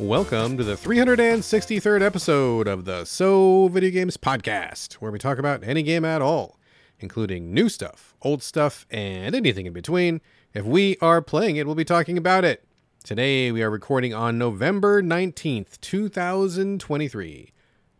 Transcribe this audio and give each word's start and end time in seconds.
Welcome 0.00 0.58
to 0.58 0.64
the 0.64 0.74
363rd 0.74 2.02
episode 2.02 2.68
of 2.68 2.84
the 2.84 3.06
So 3.06 3.68
Video 3.68 3.90
Games 3.90 4.18
Podcast, 4.18 4.94
where 4.94 5.10
we 5.10 5.18
talk 5.18 5.38
about 5.38 5.64
any 5.64 5.82
game 5.82 6.04
at 6.04 6.20
all, 6.20 6.58
including 7.00 7.54
new 7.54 7.70
stuff, 7.70 8.14
old 8.20 8.42
stuff, 8.42 8.86
and 8.90 9.34
anything 9.34 9.64
in 9.64 9.72
between. 9.72 10.20
If 10.52 10.66
we 10.66 10.98
are 11.00 11.22
playing 11.22 11.56
it, 11.56 11.64
we'll 11.64 11.74
be 11.74 11.84
talking 11.84 12.18
about 12.18 12.44
it. 12.44 12.62
Today, 13.04 13.50
we 13.50 13.62
are 13.62 13.70
recording 13.70 14.12
on 14.12 14.36
November 14.36 15.02
19th, 15.02 15.80
2023. 15.80 17.52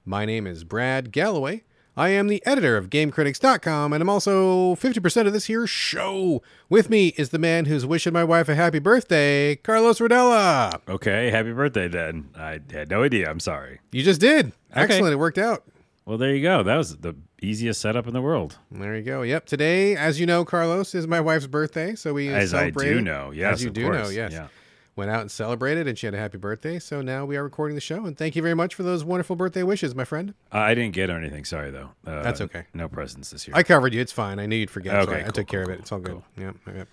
My 0.04 0.26
name 0.26 0.46
is 0.46 0.64
Brad 0.64 1.10
Gallaway. 1.10 1.62
I 1.98 2.10
am 2.10 2.28
the 2.28 2.44
editor 2.44 2.76
of 2.76 2.90
GameCritics.com, 2.90 3.95
and 3.95 4.02
I'm 4.02 4.09
also 4.10 4.74
50% 4.74 5.27
of 5.27 5.32
this 5.32 5.46
here 5.46 5.66
show. 5.66 6.42
With 6.69 6.91
me 6.91 7.09
is 7.16 7.30
the 7.30 7.38
man 7.38 7.64
who's 7.64 7.86
wishing 7.86 8.12
my 8.12 8.22
wife 8.22 8.50
a 8.50 8.55
happy 8.55 8.80
birthday, 8.80 9.56
Carlos 9.56 9.98
Rodella. 9.98 10.78
Okay, 10.91 11.30
happy 11.30 11.52
birthday, 11.52 11.88
then. 11.88 12.28
I 12.36 12.60
had 12.70 12.91
no 12.91 13.02
idea. 13.02 13.30
I'm 13.30 13.41
sorry. 13.41 13.80
You 13.92 14.02
just 14.02 14.20
did. 14.20 14.52
Excellent. 14.74 15.14
It 15.14 15.16
worked 15.16 15.38
out. 15.38 15.64
Well, 16.05 16.19
there 16.19 16.34
you 16.34 16.42
go. 16.42 16.62
That 16.62 16.77
was 16.77 16.98
the 16.98 17.16
easiest 17.41 17.80
setup 17.80 18.06
in 18.06 18.12
the 18.12 18.20
world. 18.20 18.58
There 18.70 18.94
you 18.94 19.02
go. 19.02 19.22
Yep. 19.22 19.47
Today, 19.47 19.97
as 19.97 20.20
you 20.20 20.27
know, 20.27 20.44
Carlos 20.44 20.94
is 20.94 21.06
my 21.06 21.20
wife's 21.22 21.47
birthday, 21.47 21.94
so 21.94 22.12
we 22.12 22.28
As 22.28 22.52
I 22.52 22.69
do 22.69 23.00
know. 23.00 23.30
Yes, 23.30 23.55
as 23.55 23.62
you 23.62 23.69
of 23.69 23.74
do 23.74 23.84
course. 23.84 23.97
know. 23.97 24.08
Yes. 24.10 24.33
Yeah. 24.33 24.48
Went 24.96 25.10
out 25.10 25.20
and 25.20 25.30
celebrated, 25.30 25.86
and 25.86 25.98
she 25.98 26.06
had 26.06 26.14
a 26.14 26.18
happy 26.18 26.38
birthday. 26.38 26.78
So 26.78 27.02
now 27.02 27.27
we 27.27 27.36
are 27.36 27.45
recording 27.45 27.74
the 27.74 27.82
show, 27.82 28.06
and 28.06 28.16
thank 28.16 28.34
you 28.34 28.41
very 28.41 28.55
much 28.55 28.74
for 28.74 28.82
those 28.82 29.05
wonderful 29.05 29.36
birthday 29.36 29.62
wishes, 29.62 29.95
my 29.95 30.05
friend. 30.05 30.32
Uh, 30.50 30.56
I 30.56 30.74
didn't 30.74 30.95
get 30.95 31.10
her 31.10 31.16
anything. 31.19 31.45
Sorry, 31.45 31.70
though. 31.70 31.91
Uh, 32.06 32.22
That's 32.22 32.41
okay. 32.41 32.64
No 32.72 32.88
presents 32.88 33.28
this 33.28 33.46
year. 33.46 33.55
I 33.55 33.62
covered 33.62 33.92
you. 33.92 34.00
It's 34.00 34.10
fine. 34.10 34.38
I 34.38 34.46
knew 34.46 34.56
you'd 34.56 34.70
forget. 34.70 34.95
Okay, 34.95 35.17
I, 35.17 35.19
I 35.19 35.22
cool, 35.24 35.33
took 35.33 35.48
care 35.48 35.64
cool, 35.64 35.74
of 35.74 35.78
it. 35.78 35.83
It's 35.83 35.92
all 35.92 35.98
good. 35.98 36.12
cool. 36.12 36.24
Yeah, 36.39 36.52
yeah. 36.74 36.84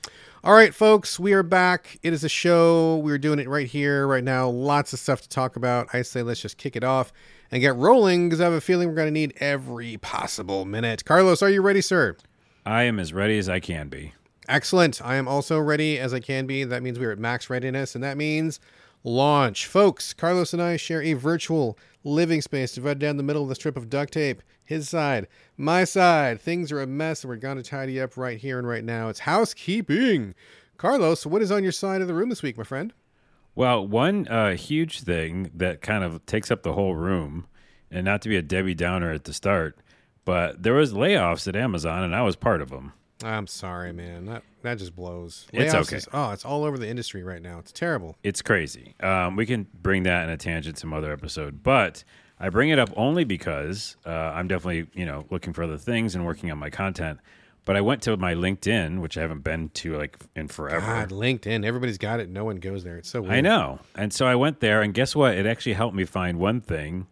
All 0.44 0.54
right, 0.54 0.76
folks, 0.76 1.18
we 1.18 1.32
are 1.32 1.44
back. 1.44 1.98
It 2.04 2.12
is 2.12 2.26
a 2.26 2.30
show. 2.30 2.98
We're 2.98 3.18
doing 3.18 3.40
it 3.40 3.48
right 3.48 3.68
here, 3.68 4.06
right 4.06 4.24
now. 4.24 4.50
Lots 4.50 4.92
of 4.92 5.00
stuff 5.00 5.22
to 5.22 5.30
talk 5.30 5.56
about. 5.56 5.88
I 5.94 6.02
say 6.02 6.24
let's 6.24 6.42
just 6.42 6.58
kick 6.58 6.76
it 6.76 6.84
off 6.84 7.14
and 7.52 7.62
get 7.62 7.74
rolling 7.78 8.28
because 8.28 8.42
I 8.42 8.44
have 8.44 8.54
a 8.54 8.60
feeling 8.60 8.90
we're 8.90 8.96
going 8.96 9.08
to 9.08 9.12
need 9.12 9.34
every 9.38 9.96
possible 9.96 10.66
minute. 10.66 11.06
Carlos, 11.06 11.42
are 11.42 11.50
you 11.50 11.62
ready, 11.62 11.80
sir? 11.80 12.18
I 12.66 12.84
am 12.84 13.00
as 13.00 13.14
ready 13.14 13.38
as 13.38 13.48
I 13.48 13.62
can 13.62 13.88
be. 13.88 14.12
Excellent. 14.54 15.04
I 15.04 15.16
am 15.16 15.28
also 15.28 15.58
ready 15.58 15.98
as 15.98 16.14
I 16.14 16.20
can 16.20 16.46
be. 16.46 16.64
That 16.64 16.84
means 16.84 17.00
we 17.00 17.08
are 17.08 17.12
at 17.12 17.18
max 17.18 17.50
readiness, 17.50 17.96
and 17.96 18.04
that 18.04 18.18
means 18.18 18.60
launch. 19.04 19.66
Folks, 19.66 20.14
Carlos 20.14 20.54
and 20.54 20.62
I 20.62 20.78
share 20.78 21.02
a 21.02 21.14
virtual 21.14 21.76
living 22.04 22.40
space 22.40 22.76
divided 22.76 23.00
down 23.00 23.18
the 23.18 23.24
middle 23.24 23.42
of 23.42 23.50
the 23.50 23.56
strip 23.56 23.76
of 23.76 23.90
duct 23.90 24.14
tape. 24.14 24.44
His 24.64 24.88
side, 24.88 25.28
my 25.58 25.86
side. 25.86 26.40
Things 26.40 26.72
are 26.72 26.80
a 26.80 26.86
mess, 26.86 27.24
and 27.24 27.30
we're 27.30 27.38
going 27.38 27.58
to 27.58 27.64
tidy 27.64 28.00
up 28.00 28.16
right 28.16 28.38
here 28.38 28.60
and 28.60 28.68
right 28.68 28.84
now. 28.84 29.10
It's 29.10 29.22
housekeeping. 29.22 30.36
Carlos, 30.78 31.26
what 31.26 31.42
is 31.42 31.52
on 31.52 31.64
your 31.64 31.72
side 31.72 32.04
of 32.04 32.08
the 32.08 32.14
room 32.14 32.30
this 32.30 32.44
week, 32.44 32.56
my 32.56 32.64
friend? 32.64 32.94
Well, 33.56 33.88
one 33.88 34.28
uh, 34.28 34.56
huge 34.56 35.02
thing 35.02 35.50
that 35.56 35.82
kind 35.82 36.04
of 36.04 36.24
takes 36.28 36.52
up 36.52 36.62
the 36.62 36.74
whole 36.74 36.94
room, 36.94 37.48
and 37.90 38.06
not 38.06 38.22
to 38.22 38.30
be 38.30 38.38
a 38.38 38.44
Debbie 38.44 38.76
Downer 38.76 39.14
at 39.14 39.24
the 39.24 39.34
start, 39.34 39.80
but 40.26 40.62
there 40.62 40.76
was 40.76 40.94
layoffs 40.94 41.48
at 41.48 41.56
Amazon, 41.56 42.04
and 42.04 42.16
I 42.16 42.22
was 42.22 42.36
part 42.36 42.62
of 42.62 42.70
them. 42.70 42.94
I'm 43.24 43.48
sorry, 43.48 43.92
man. 43.94 44.26
That 44.26 44.44
that 44.62 44.78
just 44.78 44.96
blows. 44.96 45.48
It's 45.54 45.74
okay. 45.74 45.98
is- 45.98 46.08
oh, 46.14 46.32
it's 46.32 46.46
all 46.46 46.64
over 46.64 46.78
the 46.78 46.88
industry 46.88 47.24
right 47.24 47.42
now. 47.42 47.60
It's 47.60 47.72
terrible. 47.72 48.18
It's 48.24 48.42
crazy. 48.42 48.96
Um, 49.02 49.36
we 49.36 49.46
can 49.46 49.68
bring 49.82 50.04
that 50.04 50.24
in 50.26 50.30
a 50.30 50.38
tangent 50.38 50.78
some 50.78 50.94
other 50.94 51.12
episode, 51.12 51.64
but 51.64 52.04
I 52.40 52.50
bring 52.50 52.70
it 52.70 52.80
up 52.80 52.90
only 52.96 53.24
because 53.24 53.96
uh, 54.06 54.10
I'm 54.10 54.48
definitely 54.48 54.88
you 54.94 55.06
know 55.06 55.26
looking 55.30 55.54
for 55.54 55.64
other 55.64 55.78
things 55.78 56.16
and 56.16 56.26
working 56.26 56.52
on 56.52 56.58
my 56.58 56.70
content. 56.70 57.20
But 57.66 57.78
I 57.78 57.82
went 57.82 58.02
to 58.02 58.18
my 58.18 58.34
LinkedIn, 58.36 59.00
which 59.00 59.18
I 59.18 59.22
haven't 59.22 59.40
been 59.46 59.70
to 59.70 59.98
like 59.98 60.18
in 60.36 60.50
forever. 60.50 60.86
God, 60.86 61.12
LinkedIn. 61.12 61.66
Everybody's 61.66 61.98
got 61.98 62.20
it. 62.20 62.30
No 62.30 62.44
one 62.44 62.58
goes 62.58 62.84
there. 62.84 62.98
It's 62.98 63.08
so 63.10 63.22
weird. 63.22 63.34
I 63.36 63.42
know, 63.42 63.80
and 63.96 64.12
so 64.12 64.26
I 64.26 64.36
went 64.36 64.60
there, 64.60 64.82
and 64.82 64.94
guess 64.94 65.16
what? 65.16 65.36
It 65.36 65.46
actually 65.46 65.74
helped 65.74 65.96
me 65.96 66.04
find 66.04 66.40
one 66.40 66.60
thing. 66.60 67.08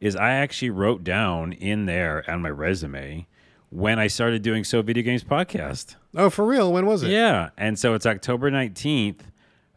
Is 0.00 0.16
I 0.16 0.32
actually 0.32 0.70
wrote 0.70 1.04
down 1.04 1.52
in 1.52 1.86
there 1.86 2.28
on 2.28 2.42
my 2.42 2.48
resume 2.50 3.28
when 3.72 3.98
I 3.98 4.06
started 4.06 4.42
doing 4.42 4.64
So 4.64 4.82
Video 4.82 5.02
Games 5.02 5.24
podcast. 5.24 5.96
Oh, 6.14 6.28
for 6.28 6.44
real? 6.44 6.72
When 6.72 6.84
was 6.86 7.02
it? 7.02 7.10
Yeah, 7.10 7.50
and 7.56 7.78
so 7.78 7.94
it's 7.94 8.04
October 8.04 8.50
nineteenth, 8.50 9.24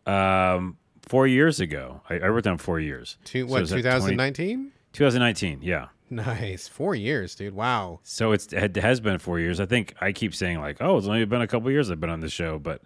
um, 0.06 0.78
four 1.02 1.26
years 1.28 1.60
ago. 1.62 2.02
I, 2.10 2.16
I 2.20 2.28
wrote 2.28 2.44
down 2.44 2.58
four 2.58 2.80
years. 2.80 3.18
Two, 3.24 3.48
what, 3.48 3.64
is 3.64 3.70
that 3.70 3.78
2019? 3.78 4.72
2019, 4.92 5.60
yeah. 5.62 5.88
Nice. 6.10 6.68
Four 6.68 6.94
years, 6.94 7.36
dude. 7.36 7.56
Wow. 7.56 8.00
So 8.04 8.34
it's 8.34 8.52
it 8.52 8.76
has 8.76 9.00
been 9.00 9.18
four 9.18 9.40
years. 9.40 9.60
I 9.60 9.66
think 9.66 9.96
I 10.02 10.12
keep 10.12 10.36
saying 10.36 10.60
like, 10.60 10.78
oh, 10.82 10.98
it's 10.98 11.08
only 11.08 11.26
been 11.26 11.42
a 11.42 11.48
couple 11.48 11.72
years 11.72 11.90
I've 11.90 12.00
been 12.00 12.10
on 12.10 12.20
the 12.20 12.30
show, 12.30 12.60
but 12.60 12.82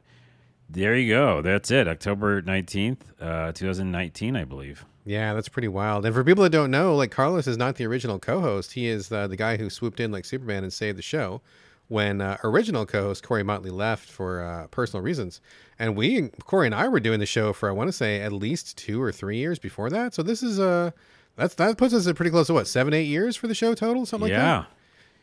there 0.69 0.95
you 0.95 1.13
go. 1.13 1.41
That's 1.41 1.71
it. 1.71 1.87
October 1.87 2.41
nineteenth, 2.41 3.03
uh, 3.19 3.51
2019, 3.51 4.35
I 4.35 4.45
believe. 4.45 4.85
Yeah, 5.05 5.33
that's 5.33 5.49
pretty 5.49 5.67
wild. 5.67 6.05
And 6.05 6.13
for 6.13 6.23
people 6.23 6.43
that 6.43 6.51
don't 6.51 6.71
know, 6.71 6.95
like 6.95 7.11
Carlos 7.11 7.47
is 7.47 7.57
not 7.57 7.75
the 7.75 7.85
original 7.85 8.19
co-host. 8.19 8.73
He 8.73 8.87
is 8.87 9.11
uh, 9.11 9.27
the 9.27 9.35
guy 9.37 9.57
who 9.57 9.69
swooped 9.69 9.99
in 9.99 10.11
like 10.11 10.25
Superman 10.25 10.63
and 10.63 10.71
saved 10.71 10.97
the 10.97 11.01
show 11.01 11.41
when 11.87 12.21
uh, 12.21 12.37
original 12.43 12.85
co-host 12.85 13.23
Corey 13.23 13.41
Motley 13.41 13.71
left 13.71 14.07
for 14.09 14.43
uh, 14.43 14.67
personal 14.67 15.01
reasons. 15.03 15.41
And 15.79 15.95
we, 15.95 16.27
Corey 16.45 16.67
and 16.67 16.75
I, 16.75 16.87
were 16.87 16.99
doing 16.99 17.19
the 17.19 17.25
show 17.25 17.53
for 17.53 17.69
I 17.69 17.71
want 17.71 17.87
to 17.87 17.93
say 17.93 18.21
at 18.21 18.31
least 18.31 18.77
two 18.77 19.01
or 19.01 19.11
three 19.11 19.37
years 19.37 19.57
before 19.57 19.89
that. 19.89 20.13
So 20.13 20.21
this 20.21 20.43
is 20.43 20.59
uh, 20.59 20.91
that's 21.35 21.55
that 21.55 21.77
puts 21.77 21.93
us 21.93 22.05
at 22.05 22.15
pretty 22.15 22.29
close 22.31 22.47
to 22.47 22.53
what 22.53 22.67
seven, 22.67 22.93
eight 22.93 23.03
years 23.07 23.35
for 23.35 23.47
the 23.47 23.55
show 23.55 23.73
total, 23.73 24.05
something 24.05 24.29
like 24.29 24.37
that. 24.37 24.43
yeah. 24.45 24.65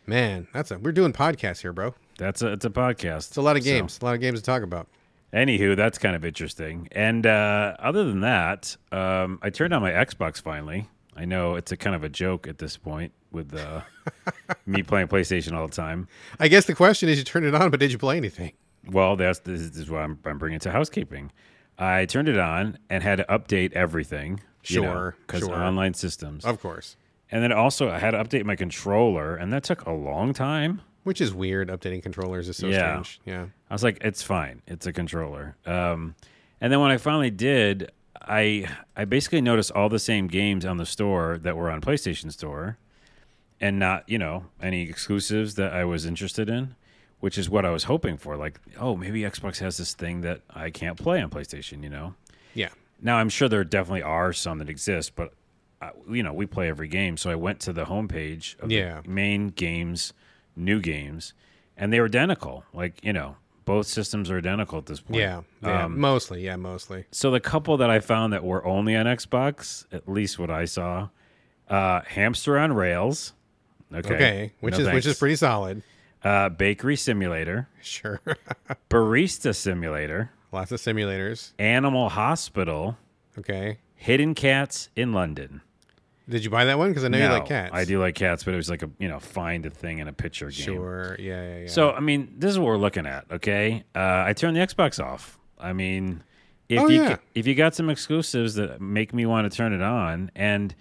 Man, 0.08 0.46
that's 0.52 0.70
a 0.70 0.78
we're 0.78 0.92
doing 0.92 1.12
podcasts 1.12 1.60
here, 1.60 1.72
bro. 1.72 1.94
that's 2.18 2.40
a 2.42 2.52
it's 2.52 2.64
a 2.64 2.70
podcast. 2.70 3.28
It's 3.28 3.36
a 3.36 3.42
lot 3.42 3.56
of 3.56 3.62
So, 3.62 3.70
games, 3.70 3.98
a 4.00 4.04
lot 4.04 4.14
of 4.14 4.20
games 4.20 4.38
to 4.40 4.44
talk 4.44 4.62
about. 4.62 4.86
Anywho, 5.36 5.76
that's 5.76 5.98
kind 5.98 6.16
of 6.16 6.24
interesting. 6.24 6.88
And 6.92 7.26
uh, 7.26 7.76
other 7.78 8.04
than 8.04 8.20
that, 8.20 8.76
um, 8.90 9.38
I 9.42 9.50
turned 9.50 9.74
on 9.74 9.82
my 9.82 9.90
Xbox 9.90 10.40
finally. 10.40 10.88
I 11.14 11.24
know 11.24 11.54
it's 11.54 11.72
a 11.72 11.76
kind 11.76 11.94
of 11.94 12.04
a 12.04 12.08
joke 12.08 12.46
at 12.46 12.58
this 12.58 12.76
point 12.76 13.12
with 13.30 13.54
uh, 13.54 13.82
me 14.66 14.82
playing 14.82 15.08
PlayStation 15.08 15.52
all 15.52 15.66
the 15.66 15.74
time. 15.74 16.08
I 16.40 16.48
guess 16.48 16.66
the 16.66 16.74
question 16.74 17.08
is, 17.08 17.18
you 17.18 17.24
turned 17.24 17.46
it 17.46 17.54
on, 17.54 17.70
but 17.70 17.80
did 17.80 17.92
you 17.92 17.98
play 17.98 18.16
anything? 18.16 18.52
Well, 18.90 19.16
that's 19.16 19.40
this 19.40 19.60
is 19.60 19.90
what 19.90 20.02
I'm, 20.02 20.18
I'm 20.24 20.38
bringing 20.38 20.60
to 20.60 20.70
housekeeping. 20.70 21.32
I 21.78 22.06
turned 22.06 22.28
it 22.28 22.38
on 22.38 22.78
and 22.88 23.02
had 23.02 23.16
to 23.16 23.24
update 23.24 23.72
everything. 23.72 24.40
Sure, 24.62 25.16
because 25.26 25.42
sure. 25.42 25.54
online 25.54 25.94
systems. 25.94 26.44
Of 26.44 26.60
course. 26.60 26.96
And 27.30 27.42
then 27.42 27.52
also 27.52 27.88
I 27.88 27.98
had 27.98 28.12
to 28.12 28.18
update 28.22 28.44
my 28.44 28.56
controller, 28.56 29.36
and 29.36 29.52
that 29.52 29.62
took 29.64 29.86
a 29.86 29.92
long 29.92 30.32
time. 30.32 30.82
Which 31.06 31.20
is 31.20 31.32
weird. 31.32 31.68
Updating 31.68 32.02
controllers 32.02 32.48
is 32.48 32.56
so 32.56 32.66
Yeah. 32.66 33.00
strange. 33.02 33.20
Yeah. 33.24 33.46
I 33.70 33.74
was 33.74 33.84
like, 33.84 33.98
it's 34.00 34.24
fine. 34.24 34.60
It's 34.66 34.86
a 34.86 34.92
controller. 34.92 35.54
Um, 35.64 36.16
and 36.60 36.72
then 36.72 36.80
when 36.80 36.90
I 36.90 36.96
finally 36.96 37.30
did, 37.30 37.92
I 38.20 38.66
I 38.96 39.04
basically 39.04 39.40
noticed 39.40 39.70
all 39.70 39.88
the 39.88 40.00
same 40.00 40.26
games 40.26 40.64
on 40.66 40.78
the 40.78 40.84
store 40.86 41.38
that 41.38 41.56
were 41.56 41.70
on 41.70 41.80
PlayStation 41.80 42.32
Store, 42.32 42.76
and 43.60 43.78
not 43.78 44.08
you 44.08 44.18
know 44.18 44.46
any 44.60 44.82
exclusives 44.88 45.54
that 45.54 45.72
I 45.72 45.84
was 45.84 46.04
interested 46.06 46.48
in, 46.48 46.74
which 47.20 47.38
is 47.38 47.48
what 47.48 47.64
I 47.64 47.70
was 47.70 47.84
hoping 47.84 48.16
for. 48.16 48.36
Like, 48.36 48.58
oh, 48.80 48.96
maybe 48.96 49.20
Xbox 49.20 49.58
has 49.60 49.76
this 49.76 49.94
thing 49.94 50.22
that 50.22 50.40
I 50.50 50.70
can't 50.70 50.98
play 50.98 51.22
on 51.22 51.30
PlayStation. 51.30 51.84
You 51.84 51.90
know. 51.90 52.14
Yeah. 52.52 52.70
Now 53.00 53.18
I'm 53.18 53.28
sure 53.28 53.48
there 53.48 53.62
definitely 53.62 54.02
are 54.02 54.32
some 54.32 54.58
that 54.58 54.68
exist, 54.68 55.14
but 55.14 55.34
uh, 55.80 55.90
you 56.10 56.24
know 56.24 56.32
we 56.32 56.46
play 56.46 56.68
every 56.68 56.88
game. 56.88 57.16
So 57.16 57.30
I 57.30 57.36
went 57.36 57.60
to 57.60 57.72
the 57.72 57.84
homepage 57.84 58.58
of 58.58 58.72
Yeah. 58.72 59.02
the 59.02 59.08
main 59.08 59.50
games, 59.50 60.12
new 60.56 60.80
games, 60.80 61.34
and 61.76 61.92
they 61.92 62.00
were 62.00 62.06
identical. 62.06 62.64
Like 62.72 63.04
you 63.04 63.12
know 63.12 63.36
both 63.64 63.86
systems 63.86 64.30
are 64.30 64.38
identical 64.38 64.78
at 64.78 64.86
this 64.86 65.00
point. 65.00 65.20
Yeah. 65.20 65.42
Yeah. 65.62 65.84
Um, 65.84 65.98
mostly. 66.00 66.44
Yeah. 66.44 66.56
Mostly. 66.56 67.04
so 67.10 67.30
the 67.30 67.40
couple 67.40 67.76
that 67.78 67.90
I 67.90 68.00
found 68.00 68.32
that 68.32 68.44
were 68.44 68.64
only 68.64 68.94
on 68.96 69.06
Xbox, 69.06 69.84
at 69.92 70.08
least 70.08 70.38
what 70.38 70.50
I 70.50 70.64
saw, 70.66 71.08
uh, 71.68 72.00
Hamster 72.02 72.58
on 72.58 72.72
Rails. 72.72 73.32
Okay. 73.92 74.14
Okay. 74.14 74.52
Which 74.60 74.78
No 74.78 74.86
is 74.86 74.92
which 74.94 75.06
is 75.06 75.18
pretty 75.18 75.36
solid. 75.36 75.82
Uh, 76.24 76.48
Bakery 76.48 76.96
Simulator, 76.96 77.68
Sure. 77.82 78.20
Barista 78.90 79.54
Simulator, 79.54 80.30
Lots 80.52 80.72
of 80.72 80.80
simulators. 80.80 81.52
Animal 81.58 82.08
Hospital, 82.08 82.96
Okay. 83.38 83.78
Hidden 83.94 84.34
Cats 84.34 84.88
in 84.96 85.12
London. 85.12 85.60
Did 86.28 86.42
you 86.42 86.50
buy 86.50 86.64
that 86.64 86.76
one? 86.78 86.88
Because 86.90 87.04
I 87.04 87.08
know 87.08 87.18
you 87.18 87.24
No, 87.28 87.34
like 87.34 87.46
cats. 87.46 87.70
I 87.72 87.84
do 87.84 88.00
like 88.00 88.14
cats, 88.16 88.42
but 88.44 88.52
it 88.52 88.56
was 88.56 88.68
like 88.68 88.82
a 88.82 88.90
you 88.98 89.08
know 89.08 89.20
find 89.20 89.64
a 89.66 89.70
thing 89.70 89.98
in 90.00 90.08
a 90.08 90.12
picture 90.12 90.46
game. 90.50 90.64
Sure. 90.64 91.16
Yeah. 91.18 91.42
Yeah. 91.42 91.58
Yeah. 91.60 91.66
So 91.68 91.92
I 91.92 92.00
mean, 92.00 92.34
this 92.36 92.50
is 92.50 92.58
what 92.58 92.66
we're 92.66 92.76
looking 92.78 93.06
at. 93.06 93.26
Okay, 93.30 93.84
uh, 93.94 94.24
I 94.26 94.32
turned 94.32 94.56
the 94.56 94.60
Xbox 94.60 95.02
off. 95.04 95.38
I 95.58 95.72
mean, 95.72 96.22
if 96.68 96.80
Oh, 96.80 96.88
you 96.88 97.02
yeah. 97.02 97.08
ca- 97.16 97.22
if 97.34 97.46
you 97.46 97.54
got 97.54 97.74
some 97.74 97.88
exclusives 97.90 98.56
that 98.56 98.80
make 98.80 99.14
me 99.14 99.24
want 99.24 99.50
to 99.50 99.56
turn 99.56 99.72
it 99.72 99.82
on, 99.82 100.30
and 100.34 100.74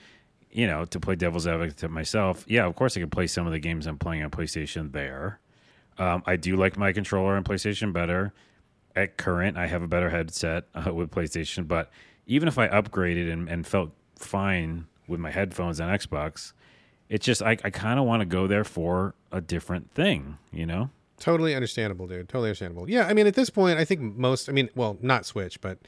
you 0.50 0.66
know, 0.68 0.86
to 0.86 1.00
play 1.00 1.16
devil's 1.16 1.46
advocate 1.46 1.78
to 1.78 1.90
myself, 1.90 2.44
yeah, 2.48 2.66
of 2.66 2.76
course 2.76 2.98
I 2.98 3.02
can 3.02 3.10
play 3.10 3.28
some 3.28 3.46
of 3.46 3.52
the 3.54 3.60
games 3.60 3.86
I'm 3.88 3.98
playing 4.00 4.24
on 4.24 4.32
PlayStation 4.32 4.92
there. 4.94 5.40
Um, 5.98 6.24
I 6.26 6.38
do 6.38 6.56
like 6.56 6.76
my 6.78 6.92
controller 6.92 7.36
on 7.36 7.44
PlayStation 7.44 7.94
better. 7.94 8.34
At 8.96 9.18
current, 9.18 9.58
I 9.58 9.68
have 9.68 9.84
a 9.84 9.88
better 9.88 10.10
headset 10.10 10.64
uh, 10.74 10.94
with 10.94 11.12
PlayStation, 11.12 11.68
but 11.68 11.92
even 12.26 12.48
if 12.48 12.58
I 12.58 12.68
upgraded 12.70 13.32
and, 13.32 13.50
and 13.50 13.68
felt 13.68 13.92
fine 14.18 14.88
with 15.08 15.20
my 15.20 15.32
headphones 15.32 15.80
on 15.80 15.90
Xbox, 15.90 16.54
it's 17.10 17.26
just 17.26 17.42
I, 17.42 17.52
I 17.64 17.70
kind 17.70 18.00
of 18.00 18.06
want 18.06 18.22
to 18.22 18.26
go 18.26 18.48
there 18.48 18.64
for 18.64 19.16
a 19.32 19.42
different 19.42 19.92
thing, 19.92 20.38
you 20.52 20.66
know? 20.66 20.90
Totally 21.20 21.56
understandable, 21.56 22.08
dude. 22.08 22.28
Totally 22.28 22.50
understandable. 22.50 22.90
Yeah, 22.90 23.08
I 23.08 23.14
mean, 23.14 23.28
at 23.28 23.36
this 23.36 23.50
point, 23.50 23.80
I 23.80 23.86
think 23.86 24.02
most, 24.02 24.50
I 24.50 24.52
mean, 24.52 24.70
well, 24.76 24.98
not 25.02 25.26
Switch, 25.26 25.62
but 25.62 25.80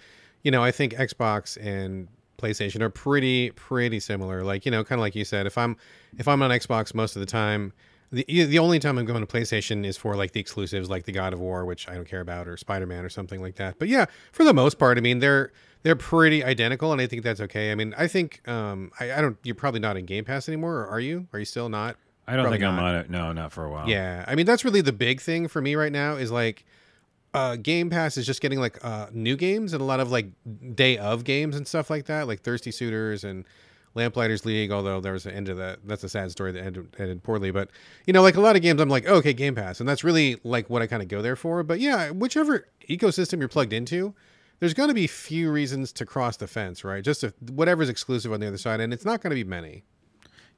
you 0.43 0.51
know, 0.51 0.63
I 0.63 0.71
think 0.71 0.93
Xbox 0.93 1.57
and 1.59 2.07
PlayStation 2.37 2.81
are 2.81 2.89
pretty 2.89 3.51
pretty 3.51 3.99
similar. 3.99 4.43
Like 4.43 4.65
you 4.65 4.71
know, 4.71 4.83
kind 4.83 4.99
of 4.99 5.01
like 5.01 5.15
you 5.15 5.25
said, 5.25 5.45
if 5.45 5.57
I'm 5.57 5.75
if 6.17 6.27
I'm 6.27 6.41
on 6.41 6.51
Xbox 6.51 6.93
most 6.93 7.15
of 7.15 7.19
the 7.19 7.25
time, 7.25 7.73
the 8.11 8.25
the 8.27 8.59
only 8.59 8.79
time 8.79 8.97
I'm 8.97 9.05
going 9.05 9.25
to 9.25 9.27
PlayStation 9.27 9.85
is 9.85 9.97
for 9.97 10.15
like 10.15 10.31
the 10.31 10.39
exclusives, 10.39 10.89
like 10.89 11.05
the 11.05 11.11
God 11.11 11.33
of 11.33 11.39
War, 11.39 11.65
which 11.65 11.89
I 11.89 11.95
don't 11.95 12.07
care 12.07 12.21
about, 12.21 12.47
or 12.47 12.55
Spider 12.57 12.85
Man, 12.85 13.03
or 13.03 13.09
something 13.09 13.41
like 13.41 13.55
that. 13.55 13.79
But 13.79 13.89
yeah, 13.89 14.05
for 14.31 14.43
the 14.43 14.53
most 14.53 14.79
part, 14.79 14.97
I 14.97 15.01
mean 15.01 15.19
they're 15.19 15.51
they're 15.83 15.95
pretty 15.95 16.43
identical, 16.43 16.91
and 16.91 17.01
I 17.01 17.07
think 17.07 17.23
that's 17.23 17.41
okay. 17.41 17.71
I 17.71 17.75
mean, 17.75 17.93
I 17.97 18.07
think 18.07 18.47
um, 18.47 18.91
I, 18.99 19.13
I 19.13 19.21
don't. 19.21 19.37
You're 19.43 19.55
probably 19.55 19.79
not 19.79 19.97
in 19.97 20.05
Game 20.05 20.23
Pass 20.23 20.47
anymore, 20.47 20.75
or 20.75 20.87
are 20.87 20.99
you? 20.99 21.27
Are 21.33 21.39
you 21.39 21.45
still 21.45 21.69
not? 21.69 21.97
I 22.27 22.35
don't 22.35 22.43
Probably 22.43 22.59
think 22.59 22.67
I'm 22.67 22.79
on 22.79 22.95
it. 22.95 23.09
No, 23.09 23.31
not 23.31 23.53
for 23.53 23.65
a 23.65 23.71
while. 23.71 23.89
Yeah, 23.89 24.25
I 24.27 24.35
mean 24.35 24.45
that's 24.45 24.65
really 24.65 24.81
the 24.81 24.93
big 24.93 25.21
thing 25.21 25.47
for 25.47 25.61
me 25.61 25.75
right 25.75 25.91
now 25.91 26.15
is 26.15 26.31
like 26.31 26.65
uh 27.33 27.55
Game 27.55 27.89
Pass 27.89 28.17
is 28.17 28.25
just 28.25 28.41
getting 28.41 28.59
like 28.59 28.83
uh 28.83 29.07
new 29.11 29.37
games 29.37 29.73
and 29.73 29.81
a 29.81 29.85
lot 29.85 29.99
of 29.99 30.11
like 30.11 30.27
day 30.75 30.97
of 30.97 31.23
games 31.23 31.55
and 31.55 31.67
stuff 31.67 31.89
like 31.89 32.05
that, 32.05 32.27
like 32.27 32.41
Thirsty 32.41 32.71
Suitors 32.71 33.23
and 33.23 33.45
Lamplighters 33.97 34.45
League, 34.45 34.71
although 34.71 35.01
there 35.01 35.13
was 35.13 35.25
an 35.25 35.33
end 35.33 35.47
to 35.47 35.55
that. 35.55 35.79
That's 35.83 36.03
a 36.03 36.09
sad 36.09 36.31
story 36.31 36.51
that 36.53 36.63
ended, 36.63 36.95
ended 36.97 37.23
poorly. 37.23 37.51
But 37.51 37.69
you 38.05 38.13
know, 38.13 38.21
like 38.21 38.35
a 38.35 38.41
lot 38.41 38.55
of 38.55 38.61
games, 38.61 38.79
I'm 38.79 38.89
like, 38.89 39.05
oh, 39.07 39.15
okay, 39.15 39.33
Game 39.33 39.55
Pass, 39.55 39.79
and 39.79 39.89
that's 39.89 40.03
really 40.03 40.39
like 40.43 40.69
what 40.69 40.81
I 40.81 40.87
kind 40.87 41.01
of 41.01 41.09
go 41.09 41.21
there 41.21 41.35
for. 41.35 41.63
But 41.63 41.79
yeah, 41.79 42.11
whichever 42.11 42.67
ecosystem 42.87 43.39
you're 43.39 43.49
plugged 43.49 43.73
into, 43.73 44.13
there's 44.59 44.73
going 44.73 44.89
to 44.89 44.95
be 44.95 45.07
few 45.07 45.51
reasons 45.51 45.91
to 45.93 46.05
cross 46.05 46.37
the 46.37 46.47
fence, 46.47 46.83
right? 46.83 47.03
Just 47.03 47.23
if 47.23 47.33
whatever's 47.41 47.89
exclusive 47.89 48.31
on 48.31 48.39
the 48.39 48.47
other 48.47 48.57
side, 48.57 48.79
and 48.79 48.93
it's 48.93 49.05
not 49.05 49.21
going 49.21 49.31
to 49.31 49.35
be 49.35 49.43
many. 49.43 49.83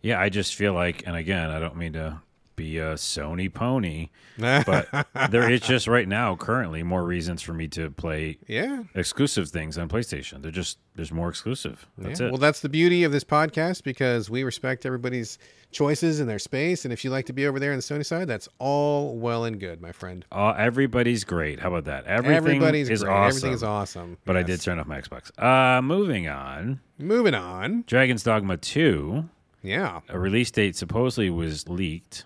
Yeah, 0.01 0.19
I 0.21 0.29
just 0.29 0.55
feel 0.55 0.73
like, 0.73 1.03
and 1.07 1.15
again, 1.15 1.49
I 1.49 1.59
don't 1.59 1.75
mean 1.75 1.93
to 1.93 2.21
be 2.59 2.77
a 2.77 2.95
Sony 2.95 3.51
pony, 3.53 4.09
but 4.37 4.87
there 5.31 5.49
is 5.49 5.61
just 5.61 5.87
right 5.87 6.07
now, 6.07 6.35
currently, 6.35 6.83
more 6.83 7.03
reasons 7.05 7.41
for 7.41 7.53
me 7.53 7.67
to 7.69 7.89
play 7.91 8.37
yeah, 8.47 8.83
exclusive 8.95 9.49
things 9.49 9.77
on 9.77 9.87
PlayStation. 9.87 10.41
They're 10.41 10.51
just 10.51 10.77
there's 10.95 11.11
more 11.13 11.29
exclusive. 11.29 11.87
That's 11.97 12.19
Yeah, 12.19 12.27
it. 12.27 12.29
Well, 12.31 12.37
that's 12.39 12.59
the 12.59 12.67
beauty 12.69 13.03
of 13.05 13.11
this 13.13 13.23
podcast 13.23 13.83
because 13.83 14.29
we 14.29 14.43
respect 14.43 14.85
everybody's 14.85 15.37
choices 15.71 16.19
and 16.19 16.29
their 16.29 16.39
space. 16.39 16.83
And 16.83 16.91
if 16.91 17.05
you 17.05 17.09
like 17.11 17.25
to 17.27 17.33
be 17.33 17.47
over 17.47 17.57
there 17.59 17.71
on 17.71 17.77
the 17.77 17.81
Sony 17.83 18.05
side, 18.05 18.27
that's 18.27 18.49
all 18.59 19.15
well 19.15 19.45
and 19.45 19.59
good, 19.59 19.81
my 19.81 19.93
friend. 19.93 20.25
Uh, 20.31 20.53
everybody's 20.57 21.23
great. 21.23 21.59
How 21.61 21.69
about 21.69 21.85
that? 21.85 22.05
Everything 22.05 22.35
Everybody's 22.35 22.89
is 22.89 23.03
great. 23.03 23.11
awesome. 23.13 23.27
Everything 23.37 23.53
is 23.53 23.63
awesome. 23.63 24.17
But 24.25 24.35
I 24.35 24.43
did 24.43 24.59
turn 24.59 24.77
off 24.79 24.87
my 24.87 24.99
Xbox. 24.99 25.31
Uh, 25.41 25.81
moving 25.81 26.27
on. 26.27 26.81
Moving 26.97 27.35
on. 27.35 27.83
Dragon's 27.87 28.23
Dogma 28.23 28.57
2, 28.57 29.23
Yeah. 29.61 30.01
a 30.09 30.19
release 30.19 30.51
date 30.51 30.75
supposedly 30.75 31.29
was 31.29 31.69
leaked 31.69 32.25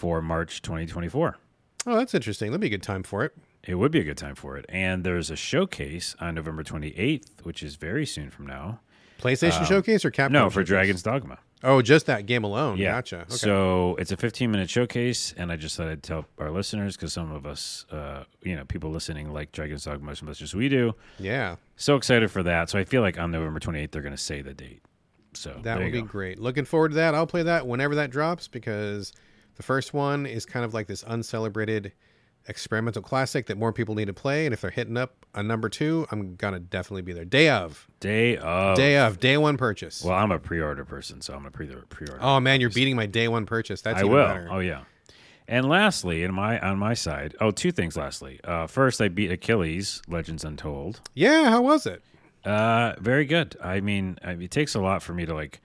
for 0.00 0.22
March 0.22 0.62
2024. 0.62 1.36
Oh, 1.86 1.96
that's 1.96 2.14
interesting. 2.14 2.50
That'd 2.50 2.62
be 2.62 2.68
a 2.68 2.70
good 2.70 2.82
time 2.82 3.02
for 3.02 3.22
it. 3.22 3.36
It 3.62 3.74
would 3.74 3.92
be 3.92 4.00
a 4.00 4.04
good 4.04 4.16
time 4.16 4.34
for 4.34 4.56
it. 4.56 4.64
And 4.70 5.04
there's 5.04 5.30
a 5.30 5.36
showcase 5.36 6.16
on 6.20 6.36
November 6.36 6.62
28th, 6.64 7.42
which 7.44 7.62
is 7.62 7.76
very 7.76 8.06
soon 8.06 8.30
from 8.30 8.46
now. 8.46 8.80
PlayStation 9.20 9.66
Showcase 9.66 10.02
or 10.06 10.10
Capcom? 10.10 10.26
Um, 10.28 10.32
No, 10.32 10.48
for 10.48 10.60
Showcase? 10.60 10.68
Dragon's 10.68 11.02
Dogma. 11.02 11.38
Oh, 11.62 11.82
just 11.82 12.06
that 12.06 12.24
game 12.24 12.42
alone. 12.44 12.78
Yeah. 12.78 12.92
Gotcha. 12.92 13.16
Okay. 13.22 13.34
So 13.36 13.96
it's 13.96 14.10
a 14.10 14.16
15 14.16 14.50
minute 14.50 14.70
showcase, 14.70 15.34
and 15.36 15.52
I 15.52 15.56
just 15.56 15.76
thought 15.76 15.88
I'd 15.88 16.02
tell 16.02 16.24
our 16.38 16.50
listeners 16.50 16.96
because 16.96 17.12
some 17.12 17.30
of 17.30 17.44
us, 17.44 17.84
uh, 17.92 18.24
you 18.42 18.56
know, 18.56 18.64
people 18.64 18.88
listening 18.90 19.30
like 19.30 19.52
Dragon's 19.52 19.84
Dogma 19.84 20.12
as 20.12 20.22
much 20.22 20.40
as 20.40 20.54
we 20.54 20.70
do. 20.70 20.94
yeah, 21.18 21.56
So 21.76 21.96
excited 21.96 22.30
for 22.30 22.42
that. 22.44 22.70
So 22.70 22.78
I 22.78 22.84
feel 22.84 23.02
like 23.02 23.18
on 23.18 23.30
November 23.30 23.60
28th, 23.60 23.90
they're 23.90 24.00
going 24.00 24.16
to 24.16 24.22
say 24.22 24.40
the 24.40 24.54
date. 24.54 24.80
So 25.34 25.60
that 25.64 25.78
would 25.78 25.92
be 25.92 26.00
go. 26.00 26.06
great. 26.06 26.38
Looking 26.38 26.64
forward 26.64 26.88
to 26.92 26.94
that. 26.94 27.14
I'll 27.14 27.26
play 27.26 27.42
that 27.42 27.66
whenever 27.66 27.94
that 27.96 28.10
drops 28.10 28.48
because 28.48 29.12
the 29.56 29.62
first 29.62 29.94
one 29.94 30.26
is 30.26 30.46
kind 30.46 30.64
of 30.64 30.74
like 30.74 30.86
this 30.86 31.04
uncelebrated 31.06 31.92
experimental 32.48 33.02
classic 33.02 33.46
that 33.46 33.58
more 33.58 33.72
people 33.72 33.94
need 33.94 34.06
to 34.06 34.12
play. 34.14 34.46
And 34.46 34.52
if 34.52 34.60
they're 34.60 34.70
hitting 34.70 34.96
up 34.96 35.26
a 35.34 35.42
number 35.42 35.68
two, 35.68 36.06
I'm 36.10 36.36
gonna 36.36 36.58
definitely 36.58 37.02
be 37.02 37.12
there. 37.12 37.24
Day 37.24 37.48
of, 37.48 37.86
Day 38.00 38.36
of. 38.36 38.76
day 38.76 38.96
of, 38.98 39.20
day 39.20 39.36
one 39.36 39.56
purchase. 39.56 40.02
Well, 40.02 40.16
I'm 40.16 40.30
a 40.32 40.38
pre-order 40.38 40.84
person, 40.84 41.20
so 41.20 41.34
I'm 41.34 41.46
a 41.46 41.50
pre 41.50 41.66
pre-order. 41.66 42.18
oh 42.22 42.40
man, 42.40 42.60
you're 42.60 42.70
beating 42.70 42.96
my 42.96 43.06
day 43.06 43.28
one 43.28 43.46
purchase. 43.46 43.82
That's 43.82 43.98
I 43.98 44.00
even 44.00 44.12
will. 44.12 44.26
better. 44.26 44.48
Oh 44.50 44.60
yeah. 44.60 44.82
And 45.48 45.68
lastly, 45.68 46.22
in 46.22 46.32
my 46.32 46.60
on 46.60 46.78
my 46.78 46.94
side, 46.94 47.34
oh, 47.40 47.50
two 47.50 47.72
things. 47.72 47.96
Lastly, 47.96 48.40
uh, 48.44 48.66
first, 48.68 49.00
I 49.00 49.08
beat 49.08 49.32
Achilles 49.32 50.00
Legends 50.06 50.44
Untold. 50.44 51.00
Yeah, 51.14 51.50
how 51.50 51.62
was 51.62 51.86
it? 51.86 52.02
Uh, 52.44 52.94
very 53.00 53.24
good. 53.24 53.56
I 53.62 53.80
mean, 53.80 54.18
it 54.22 54.50
takes 54.50 54.74
a 54.74 54.80
lot 54.80 55.02
for 55.02 55.12
me 55.12 55.26
to 55.26 55.34
like, 55.34 55.60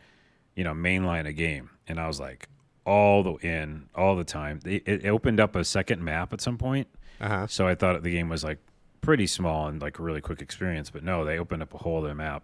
you 0.56 0.64
know, 0.64 0.74
mainline 0.74 1.28
a 1.28 1.34
game, 1.34 1.70
and 1.88 2.00
I 2.00 2.08
was 2.08 2.20
like 2.20 2.50
all 2.86 3.24
the 3.24 3.34
in 3.46 3.88
all 3.96 4.16
the 4.16 4.24
time. 4.24 4.60
It, 4.66 4.88
it 4.88 5.06
opened 5.06 5.40
up 5.40 5.56
a 5.56 5.64
second 5.64 6.04
map 6.04 6.32
at 6.34 6.42
some 6.42 6.58
point, 6.58 6.88
Uh 7.20 7.28
huh. 7.30 7.48
so 7.48 7.68
I 7.68 7.76
thought 7.76 8.02
the 8.04 8.12
game 8.12 8.30
was 8.30 8.44
like 8.44 8.60
pretty 9.02 9.28
small 9.28 9.68
and 9.68 9.82
like 9.82 10.00
a 10.00 10.04
really 10.04 10.22
quick 10.22 10.42
experience, 10.42 10.90
but 10.90 11.04
no, 11.04 11.26
they 11.26 11.38
opened 11.40 11.62
up 11.64 11.74
a 11.74 11.78
whole 11.80 12.04
other 12.04 12.16
map. 12.16 12.44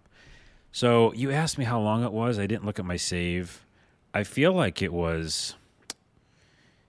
So 0.71 1.11
you 1.13 1.31
asked 1.31 1.57
me 1.57 1.65
how 1.65 1.79
long 1.81 2.03
it 2.03 2.11
was. 2.13 2.39
I 2.39 2.47
didn't 2.47 2.65
look 2.65 2.79
at 2.79 2.85
my 2.85 2.95
save. 2.97 3.65
I 4.13 4.23
feel 4.23 4.53
like 4.53 4.81
it 4.81 4.93
was 4.93 5.55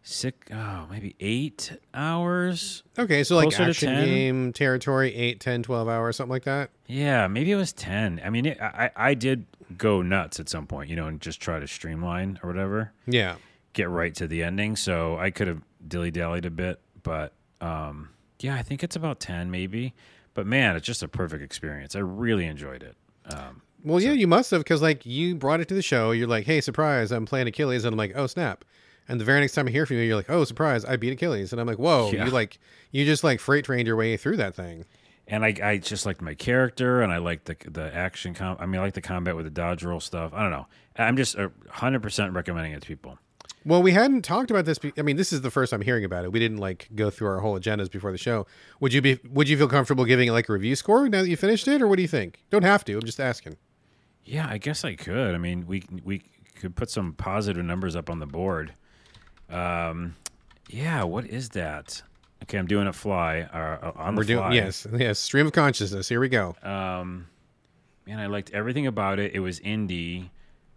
six, 0.03 0.37
oh, 0.53 0.87
maybe 0.91 1.15
eight 1.21 1.73
hours. 1.95 2.83
Okay, 2.99 3.25
so 3.25 3.37
like 3.37 3.59
action 3.59 3.89
10? 3.95 4.05
game 4.07 4.53
territory, 4.53 5.15
8, 5.15 5.41
10, 5.41 5.63
12 5.63 5.89
hours, 5.89 6.17
something 6.17 6.31
like 6.33 6.45
that. 6.45 6.71
Yeah, 6.87 7.27
maybe 7.29 7.51
it 7.53 7.57
was 7.57 7.73
ten. 7.73 8.21
I 8.25 8.31
mean, 8.31 8.47
it, 8.47 8.61
I 8.61 8.91
I 8.97 9.15
did 9.15 9.47
go 9.79 10.03
nuts 10.03 10.39
at 10.41 10.49
some 10.49 10.67
point, 10.67 10.89
you 10.91 10.97
know, 10.97 11.07
and 11.07 11.21
just 11.21 11.41
try 11.41 11.59
to 11.61 11.67
streamline 11.67 12.39
or 12.43 12.49
whatever, 12.49 12.93
Yeah. 13.07 13.37
get 13.73 13.89
right 13.89 14.15
to 14.17 14.27
the 14.27 14.43
ending. 14.43 14.77
So 14.77 15.17
I 15.19 15.31
could 15.31 15.49
have 15.49 15.63
dilly 15.87 16.11
dallied 16.11 16.45
a 16.47 16.51
bit, 16.51 16.81
but 17.03 17.33
um, 17.61 18.11
yeah, 18.41 18.55
I 18.55 18.63
think 18.63 18.83
it's 18.83 18.97
about 18.97 19.21
ten, 19.21 19.51
maybe. 19.51 19.95
But 20.35 20.47
man, 20.47 20.77
it's 20.77 20.87
just 20.87 21.03
a 21.03 21.09
perfect 21.09 21.43
experience. 21.43 21.95
I 21.95 22.01
really 22.01 22.47
enjoyed 22.47 22.83
it. 22.83 22.97
Um, 23.27 23.63
Well, 23.85 24.01
yeah, 24.01 24.13
you 24.13 24.27
must 24.27 24.51
have 24.51 24.61
because 24.61 24.81
like 24.83 25.05
you 25.07 25.35
brought 25.35 25.61
it 25.61 25.69
to 25.69 25.75
the 25.75 25.83
show. 25.83 26.11
You're 26.13 26.27
like, 26.29 26.47
"Hey, 26.47 26.61
surprise! 26.61 27.11
I'm 27.13 27.27
playing 27.27 27.49
Achilles," 27.49 27.85
and 27.85 27.93
I'm 27.93 27.99
like, 27.99 28.13
"Oh, 28.17 28.27
snap!" 28.27 28.65
And 29.09 29.21
the 29.21 29.25
very 29.25 29.41
next 29.41 29.53
time 29.55 29.67
I 29.69 29.71
hear 29.73 29.85
from 29.85 29.97
you, 29.97 30.05
you're 30.05 30.17
like, 30.17 30.31
"Oh, 30.31 30.45
surprise! 30.45 30.85
I 30.85 30.97
beat 30.97 31.13
Achilles," 31.13 31.53
and 31.53 31.61
I'm 31.61 31.67
like, 31.67 31.79
"Whoa!" 31.79 32.11
Yeah. 32.15 32.25
You 32.25 32.31
like 32.31 32.59
you 32.93 33.05
just 33.05 33.23
like 33.25 33.41
freight 33.41 33.65
trained 33.67 33.87
your 33.87 33.97
way 33.97 34.17
through 34.17 34.37
that 34.39 34.55
thing. 34.55 34.85
And 35.33 35.47
I, 35.47 35.55
I 35.63 35.79
just 35.79 36.05
liked 36.05 36.21
my 36.21 36.35
character, 36.35 37.01
and 37.01 37.11
I 37.11 37.17
liked 37.17 37.47
the 37.47 37.57
the 37.71 37.93
action. 37.95 38.35
Com- 38.35 38.59
I 38.61 38.67
mean, 38.67 38.79
I 38.81 38.85
like 38.85 38.93
the 38.93 39.01
combat 39.01 39.35
with 39.35 39.47
the 39.47 39.51
dodge 39.51 39.83
roll 39.83 39.99
stuff. 39.99 40.35
I 40.35 40.43
don't 40.43 40.51
know. 40.51 40.67
I'm 40.97 41.17
just 41.17 41.37
hundred 41.71 42.03
percent 42.03 42.35
recommending 42.35 42.73
it 42.73 42.83
to 42.83 42.87
people. 42.87 43.19
Well, 43.65 43.83
we 43.83 43.93
hadn't 43.93 44.23
talked 44.23 44.51
about 44.51 44.67
this. 44.67 44.79
Be- 44.79 44.93
I 44.99 45.03
mean, 45.03 45.17
this 45.17 45.33
is 45.33 45.41
the 45.41 45.51
first 45.51 45.71
time 45.71 45.81
hearing 45.81 46.05
about 46.05 46.27
it. 46.27 46.33
We 46.33 46.39
didn't 46.39 46.59
like 46.59 46.89
go 46.95 47.09
through 47.09 47.29
our 47.29 47.41
whole 47.41 47.59
agendas 47.59 47.91
before 47.91 48.13
the 48.13 48.19
show. 48.19 48.47
Would 48.81 48.93
you 48.93 49.01
be? 49.01 49.21
Would 49.31 49.49
you 49.49 49.57
feel 49.57 49.69
comfortable 49.69 50.05
giving 50.05 50.29
it 50.29 50.33
like 50.33 50.51
a 50.51 50.53
review 50.53 50.77
score 50.77 51.09
now 51.09 51.23
that 51.23 51.29
you 51.29 51.39
finished 51.39 51.67
it, 51.67 51.81
or 51.81 51.89
what 51.89 51.97
do 51.97 52.03
you 52.03 52.09
think? 52.09 52.45
Don't 52.51 52.65
have 52.65 52.85
to. 52.85 52.93
I'm 52.93 53.03
just 53.03 53.19
asking. 53.19 53.57
Yeah, 54.25 54.47
I 54.51 54.59
guess 54.59 54.85
I 54.85 54.97
could. 54.97 55.35
I 55.35 55.39
mean, 55.39 55.67
we 55.67 55.83
we 56.05 56.25
could 56.57 56.77
put 56.77 56.91
some 56.91 57.15
positive 57.15 57.65
numbers 57.65 57.97
up 57.97 58.11
on 58.11 58.19
the 58.19 58.27
board. 58.27 58.75
Um, 59.49 60.17
yeah, 60.69 61.05
what 61.05 61.25
is 61.27 61.49
that? 61.51 62.03
Okay, 62.43 62.59
I'm 62.59 62.67
doing 62.67 62.87
a 62.89 62.93
fly 62.93 63.43
uh, 63.43 63.93
on 63.97 64.17
We're 64.17 64.25
the 64.25 64.35
fly. 64.35 64.51
doing 64.51 64.65
yes, 64.65 64.87
yes. 64.93 65.19
Stream 65.19 65.47
of 65.47 65.53
consciousness. 65.53 66.09
Here 66.09 66.21
we 66.21 66.29
go. 66.29 66.57
Um, 66.63 67.29
man, 68.07 68.19
I 68.19 68.27
liked 68.27 68.51
everything 68.51 68.87
about 68.87 69.19
it. 69.19 69.33
It 69.35 69.41
was 69.41 69.61
indie, 69.61 70.31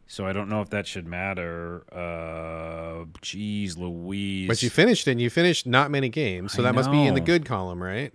so 0.07 0.27
I 0.27 0.33
don't 0.33 0.47
know 0.49 0.61
if 0.61 0.69
that 0.69 0.85
should 0.85 1.07
matter. 1.07 1.83
Uh, 1.91 3.05
geez, 3.21 3.77
Louise. 3.77 4.47
But 4.47 4.61
you 4.61 4.69
finished 4.69 5.07
it. 5.07 5.11
and 5.11 5.21
You 5.21 5.29
finished 5.29 5.65
not 5.65 5.89
many 5.89 6.09
games, 6.09 6.53
so 6.53 6.61
I 6.61 6.65
that 6.67 6.75
must 6.75 6.91
be 6.91 7.03
in 7.05 7.15
the 7.15 7.21
good 7.21 7.45
column, 7.45 7.81
right? 7.81 8.13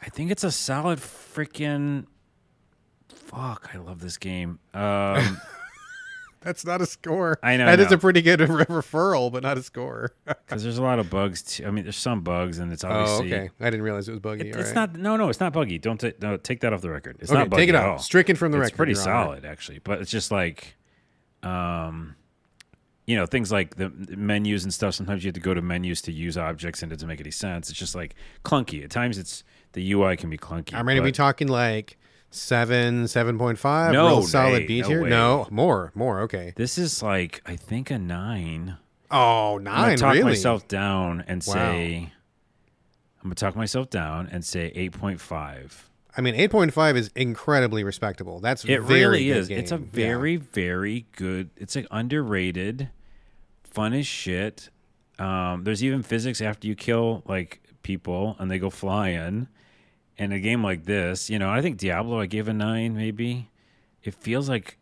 I 0.00 0.08
think 0.08 0.30
it's 0.30 0.44
a 0.44 0.52
solid 0.52 0.98
freaking. 1.00 2.06
Fuck, 3.08 3.70
I 3.74 3.78
love 3.78 4.00
this 4.00 4.16
game. 4.16 4.58
Um, 4.72 5.38
That's 6.48 6.64
not 6.64 6.80
a 6.80 6.86
score. 6.86 7.38
I 7.42 7.58
know, 7.58 7.66
That 7.66 7.78
I 7.78 7.82
is 7.84 7.92
a 7.92 7.98
pretty 7.98 8.22
good 8.22 8.40
re- 8.40 8.46
referral, 8.64 9.30
but 9.30 9.42
not 9.42 9.58
a 9.58 9.62
score. 9.62 10.12
because 10.26 10.62
there's 10.62 10.78
a 10.78 10.82
lot 10.82 10.98
of 10.98 11.10
bugs. 11.10 11.42
Too. 11.42 11.66
I 11.66 11.70
mean, 11.70 11.84
there's 11.84 11.96
some 11.98 12.22
bugs, 12.22 12.58
and 12.58 12.72
it's 12.72 12.84
obviously. 12.84 13.12
oh, 13.12 13.18
obviously. 13.18 13.38
okay. 13.38 13.50
I 13.60 13.64
didn't 13.70 13.82
realize 13.82 14.08
it 14.08 14.12
was 14.12 14.20
buggy. 14.20 14.48
It- 14.48 14.56
it's 14.56 14.68
right. 14.68 14.74
not. 14.74 14.96
No, 14.96 15.16
no, 15.18 15.28
it's 15.28 15.40
not 15.40 15.52
buggy. 15.52 15.78
Don't 15.78 16.00
ta- 16.00 16.12
no, 16.22 16.38
take 16.38 16.60
that 16.60 16.72
off 16.72 16.80
the 16.80 16.88
record. 16.90 17.18
It's 17.20 17.30
Okay, 17.30 17.38
not 17.38 17.50
buggy 17.50 17.62
take 17.64 17.68
it 17.68 17.74
out. 17.74 17.88
all. 17.88 17.98
Stricken 17.98 18.34
from 18.34 18.50
the 18.52 18.58
it's 18.58 18.72
record. 18.72 18.88
It's 18.88 18.98
pretty 19.02 19.14
solid, 19.14 19.44
actually. 19.44 19.80
But 19.80 20.00
it's 20.00 20.10
just 20.10 20.30
like, 20.30 20.76
um, 21.42 22.16
you 23.06 23.16
know, 23.16 23.26
things 23.26 23.52
like 23.52 23.76
the 23.76 23.90
menus 24.16 24.64
and 24.64 24.72
stuff. 24.72 24.94
Sometimes 24.94 25.24
you 25.24 25.28
have 25.28 25.34
to 25.34 25.40
go 25.40 25.54
to 25.54 25.62
menus 25.62 26.00
to 26.02 26.12
use 26.12 26.36
objects, 26.38 26.82
and 26.82 26.90
it 26.90 26.96
doesn't 26.96 27.08
make 27.08 27.20
any 27.20 27.30
sense. 27.30 27.68
It's 27.70 27.78
just 27.78 27.94
like 27.94 28.14
clunky. 28.44 28.82
At 28.84 28.90
times, 28.90 29.18
it's 29.18 29.44
the 29.72 29.92
UI 29.92 30.16
can 30.16 30.30
be 30.30 30.38
clunky. 30.38 30.74
I 30.74 30.82
mean, 30.82 30.98
are 30.98 31.02
we 31.02 31.08
but- 31.10 31.14
talking 31.16 31.48
like 31.48 31.98
seven, 32.30 33.08
seven 33.08 33.38
point 33.38 33.58
five? 33.58 33.92
No, 33.92 34.06
real 34.08 34.22
solid 34.22 34.52
way, 34.62 34.66
B 34.66 34.80
no 34.82 34.88
tier. 34.88 35.02
way. 35.02 35.10
No, 35.10 35.46
more, 35.50 35.92
more. 35.94 36.20
Okay. 36.22 36.52
This 36.56 36.78
is 36.78 37.02
like 37.02 37.42
I 37.46 37.56
think 37.56 37.90
a 37.90 37.98
nine. 37.98 38.76
Oh, 39.10 39.56
I'm 39.56 39.64
nine. 39.64 39.74
gonna 39.74 39.96
talk 39.96 40.12
really? 40.14 40.24
myself 40.24 40.68
down 40.68 41.24
and 41.26 41.42
Wow. 41.46 41.54
say. 41.54 42.12
I'm 43.20 43.24
gonna 43.30 43.34
talk 43.34 43.56
myself 43.56 43.90
down 43.90 44.28
and 44.30 44.44
say 44.44 44.70
eight 44.74 44.92
point 44.92 45.20
five. 45.20 45.88
I 46.16 46.20
mean, 46.20 46.34
eight 46.34 46.50
point 46.50 46.72
five 46.72 46.96
is 46.96 47.10
incredibly 47.14 47.84
respectable. 47.84 48.40
That's 48.40 48.64
It 48.64 48.80
very 48.82 49.00
really 49.06 49.30
is. 49.30 49.50
It's 49.50 49.72
a 49.72 49.78
game. 49.78 49.90
Yeah. 49.92 50.06
very, 50.08 50.36
very 50.36 51.06
good. 51.16 51.50
It's 51.56 51.74
like 51.76 51.86
underrated, 51.90 52.90
fun 53.64 53.92
as 53.92 54.06
shit. 54.06 54.70
Um, 55.18 55.64
there's 55.64 55.82
even 55.82 56.02
physics 56.02 56.40
after 56.40 56.68
you 56.68 56.74
kill 56.76 57.22
like 57.26 57.60
people 57.82 58.36
and 58.38 58.50
they 58.50 58.58
go 58.58 58.70
flying. 58.70 59.48
And 60.18 60.32
a 60.32 60.40
game 60.40 60.64
like 60.64 60.84
this, 60.84 61.30
you 61.30 61.38
know, 61.38 61.48
I 61.48 61.62
think 61.62 61.78
Diablo 61.78 62.20
I 62.20 62.26
gave 62.26 62.48
a 62.48 62.52
nine 62.52 62.96
maybe. 62.96 63.50
it 64.02 64.14
feels 64.14 64.48
like. 64.48 64.78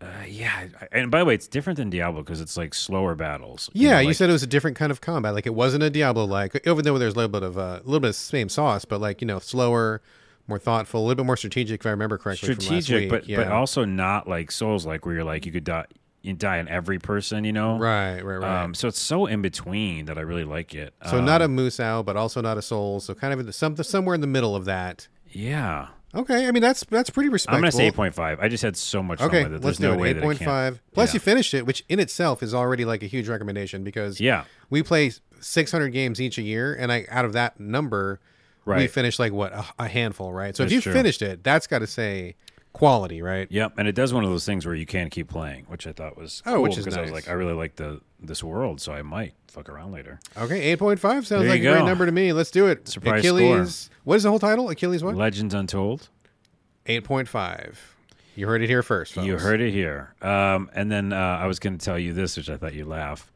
Uh, 0.00 0.06
yeah, 0.26 0.66
and 0.92 1.10
by 1.10 1.20
the 1.20 1.24
way, 1.24 1.34
it's 1.34 1.46
different 1.46 1.78
than 1.78 1.88
Diablo 1.88 2.22
because 2.22 2.40
it's 2.40 2.56
like 2.56 2.74
slower 2.74 3.14
battles. 3.14 3.70
Yeah, 3.72 3.92
know, 3.92 4.00
you 4.00 4.06
like- 4.08 4.16
said 4.16 4.28
it 4.28 4.32
was 4.32 4.42
a 4.42 4.46
different 4.46 4.76
kind 4.76 4.92
of 4.92 5.00
combat. 5.00 5.34
Like 5.34 5.46
it 5.46 5.54
wasn't 5.54 5.82
a 5.82 5.88
Diablo 5.88 6.24
like, 6.24 6.60
even 6.66 6.84
though 6.84 6.98
there's 6.98 7.14
a 7.14 7.16
little 7.16 7.30
bit 7.30 7.42
of 7.42 7.56
uh, 7.56 7.80
a 7.82 7.86
little 7.86 8.00
bit 8.00 8.08
of 8.08 8.16
same 8.16 8.48
sauce, 8.48 8.84
but 8.84 9.00
like 9.00 9.22
you 9.22 9.26
know, 9.26 9.38
slower, 9.38 10.02
more 10.46 10.58
thoughtful, 10.58 11.00
a 11.00 11.04
little 11.04 11.14
bit 11.14 11.26
more 11.26 11.36
strategic, 11.38 11.80
if 11.80 11.86
I 11.86 11.90
remember 11.90 12.18
correctly. 12.18 12.54
strategic, 12.54 13.08
but 13.08 13.28
yeah. 13.28 13.36
but 13.36 13.48
also 13.48 13.84
not 13.84 14.28
like 14.28 14.50
Souls 14.50 14.84
like 14.84 15.06
where 15.06 15.14
you're 15.14 15.24
like 15.24 15.46
you 15.46 15.52
could 15.52 15.64
die 15.64 15.86
die 16.32 16.58
on 16.58 16.68
every 16.68 16.98
person, 16.98 17.44
you 17.44 17.52
know. 17.52 17.76
right, 17.78 18.22
right, 18.24 18.36
right. 18.36 18.62
Um, 18.64 18.72
so 18.74 18.88
it's 18.88 18.98
so 18.98 19.26
in 19.26 19.42
between 19.42 20.06
that 20.06 20.16
I 20.16 20.22
really 20.22 20.44
like 20.44 20.74
it. 20.74 20.94
so 21.10 21.18
Um, 21.18 21.24
not 21.26 21.42
a 21.42 21.48
moose 21.48 21.78
owl, 21.78 22.02
but 22.02 22.16
also 22.16 22.40
not 22.40 22.56
a 22.56 22.62
soul. 22.62 23.00
So 23.00 23.14
kind 23.14 23.32
of 23.34 23.40
in 23.40 23.46
the, 23.46 23.52
some, 23.52 23.76
somewhere 23.76 24.14
in 24.14 24.20
the 24.22 24.26
middle 24.26 24.56
of 24.56 24.64
that. 24.64 25.08
yeah. 25.30 25.88
Okay, 26.16 26.46
I 26.46 26.52
mean 26.52 26.62
that's 26.62 26.84
that's 26.84 27.10
pretty 27.10 27.28
respectable. 27.28 27.56
I'm 27.56 27.62
gonna 27.62 27.72
say 27.72 27.88
eight 27.88 27.94
point 27.96 28.14
five. 28.14 28.38
I 28.40 28.46
just 28.46 28.62
had 28.62 28.76
so 28.76 29.02
much 29.02 29.18
fun 29.18 29.26
Okay, 29.30 29.42
with 29.42 29.54
it. 29.54 29.64
let's 29.64 29.64
There's 29.64 29.78
do 29.78 29.86
no 29.88 29.92
it. 29.94 30.00
way 30.00 30.10
Eight 30.10 30.12
that 30.20 30.30
it 30.30 30.38
can't. 30.38 30.78
Plus, 30.92 31.10
Yeah. 31.10 31.14
you 31.14 31.18
finished 31.18 31.54
it, 31.54 31.66
which 31.66 31.84
in 31.88 31.98
itself 31.98 32.40
is 32.40 32.54
already 32.54 32.84
like 32.84 33.02
a 33.02 33.06
huge 33.06 33.28
recommendation 33.28 33.82
because 33.82 34.20
Yeah, 34.20 34.44
we 34.70 34.84
play 34.84 35.10
600 35.40 35.88
games 35.88 36.20
each 36.20 36.38
a 36.38 36.42
year, 36.42 36.72
and 36.72 36.92
I 36.92 37.06
out 37.10 37.24
of 37.24 37.32
that 37.32 37.58
number, 37.58 38.20
we 38.64 38.72
Right. 38.74 38.90
finished 38.90 39.18
like 39.18 39.32
what 39.32 39.52
a, 39.54 39.64
a 39.80 39.88
handful, 39.88 40.32
right? 40.32 40.56
So 40.56 40.62
That's 40.62 40.70
if 40.72 40.76
you 40.76 40.80
true. 40.82 40.92
finished 40.92 41.20
it, 41.20 41.42
that's 41.42 41.66
got 41.66 41.80
to 41.80 41.86
say 41.88 42.36
quality, 42.74 43.22
right? 43.22 43.46
Yep, 43.50 43.78
and 43.78 43.88
it 43.88 43.94
does 43.94 44.12
one 44.12 44.22
of 44.24 44.28
those 44.30 44.44
things 44.44 44.66
where 44.66 44.74
you 44.74 44.84
can't 44.84 45.10
keep 45.10 45.28
playing, 45.28 45.64
which 45.68 45.86
I 45.86 45.92
thought 45.92 46.18
was 46.18 46.42
Oh, 46.44 46.54
cool 46.54 46.62
which 46.64 46.76
is 46.76 46.84
because 46.84 46.98
I 46.98 47.00
was 47.00 47.10
like, 47.10 47.28
I 47.28 47.32
really 47.32 47.54
like 47.54 47.76
the 47.76 48.02
this 48.20 48.42
world, 48.44 48.80
so 48.80 48.92
I 48.92 49.00
might 49.02 49.32
fuck 49.48 49.68
around 49.70 49.92
later. 49.92 50.18
Okay, 50.36 50.76
8.5 50.76 50.98
sounds 51.00 51.28
There 51.28 51.40
like 51.44 51.60
a 51.60 51.62
you 51.62 51.70
great 51.72 51.84
number 51.84 52.04
to 52.06 52.12
me. 52.12 52.32
Let's 52.34 52.50
do 52.50 52.66
it. 52.66 52.88
Surprise 52.88 53.20
Achilles. 53.20 53.88
What 54.04 54.16
is 54.16 54.22
the 54.24 54.30
whole 54.30 54.38
title? 54.38 54.68
Achilles 54.70 55.02
what? 55.02 55.14
Legends 55.14 55.54
Untold. 55.54 56.08
8.5. 56.86 57.76
You 58.36 58.46
heard 58.46 58.62
it 58.62 58.68
here 58.68 58.82
first. 58.82 59.14
Folks. 59.14 59.26
You 59.26 59.38
heard 59.38 59.60
it 59.60 59.70
here. 59.72 60.14
Um, 60.20 60.70
and 60.74 60.90
then 60.90 61.12
uh, 61.12 61.16
I 61.16 61.46
was 61.46 61.58
going 61.58 61.78
to 61.78 61.84
tell 61.84 61.98
you 61.98 62.12
this, 62.12 62.36
which 62.36 62.50
I 62.50 62.56
thought 62.56 62.74
you'd 62.74 62.86
laugh. 62.88 63.30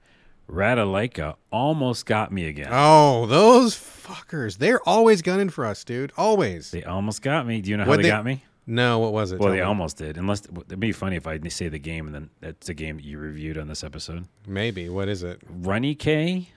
Ratalaika 0.51 1.37
almost 1.53 2.07
got 2.07 2.33
me 2.33 2.47
again. 2.47 2.69
Oh, 2.71 3.27
those 3.27 3.75
fuckers. 3.77 4.57
They're 4.59 4.81
always 4.89 5.23
gunning 5.23 5.51
for 5.51 5.67
us, 5.67 5.85
dude. 5.85 6.13
Always. 6.17 6.71
They 6.71 6.83
almost 6.85 7.23
got 7.23 7.47
me. 7.47 7.61
Do 7.61 7.71
you 7.71 7.77
know 7.77 7.85
how 7.85 7.91
What 7.91 7.97
they, 7.99 8.05
they- 8.05 8.09
got 8.09 8.25
me? 8.25 8.43
No, 8.71 8.99
what 8.99 9.15
was 9.15 9.33
it? 9.33 9.41
Well, 9.41 9.47
Tell 9.49 9.53
they 9.55 9.61
me. 9.63 9.67
almost 9.67 9.97
did. 9.97 10.19
Unless 10.19 10.43
it'd 10.45 10.79
be 10.79 10.93
funny 10.93 11.17
if 11.17 11.27
I 11.27 11.41
say 11.49 11.69
the 11.71 11.79
game 11.79 12.05
and 12.05 12.15
then 12.15 12.31
that's 12.41 12.69
a 12.69 12.75
game 12.75 12.97
that 12.97 13.05
you 13.05 13.19
reviewed 13.19 13.57
on 13.57 13.67
this 13.67 13.83
episode. 13.83 14.29
Maybe. 14.47 14.91
What 14.91 15.09
is 15.09 15.23
it? 15.23 15.41
Runny 15.49 15.95
K. 15.95 16.51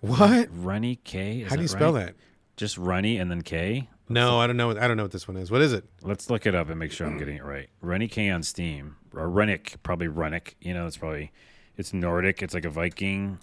What? 0.00 0.48
Runny 0.52 0.96
K. 1.02 1.40
Is 1.40 1.50
How 1.50 1.56
do 1.56 1.62
you 1.62 1.68
spell 1.68 1.94
right? 1.94 2.06
that? 2.06 2.14
Just 2.56 2.78
Runny 2.78 3.18
and 3.18 3.28
then 3.28 3.42
K. 3.42 3.88
No, 4.08 4.38
I 4.38 4.46
don't 4.46 4.56
know. 4.56 4.70
I 4.70 4.86
don't 4.86 4.96
know 4.96 5.02
what 5.02 5.10
this 5.10 5.26
one 5.26 5.36
is. 5.36 5.50
What 5.50 5.62
is 5.62 5.72
it? 5.72 5.84
Let's 6.02 6.30
look 6.30 6.46
it 6.46 6.54
up 6.54 6.70
and 6.70 6.78
make 6.78 6.92
sure 6.92 7.08
I'm 7.08 7.18
getting 7.18 7.36
it 7.38 7.44
right. 7.44 7.68
Runny 7.80 8.06
K 8.06 8.30
on 8.30 8.44
Steam 8.44 8.94
or 9.12 9.28
Runnick, 9.28 9.74
probably 9.82 10.06
Runnick. 10.06 10.54
You 10.60 10.74
know, 10.74 10.86
it's 10.86 10.96
probably 10.96 11.32
it's 11.76 11.92
Nordic. 11.92 12.40
It's 12.40 12.54
like 12.54 12.64
a 12.64 12.70
Viking 12.70 13.40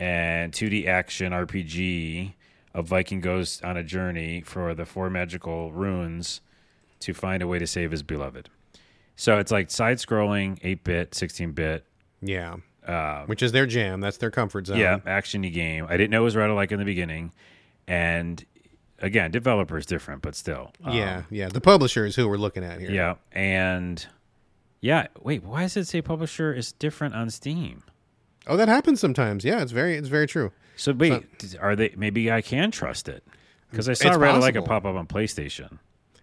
and 0.00 0.50
2D 0.52 0.86
action 0.86 1.32
RPG. 1.32 2.32
A 2.74 2.80
Viking 2.82 3.20
goes 3.20 3.60
on 3.62 3.76
a 3.76 3.84
journey 3.84 4.40
for 4.40 4.74
the 4.74 4.86
four 4.86 5.10
magical 5.10 5.72
runes 5.72 6.40
to 7.00 7.14
find 7.14 7.42
a 7.42 7.46
way 7.46 7.58
to 7.58 7.66
save 7.66 7.90
his 7.90 8.02
beloved. 8.02 8.48
So 9.16 9.38
it's 9.38 9.50
like 9.50 9.70
side 9.70 9.98
scrolling, 9.98 10.58
8 10.62 10.84
bit, 10.84 11.14
16 11.14 11.52
bit. 11.52 11.84
Yeah. 12.22 12.56
Uh, 12.86 13.24
Which 13.26 13.42
is 13.42 13.52
their 13.52 13.66
jam. 13.66 14.00
That's 14.00 14.16
their 14.16 14.30
comfort 14.30 14.66
zone. 14.68 14.78
yeah, 14.78 14.98
actiony 15.00 15.52
game. 15.52 15.86
I 15.88 15.96
didn't 15.96 16.10
know 16.10 16.22
it 16.22 16.24
was 16.24 16.34
Ratalaika 16.36 16.72
in 16.72 16.78
the 16.78 16.84
beginning. 16.84 17.32
And 17.86 18.44
again, 19.00 19.30
developer's 19.30 19.84
different, 19.86 20.22
but 20.22 20.34
still. 20.34 20.72
Um, 20.84 20.94
Yeah. 20.96 21.22
Yeah. 21.30 21.48
The 21.48 21.60
publisher 21.60 22.06
is 22.06 22.16
who 22.16 22.28
we're 22.28 22.36
looking 22.38 22.64
at 22.64 22.80
here. 22.80 22.90
Yeah, 22.90 23.14
and 23.32 24.06
yeah. 24.80 25.08
Wait, 25.20 25.42
why 25.42 25.62
does 25.62 25.76
it 25.76 25.86
say 25.86 26.00
publisher 26.00 26.52
is 26.52 26.72
different 26.72 27.14
on 27.14 27.28
Steam? 27.30 27.82
Oh, 28.46 28.56
that 28.56 28.68
happens 28.68 29.00
sometimes. 29.00 29.44
Yeah, 29.44 29.60
it's 29.60 29.72
very 29.72 29.94
it's 29.96 30.08
very 30.08 30.26
true. 30.26 30.52
So 30.76 30.92
wait, 30.92 31.38
d- 31.38 31.58
are 31.60 31.76
they? 31.76 31.92
Maybe 31.96 32.30
I 32.32 32.40
can 32.40 32.70
trust 32.70 33.08
it 33.08 33.22
because 33.70 33.88
I 33.88 33.92
saw 33.92 34.10
Ratalaika 34.12 34.64
pop 34.64 34.84
up 34.86 34.94
on 34.94 35.06
PlayStation. 35.06 35.78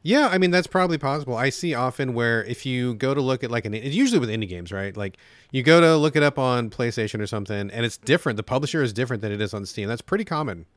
Yeah, 0.06 0.28
I 0.28 0.38
mean 0.38 0.52
that's 0.52 0.68
probably 0.68 1.00
possible. 1.00 1.36
I 1.36 1.50
see 1.50 1.74
often 1.74 2.14
where 2.14 2.44
if 2.44 2.64
you 2.64 2.94
go 2.94 3.16
to 3.16 3.22
look 3.22 3.44
at 3.44 3.50
like 3.50 3.66
an 3.66 3.74
it's 3.74 3.96
usually 3.96 4.20
with 4.20 4.30
indie 4.30 4.48
games, 4.48 4.72
right? 4.72 4.96
Like 4.96 5.18
you 5.52 5.64
go 5.64 5.82
to 5.82 5.98
look 5.98 6.16
it 6.16 6.22
up 6.22 6.38
on 6.38 6.70
PlayStation 6.70 7.20
or 7.20 7.26
something, 7.26 7.72
and 7.72 7.84
it's 7.84 7.98
different. 7.98 8.38
The 8.38 8.44
publisher 8.44 8.84
is 8.84 8.94
different 8.94 9.24
than 9.24 9.32
it 9.32 9.42
is 9.42 9.52
on 9.52 9.66
Steam. 9.66 9.88
That's 9.88 10.04
pretty 10.04 10.24
common. 10.24 10.68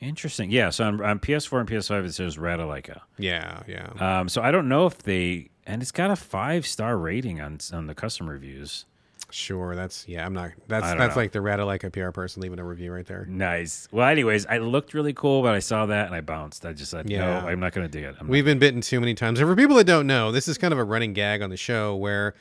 Interesting. 0.00 0.50
Yeah. 0.50 0.70
So 0.70 0.84
on, 0.84 1.00
on 1.00 1.20
PS4 1.20 1.60
and 1.60 1.68
PS5 1.68 2.06
it 2.06 2.14
says 2.14 2.38
Ratalaika. 2.38 3.02
Yeah, 3.18 3.62
yeah. 3.68 3.90
Um, 4.00 4.28
so 4.28 4.42
I 4.42 4.50
don't 4.50 4.68
know 4.68 4.86
if 4.86 4.98
they 4.98 5.50
and 5.64 5.80
it's 5.80 5.92
got 5.92 6.10
a 6.10 6.16
five 6.16 6.66
star 6.66 6.98
rating 6.98 7.40
on 7.40 7.58
on 7.72 7.86
the 7.86 7.94
customer 7.94 8.32
reviews. 8.32 8.84
Sure, 9.32 9.74
that's 9.74 10.06
yeah. 10.08 10.24
I'm 10.24 10.32
not. 10.32 10.50
That's 10.68 10.86
that's 10.94 11.16
know. 11.16 11.22
like 11.22 11.32
the 11.32 11.38
Ratalaika 11.38 11.92
PR 11.92 12.10
person 12.10 12.42
leaving 12.42 12.58
a 12.58 12.64
review 12.64 12.92
right 12.92 13.06
there. 13.06 13.26
Nice. 13.28 13.88
Well, 13.90 14.08
anyways, 14.08 14.46
I 14.46 14.58
looked 14.58 14.94
really 14.94 15.12
cool, 15.12 15.42
but 15.42 15.54
I 15.54 15.58
saw 15.58 15.86
that 15.86 16.06
and 16.06 16.14
I 16.14 16.20
bounced. 16.20 16.66
I 16.66 16.72
just 16.72 16.90
said, 16.90 17.08
Yeah. 17.08 17.40
no, 17.40 17.48
I'm 17.48 17.60
not 17.60 17.72
going 17.72 17.88
to 17.88 18.00
do 18.00 18.08
it. 18.08 18.16
I'm 18.20 18.28
We've 18.28 18.44
been 18.44 18.58
bitten 18.58 18.80
too 18.80 19.00
many 19.00 19.14
times. 19.14 19.40
And 19.40 19.48
for 19.48 19.56
people 19.56 19.76
that 19.76 19.86
don't 19.86 20.06
know, 20.06 20.32
this 20.32 20.48
is 20.48 20.58
kind 20.58 20.72
of 20.72 20.78
a 20.78 20.84
running 20.84 21.12
gag 21.12 21.42
on 21.42 21.50
the 21.50 21.56
show 21.56 21.96
where 21.96 22.34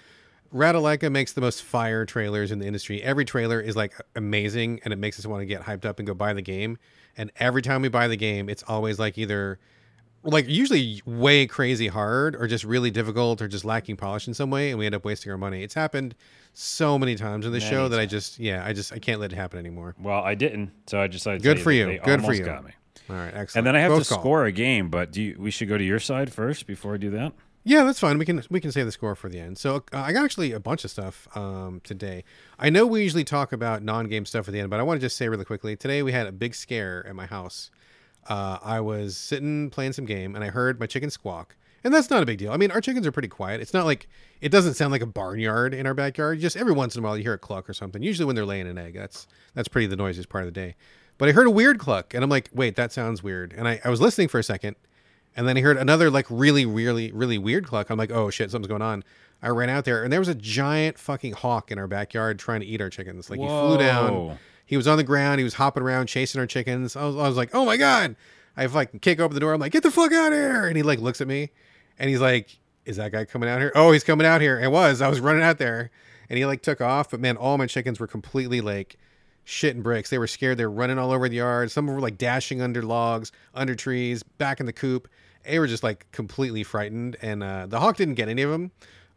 Ratalaika 0.54 1.12
makes 1.12 1.34
the 1.34 1.42
most 1.42 1.64
fire 1.64 2.06
trailers 2.06 2.52
in 2.52 2.60
the 2.60 2.66
industry. 2.66 3.02
Every 3.04 3.26
trailer 3.26 3.60
is 3.62 3.76
like 3.76 3.94
amazing 4.16 4.82
and 4.84 4.92
it 4.94 4.98
makes 4.98 5.20
us 5.20 5.26
want 5.26 5.42
to 5.42 5.46
get 5.46 5.62
hyped 5.62 5.86
up 5.86 6.00
and 6.00 6.08
go 6.08 6.14
buy 6.14 6.34
the 6.34 6.42
game. 6.42 6.78
And 7.18 7.32
every 7.38 7.62
time 7.62 7.82
we 7.82 7.90
buy 7.90 8.08
the 8.08 8.18
game, 8.18 8.50
it's 8.50 8.64
always 8.68 8.98
like 8.98 9.18
either 9.18 9.60
like 10.24 10.48
usually 10.48 11.02
way 11.06 11.48
crazy 11.48 11.88
hard 11.88 12.36
or 12.36 12.48
just 12.48 12.64
really 12.64 12.92
difficult 12.92 13.42
or 13.42 13.48
just 13.48 13.64
lacking 13.66 13.96
polish 13.98 14.28
in 14.28 14.34
some 14.34 14.50
way 14.50 14.70
and 14.70 14.80
we 14.80 14.86
end 14.86 14.96
up 14.96 15.06
wasting 15.06 15.32
our 15.32 15.38
money. 15.38 15.64
It's 15.64 15.74
happened 15.74 16.16
so 16.54 17.00
many 17.00 17.16
times 17.16 17.46
in 17.46 17.52
the 17.52 17.60
show 17.60 17.88
that 17.88 18.00
I 18.00 18.06
just 18.06 18.40
yeah, 18.40 18.66
I 18.66 18.74
just 18.74 18.92
I 18.92 19.00
can't 19.00 19.22
let 19.22 19.32
it 19.32 19.36
happen 19.36 19.60
anymore. 19.60 19.96
well, 20.00 20.22
I 20.22 20.36
didn't, 20.36 20.72
so 20.88 21.00
I 21.00 21.08
decided. 21.08 21.42
to 21.42 21.44
Good 21.44 21.62
for 21.62 21.72
you. 21.72 22.00
Good 22.04 22.24
for 22.24 22.34
you. 22.34 22.44
Got 22.44 22.66
me. 22.66 22.72
All 23.10 23.16
right, 23.16 23.34
excellent. 23.34 23.56
And 23.56 23.68
then 23.68 23.76
I 23.76 23.80
have 23.80 23.92
Close 23.92 24.08
to 24.10 24.14
call. 24.14 24.24
score 24.24 24.46
a 24.46 24.52
game, 24.52 24.90
but 24.90 25.12
do 25.12 25.22
you, 25.22 25.36
we 25.40 25.50
should 25.52 25.68
go 25.68 25.78
to 25.78 25.84
your 25.84 26.00
side 26.00 26.32
first 26.32 26.68
before 26.68 26.94
I 26.94 26.98
do 26.98 27.10
that? 27.12 27.34
Yeah, 27.64 27.84
that's 27.84 28.00
fine. 28.00 28.18
We 28.18 28.26
can 28.26 28.44
we 28.50 28.60
can 28.62 28.72
save 28.72 28.86
the 28.86 28.92
score 28.92 29.16
for 29.16 29.30
the 29.30 29.40
end. 29.40 29.58
So 29.58 29.84
uh, 29.94 29.98
I 29.98 30.12
got 30.14 30.24
actually 30.26 30.52
a 30.54 30.60
bunch 30.60 30.84
of 30.86 30.92
stuff 30.92 31.28
um, 31.36 31.82
today. 31.84 32.24
I 32.58 32.70
know 32.70 32.86
we 32.86 33.04
usually 33.04 33.24
talk 33.24 33.52
about 33.52 33.84
non-game 33.84 34.26
stuff 34.26 34.48
at 34.48 34.54
the 34.54 34.60
end, 34.60 34.70
but 34.70 34.80
I 34.80 34.84
want 34.84 35.00
to 35.00 35.06
just 35.06 35.18
say 35.18 35.28
really 35.28 35.46
quickly. 35.46 35.76
Today 35.76 36.02
we 36.04 36.12
had 36.12 36.26
a 36.28 36.32
big 36.32 36.56
scare 36.56 37.06
at 37.08 37.16
my 37.16 37.26
house. 37.26 37.70
Uh, 38.30 38.60
I 38.64 38.80
was 38.80 39.18
sitting 39.18 39.70
playing 39.70 39.94
some 39.94 40.06
game, 40.06 40.36
and 40.36 40.44
I 40.44 40.50
heard 40.50 40.80
my 40.80 40.86
chicken 40.86 41.10
squawk, 41.10 41.56
and 41.84 41.94
that's 41.94 42.10
not 42.10 42.24
a 42.24 42.26
big 42.26 42.38
deal. 42.38 42.52
I 42.52 42.58
mean, 42.58 42.72
our 42.72 42.80
chickens 42.80 43.08
are 43.08 43.12
pretty 43.12 43.28
quiet. 43.28 43.60
It's 43.60 43.74
not 43.74 43.86
like 43.86 44.08
it 44.40 44.50
doesn't 44.50 44.76
sound 44.76 44.92
like 44.92 45.02
a 45.02 45.08
barnyard 45.08 45.74
in 45.74 45.88
our 45.88 45.94
backyard. 45.96 46.40
Just 46.40 46.56
every 46.56 46.74
once 46.74 46.96
in 46.96 47.04
a 47.04 47.04
while 47.04 47.18
you 47.18 47.24
hear 47.24 47.34
a 47.34 47.40
cluck 47.40 47.70
or 47.70 47.74
something. 47.74 48.04
Usually 48.04 48.26
when 48.26 48.36
they're 48.36 48.46
laying 48.46 48.68
an 48.68 48.78
egg. 48.78 48.94
That's 48.94 49.28
that's 49.56 49.68
pretty 49.68 49.88
the 49.88 49.96
noisiest 49.96 50.30
part 50.30 50.44
of 50.44 50.54
the 50.54 50.60
day. 50.60 50.76
But 51.18 51.28
I 51.28 51.32
heard 51.34 51.48
a 51.48 51.52
weird 51.52 51.80
cluck, 51.80 52.14
and 52.14 52.24
I'm 52.24 52.30
like, 52.30 52.50
wait, 52.54 52.76
that 52.76 52.94
sounds 52.94 53.22
weird. 53.22 53.54
And 53.58 53.68
I, 53.68 53.82
I 53.84 53.90
was 53.90 54.00
listening 54.00 54.30
for 54.30 54.40
a 54.40 54.44
second, 54.44 54.78
and 55.36 55.48
then 55.48 55.58
I 55.58 55.62
heard 55.62 55.78
another 55.78 56.10
like 56.10 56.28
really, 56.30 56.66
really, 56.66 57.12
really 57.12 57.38
weird 57.38 57.66
cluck. 57.66 57.90
I'm 57.90 57.98
like, 57.98 58.12
oh 58.12 58.30
shit, 58.30 58.52
something's 58.52 58.70
going 58.70 58.82
on. 58.82 59.04
I 59.42 59.50
ran 59.50 59.70
out 59.70 59.86
there 59.86 60.04
and 60.04 60.12
there 60.12 60.20
was 60.20 60.28
a 60.28 60.36
giant 60.36 61.00
fucking 61.00 61.32
hawk 61.32 61.72
in 61.72 61.80
our 61.80 61.88
backyard 61.88 62.40
trying 62.40 62.60
to 62.60 62.66
eat 62.66 62.82
our 62.82 62.90
chickens. 62.90 63.30
Like 63.30 63.40
he 63.40 63.46
flew 63.46 63.78
down. 63.78 64.12
He 64.70 64.78
was 64.78 64.88
on 64.88 64.98
the 64.98 65.04
ground. 65.04 65.40
He 65.40 65.44
was 65.44 65.56
hopping 65.56 65.82
around 65.82 66.06
chasing 66.06 66.40
our 66.40 66.46
chickens. 66.46 66.96
I 66.96 67.04
was, 67.04 67.16
I 67.16 67.28
was 67.28 67.36
like, 67.36 67.56
oh 67.56 67.66
my 67.66 67.76
god. 67.76 68.16
I 68.56 68.68
like 68.68 69.02
kick 69.02 69.20
open 69.20 69.34
the 69.34 69.40
door. 69.40 69.52
I'm 69.52 69.60
like, 69.60 69.72
get 69.72 69.82
the 69.82 69.90
fuck 69.90 70.14
out 70.14 70.32
of 70.32 70.38
here. 70.38 70.68
And 70.68 70.78
he 70.78 70.84
like 70.84 71.00
looks 71.00 71.22
at 71.22 71.28
me 71.28 71.50
and 71.98 72.08
he's 72.08 72.22
like, 72.22 72.60
is 72.86 72.98
that 72.98 73.12
guy 73.12 73.26
coming 73.26 73.50
out 73.50 73.62
here? 73.62 73.72
Oh, 73.74 73.92
he's 73.92 74.04
coming 74.04 74.28
out 74.28 74.42
here. 74.42 74.60
It 74.60 74.70
was. 74.70 75.02
I 75.02 75.08
was 75.08 75.20
running 75.22 75.42
out 75.42 75.58
there 75.58 75.90
and 76.30 76.38
he 76.38 76.46
like 76.46 76.62
took 76.62 76.82
off. 76.82 77.10
But 77.10 77.20
man, 77.20 77.36
all 77.36 77.58
my 77.58 77.66
chickens 77.66 78.00
were 78.00 78.06
completely 78.06 78.62
like 78.62 78.98
shit 79.44 79.74
and 79.74 79.84
bricks. 79.84 80.12
They 80.12 80.20
were 80.20 80.28
scared. 80.28 80.60
They 80.60 80.68
were 80.68 80.72
running 80.72 81.00
all 81.00 81.12
over 81.12 81.28
the 81.28 81.38
yard. 81.38 81.72
Some 81.72 81.88
were 81.88 82.00
like 82.00 82.20
dashing 82.20 82.62
under 82.62 82.84
logs, 82.84 83.32
under 83.56 83.74
trees, 83.74 84.22
back 84.22 84.60
in 84.60 84.68
the 84.68 84.74
coop. 84.74 85.08
They 85.46 85.58
were 85.58 85.66
just 85.66 85.82
like 85.82 86.06
completely 86.12 86.62
frightened. 86.62 87.18
And 87.24 87.42
uh, 87.42 87.66
the 87.66 87.80
hawk 87.80 87.98
didn't 87.98 88.16
get 88.16 88.30
any 88.30 88.44
of 88.44 88.52
them, 88.52 88.70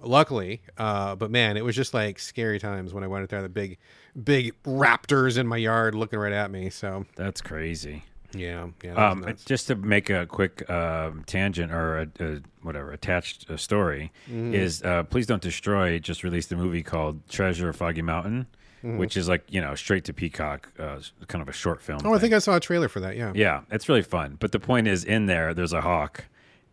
luckily. 0.02 0.62
Uh, 0.78 1.14
but 1.16 1.30
man, 1.30 1.56
it 1.56 1.64
was 1.64 1.75
just 1.76 1.94
like 1.94 2.18
scary 2.18 2.59
times 2.59 2.92
when 2.94 3.04
I 3.04 3.06
went 3.06 3.23
out 3.25 3.28
there. 3.30 3.42
The 3.42 3.49
big, 3.49 3.78
big 4.23 4.52
raptors 4.64 5.38
in 5.38 5.47
my 5.47 5.56
yard 5.56 5.94
looking 5.94 6.18
right 6.18 6.32
at 6.32 6.50
me. 6.50 6.71
So 6.71 7.06
That's 7.16 7.40
crazy. 7.40 8.04
yeah, 8.35 8.68
yeah. 8.82 8.94
Um, 8.94 9.26
just 9.44 9.66
to 9.68 9.75
make 9.75 10.09
a 10.11 10.26
quick 10.26 10.68
um, 10.71 11.23
tangent 11.26 11.71
or 11.73 11.99
a, 11.99 12.09
a, 12.25 12.40
whatever 12.62 12.90
attached 12.92 13.50
uh, 13.50 13.56
story 13.56 14.11
Mm-hmm. 14.30 14.54
is 14.54 14.82
uh, 14.82 15.02
please 15.04 15.26
don't 15.26 15.42
destroy 15.42 15.99
just 15.99 16.25
released 16.25 16.50
a 16.52 16.56
movie 16.56 16.82
called 16.82 17.28
Treasure 17.28 17.68
of 17.68 17.76
Foggy 17.76 18.02
Mountain, 18.02 18.47
which 18.82 19.16
is 19.16 19.28
like 19.28 19.44
you 19.50 19.61
know 19.61 19.75
straight 19.75 20.04
to 20.06 20.12
Peacock, 20.12 20.71
uh, 20.78 20.99
kind 21.28 21.42
of 21.42 21.49
a 21.49 21.52
short 21.52 21.82
film. 21.82 21.99
Mm-hmm. 21.99 22.09
Oh, 22.09 22.14
I 22.14 22.18
think 22.18 22.32
I 22.35 22.38
saw 22.38 22.56
a 22.56 22.61
trailer 22.61 22.88
for 22.88 23.00
that. 23.00 23.16
Yeah. 23.16 23.32
yeah, 23.35 23.61
it's 23.71 23.88
really 23.88 24.02
fun. 24.02 24.37
But 24.40 24.52
the 24.52 24.59
point 24.61 24.88
is, 24.88 25.04
in 25.04 25.26
there, 25.26 25.52
there's 25.54 25.73
a 25.73 25.82
hawk, 25.82 26.25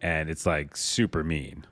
and 0.02 0.30
it's 0.30 0.46
like 0.46 0.76
super 0.78 1.24
mean. 1.24 1.66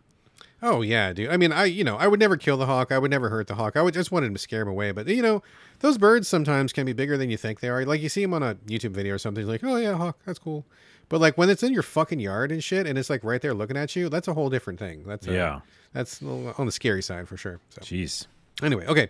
Oh 0.61 0.81
yeah, 0.81 1.13
dude. 1.13 1.29
I 1.29 1.37
mean, 1.37 1.51
I 1.51 1.65
you 1.65 1.83
know 1.83 1.97
I 1.97 2.07
would 2.07 2.19
never 2.19 2.35
kill 2.37 2.57
the 2.57 2.65
hawk. 2.65 2.91
I 2.91 2.97
would 2.97 3.11
never 3.11 3.29
hurt 3.29 3.47
the 3.47 3.55
hawk. 3.55 3.75
I 3.75 3.81
would 3.81 3.93
just 3.93 4.11
wanted 4.11 4.33
to 4.33 4.39
scare 4.39 4.61
him 4.63 4.67
away. 4.67 4.91
But 4.91 5.07
you 5.07 5.21
know, 5.21 5.43
those 5.79 5.97
birds 5.97 6.27
sometimes 6.27 6.73
can 6.73 6.85
be 6.85 6.93
bigger 6.93 7.17
than 7.17 7.29
you 7.29 7.37
think 7.37 7.59
they 7.59 7.69
are. 7.69 7.85
Like 7.85 8.01
you 8.01 8.09
see 8.09 8.21
them 8.23 8.33
on 8.33 8.41
a 8.43 8.55
YouTube 8.67 8.91
video 8.91 9.15
or 9.15 9.17
something, 9.19 9.45
like, 9.45 9.63
oh 9.63 9.75
yeah, 9.77 9.93
hawk, 9.95 10.17
that's 10.25 10.39
cool. 10.39 10.65
But 11.09 11.21
like 11.21 11.37
when 11.37 11.49
it's 11.49 11.63
in 11.63 11.73
your 11.73 11.83
fucking 11.83 12.19
yard 12.19 12.51
and 12.51 12.63
shit, 12.63 12.87
and 12.87 12.97
it's 12.97 13.09
like 13.09 13.23
right 13.23 13.41
there 13.41 13.53
looking 13.53 13.77
at 13.77 13.95
you, 13.95 14.09
that's 14.09 14.27
a 14.27 14.33
whole 14.33 14.49
different 14.49 14.79
thing. 14.79 15.03
That's 15.05 15.27
a, 15.27 15.33
Yeah. 15.33 15.59
that's 15.93 16.21
on 16.23 16.65
the 16.65 16.71
scary 16.71 17.01
side 17.03 17.27
for 17.27 17.37
sure. 17.37 17.59
So 17.69 17.81
Jeez. 17.81 18.25
anyway, 18.63 18.85
okay. 18.87 19.09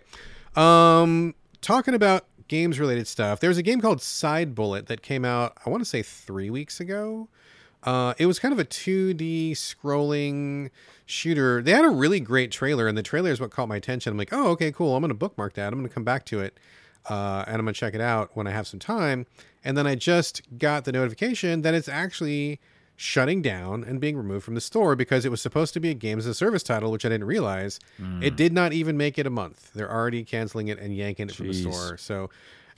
Um, 0.54 1.34
talking 1.60 1.94
about 1.94 2.26
games 2.48 2.78
related 2.78 3.06
stuff, 3.06 3.40
there's 3.40 3.58
a 3.58 3.62
game 3.62 3.80
called 3.80 4.00
Side 4.02 4.54
Bullet 4.54 4.86
that 4.86 5.02
came 5.02 5.24
out. 5.24 5.56
I 5.64 5.70
want 5.70 5.80
to 5.80 5.88
say 5.88 6.02
three 6.02 6.50
weeks 6.50 6.78
ago. 6.80 7.28
Uh, 7.84 8.14
it 8.18 8.26
was 8.26 8.38
kind 8.38 8.52
of 8.52 8.58
a 8.58 8.64
2D 8.64 9.52
scrolling 9.52 10.70
shooter. 11.06 11.62
They 11.62 11.72
had 11.72 11.84
a 11.84 11.90
really 11.90 12.20
great 12.20 12.50
trailer, 12.50 12.86
and 12.88 12.98
the 12.98 13.02
trailer 13.02 13.30
is 13.30 13.40
what 13.40 13.50
caught 13.50 13.68
my 13.68 13.76
attention. 13.76 14.12
I'm 14.12 14.18
like, 14.18 14.32
oh, 14.32 14.48
okay, 14.50 14.72
cool. 14.72 14.94
I'm 14.96 15.02
going 15.02 15.10
to 15.10 15.14
bookmark 15.14 15.54
that. 15.54 15.68
I'm 15.72 15.78
going 15.78 15.88
to 15.88 15.94
come 15.94 16.04
back 16.04 16.24
to 16.26 16.40
it, 16.40 16.58
uh, 17.08 17.44
and 17.46 17.56
I'm 17.56 17.62
going 17.64 17.74
to 17.74 17.78
check 17.80 17.94
it 17.94 18.00
out 18.00 18.30
when 18.34 18.46
I 18.46 18.50
have 18.50 18.66
some 18.66 18.80
time. 18.80 19.26
And 19.64 19.76
then 19.76 19.86
I 19.86 19.94
just 19.94 20.42
got 20.58 20.84
the 20.84 20.92
notification 20.92 21.62
that 21.62 21.74
it's 21.74 21.88
actually 21.88 22.60
shutting 22.96 23.40
down 23.42 23.84
and 23.84 24.00
being 24.00 24.16
removed 24.16 24.44
from 24.44 24.54
the 24.56 24.60
store 24.60 24.96
because 24.96 25.24
it 25.24 25.30
was 25.30 25.40
supposed 25.40 25.72
to 25.72 25.78
be 25.78 25.88
a 25.90 25.94
games 25.94 26.26
as 26.26 26.30
a 26.32 26.34
service 26.34 26.64
title, 26.64 26.90
which 26.90 27.04
I 27.06 27.08
didn't 27.08 27.28
realize. 27.28 27.78
It 28.22 28.34
did 28.34 28.52
not 28.52 28.72
even 28.72 28.96
make 28.96 29.18
it 29.18 29.26
a 29.26 29.30
month. 29.30 29.70
They're 29.72 29.90
already 29.90 30.24
canceling 30.24 30.66
it 30.66 30.80
and 30.80 30.96
yanking 30.96 31.28
it 31.28 31.34
from 31.36 31.46
the 31.46 31.52
store. 31.72 31.96
So 31.96 32.28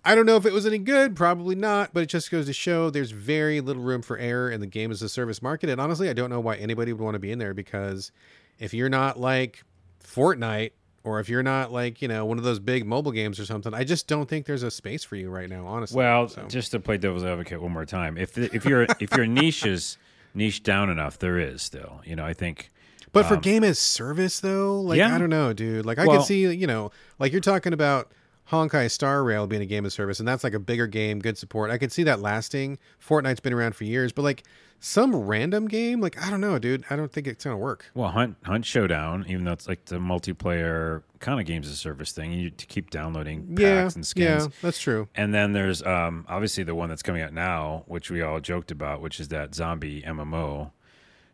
I 0.04 0.14
don't 0.14 0.24
know 0.26 0.36
if 0.36 0.46
it 0.46 0.52
was 0.52 0.64
any 0.66 0.78
good, 0.78 1.14
probably 1.14 1.54
not, 1.54 1.92
but 1.92 2.02
it 2.02 2.06
just 2.08 2.30
goes 2.30 2.46
to 2.46 2.52
show 2.54 2.88
there's 2.88 3.10
very 3.10 3.60
little 3.60 3.82
room 3.82 4.00
for 4.02 4.16
error 4.16 4.50
in 4.50 4.60
the 4.60 4.66
game 4.66 4.90
as 4.90 5.02
a 5.02 5.08
service 5.08 5.42
market. 5.42 5.68
And 5.68 5.80
honestly, 5.80 6.08
I 6.08 6.14
don't 6.14 6.30
know 6.30 6.40
why 6.40 6.56
anybody 6.56 6.92
would 6.92 7.02
want 7.02 7.14
to 7.16 7.18
be 7.18 7.30
in 7.32 7.38
there 7.38 7.52
because 7.52 8.10
if 8.58 8.72
you're 8.72 8.88
not 8.88 9.20
like 9.20 9.62
Fortnite 10.02 10.70
or 11.04 11.20
if 11.20 11.28
you're 11.28 11.42
not 11.42 11.70
like, 11.72 12.00
you 12.00 12.08
know, 12.08 12.24
one 12.24 12.38
of 12.38 12.44
those 12.44 12.58
big 12.58 12.86
mobile 12.86 13.12
games 13.12 13.38
or 13.38 13.44
something, 13.44 13.74
I 13.74 13.84
just 13.84 14.06
don't 14.06 14.28
think 14.28 14.46
there's 14.46 14.62
a 14.62 14.70
space 14.70 15.04
for 15.04 15.16
you 15.16 15.28
right 15.28 15.48
now, 15.48 15.66
honestly. 15.66 15.98
Well, 15.98 16.28
So- 16.28 16.44
just 16.48 16.70
to 16.72 16.80
play 16.80 16.96
devil's 16.96 17.24
advocate 17.24 17.60
one 17.60 17.72
more 17.72 17.84
time, 17.86 18.16
if 18.16 18.32
the, 18.32 18.54
if 18.54 18.64
your 18.64 18.86
if 19.00 19.14
your 19.16 19.26
niche 19.26 19.66
is 19.66 19.98
niche 20.34 20.62
down 20.62 20.88
enough, 20.90 21.18
there 21.18 21.38
is 21.38 21.60
still. 21.62 22.00
You 22.04 22.16
know, 22.16 22.24
I 22.24 22.32
think. 22.32 22.70
But 23.12 23.26
for 23.26 23.36
game 23.36 23.64
as 23.64 23.78
service 23.78 24.40
though, 24.40 24.80
like 24.80 25.00
um, 25.02 25.10
yeah. 25.10 25.14
I 25.16 25.18
don't 25.18 25.30
know, 25.30 25.52
dude. 25.52 25.84
Like 25.84 25.98
I 25.98 26.06
Well- 26.06 26.18
could 26.18 26.26
see, 26.26 26.46
you 26.54 26.66
know, 26.66 26.90
like 27.18 27.32
you're 27.32 27.40
talking 27.40 27.72
about 27.72 28.12
Honkai 28.50 28.90
Star 28.90 29.22
Rail 29.22 29.46
being 29.46 29.62
a 29.62 29.66
game 29.66 29.84
of 29.84 29.92
service, 29.92 30.18
and 30.18 30.26
that's 30.28 30.42
like 30.44 30.54
a 30.54 30.58
bigger 30.58 30.86
game, 30.86 31.18
good 31.20 31.38
support. 31.38 31.70
I 31.70 31.78
could 31.78 31.92
see 31.92 32.02
that 32.04 32.20
lasting. 32.20 32.78
Fortnite's 33.04 33.40
been 33.40 33.52
around 33.52 33.74
for 33.76 33.84
years, 33.84 34.12
but 34.12 34.22
like 34.22 34.42
some 34.80 35.14
random 35.14 35.68
game, 35.68 36.00
like 36.00 36.20
I 36.24 36.30
don't 36.30 36.40
know, 36.40 36.58
dude. 36.58 36.84
I 36.90 36.96
don't 36.96 37.12
think 37.12 37.26
it's 37.26 37.44
gonna 37.44 37.56
work. 37.58 37.90
Well, 37.94 38.08
Hunt 38.10 38.36
Hunt 38.44 38.64
Showdown, 38.64 39.24
even 39.28 39.44
though 39.44 39.52
it's 39.52 39.68
like 39.68 39.84
the 39.84 39.96
multiplayer 39.96 41.02
kind 41.20 41.38
of 41.38 41.46
games 41.46 41.68
of 41.68 41.76
service 41.76 42.12
thing, 42.12 42.32
you 42.32 42.50
keep 42.50 42.90
downloading 42.90 43.46
packs 43.48 43.60
Yeah, 43.60 43.90
and 43.94 44.06
skins. 44.06 44.44
yeah, 44.46 44.50
that's 44.62 44.80
true. 44.80 45.08
And 45.14 45.34
then 45.34 45.52
there's 45.52 45.82
um, 45.82 46.24
obviously 46.28 46.64
the 46.64 46.74
one 46.74 46.88
that's 46.88 47.02
coming 47.02 47.22
out 47.22 47.32
now, 47.34 47.84
which 47.86 48.10
we 48.10 48.22
all 48.22 48.40
joked 48.40 48.70
about, 48.70 49.00
which 49.00 49.20
is 49.20 49.28
that 49.28 49.54
zombie 49.54 50.02
MMO. 50.02 50.70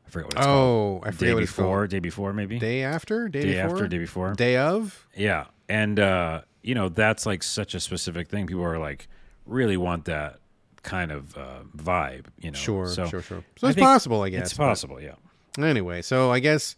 I 0.07 0.11
forget 0.11 0.27
what 0.27 0.35
it's 0.37 0.47
called. 0.47 1.03
Oh, 1.05 1.07
I 1.07 1.11
forget 1.13 1.19
Day 1.21 1.35
what 1.35 1.43
it's 1.45 1.53
before, 1.53 1.79
called. 1.81 1.91
day 1.91 1.99
before, 1.99 2.33
maybe 2.33 2.59
Day 2.59 2.83
after, 2.83 3.29
day, 3.29 3.43
day 3.43 3.53
before, 3.63 3.71
after, 3.77 3.89
day 3.89 3.99
before. 3.99 4.33
day 4.35 4.57
of. 4.57 5.07
Yeah, 5.17 5.47
and 5.69 5.99
uh, 5.99 6.43
you 6.67 6.75
know 6.75 6.89
that's 6.89 7.25
like 7.25 7.43
such 7.43 7.75
a 7.75 7.81
specific 7.81 8.29
thing. 8.29 8.47
People 8.47 8.65
are 8.65 8.79
like 8.79 9.09
really 9.47 9.77
want 9.77 10.05
that 10.07 10.41
kind 10.83 11.13
of 11.13 11.37
uh, 11.39 11.61
vibe. 11.77 12.27
You 12.41 12.51
know, 12.51 12.59
Sure, 12.59 12.89
so 12.89 13.07
sure, 13.07 13.23
sure. 13.23 13.45
So 13.57 13.69
I 13.69 13.71
it's 13.71 13.79
possible, 13.79 14.23
I 14.23 14.31
guess. 14.31 14.49
It's 14.49 14.55
possible, 14.55 15.01
yeah. 15.01 15.15
Anyway, 15.59 16.03
so 16.03 16.33
I 16.33 16.41
guess 16.41 16.77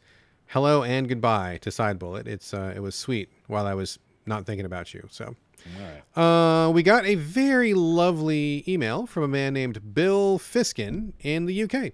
hello 0.48 0.82
and 0.84 1.08
goodbye 1.08 1.58
to 1.62 1.70
Side 1.70 1.98
Bullet. 1.98 2.28
It's 2.28 2.52
uh, 2.52 2.72
it 2.76 2.80
was 2.80 2.94
sweet 2.94 3.30
while 3.46 3.66
I 3.66 3.74
was 3.74 3.98
not 4.26 4.46
thinking 4.46 4.66
about 4.66 4.92
you. 4.94 5.08
So. 5.10 5.34
Right. 5.76 6.16
Uh, 6.16 6.70
we 6.70 6.84
got 6.84 7.04
a 7.04 7.16
very 7.16 7.74
lovely 7.74 8.62
email 8.68 9.06
from 9.06 9.24
a 9.24 9.28
man 9.28 9.54
named 9.54 9.92
Bill 9.92 10.38
Fiskin 10.38 11.14
in 11.20 11.46
the 11.46 11.64
UK. 11.64 11.92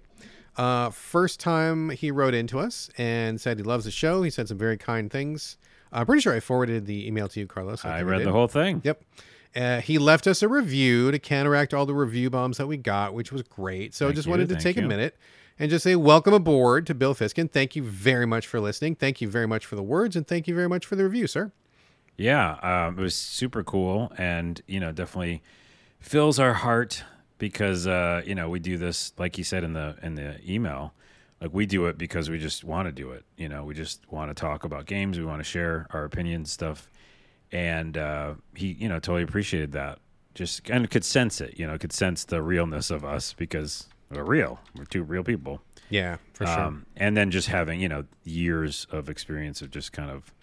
Uh, 0.55 0.91
first 0.91 1.39
time 1.39 1.89
he 1.89 2.11
wrote 2.11 2.35
into 2.35 2.59
us 2.59 2.91
and 2.95 3.41
said 3.41 3.57
he 3.57 3.63
loves 3.63 3.85
the 3.85 3.91
show. 3.91 4.21
He 4.21 4.29
said 4.29 4.47
some 4.47 4.59
very 4.59 4.77
kind 4.77 5.11
things. 5.11 5.57
I'm 5.91 6.05
pretty 6.05 6.21
sure 6.21 6.33
I 6.33 6.39
forwarded 6.39 6.85
the 6.85 7.07
email 7.07 7.27
to 7.29 7.39
you, 7.39 7.47
Carlos. 7.47 7.85
I 7.85 7.99
think 7.99 8.09
read 8.09 8.25
the 8.25 8.31
whole 8.31 8.47
thing. 8.47 8.81
Yep. 8.83 9.03
Uh, 9.55 9.79
he 9.79 9.97
left 9.97 10.27
us 10.27 10.41
a 10.41 10.49
review 10.49 11.11
to 11.11 11.19
counteract 11.19 11.73
all 11.73 11.85
the 11.85 11.93
review 11.93 12.29
bombs 12.29 12.57
that 12.57 12.67
we 12.67 12.75
got, 12.75 13.13
which 13.13 13.31
was 13.31 13.41
great. 13.43 13.93
So 13.93 14.05
Thank 14.07 14.15
just 14.15 14.25
you, 14.25 14.31
wanted 14.31 14.49
to 14.49 14.55
take 14.57 14.77
a 14.77 14.81
minute 14.81 15.15
and 15.57 15.69
just 15.69 15.83
say 15.83 15.95
welcome 15.95 16.33
aboard 16.33 16.85
to 16.87 16.93
Bill 16.93 17.15
Fiskin. 17.15 17.49
Thank 17.49 17.75
you 17.75 17.83
very 17.83 18.25
much 18.25 18.47
for 18.47 18.59
listening. 18.59 18.95
Thank 18.95 19.21
you 19.21 19.29
very 19.29 19.47
much 19.47 19.65
for 19.65 19.75
the 19.75 19.83
words, 19.83 20.15
and 20.15 20.27
thank 20.27 20.47
you 20.47 20.55
very 20.55 20.67
much 20.67 20.85
for 20.85 20.95
the 20.95 21.03
review, 21.05 21.27
sir. 21.27 21.51
Yeah, 22.17 22.53
um, 22.61 22.99
it 22.99 23.01
was 23.01 23.15
super 23.15 23.63
cool, 23.63 24.11
and 24.17 24.61
you 24.67 24.79
know, 24.79 24.91
definitely 24.91 25.41
fills 25.99 26.39
our 26.39 26.53
heart 26.53 27.03
because 27.37 27.87
uh, 27.87 28.21
you 28.25 28.35
know 28.35 28.49
we 28.49 28.59
do 28.59 28.77
this, 28.77 29.13
like 29.17 29.37
you 29.37 29.43
said 29.43 29.63
in 29.63 29.73
the 29.73 29.95
in 30.01 30.15
the 30.15 30.39
email, 30.49 30.93
like 31.41 31.53
we 31.53 31.65
do 31.65 31.85
it 31.87 31.97
because 31.97 32.29
we 32.29 32.39
just 32.39 32.63
want 32.63 32.87
to 32.87 32.91
do 32.91 33.11
it. 33.11 33.23
You 33.37 33.49
know, 33.49 33.63
we 33.63 33.73
just 33.73 34.09
want 34.11 34.29
to 34.29 34.33
talk 34.33 34.63
about 34.63 34.85
games, 34.85 35.17
we 35.19 35.25
want 35.25 35.39
to 35.39 35.43
share 35.43 35.87
our 35.91 36.03
opinions, 36.05 36.51
stuff, 36.51 36.89
and 37.51 37.97
uh, 37.97 38.33
he, 38.55 38.67
you 38.73 38.87
know, 38.89 38.95
totally 38.99 39.23
appreciated 39.23 39.71
that. 39.73 39.99
Just 40.33 40.69
and 40.69 40.89
could 40.89 41.05
sense 41.05 41.39
it, 41.39 41.57
you 41.57 41.65
know, 41.65 41.77
could 41.77 41.93
sense 41.93 42.25
the 42.25 42.41
realness 42.41 42.89
of 42.91 43.05
us 43.05 43.33
because 43.33 43.87
we're 44.11 44.23
real. 44.23 44.59
We're 44.75 44.85
two 44.85 45.03
real 45.03 45.23
people. 45.23 45.61
Yeah, 45.89 46.17
for 46.33 46.45
sure. 46.45 46.59
Um, 46.59 46.85
and 46.97 47.15
then 47.15 47.31
just 47.31 47.47
having 47.47 47.79
you 47.79 47.87
know 47.87 48.05
years 48.23 48.85
of 48.91 49.09
experience 49.09 49.61
of 49.61 49.71
just 49.71 49.93
kind 49.93 50.11
of 50.11 50.33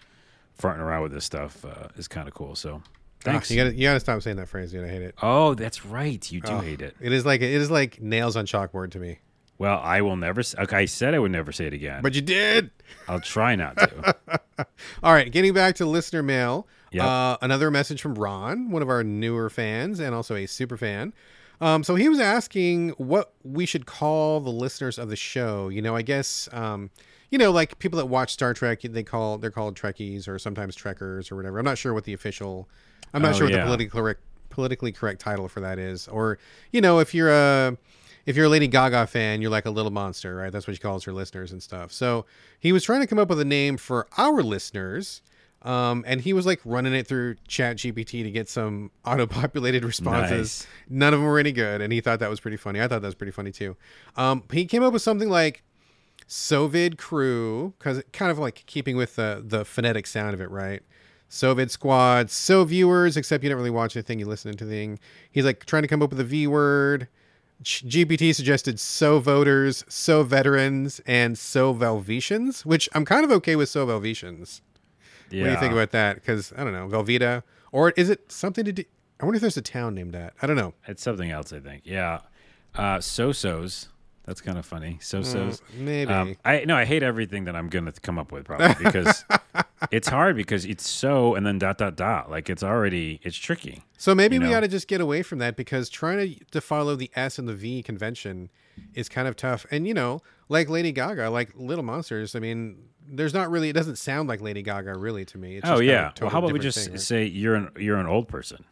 farting 0.59 0.79
around 0.79 1.03
with 1.03 1.11
this 1.11 1.25
stuff 1.25 1.63
uh, 1.65 1.89
is 1.95 2.07
kind 2.07 2.27
of 2.27 2.33
cool. 2.33 2.55
So 2.55 2.81
thanks. 3.19 3.51
Ah, 3.51 3.53
you 3.53 3.63
gotta 3.63 3.75
you 3.75 3.83
gotta 3.83 3.99
stop 3.99 4.21
saying 4.23 4.37
that 4.37 4.47
phrase, 4.47 4.71
dude. 4.71 4.85
I 4.85 4.87
hate 4.89 5.01
it. 5.03 5.15
oh, 5.21 5.53
that's 5.53 5.85
right. 5.85 6.31
You 6.31 6.41
do 6.41 6.53
Oh, 6.53 6.59
hate 6.59 6.81
it. 6.81 6.95
It 6.99 7.11
is 7.11 7.23
like 7.25 7.41
it 7.41 7.51
is 7.51 7.69
like 7.69 8.01
nails 8.01 8.35
on 8.35 8.45
chalkboard 8.47 8.91
to 8.91 8.99
me. 8.99 9.19
Well, 9.63 9.79
I 9.81 10.01
will 10.01 10.17
never. 10.17 10.41
Okay, 10.59 10.75
I 10.75 10.83
said 10.83 11.13
I 11.13 11.19
would 11.19 11.31
never 11.31 11.53
say 11.53 11.67
it 11.67 11.73
again, 11.73 12.01
But 12.01 12.15
you 12.15 12.21
did. 12.21 12.69
I'll 13.07 13.21
try 13.21 13.55
not 13.55 13.77
to. 13.77 14.15
All 15.03 15.13
right, 15.13 15.31
getting 15.31 15.53
back 15.53 15.75
to 15.75 15.85
listener 15.85 16.21
mail. 16.21 16.67
Yep. 16.91 17.05
Uh, 17.05 17.37
another 17.41 17.71
message 17.71 18.01
from 18.01 18.15
Ron, 18.15 18.71
one 18.71 18.81
of 18.81 18.89
our 18.89 19.05
newer 19.05 19.49
fans 19.49 20.01
and 20.01 20.13
also 20.13 20.35
a 20.35 20.47
super 20.47 20.75
fan. 20.75 21.13
Um, 21.61 21.81
so 21.85 21.95
he 21.95 22.09
was 22.09 22.19
asking 22.19 22.89
what 22.97 23.31
we 23.45 23.65
should 23.65 23.85
call 23.85 24.41
the 24.41 24.49
listeners 24.49 24.99
of 24.99 25.07
the 25.09 25.15
show. 25.15 25.69
You 25.69 25.81
know, 25.81 25.95
I 25.95 26.01
guess 26.01 26.49
um, 26.51 26.89
you 27.31 27.37
know, 27.37 27.49
like 27.49 27.79
people 27.79 27.95
that 27.99 28.07
watch 28.07 28.33
Star 28.33 28.53
Trek, 28.53 28.81
they 28.81 29.01
call 29.03 29.37
they're 29.37 29.49
called 29.49 29.77
Trekkies 29.77 30.27
or 30.27 30.37
sometimes 30.39 30.75
Trekkers 30.75 31.31
or 31.31 31.37
whatever. 31.37 31.57
I'm 31.57 31.63
not 31.63 31.77
sure 31.77 31.93
what 31.93 32.03
the 32.03 32.11
official. 32.13 32.67
I'm 33.13 33.21
not 33.21 33.35
Oh, 33.35 33.37
sure 33.37 33.45
what 33.45 33.53
yeah. 33.53 33.59
the 33.59 33.63
politically 33.67 33.89
correct 33.89 34.19
politically 34.49 34.91
correct 34.91 35.21
title 35.21 35.47
for 35.47 35.61
that 35.61 35.79
is. 35.79 36.09
Or 36.09 36.37
you 36.73 36.81
know, 36.81 36.99
if 36.99 37.13
you're 37.15 37.31
a 37.31 37.77
if 38.25 38.35
you're 38.35 38.45
a 38.45 38.49
Lady 38.49 38.67
Gaga 38.67 39.07
fan, 39.07 39.41
you're 39.41 39.51
like 39.51 39.65
a 39.65 39.71
little 39.71 39.91
monster, 39.91 40.35
right? 40.35 40.51
That's 40.51 40.67
what 40.67 40.75
she 40.75 40.81
calls 40.81 41.03
her 41.03 41.13
listeners 41.13 41.51
and 41.51 41.61
stuff. 41.61 41.91
So 41.91 42.25
he 42.59 42.71
was 42.71 42.83
trying 42.83 43.01
to 43.01 43.07
come 43.07 43.19
up 43.19 43.29
with 43.29 43.39
a 43.39 43.45
name 43.45 43.77
for 43.77 44.07
our 44.17 44.41
listeners. 44.41 45.21
Um, 45.63 46.03
and 46.05 46.19
he 46.19 46.33
was 46.33 46.45
like 46.45 46.59
running 46.65 46.93
it 46.93 47.07
through 47.07 47.35
Chat 47.47 47.77
GPT 47.77 48.23
to 48.23 48.31
get 48.31 48.49
some 48.49 48.91
auto-populated 49.05 49.85
responses. 49.85 50.67
Nice. 50.67 50.67
None 50.89 51.13
of 51.13 51.19
them 51.19 51.27
were 51.27 51.39
any 51.39 51.53
good, 51.53 51.81
and 51.81 51.93
he 51.93 52.01
thought 52.01 52.19
that 52.19 52.29
was 52.29 52.39
pretty 52.41 52.57
funny. 52.57 52.81
I 52.81 52.87
thought 52.87 53.01
that 53.01 53.07
was 53.07 53.15
pretty 53.15 53.31
funny 53.31 53.51
too. 53.51 53.77
Um, 54.17 54.43
he 54.51 54.65
came 54.65 54.83
up 54.83 54.91
with 54.91 55.01
something 55.01 55.29
like 55.29 55.63
Sovid 56.27 56.97
Crew, 56.97 57.73
because 57.77 58.03
kind 58.11 58.29
of 58.29 58.39
like 58.39 58.63
keeping 58.65 58.97
with 58.97 59.15
the 59.15 59.41
the 59.45 59.63
phonetic 59.63 60.05
sound 60.05 60.33
of 60.33 60.41
it, 60.41 60.49
right? 60.49 60.81
Sovid 61.29 61.71
Squad, 61.71 62.29
so 62.29 62.63
viewers, 62.63 63.17
except 63.17 63.43
you 63.43 63.49
don't 63.49 63.57
really 63.57 63.71
watch 63.71 63.95
anything, 63.95 64.19
you 64.19 64.25
listen 64.25 64.55
to 64.55 64.65
the 64.65 64.69
thing. 64.69 64.99
He's 65.31 65.45
like 65.45 65.65
trying 65.65 65.81
to 65.81 65.87
come 65.87 66.01
up 66.01 66.11
with 66.11 66.19
a 66.19 66.25
V 66.25 66.45
word. 66.45 67.07
GPT 67.63 68.33
suggested 68.35 68.79
so 68.79 69.19
voters, 69.19 69.83
so 69.87 70.23
veterans, 70.23 71.01
and 71.05 71.37
so 71.37 71.73
Velvetians, 71.73 72.65
which 72.65 72.89
I'm 72.93 73.05
kind 73.05 73.23
of 73.23 73.31
okay 73.31 73.55
with 73.55 73.69
so 73.69 73.85
Velvetians. 73.87 74.61
Yeah. 75.29 75.41
What 75.41 75.47
do 75.47 75.51
you 75.53 75.59
think 75.59 75.73
about 75.73 75.91
that? 75.91 76.15
Because 76.15 76.53
I 76.57 76.63
don't 76.63 76.73
know, 76.73 76.87
Velveeta, 76.87 77.43
or 77.71 77.91
is 77.91 78.09
it 78.09 78.31
something 78.31 78.65
to 78.65 78.71
do? 78.73 78.83
I 79.19 79.25
wonder 79.25 79.37
if 79.37 79.41
there's 79.41 79.57
a 79.57 79.61
town 79.61 79.95
named 79.95 80.13
that. 80.13 80.33
I 80.41 80.47
don't 80.47 80.57
know. 80.57 80.73
It's 80.87 81.01
something 81.01 81.31
else, 81.31 81.53
I 81.53 81.59
think. 81.59 81.83
Yeah. 81.85 82.19
Uh, 82.75 82.99
so-sos. 82.99 83.89
That's 84.25 84.41
kind 84.41 84.57
of 84.57 84.65
funny. 84.65 84.99
So-sos. 85.01 85.61
Maybe. 85.77 86.11
Um, 86.11 86.35
I 86.45 86.63
no, 86.65 86.75
I 86.75 86.85
hate 86.85 87.03
everything 87.03 87.45
that 87.45 87.55
I'm 87.55 87.67
gonna 87.67 87.91
come 87.91 88.17
up 88.17 88.31
with 88.31 88.45
probably 88.45 88.83
because 88.83 89.25
it's 89.91 90.07
hard 90.07 90.35
because 90.35 90.65
it's 90.65 90.87
so 90.87 91.35
and 91.35 91.45
then 91.45 91.59
dot 91.59 91.77
dot 91.77 91.95
dot. 91.95 92.29
Like 92.29 92.49
it's 92.49 92.63
already 92.63 93.19
it's 93.23 93.37
tricky. 93.37 93.83
so 93.97 94.13
maybe 94.15 94.35
you 94.35 94.41
we 94.41 94.47
know. 94.47 94.53
got 94.53 94.59
to 94.61 94.67
just 94.67 94.87
get 94.87 95.01
away 95.01 95.23
from 95.23 95.39
that 95.39 95.55
because 95.55 95.89
trying 95.89 96.17
to, 96.17 96.45
to 96.51 96.61
follow 96.61 96.95
the 96.95 97.11
S 97.15 97.39
and 97.39 97.47
the 97.47 97.53
V 97.53 97.83
convention 97.83 98.49
is 98.93 99.09
kind 99.09 99.27
of 99.27 99.35
tough. 99.35 99.65
And 99.71 99.87
you 99.87 99.93
know, 99.93 100.21
like 100.49 100.69
Lady 100.69 100.91
Gaga, 100.91 101.29
like 101.29 101.51
Little 101.55 101.83
Monsters. 101.83 102.35
I 102.35 102.39
mean, 102.39 102.77
there's 103.07 103.33
not 103.33 103.49
really. 103.49 103.69
It 103.69 103.73
doesn't 103.73 103.97
sound 103.97 104.29
like 104.29 104.41
Lady 104.41 104.61
Gaga 104.61 104.97
really 104.97 105.25
to 105.25 105.37
me. 105.37 105.57
It's 105.57 105.65
Oh 105.65 105.79
just 105.79 105.79
kind 105.79 105.89
of 105.89 105.95
yeah. 105.95 106.11
well, 106.21 106.29
how 106.29 106.39
about 106.39 106.53
we 106.53 106.59
just 106.59 106.99
say 106.99 107.25
you're 107.25 107.55
an 107.55 107.69
you're 107.77 107.97
an 107.97 108.07
old 108.07 108.27
person? 108.27 108.65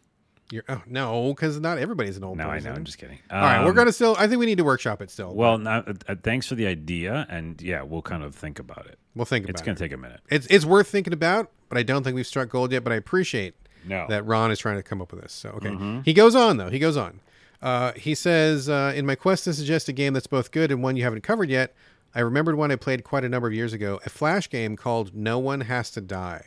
You're, 0.51 0.63
oh 0.69 0.81
no, 0.85 1.33
because 1.33 1.59
not 1.59 1.77
everybody's 1.77 2.17
an 2.17 2.23
old 2.23 2.37
person. 2.37 2.49
No, 2.49 2.53
I 2.53 2.59
know. 2.59 2.71
I'm 2.77 2.83
just 2.83 2.97
kidding. 2.97 3.19
All 3.31 3.39
right, 3.41 3.63
we're 3.63 3.69
Um, 3.69 3.75
gonna 3.75 3.91
still. 3.93 4.15
I 4.19 4.27
think 4.27 4.39
we 4.39 4.45
need 4.45 4.57
to 4.57 4.63
workshop 4.63 5.01
it 5.01 5.09
still. 5.09 5.33
Well, 5.33 5.57
now, 5.57 5.83
uh, 6.07 6.15
thanks 6.23 6.45
for 6.47 6.55
the 6.55 6.67
idea, 6.67 7.25
and 7.29 7.61
yeah, 7.61 7.81
we'll 7.83 8.01
kind 8.01 8.23
of 8.23 8.35
think 8.35 8.59
about 8.59 8.85
it. 8.87 8.99
we'll 9.15 9.25
think 9.25 9.45
about 9.45 9.49
it. 9.49 9.53
It's 9.53 9.61
about 9.61 9.65
going 9.65 9.75
it. 9.75 9.77
to 9.77 9.83
take 9.85 9.93
a 9.93 9.97
minute. 9.97 10.19
It's 10.29 10.47
it's 10.47 10.65
worth 10.65 10.87
thinking 10.87 11.13
about, 11.13 11.49
but 11.69 11.77
I 11.77 11.83
don't 11.83 12.03
think 12.03 12.15
we've 12.15 12.27
struck 12.27 12.49
gold 12.49 12.71
yet. 12.71 12.83
But 12.83 12.91
I 12.93 12.97
appreciate 12.97 13.55
No. 13.87 14.05
that 14.09 14.25
Ron 14.25 14.51
is 14.51 14.59
trying 14.59 14.75
to 14.77 14.83
come 14.83 15.01
up 15.01 15.11
with 15.13 15.21
this. 15.21 15.31
So 15.33 15.49
okay, 15.51 15.69
Mm-hmm. 15.69 16.01
he 16.01 16.13
goes 16.13 16.35
on 16.35 16.57
though. 16.57 16.69
He 16.69 16.79
goes 16.79 16.97
on. 16.97 17.21
Uh, 17.61 17.93
he 17.93 18.13
says, 18.15 18.67
uh, 18.67 18.91
"In 18.95 19.05
my 19.05 19.15
quest 19.15 19.43
to 19.45 19.53
suggest 19.53 19.87
a 19.87 19.93
game 19.93 20.13
that's 20.13 20.27
both 20.27 20.51
good 20.51 20.71
and 20.71 20.81
one 20.83 20.95
you 20.97 21.03
haven't 21.03 21.21
covered 21.21 21.49
yet, 21.49 21.73
I 22.13 22.19
remembered 22.21 22.55
one 22.55 22.71
I 22.71 22.75
played 22.75 23.03
quite 23.05 23.23
a 23.23 23.29
number 23.29 23.47
of 23.47 23.53
years 23.53 23.71
ago, 23.71 23.99
a 24.05 24.09
flash 24.09 24.49
game 24.49 24.75
called 24.75 25.15
No 25.15 25.39
One 25.39 25.61
Has 25.61 25.91
to 25.91 26.01
Die. 26.01 26.43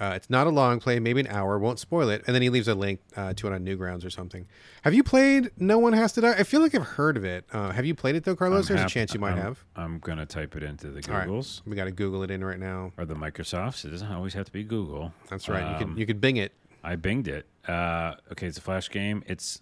Uh, 0.00 0.12
it's 0.16 0.28
not 0.28 0.46
a 0.46 0.50
long 0.50 0.80
play, 0.80 0.98
maybe 0.98 1.20
an 1.20 1.28
hour. 1.28 1.58
Won't 1.58 1.78
spoil 1.78 2.08
it. 2.08 2.24
And 2.26 2.34
then 2.34 2.42
he 2.42 2.50
leaves 2.50 2.66
a 2.66 2.74
link 2.74 3.00
uh, 3.16 3.32
to 3.34 3.46
it 3.46 3.52
on 3.52 3.64
Newgrounds 3.64 4.04
or 4.04 4.10
something. 4.10 4.46
Have 4.82 4.92
you 4.92 5.04
played 5.04 5.50
No 5.56 5.78
One 5.78 5.92
Has 5.92 6.12
to 6.14 6.20
Die? 6.20 6.32
I 6.32 6.42
feel 6.42 6.60
like 6.60 6.74
I've 6.74 6.82
heard 6.86 7.16
of 7.16 7.24
it. 7.24 7.44
Uh, 7.52 7.70
have 7.70 7.84
you 7.86 7.94
played 7.94 8.16
it 8.16 8.24
though, 8.24 8.34
Carlos? 8.34 8.64
I'm 8.68 8.74
There's 8.76 8.80
hap- 8.80 8.90
a 8.90 8.92
chance 8.92 9.14
you 9.14 9.20
might 9.20 9.32
I'm, 9.32 9.38
have. 9.38 9.64
I'm 9.76 9.98
going 10.00 10.18
to 10.18 10.26
type 10.26 10.56
it 10.56 10.62
into 10.64 10.88
the 10.88 11.00
right, 11.12 11.28
Googles 11.28 11.62
we 11.64 11.76
got 11.76 11.84
to 11.84 11.92
Google 11.92 12.22
it 12.24 12.30
in 12.32 12.44
right 12.44 12.58
now. 12.58 12.92
or 12.98 13.04
the 13.04 13.14
Microsofts. 13.14 13.84
It 13.84 13.90
doesn't 13.90 14.10
always 14.10 14.34
have 14.34 14.46
to 14.46 14.52
be 14.52 14.64
Google. 14.64 15.12
That's 15.30 15.48
right. 15.48 15.60
you 15.60 15.66
Um, 15.86 15.92
could 15.92 15.98
you 16.00 16.06
could 16.06 16.20
Bing 16.20 16.38
it. 16.38 16.52
I 16.82 16.96
binged 16.96 17.28
it. 17.28 17.46
Uh, 17.66 18.14
okay, 18.32 18.46
it's 18.48 18.58
a 18.58 18.62
flash 18.62 18.90
game. 18.90 19.22
It's. 19.26 19.60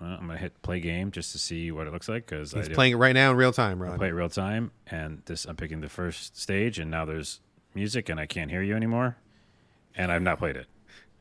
Well, 0.00 0.10
I'm 0.10 0.26
gonna 0.26 0.36
hit 0.38 0.60
play 0.62 0.80
game 0.80 1.10
just 1.10 1.32
to 1.32 1.38
see 1.38 1.70
what 1.70 1.86
it 1.86 1.92
looks 1.92 2.08
like 2.08 2.26
because 2.26 2.52
He's 2.52 2.68
playing 2.68 2.92
it 2.92 2.96
right 2.96 3.14
now 3.14 3.30
in 3.30 3.36
real 3.36 3.52
time, 3.52 3.80
Ron. 3.82 3.92
I 3.94 3.96
play 3.96 4.08
it 4.08 4.12
real 4.12 4.28
time. 4.28 4.70
And 4.88 5.22
this, 5.26 5.44
I'm 5.46 5.56
picking 5.56 5.80
the 5.80 5.88
first 5.88 6.36
stage, 6.38 6.78
and 6.78 6.90
now 6.90 7.04
there's 7.06 7.40
music, 7.74 8.08
and 8.10 8.18
I 8.20 8.26
can't 8.26 8.50
hear 8.50 8.62
you 8.62 8.74
anymore. 8.76 9.16
And 9.96 10.12
I've 10.12 10.22
not 10.22 10.38
played 10.38 10.56
it. 10.56 10.66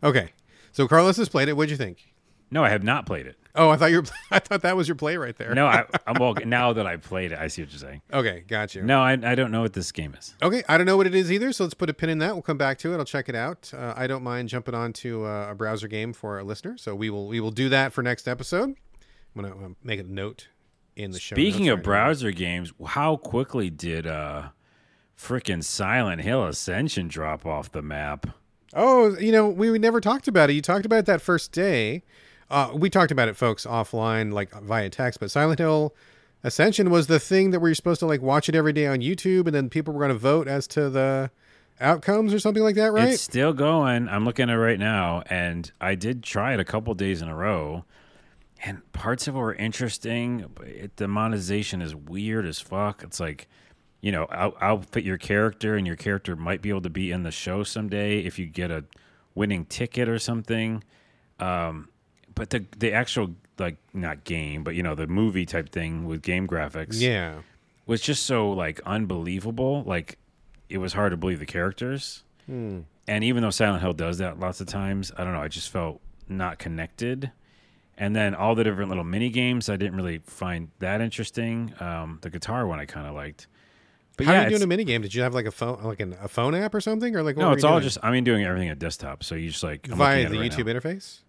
Okay, 0.03 0.33
so 0.71 0.87
Carlos 0.87 1.17
has 1.17 1.29
played 1.29 1.47
it. 1.47 1.53
What'd 1.53 1.71
you 1.71 1.77
think? 1.77 2.13
No, 2.51 2.63
I 2.63 2.69
have 2.69 2.83
not 2.83 3.05
played 3.05 3.25
it. 3.25 3.37
Oh, 3.55 3.69
I 3.69 3.77
thought 3.77 3.91
you 3.91 4.01
were. 4.01 4.07
I 4.31 4.39
thought 4.39 4.61
that 4.61 4.75
was 4.75 4.87
your 4.87 4.95
play 4.95 5.17
right 5.17 5.35
there. 5.35 5.53
No, 5.53 5.65
I, 5.65 5.85
I'm 6.07 6.19
well. 6.19 6.35
Now 6.45 6.73
that 6.73 6.85
I 6.85 6.97
played 6.97 7.31
it, 7.31 7.39
I 7.39 7.47
see 7.47 7.61
what 7.63 7.71
you're 7.71 7.79
saying. 7.79 8.01
Okay, 8.13 8.43
got 8.47 8.75
you. 8.75 8.83
No, 8.83 9.01
I, 9.01 9.13
I 9.13 9.35
don't 9.35 9.51
know 9.51 9.61
what 9.61 9.73
this 9.73 9.91
game 9.91 10.13
is. 10.13 10.35
Okay, 10.41 10.63
I 10.67 10.77
don't 10.77 10.85
know 10.85 10.97
what 10.97 11.07
it 11.07 11.15
is 11.15 11.31
either, 11.31 11.51
so 11.53 11.63
let's 11.63 11.73
put 11.73 11.89
a 11.89 11.93
pin 11.93 12.09
in 12.09 12.19
that. 12.19 12.33
We'll 12.33 12.41
come 12.41 12.57
back 12.57 12.77
to 12.79 12.93
it. 12.93 12.97
I'll 12.97 13.05
check 13.05 13.29
it 13.29 13.35
out. 13.35 13.71
Uh, 13.73 13.93
I 13.95 14.07
don't 14.07 14.23
mind 14.23 14.49
jumping 14.49 14.75
on 14.75 14.93
to 14.93 15.25
uh, 15.25 15.47
a 15.51 15.55
browser 15.55 15.87
game 15.87 16.13
for 16.13 16.39
a 16.39 16.43
listener, 16.43 16.77
so 16.77 16.93
we 16.93 17.09
will 17.09 17.27
we 17.27 17.39
will 17.39 17.51
do 17.51 17.69
that 17.69 17.93
for 17.93 18.03
next 18.03 18.27
episode. 18.27 18.75
I'm 19.35 19.41
gonna, 19.41 19.51
um, 19.53 19.75
make 19.83 19.99
a 19.99 20.03
note 20.03 20.49
in 20.95 21.11
the 21.11 21.19
show. 21.19 21.35
Speaking 21.35 21.69
of 21.69 21.77
right 21.77 21.83
now. 21.83 21.83
browser 21.83 22.31
games, 22.31 22.73
how 22.87 23.15
quickly 23.17 23.69
did 23.69 24.05
uh 24.05 24.49
freaking 25.17 25.63
Silent 25.63 26.21
Hill 26.21 26.45
Ascension 26.45 27.07
drop 27.07 27.45
off 27.45 27.71
the 27.71 27.81
map? 27.81 28.27
Oh, 28.75 29.17
you 29.17 29.31
know, 29.31 29.47
we 29.47 29.79
never 29.79 30.01
talked 30.01 30.27
about 30.27 30.49
it. 30.49 30.53
You 30.53 30.61
talked 30.61 30.85
about 30.85 30.99
it 30.99 31.05
that 31.05 31.21
first 31.21 31.51
day. 31.53 32.03
Uh, 32.49 32.71
we 32.73 32.89
talked 32.89 33.11
about 33.11 33.29
it, 33.29 33.35
folks, 33.35 33.65
offline, 33.65 34.33
like 34.33 34.51
via 34.61 34.89
text. 34.89 35.19
But 35.19 35.31
Silent 35.31 35.59
Hill 35.59 35.95
Ascension 36.43 36.89
was 36.89 37.07
the 37.07 37.19
thing 37.19 37.51
that 37.51 37.59
we 37.59 37.71
were 37.71 37.75
supposed 37.75 38.01
to 38.01 38.05
like 38.05 38.21
watch 38.21 38.49
it 38.49 38.55
every 38.55 38.73
day 38.73 38.85
on 38.85 38.99
YouTube, 38.99 39.47
and 39.47 39.55
then 39.55 39.69
people 39.69 39.93
were 39.93 40.01
going 40.01 40.13
to 40.13 40.19
vote 40.19 40.47
as 40.47 40.67
to 40.67 40.89
the 40.89 41.31
outcomes 41.79 42.33
or 42.33 42.39
something 42.39 42.63
like 42.63 42.75
that, 42.75 42.91
right? 42.91 43.09
It's 43.09 43.21
still 43.21 43.53
going. 43.53 44.07
I'm 44.09 44.25
looking 44.25 44.49
at 44.49 44.53
it 44.53 44.59
right 44.59 44.79
now, 44.79 45.23
and 45.27 45.71
I 45.81 45.95
did 45.95 46.21
try 46.21 46.53
it 46.53 46.59
a 46.59 46.65
couple 46.65 46.93
days 46.93 47.21
in 47.21 47.29
a 47.29 47.35
row, 47.35 47.85
and 48.63 48.81
parts 48.93 49.27
of 49.27 49.35
it 49.35 49.39
were 49.39 49.55
interesting. 49.55 50.45
It, 50.61 50.97
the 50.97 51.07
monetization 51.07 51.81
is 51.81 51.95
weird 51.95 52.45
as 52.45 52.59
fuck. 52.59 53.03
It's 53.03 53.19
like, 53.19 53.47
you 54.05 54.11
know, 54.11 54.27
out, 54.29 54.55
outfit 54.61 55.03
your 55.03 55.17
character, 55.17 55.75
and 55.75 55.87
your 55.87 55.95
character 55.95 56.35
might 56.35 56.61
be 56.61 56.69
able 56.69 56.83
to 56.83 56.91
be 56.91 57.11
in 57.11 57.23
the 57.23 57.31
show 57.31 57.63
someday 57.63 58.19
if 58.19 58.37
you 58.37 58.45
get 58.45 58.69
a 58.69 58.85
winning 59.33 59.65
ticket 59.65 60.07
or 60.07 60.19
something. 60.19 60.83
Um, 61.39 61.89
but 62.35 62.51
the 62.51 62.65
the 62.77 62.93
actual 62.93 63.33
like 63.57 63.77
not 63.95 64.23
game, 64.23 64.63
but 64.63 64.75
you 64.75 64.83
know 64.83 64.93
the 64.93 65.07
movie 65.07 65.47
type 65.47 65.69
thing 65.69 66.05
with 66.05 66.21
game 66.21 66.47
graphics 66.47 67.01
yeah. 67.01 67.39
was 67.87 67.99
just 67.99 68.27
so 68.27 68.51
like 68.51 68.79
unbelievable. 68.85 69.81
Like 69.87 70.19
it 70.69 70.77
was 70.77 70.93
hard 70.93 71.09
to 71.09 71.17
believe 71.17 71.39
the 71.39 71.47
characters. 71.47 72.21
Hmm. 72.45 72.81
And 73.07 73.23
even 73.23 73.41
though 73.41 73.49
Silent 73.49 73.81
Hill 73.81 73.93
does 73.93 74.19
that 74.19 74.39
lots 74.39 74.61
of 74.61 74.67
times, 74.67 75.11
I 75.17 75.23
don't 75.23 75.33
know. 75.33 75.41
I 75.41 75.47
just 75.47 75.71
felt 75.71 75.99
not 76.29 76.59
connected. 76.59 77.31
And 77.97 78.15
then 78.15 78.35
all 78.35 78.53
the 78.53 78.63
different 78.63 78.89
little 78.89 79.03
mini 79.03 79.29
games, 79.29 79.67
I 79.67 79.77
didn't 79.77 79.95
really 79.95 80.19
find 80.19 80.69
that 80.77 81.01
interesting. 81.01 81.73
Um, 81.79 82.19
the 82.21 82.29
guitar 82.29 82.67
one 82.67 82.79
I 82.79 82.85
kind 82.85 83.07
of 83.07 83.15
liked. 83.15 83.47
But 84.17 84.25
How 84.27 84.33
yeah, 84.33 84.39
are 84.39 84.43
you 84.43 84.49
doing 84.51 84.61
a 84.63 84.67
mini 84.67 84.83
game? 84.83 85.01
Did 85.01 85.13
you 85.13 85.21
have 85.23 85.33
like 85.33 85.45
a 85.45 85.51
phone, 85.51 85.83
like 85.83 85.99
an, 85.99 86.15
a 86.21 86.27
phone 86.27 86.55
app 86.55 86.73
or 86.73 86.81
something, 86.81 87.15
or 87.15 87.23
like 87.23 87.37
no, 87.37 87.51
it's 87.51 87.63
all 87.63 87.73
doing? 87.73 87.83
just. 87.83 87.97
I 88.03 88.11
mean, 88.11 88.23
doing 88.23 88.43
everything 88.45 88.69
at 88.69 88.79
desktop. 88.79 89.23
So 89.23 89.35
you 89.35 89.49
just 89.49 89.63
like 89.63 89.89
I'm 89.91 89.97
via 89.97 90.29
the 90.29 90.39
right 90.39 90.51
YouTube 90.51 90.65
now. 90.67 90.73
interface. 90.79 91.19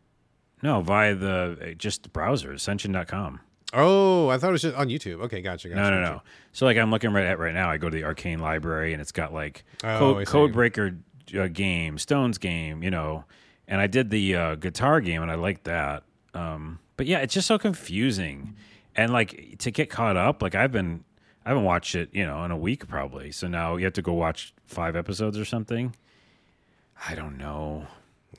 No, 0.63 0.81
via 0.81 1.15
the 1.15 1.59
uh, 1.61 1.75
just 1.75 2.03
the 2.05 2.09
browser, 2.09 2.53
Ascension.com. 2.53 3.41
Oh, 3.75 4.29
I 4.29 4.39
thought 4.39 4.49
it 4.51 4.53
was 4.53 4.63
just 4.63 4.77
on 4.77 4.89
YouTube. 4.89 5.21
Okay, 5.23 5.43
gotcha. 5.43 5.69
gotcha 5.69 5.81
No, 5.81 5.91
no, 5.91 6.01
gotcha. 6.01 6.13
no. 6.15 6.23
So 6.53 6.65
like 6.67 6.77
I'm 6.79 6.91
looking 6.91 7.13
right 7.13 7.27
at 7.27 7.39
right 7.39 7.53
now. 7.53 7.69
I 7.71 7.77
go 7.77 7.91
to 7.91 7.95
the 7.97 8.05
Arcane 8.05 8.39
Library 8.39 8.93
and 8.93 9.03
it's 9.03 9.13
got 9.13 9.33
like 9.35 9.65
Oh, 9.85 10.23
code. 10.25 10.53
Codebreaker 10.55 10.99
uh, 11.39 11.49
game, 11.49 11.99
Stones 11.99 12.39
game, 12.39 12.83
you 12.83 12.91
know. 12.91 13.25
And 13.69 13.81
I 13.81 13.89
did 13.89 14.11
the 14.11 14.35
uh, 14.37 14.55
guitar 14.55 15.01
game 15.01 15.21
and 15.23 15.31
I 15.31 15.35
liked 15.35 15.65
that. 15.65 16.05
Um, 16.35 16.79
but 16.97 17.07
yeah, 17.07 17.19
it's 17.19 17.35
just 17.35 17.49
so 17.49 17.59
confusing. 17.59 18.55
And 18.95 19.13
like 19.13 19.57
to 19.59 19.71
get 19.71 19.91
caught 19.91 20.17
up, 20.17 20.41
like 20.41 20.55
I've 20.55 20.73
been, 20.73 21.05
I 21.47 21.51
haven't 21.51 21.65
watched 21.65 21.95
it, 21.95 22.11
you 22.13 22.27
know, 22.27 22.45
in 22.45 22.51
a 22.51 22.57
week 22.57 22.87
probably. 22.89 23.31
So 23.33 23.47
now 23.47 23.77
you 23.77 23.85
have 23.85 23.95
to 23.95 24.03
go 24.03 24.13
watch 24.13 24.53
five 24.67 24.97
episodes 24.97 25.39
or 25.39 25.45
something. 25.47 25.95
I 27.09 27.15
don't 27.15 27.39
know. 27.39 27.87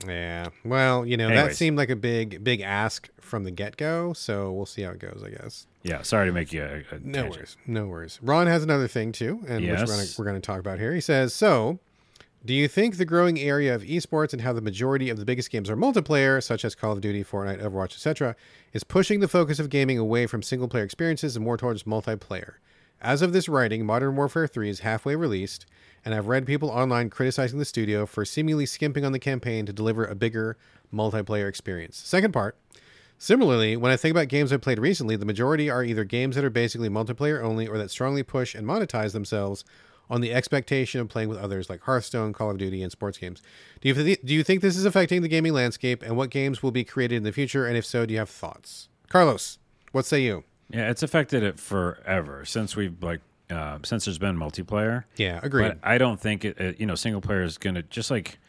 Yeah. 0.05 0.49
Well, 0.65 1.05
you 1.05 1.15
know, 1.17 1.29
that 1.29 1.55
seemed 1.55 1.77
like 1.77 1.89
a 1.89 1.95
big, 1.95 2.43
big 2.43 2.61
ask 2.61 3.09
from 3.19 3.45
the 3.45 3.51
get 3.51 3.77
go. 3.77 4.13
So 4.13 4.51
we'll 4.51 4.65
see 4.65 4.81
how 4.83 4.91
it 4.91 4.99
goes, 4.99 5.23
I 5.25 5.29
guess. 5.29 5.65
Yeah, 5.83 6.01
sorry 6.01 6.27
to 6.27 6.33
make 6.33 6.51
you 6.51 6.63
a, 6.63 6.95
a 6.95 6.99
No 7.01 7.23
tangent. 7.23 7.29
worries. 7.35 7.57
No 7.65 7.87
worries. 7.87 8.19
Ron 8.21 8.47
has 8.47 8.61
another 8.61 8.87
thing 8.87 9.11
too, 9.13 9.39
and 9.47 9.61
which 9.61 9.79
Yes. 9.79 9.89
gonna, 9.89 10.05
we're 10.17 10.29
going 10.29 10.39
to 10.41 10.45
talk 10.45 10.59
about 10.59 10.77
here. 10.77 10.93
He 10.93 10.99
says, 11.01 11.33
"So, 11.33 11.79
do 12.45 12.53
you 12.53 12.67
think 12.67 12.97
the 12.97 13.05
growing 13.05 13.39
area 13.39 13.73
of 13.73 13.83
esports 13.83 14.33
and 14.33 14.41
how 14.41 14.51
the 14.53 14.61
majority 14.61 15.09
of 15.09 15.17
the 15.17 15.25
biggest 15.25 15.49
games 15.49 15.69
are 15.69 15.77
multiplayer, 15.77 16.43
such 16.43 16.65
as 16.65 16.75
Call 16.75 16.91
of 16.91 17.01
Duty, 17.01 17.23
Fortnite, 17.23 17.61
Overwatch, 17.61 17.93
etc., 17.93 18.35
is 18.73 18.83
pushing 18.83 19.21
the 19.21 19.27
focus 19.29 19.59
of 19.59 19.69
gaming 19.69 19.97
away 19.97 20.27
from 20.27 20.43
single 20.43 20.67
player 20.67 20.83
experiences 20.83 21.35
and 21.37 21.45
more 21.45 21.57
towards 21.57 21.83
multiplayer? 21.83 22.55
As 23.01 23.21
of 23.21 23.31
this 23.31 23.47
writing, 23.47 23.85
Modern 23.85 24.15
Warfare 24.15 24.47
3 24.47 24.69
is 24.69 24.79
halfway 24.79 25.15
released, 25.15 25.67
and 26.03 26.15
I've 26.15 26.27
read 26.27 26.47
people 26.47 26.69
online 26.69 27.09
criticizing 27.11 27.59
the 27.59 27.65
studio 27.65 28.07
for 28.07 28.25
seemingly 28.25 28.65
skimping 28.65 29.05
on 29.05 29.11
the 29.11 29.19
campaign 29.19 29.67
to 29.67 29.73
deliver 29.73 30.03
a 30.03 30.15
bigger 30.15 30.57
multiplayer 30.93 31.47
experience. 31.47 31.97
Second 31.97 32.31
part." 32.33 32.57
Similarly, 33.19 33.75
when 33.75 33.91
I 33.91 33.97
think 33.97 34.11
about 34.11 34.27
games 34.27 34.53
I've 34.53 34.61
played 34.61 34.79
recently, 34.79 35.15
the 35.15 35.25
majority 35.25 35.69
are 35.69 35.83
either 35.83 36.03
games 36.03 36.35
that 36.35 36.45
are 36.45 36.51
basically 36.51 36.89
multiplayer 36.89 37.43
only 37.43 37.67
or 37.67 37.77
that 37.77 37.89
strongly 37.89 38.21
push 38.21 38.53
and 38.53 38.65
monetize 38.65 39.11
themselves 39.11 39.63
on 40.09 40.21
the 40.21 40.33
expectation 40.33 41.01
of 41.01 41.09
playing 41.09 41.29
with 41.29 41.39
others 41.39 41.69
like 41.69 41.81
Hearthstone, 41.81 42.31
Call 42.31 42.51
of 42.51 42.57
Duty, 42.57 42.81
and 42.83 42.91
sports 42.91 43.17
games. 43.17 43.41
Do 43.81 43.89
you, 43.89 43.95
th- 43.95 44.21
do 44.23 44.33
you 44.33 44.43
think 44.43 44.61
this 44.61 44.77
is 44.77 44.85
affecting 44.85 45.21
the 45.21 45.27
gaming 45.27 45.53
landscape 45.53 46.03
and 46.03 46.15
what 46.15 46.29
games 46.29 46.61
will 46.61 46.71
be 46.71 46.83
created 46.83 47.15
in 47.15 47.23
the 47.23 47.31
future? 47.31 47.65
And 47.65 47.75
if 47.75 47.85
so, 47.85 48.05
do 48.05 48.13
you 48.13 48.19
have 48.19 48.29
thoughts? 48.29 48.87
Carlos, 49.09 49.57
what 49.91 50.05
say 50.05 50.21
you? 50.21 50.43
Yeah, 50.69 50.89
it's 50.89 51.03
affected 51.03 51.43
it 51.43 51.59
forever 51.59 52.45
since 52.45 52.75
we've 52.75 53.01
like 53.01 53.21
uh, 53.49 53.79
since 53.83 54.05
there's 54.05 54.17
been 54.17 54.37
multiplayer. 54.37 55.05
Yeah, 55.15 55.39
agreed. 55.41 55.67
But 55.69 55.79
I 55.83 55.97
don't 55.97 56.19
think 56.19 56.43
it, 56.43 56.59
it 56.59 56.79
you 56.79 56.85
know 56.85 56.95
single 56.95 57.21
player 57.21 57.43
is 57.43 57.57
gonna 57.57 57.83
just 57.83 58.11
like. 58.11 58.39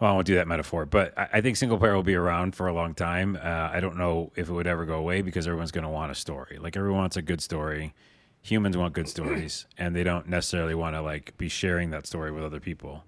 Well, 0.00 0.12
I 0.12 0.14
won't 0.14 0.28
do 0.28 0.36
that 0.36 0.46
metaphor, 0.46 0.86
but 0.86 1.18
I, 1.18 1.28
I 1.34 1.40
think 1.40 1.56
single 1.56 1.76
player 1.76 1.92
will 1.92 2.04
be 2.04 2.14
around 2.14 2.54
for 2.54 2.68
a 2.68 2.72
long 2.72 2.94
time. 2.94 3.34
Uh, 3.34 3.70
I 3.72 3.80
don't 3.80 3.96
know 3.96 4.30
if 4.36 4.48
it 4.48 4.52
would 4.52 4.68
ever 4.68 4.84
go 4.84 4.94
away 4.94 5.22
because 5.22 5.48
everyone's 5.48 5.72
going 5.72 5.82
to 5.82 5.90
want 5.90 6.12
a 6.12 6.14
story. 6.14 6.56
Like 6.60 6.76
everyone 6.76 7.00
wants 7.00 7.16
a 7.16 7.22
good 7.22 7.40
story. 7.40 7.94
Humans 8.42 8.76
want 8.76 8.92
good 8.92 9.08
stories, 9.08 9.66
and 9.78 9.96
they 9.96 10.04
don't 10.04 10.28
necessarily 10.28 10.76
want 10.76 10.94
to 10.94 11.02
like 11.02 11.36
be 11.36 11.48
sharing 11.48 11.90
that 11.90 12.06
story 12.06 12.30
with 12.30 12.44
other 12.44 12.60
people. 12.60 13.02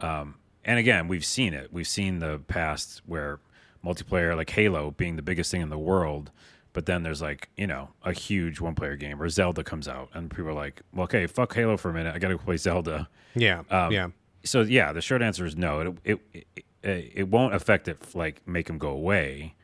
Um, 0.00 0.34
and 0.64 0.80
again, 0.80 1.06
we've 1.06 1.24
seen 1.24 1.54
it. 1.54 1.72
We've 1.72 1.86
seen 1.86 2.18
the 2.18 2.40
past 2.48 3.02
where 3.06 3.38
multiplayer, 3.84 4.36
like 4.36 4.50
Halo, 4.50 4.90
being 4.90 5.14
the 5.14 5.22
biggest 5.22 5.50
thing 5.50 5.60
in 5.60 5.68
the 5.68 5.78
world, 5.78 6.32
but 6.72 6.86
then 6.86 7.02
there's 7.02 7.22
like 7.22 7.48
you 7.56 7.66
know 7.66 7.90
a 8.02 8.12
huge 8.12 8.60
one 8.60 8.74
player 8.74 8.96
game 8.96 9.22
or 9.22 9.28
Zelda 9.28 9.62
comes 9.64 9.88
out, 9.88 10.08
and 10.14 10.30
people 10.30 10.48
are 10.48 10.54
like, 10.54 10.82
"Well, 10.92 11.04
okay, 11.04 11.26
fuck 11.26 11.54
Halo 11.54 11.76
for 11.76 11.90
a 11.90 11.94
minute. 11.94 12.14
I 12.14 12.18
got 12.18 12.28
to 12.28 12.38
play 12.38 12.56
Zelda." 12.56 13.08
yeah, 13.34 13.62
Um, 13.70 13.92
yeah. 13.92 14.08
So 14.44 14.62
yeah, 14.62 14.92
the 14.92 15.00
short 15.00 15.22
answer 15.22 15.44
is 15.44 15.56
no. 15.56 15.96
It 16.04 16.20
it 16.44 16.46
it, 16.82 17.12
it 17.14 17.28
won't 17.28 17.54
affect 17.54 17.88
it 17.88 18.14
like 18.14 18.46
make 18.46 18.66
them 18.66 18.78
go 18.78 18.90
away, 18.90 19.54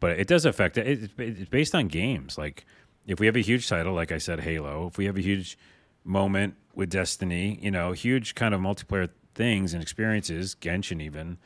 but 0.00 0.18
it 0.18 0.26
does 0.26 0.44
affect 0.44 0.76
it. 0.78 0.86
It's, 0.86 1.12
it's 1.18 1.50
based 1.50 1.74
on 1.74 1.88
games. 1.88 2.36
Like 2.36 2.66
if 3.06 3.18
we 3.20 3.26
have 3.26 3.36
a 3.36 3.40
huge 3.40 3.68
title, 3.68 3.94
like 3.94 4.12
I 4.12 4.18
said, 4.18 4.40
Halo. 4.40 4.86
If 4.88 4.98
we 4.98 5.06
have 5.06 5.16
a 5.16 5.22
huge 5.22 5.58
moment 6.04 6.54
with 6.74 6.90
Destiny, 6.90 7.58
you 7.62 7.70
know, 7.70 7.92
huge 7.92 8.34
kind 8.34 8.54
of 8.54 8.60
multiplayer 8.60 9.08
things 9.34 9.72
and 9.72 9.82
experiences, 9.82 10.54
Genshin 10.60 11.00
even, 11.00 11.38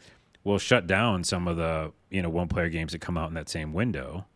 will 0.44 0.59
shut 0.59 0.87
down 0.87 1.25
some 1.25 1.46
of 1.46 1.57
the 1.57 1.92
you 2.11 2.22
know 2.22 2.29
one 2.31 2.48
player 2.48 2.68
games 2.68 2.92
that 2.92 3.01
come 3.01 3.16
out 3.16 3.29
in 3.29 3.35
that 3.35 3.48
same 3.48 3.72
window, 3.72 4.27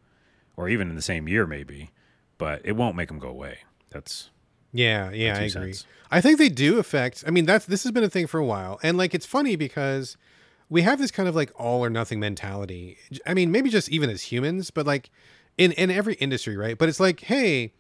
or 0.57 0.69
even 0.69 0.88
in 0.88 0.97
the 0.97 1.03
same 1.03 1.29
year 1.29 1.47
maybe. 1.47 1.90
But 2.38 2.61
it 2.64 2.73
won't 2.73 2.97
make 2.97 3.09
them 3.09 3.19
go 3.19 3.29
away. 3.29 3.59
That's 3.90 4.31
Yeah, 4.73 5.11
yeah, 5.11 5.37
I 5.38 5.42
agree. 5.42 5.49
cents. 5.73 5.87
I 6.11 6.21
think 6.21 6.38
they 6.38 6.49
do 6.49 6.79
affect. 6.79 7.25
I 7.27 7.31
mean, 7.31 7.47
that's 7.47 7.66
this 7.66 7.83
has 7.85 7.92
been 7.92 8.05
a 8.05 8.11
thing 8.11 8.27
for 8.27 8.38
a 8.38 8.45
while, 8.45 8.79
and 8.83 8.97
like 8.99 9.14
it's 9.14 9.27
funny 9.27 9.57
because 9.57 10.16
we 10.69 10.83
have 10.83 10.99
this 10.99 11.11
kind 11.11 11.29
of 11.29 11.35
like 11.35 11.51
all 11.59 11.85
or 11.85 11.90
nothing 11.90 12.21
mentality. 12.21 12.99
I 13.27 13.35
mean, 13.35 13.51
maybe 13.51 13.71
just 13.71 13.88
even 13.88 14.11
as 14.11 14.23
humans, 14.23 14.71
but 14.71 14.87
like 14.87 15.11
in 15.59 15.73
in 15.73 15.90
every 15.90 16.14
industry, 16.14 16.57
right? 16.57 16.77
But 16.77 16.88
it's 16.88 17.01
like, 17.01 17.21
hey, 17.21 17.73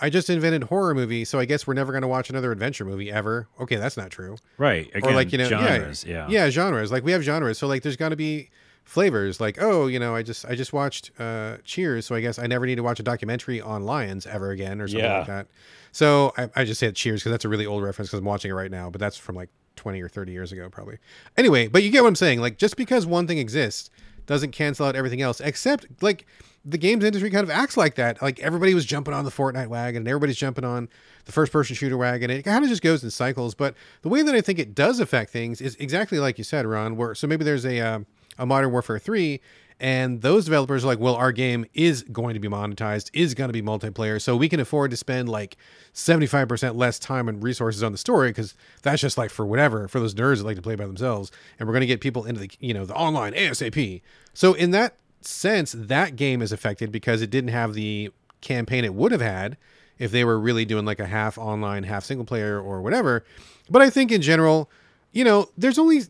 I 0.00 0.10
just 0.10 0.28
invented 0.28 0.64
horror 0.64 0.94
movie, 0.94 1.24
so 1.24 1.38
I 1.38 1.44
guess 1.44 1.66
we're 1.66 1.74
never 1.74 1.92
going 1.92 2.02
to 2.02 2.08
watch 2.08 2.30
another 2.30 2.50
adventure 2.52 2.84
movie 2.84 3.10
ever. 3.12 3.46
Okay, 3.60 3.76
that's 3.76 3.96
not 3.96 4.10
true. 4.10 4.36
Right. 4.58 4.90
Again, 4.94 5.10
or 5.10 5.14
like 5.14 5.30
you 5.32 5.38
know, 5.38 5.48
genres. 5.48 6.04
yeah, 6.04 6.26
Yeah. 6.28 6.44
yeah, 6.46 6.50
genres. 6.50 6.90
Like 6.90 7.04
we 7.04 7.12
have 7.12 7.22
genres, 7.22 7.58
so 7.58 7.66
like 7.66 7.82
there's 7.82 7.96
got 7.96 8.08
to 8.08 8.16
be 8.16 8.50
flavors. 8.90 9.40
Like 9.40 9.56
oh, 9.62 9.86
you 9.86 9.98
know, 9.98 10.14
I 10.14 10.22
just 10.22 10.44
I 10.44 10.54
just 10.54 10.72
watched 10.72 11.12
uh, 11.18 11.58
Cheers, 11.64 12.06
so 12.06 12.14
I 12.14 12.20
guess 12.20 12.38
I 12.38 12.46
never 12.46 12.66
need 12.66 12.74
to 12.76 12.82
watch 12.82 12.98
a 13.00 13.02
documentary 13.04 13.60
on 13.60 13.84
lions 13.84 14.26
ever 14.26 14.50
again 14.50 14.80
or 14.80 14.88
something 14.88 15.04
Yeah. 15.04 15.18
like 15.18 15.26
that. 15.28 15.46
So 15.92 16.32
I, 16.36 16.50
I 16.56 16.64
just 16.64 16.80
said 16.80 16.96
Cheers 16.96 17.20
because 17.20 17.30
that's 17.32 17.44
a 17.44 17.48
really 17.48 17.66
old 17.66 17.82
reference 17.82 18.08
because 18.08 18.18
I'm 18.18 18.24
watching 18.24 18.50
it 18.50 18.54
right 18.54 18.70
now, 18.70 18.90
but 18.90 19.00
that's 19.00 19.16
from 19.16 19.36
like 19.36 19.48
20 19.76 20.00
or 20.02 20.08
30 20.08 20.32
years 20.32 20.52
ago 20.52 20.68
probably. 20.68 20.98
Anyway, 21.36 21.68
but 21.68 21.82
you 21.82 21.90
get 21.90 22.02
what 22.02 22.08
I'm 22.08 22.16
saying. 22.16 22.40
Like 22.40 22.58
just 22.58 22.76
because 22.76 23.06
one 23.06 23.26
thing 23.26 23.38
exists 23.38 23.90
doesn't 24.26 24.50
cancel 24.52 24.86
out 24.86 24.94
everything 24.96 25.22
else, 25.22 25.40
except 25.40 25.86
like 26.02 26.26
the 26.64 26.76
games 26.78 27.02
industry 27.04 27.30
kind 27.30 27.42
of 27.44 27.50
acts 27.50 27.76
like 27.76 27.94
that. 27.94 28.20
Like 28.20 28.38
everybody 28.40 28.74
was 28.74 28.84
jumping 28.84 29.14
on 29.14 29.24
the 29.24 29.30
Fortnite 29.30 29.68
wagon 29.68 29.98
and 30.02 30.08
everybody's 30.08 30.36
jumping 30.36 30.64
on 30.64 30.88
the 31.24 31.32
first 31.32 31.52
person 31.52 31.74
shooter 31.74 31.96
wagon. 31.96 32.28
It 32.30 32.42
kind 32.42 32.62
of 32.64 32.68
just 32.70 32.82
goes 32.82 33.02
in 33.02 33.10
cycles. 33.10 33.54
But 33.54 33.74
the 34.02 34.08
way 34.08 34.22
that 34.22 34.34
I 34.34 34.40
think 34.40 34.58
it 34.58 34.74
does 34.74 35.00
affect 35.00 35.30
things 35.30 35.60
is 35.60 35.74
exactly 35.76 36.18
like 36.18 36.38
you 36.38 36.44
said, 36.44 36.66
Ron, 36.66 36.96
where 36.96 37.14
so 37.14 37.26
maybe 37.26 37.44
there's 37.44 37.64
a, 37.64 37.80
um, 37.80 38.06
a 38.40 38.46
Modern 38.46 38.72
Warfare 38.72 38.98
3 38.98 39.40
and 39.80 40.20
those 40.20 40.44
developers 40.44 40.84
are 40.84 40.88
like, 40.88 40.98
well, 40.98 41.14
our 41.14 41.32
game 41.32 41.64
is 41.72 42.02
going 42.02 42.34
to 42.34 42.40
be 42.40 42.48
monetized, 42.48 43.08
is 43.14 43.32
going 43.32 43.48
to 43.48 43.52
be 43.52 43.62
multiplayer, 43.62 44.20
so 44.20 44.36
we 44.36 44.48
can 44.48 44.60
afford 44.60 44.90
to 44.90 44.96
spend 44.96 45.30
like 45.30 45.56
75% 45.94 46.76
less 46.76 46.98
time 46.98 47.30
and 47.30 47.42
resources 47.42 47.82
on 47.82 47.90
the 47.90 47.98
story 47.98 48.28
because 48.28 48.54
that's 48.82 49.00
just 49.00 49.16
like 49.16 49.30
for 49.30 49.46
whatever, 49.46 49.88
for 49.88 49.98
those 49.98 50.14
nerds 50.14 50.36
that 50.36 50.44
like 50.44 50.56
to 50.56 50.62
play 50.62 50.74
by 50.74 50.84
themselves. 50.84 51.32
And 51.58 51.66
we're 51.66 51.72
going 51.72 51.80
to 51.80 51.86
get 51.86 52.02
people 52.02 52.26
into 52.26 52.42
the, 52.42 52.50
you 52.60 52.74
know, 52.74 52.84
the 52.84 52.94
online 52.94 53.32
ASAP. 53.32 54.02
So 54.34 54.52
in 54.52 54.70
that 54.72 54.96
sense, 55.22 55.72
that 55.72 56.14
game 56.14 56.42
is 56.42 56.52
affected 56.52 56.92
because 56.92 57.22
it 57.22 57.30
didn't 57.30 57.50
have 57.50 57.72
the 57.72 58.10
campaign 58.42 58.84
it 58.84 58.94
would 58.94 59.12
have 59.12 59.22
had 59.22 59.56
if 59.98 60.10
they 60.12 60.24
were 60.24 60.38
really 60.38 60.66
doing 60.66 60.84
like 60.84 61.00
a 61.00 61.06
half 61.06 61.38
online, 61.38 61.84
half 61.84 62.04
single 62.04 62.26
player 62.26 62.60
or 62.60 62.82
whatever. 62.82 63.24
But 63.70 63.80
I 63.80 63.88
think 63.88 64.12
in 64.12 64.20
general, 64.20 64.70
you 65.10 65.24
know, 65.24 65.48
there's 65.56 65.78
only 65.78 66.02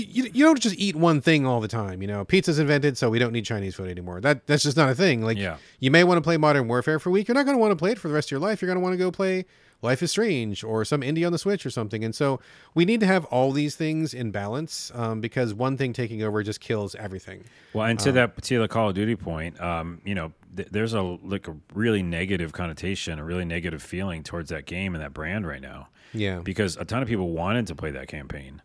you, 0.00 0.30
you, 0.32 0.44
don't 0.44 0.60
just 0.60 0.76
eat 0.78 0.96
one 0.96 1.20
thing 1.20 1.46
all 1.46 1.60
the 1.60 1.68
time. 1.68 2.00
You 2.02 2.08
know, 2.08 2.24
pizza's 2.24 2.58
invented, 2.58 2.96
so 2.96 3.10
we 3.10 3.18
don't 3.18 3.32
need 3.32 3.44
Chinese 3.44 3.74
food 3.74 3.90
anymore. 3.90 4.20
That 4.20 4.46
that's 4.46 4.62
just 4.62 4.76
not 4.76 4.90
a 4.90 4.94
thing. 4.94 5.22
Like, 5.22 5.36
Yeah. 5.38 5.56
you 5.80 5.90
may 5.90 6.04
want 6.04 6.18
to 6.18 6.22
play 6.22 6.36
Modern 6.36 6.68
Warfare 6.68 6.98
for 6.98 7.08
a 7.10 7.12
week. 7.12 7.28
You're 7.28 7.34
not 7.34 7.44
going 7.44 7.56
to 7.56 7.60
want 7.60 7.72
to 7.72 7.76
play 7.76 7.92
it 7.92 7.98
for 7.98 8.08
the 8.08 8.14
rest 8.14 8.28
of 8.28 8.30
your 8.32 8.40
life. 8.40 8.62
You're 8.62 8.68
going 8.68 8.78
to 8.78 8.82
want 8.82 8.94
to 8.94 8.98
go 8.98 9.10
play 9.10 9.44
Life 9.82 10.00
is 10.02 10.12
Strange 10.12 10.62
or 10.62 10.84
some 10.84 11.00
indie 11.00 11.26
on 11.26 11.32
the 11.32 11.38
Switch 11.38 11.66
or 11.66 11.70
something. 11.70 12.04
And 12.04 12.14
so 12.14 12.38
we 12.74 12.84
need 12.84 13.00
to 13.00 13.06
have 13.06 13.24
all 13.26 13.50
these 13.50 13.74
things 13.74 14.14
in 14.14 14.30
balance 14.30 14.92
um, 14.94 15.20
because 15.20 15.52
one 15.54 15.76
thing 15.76 15.92
taking 15.92 16.22
over 16.22 16.42
just 16.44 16.60
kills 16.60 16.94
everything. 16.94 17.44
Well, 17.74 17.86
and 17.86 17.98
to 18.00 18.12
that 18.12 18.40
to 18.42 18.60
the 18.60 18.68
Call 18.68 18.90
of 18.90 18.94
Duty 18.94 19.16
point, 19.16 19.60
um, 19.60 20.00
you 20.04 20.14
know, 20.14 20.32
th- 20.56 20.68
there's 20.70 20.94
a 20.94 21.02
like 21.02 21.48
a 21.48 21.56
really 21.74 22.02
negative 22.02 22.52
connotation, 22.52 23.18
a 23.18 23.24
really 23.24 23.44
negative 23.44 23.82
feeling 23.82 24.22
towards 24.22 24.50
that 24.50 24.66
game 24.66 24.94
and 24.94 25.02
that 25.02 25.12
brand 25.12 25.46
right 25.46 25.60
now. 25.60 25.88
Yeah. 26.14 26.40
because 26.44 26.76
a 26.76 26.84
ton 26.84 27.00
of 27.02 27.08
people 27.08 27.30
wanted 27.30 27.66
to 27.68 27.74
play 27.74 27.90
that 27.92 28.06
campaign, 28.06 28.60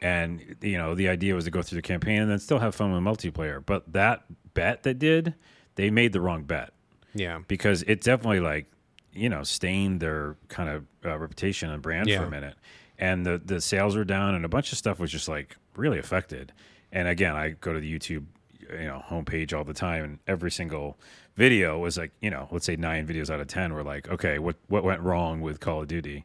and 0.00 0.56
you 0.60 0.78
know, 0.78 0.94
the 0.94 1.08
idea 1.08 1.34
was 1.34 1.44
to 1.44 1.50
go 1.50 1.62
through 1.62 1.76
the 1.76 1.82
campaign 1.82 2.22
and 2.22 2.30
then 2.30 2.38
still 2.38 2.58
have 2.58 2.74
fun 2.74 2.92
with 2.92 3.02
multiplayer. 3.02 3.64
But 3.64 3.92
that 3.92 4.24
bet 4.54 4.82
that 4.84 4.98
did, 4.98 5.34
they 5.74 5.90
made 5.90 6.12
the 6.12 6.20
wrong 6.20 6.44
bet. 6.44 6.72
Yeah. 7.12 7.40
because 7.48 7.82
it 7.82 8.02
definitely 8.02 8.38
like 8.38 8.66
you 9.12 9.28
know 9.28 9.42
stained 9.42 9.98
their 10.00 10.36
kind 10.48 10.68
of 10.68 10.86
uh, 11.04 11.18
reputation 11.18 11.68
and 11.70 11.82
brand 11.82 12.08
for 12.20 12.24
a 12.26 12.30
minute. 12.30 12.54
And 12.98 13.26
the 13.26 13.40
the 13.44 13.60
sales 13.60 13.96
were 13.96 14.04
down 14.04 14.34
and 14.34 14.44
a 14.44 14.48
bunch 14.48 14.70
of 14.72 14.78
stuff 14.78 15.00
was 15.00 15.10
just 15.10 15.28
like 15.28 15.56
really 15.76 15.98
affected. 15.98 16.52
And 16.92 17.06
again 17.08 17.36
i 17.36 17.50
go 17.50 17.72
to 17.72 17.80
the 17.80 17.92
youtube 17.98 18.24
you 18.60 18.86
know 18.86 19.02
homepage 19.08 19.56
all 19.56 19.64
the 19.64 19.74
time 19.74 20.04
and 20.04 20.18
every 20.26 20.50
single 20.50 20.98
video 21.36 21.78
was 21.78 21.96
like 21.98 22.10
you 22.20 22.30
know 22.30 22.48
let's 22.50 22.66
say 22.66 22.76
nine 22.76 23.06
videos 23.06 23.30
out 23.30 23.40
of 23.40 23.46
ten 23.46 23.72
were 23.72 23.82
like 23.84 24.08
okay 24.08 24.38
what 24.38 24.56
what 24.68 24.82
went 24.84 25.00
wrong 25.00 25.40
with 25.40 25.60
call 25.60 25.82
of 25.82 25.88
duty 25.88 26.24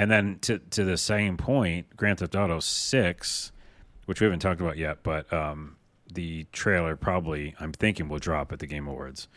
and 0.00 0.10
then 0.10 0.38
to 0.40 0.58
to 0.58 0.84
the 0.84 0.96
same 0.96 1.36
point 1.36 1.94
grand 1.96 2.18
theft 2.18 2.34
auto 2.34 2.58
6 2.60 3.52
which 4.06 4.20
we 4.20 4.24
haven't 4.24 4.40
talked 4.40 4.60
about 4.60 4.76
yet 4.76 5.02
but 5.02 5.30
um 5.32 5.76
the 6.12 6.44
trailer 6.52 6.96
probably 6.96 7.54
i'm 7.60 7.72
thinking 7.72 8.08
will 8.08 8.18
drop 8.18 8.52
at 8.52 8.58
the 8.58 8.66
game 8.66 8.86
awards 8.88 9.28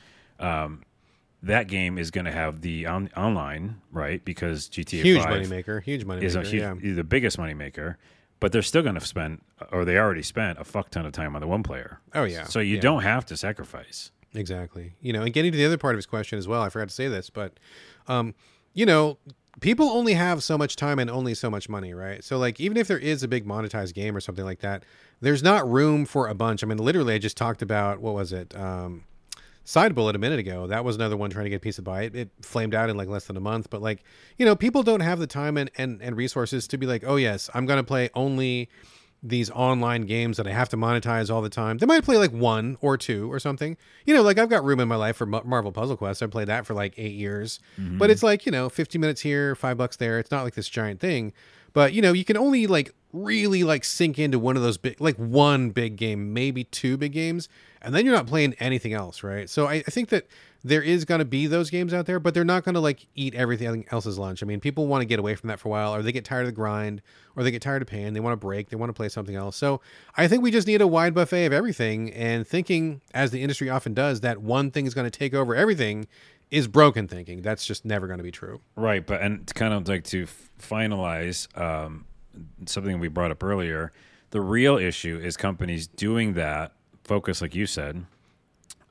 that 1.42 1.68
game 1.68 1.98
is 1.98 2.10
going 2.12 2.26
to 2.26 2.32
have 2.32 2.62
the 2.62 2.86
on- 2.86 3.10
online, 3.18 3.82
right? 3.92 4.24
Because 4.24 4.70
GTA 4.70 5.02
Huge 5.02 5.22
5 5.24 5.30
moneymaker. 5.46 5.84
Huge 5.84 6.06
moneymaker. 6.06 6.24
is 6.24 6.36
a 6.38 6.42
huge, 6.44 6.62
yeah. 6.62 6.74
the 6.94 7.04
biggest 7.04 7.38
moneymaker, 7.38 7.96
but 8.40 8.54
they're 8.54 8.62
still 8.62 8.82
going 8.82 8.96
to 8.96 9.02
spend, 9.02 9.42
or 9.72 9.84
they 9.84 9.98
already 9.98 10.22
spent 10.24 10.58
a 10.60 10.64
fuck 10.64 10.90
ton 10.90 11.06
of 11.06 11.12
time 11.12 11.36
on 11.36 11.42
the 11.42 11.48
one 11.48 11.62
player. 11.62 12.00
Oh, 12.14 12.24
yeah. 12.24 12.46
So 12.46 12.60
you 12.62 12.76
Yeah. 12.76 12.82
don't 12.82 13.04
have 13.04 13.26
to 13.26 13.36
sacrifice. 13.36 14.12
Exactly. 14.34 14.94
You 15.02 15.12
know, 15.14 15.22
and 15.24 15.34
getting 15.34 15.52
to 15.52 15.58
the 15.58 15.66
other 15.66 15.78
part 15.78 15.96
of 15.96 15.98
his 15.98 16.06
question 16.06 16.40
as 16.40 16.48
well, 16.48 16.62
I 16.62 16.70
forgot 16.70 16.88
to 16.88 16.96
say 16.96 17.10
this, 17.10 17.30
but 17.30 17.60
um, 18.08 18.34
you 18.74 18.86
know, 18.86 19.18
people 19.62 19.88
only 19.90 20.14
have 20.14 20.44
so 20.44 20.58
much 20.58 20.76
time 20.76 21.00
and 21.00 21.10
only 21.10 21.34
so 21.34 21.50
much 21.50 21.70
money, 21.70 21.94
right? 21.94 22.24
So 22.24 22.38
like 22.38 22.60
even 22.60 22.78
if 22.78 22.88
there 22.88 22.98
is 22.98 23.24
a 23.24 23.28
big 23.28 23.46
monetized 23.46 23.94
game 23.94 24.16
or 24.16 24.20
something 24.20 24.46
like 24.46 24.60
that, 24.60 24.84
there's 25.22 25.44
not 25.44 25.70
room 25.70 26.06
for 26.06 26.28
a 26.28 26.34
bunch. 26.34 26.64
I 26.64 26.68
mean, 26.68 26.78
literally 26.78 27.14
I 27.14 27.18
just 27.18 27.38
talked 27.38 27.62
about 27.62 28.00
what 28.00 28.14
was 28.14 28.34
it? 28.34 28.56
Um 28.56 29.06
Side 29.66 29.96
Bullet 29.96 30.16
a 30.16 30.20
minute 30.20 30.40
ago. 30.40 30.68
That 30.68 30.84
was 30.84 30.98
another 30.98 31.16
one 31.16 31.30
trying 31.30 31.46
to 31.46 31.50
get 31.50 31.58
a 31.58 31.60
piece 31.60 31.78
of 31.78 31.86
buy. 31.86 32.04
It, 32.04 32.16
it 32.16 32.30
flamed 32.42 32.76
out 32.76 32.90
in 32.90 32.98
like 32.98 33.08
less 33.08 33.26
than 33.26 33.38
a 33.38 33.40
month. 33.40 33.70
But 33.70 33.82
like, 33.82 34.04
you 34.38 34.46
know, 34.46 34.58
people 34.58 34.84
don't 34.84 35.00
have 35.00 35.20
the 35.20 35.28
time 35.28 35.56
and, 35.56 35.72
and, 35.78 36.02
and 36.02 36.18
resources 36.18 36.68
to 36.68 36.78
be 36.78 36.86
like, 36.86 37.04
oh 37.06 37.16
yes, 37.16 37.50
I'm 37.54 37.66
gonna 37.66 37.84
play 37.84 38.10
only 38.14 38.70
these 39.26 39.50
online 39.52 40.02
games 40.02 40.36
that 40.36 40.46
I 40.46 40.52
have 40.52 40.68
to 40.70 40.78
monetize 40.78 41.34
all 41.34 41.42
the 41.42 41.50
time. 41.50 41.78
They 41.78 41.86
might 41.86 42.04
play 42.04 42.18
like 42.18 42.32
one 42.32 42.78
or 42.82 42.98
two 42.98 43.32
or 43.32 43.40
something. 43.40 43.78
You 44.06 44.14
know, 44.14 44.22
like 44.22 44.38
I've 44.38 44.50
got 44.50 44.66
room 44.66 44.82
in 44.82 44.90
my 44.90 44.98
life 44.98 45.16
for 45.16 45.26
Marvel 45.26 45.72
Puzzle 45.72 45.96
Quest. 45.96 46.22
I 46.22 46.28
played 46.28 46.50
that 46.50 46.66
for 46.66 46.74
like 46.74 46.94
eight 46.98 47.14
years, 47.14 47.62
mm-hmm. 47.80 47.98
but 47.98 48.10
it's 48.10 48.22
like 48.22 48.46
you 48.46 48.52
know, 48.52 48.68
50 48.68 48.98
minutes 48.98 49.22
here, 49.22 49.56
five 49.56 49.78
bucks 49.78 49.96
there. 49.96 50.20
It's 50.20 50.30
not 50.30 50.44
like 50.44 50.56
this 50.56 50.68
giant 50.68 51.00
thing. 51.00 51.32
But 51.72 51.94
you 51.94 52.02
know, 52.02 52.12
you 52.12 52.26
can 52.26 52.38
only 52.38 52.68
like 52.68 52.94
really 53.14 53.64
like 53.64 53.86
sink 53.86 54.20
into 54.20 54.40
one 54.40 54.58
of 54.58 54.62
those 54.62 54.78
big, 54.78 55.00
like 55.00 55.16
one 55.16 55.70
big 55.70 55.96
game, 55.96 56.34
maybe 56.34 56.66
two 56.66 56.98
big 56.98 57.14
games, 57.14 57.48
and 57.84 57.94
then 57.94 58.06
you're 58.06 58.16
not 58.16 58.28
playing 58.28 58.56
anything 58.60 58.94
else, 58.94 59.24
right? 59.24 59.50
So 59.50 59.68
I, 59.68 59.76
I 59.76 59.92
think 59.92 60.10
that 60.10 60.28
there 60.64 60.82
is 60.82 61.04
going 61.04 61.20
to 61.20 61.26
be 61.26 61.46
those 61.48 61.70
games 61.70 61.94
out 61.94 62.06
there, 62.06 62.20
but 62.20 62.34
they're 62.34 62.46
not 62.46 62.64
going 62.64 62.76
to 62.76 62.80
like 62.80 63.06
eat 63.16 63.36
everything 63.36 63.86
else's 63.92 64.18
lunch. 64.18 64.42
I 64.42 64.46
mean, 64.46 64.62
people 64.62 64.88
want 64.88 65.02
to 65.02 65.06
get 65.06 65.20
away 65.20 65.36
from 65.36 65.50
that 65.50 65.60
for 65.60 65.68
a 65.68 65.72
while, 65.72 65.94
or 65.94 66.02
they 66.02 66.14
get 66.14 66.24
tired 66.24 66.42
of 66.42 66.48
the 66.48 66.54
grind, 66.54 67.02
or 67.36 67.44
they 67.44 67.52
get 67.52 67.62
tired 67.62 67.82
of 67.82 67.88
paying. 67.88 68.14
They 68.14 68.22
want 68.22 68.34
to 68.34 68.38
break. 68.38 68.70
They 68.70 68.78
want 68.78 68.90
to 68.90 68.94
play 68.94 69.10
something 69.10 69.36
else. 69.36 69.58
So 69.58 69.82
I 70.16 70.28
think 70.28 70.42
we 70.42 70.52
just 70.52 70.68
need 70.68 70.82
a 70.82 70.88
wide 70.88 71.14
buffet 71.14 71.46
of 71.46 71.54
everything. 71.54 72.14
And 72.14 72.48
thinking, 72.48 73.02
as 73.14 73.32
the 73.32 73.42
industry 73.42 73.70
often 73.70 73.94
does, 73.94 74.22
that 74.22 74.42
one 74.42 74.72
thing 74.72 74.86
is 74.86 74.94
going 74.94 75.10
to 75.10 75.18
take 75.18 75.34
over 75.34 75.54
everything 75.54 76.08
is 76.50 76.68
broken 76.68 77.08
thinking. 77.08 77.42
That's 77.42 77.66
just 77.66 77.84
never 77.84 78.08
going 78.08 78.20
to 78.20 78.24
be 78.24 78.32
true. 78.32 78.62
Right, 78.76 79.06
but 79.06 79.22
and 79.22 79.54
kind 79.54 79.74
of 79.74 79.88
like 79.88 80.06
to 80.06 80.28
finalize 80.62 81.56
um, 81.60 82.06
something 82.66 83.00
we 83.00 83.10
brought 83.10 83.32
up 83.32 83.44
earlier, 83.44 83.92
the 84.30 84.40
real 84.40 84.78
issue 84.78 85.20
is 85.22 85.36
companies 85.36 85.88
doing 85.88 86.34
that 86.34 86.72
focus, 87.04 87.42
like 87.42 87.56
you 87.56 87.66
said, 87.66 88.06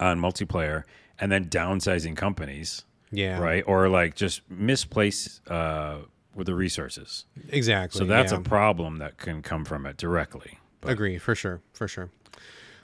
on 0.01 0.21
multiplayer, 0.21 0.85
and 1.19 1.31
then 1.31 1.47
downsizing 1.47 2.17
companies, 2.17 2.85
Yeah. 3.11 3.39
right, 3.39 3.65
or 3.67 3.89
like 3.89 4.15
just 4.15 4.43
misplace 4.51 5.41
uh, 5.49 5.99
with 6.35 6.47
the 6.47 6.55
resources. 6.55 7.27
Exactly. 7.49 7.99
So 7.99 8.05
that's 8.05 8.33
yeah. 8.33 8.39
a 8.39 8.43
problem 8.43 8.99
that 8.99 9.19
can 9.19 9.43
come 9.43 9.65
from 9.65 9.87
it 9.87 9.97
directly. 9.97 10.59
Agree 10.83 11.19
for 11.19 11.35
sure, 11.35 11.61
for 11.73 11.87
sure. 11.87 12.11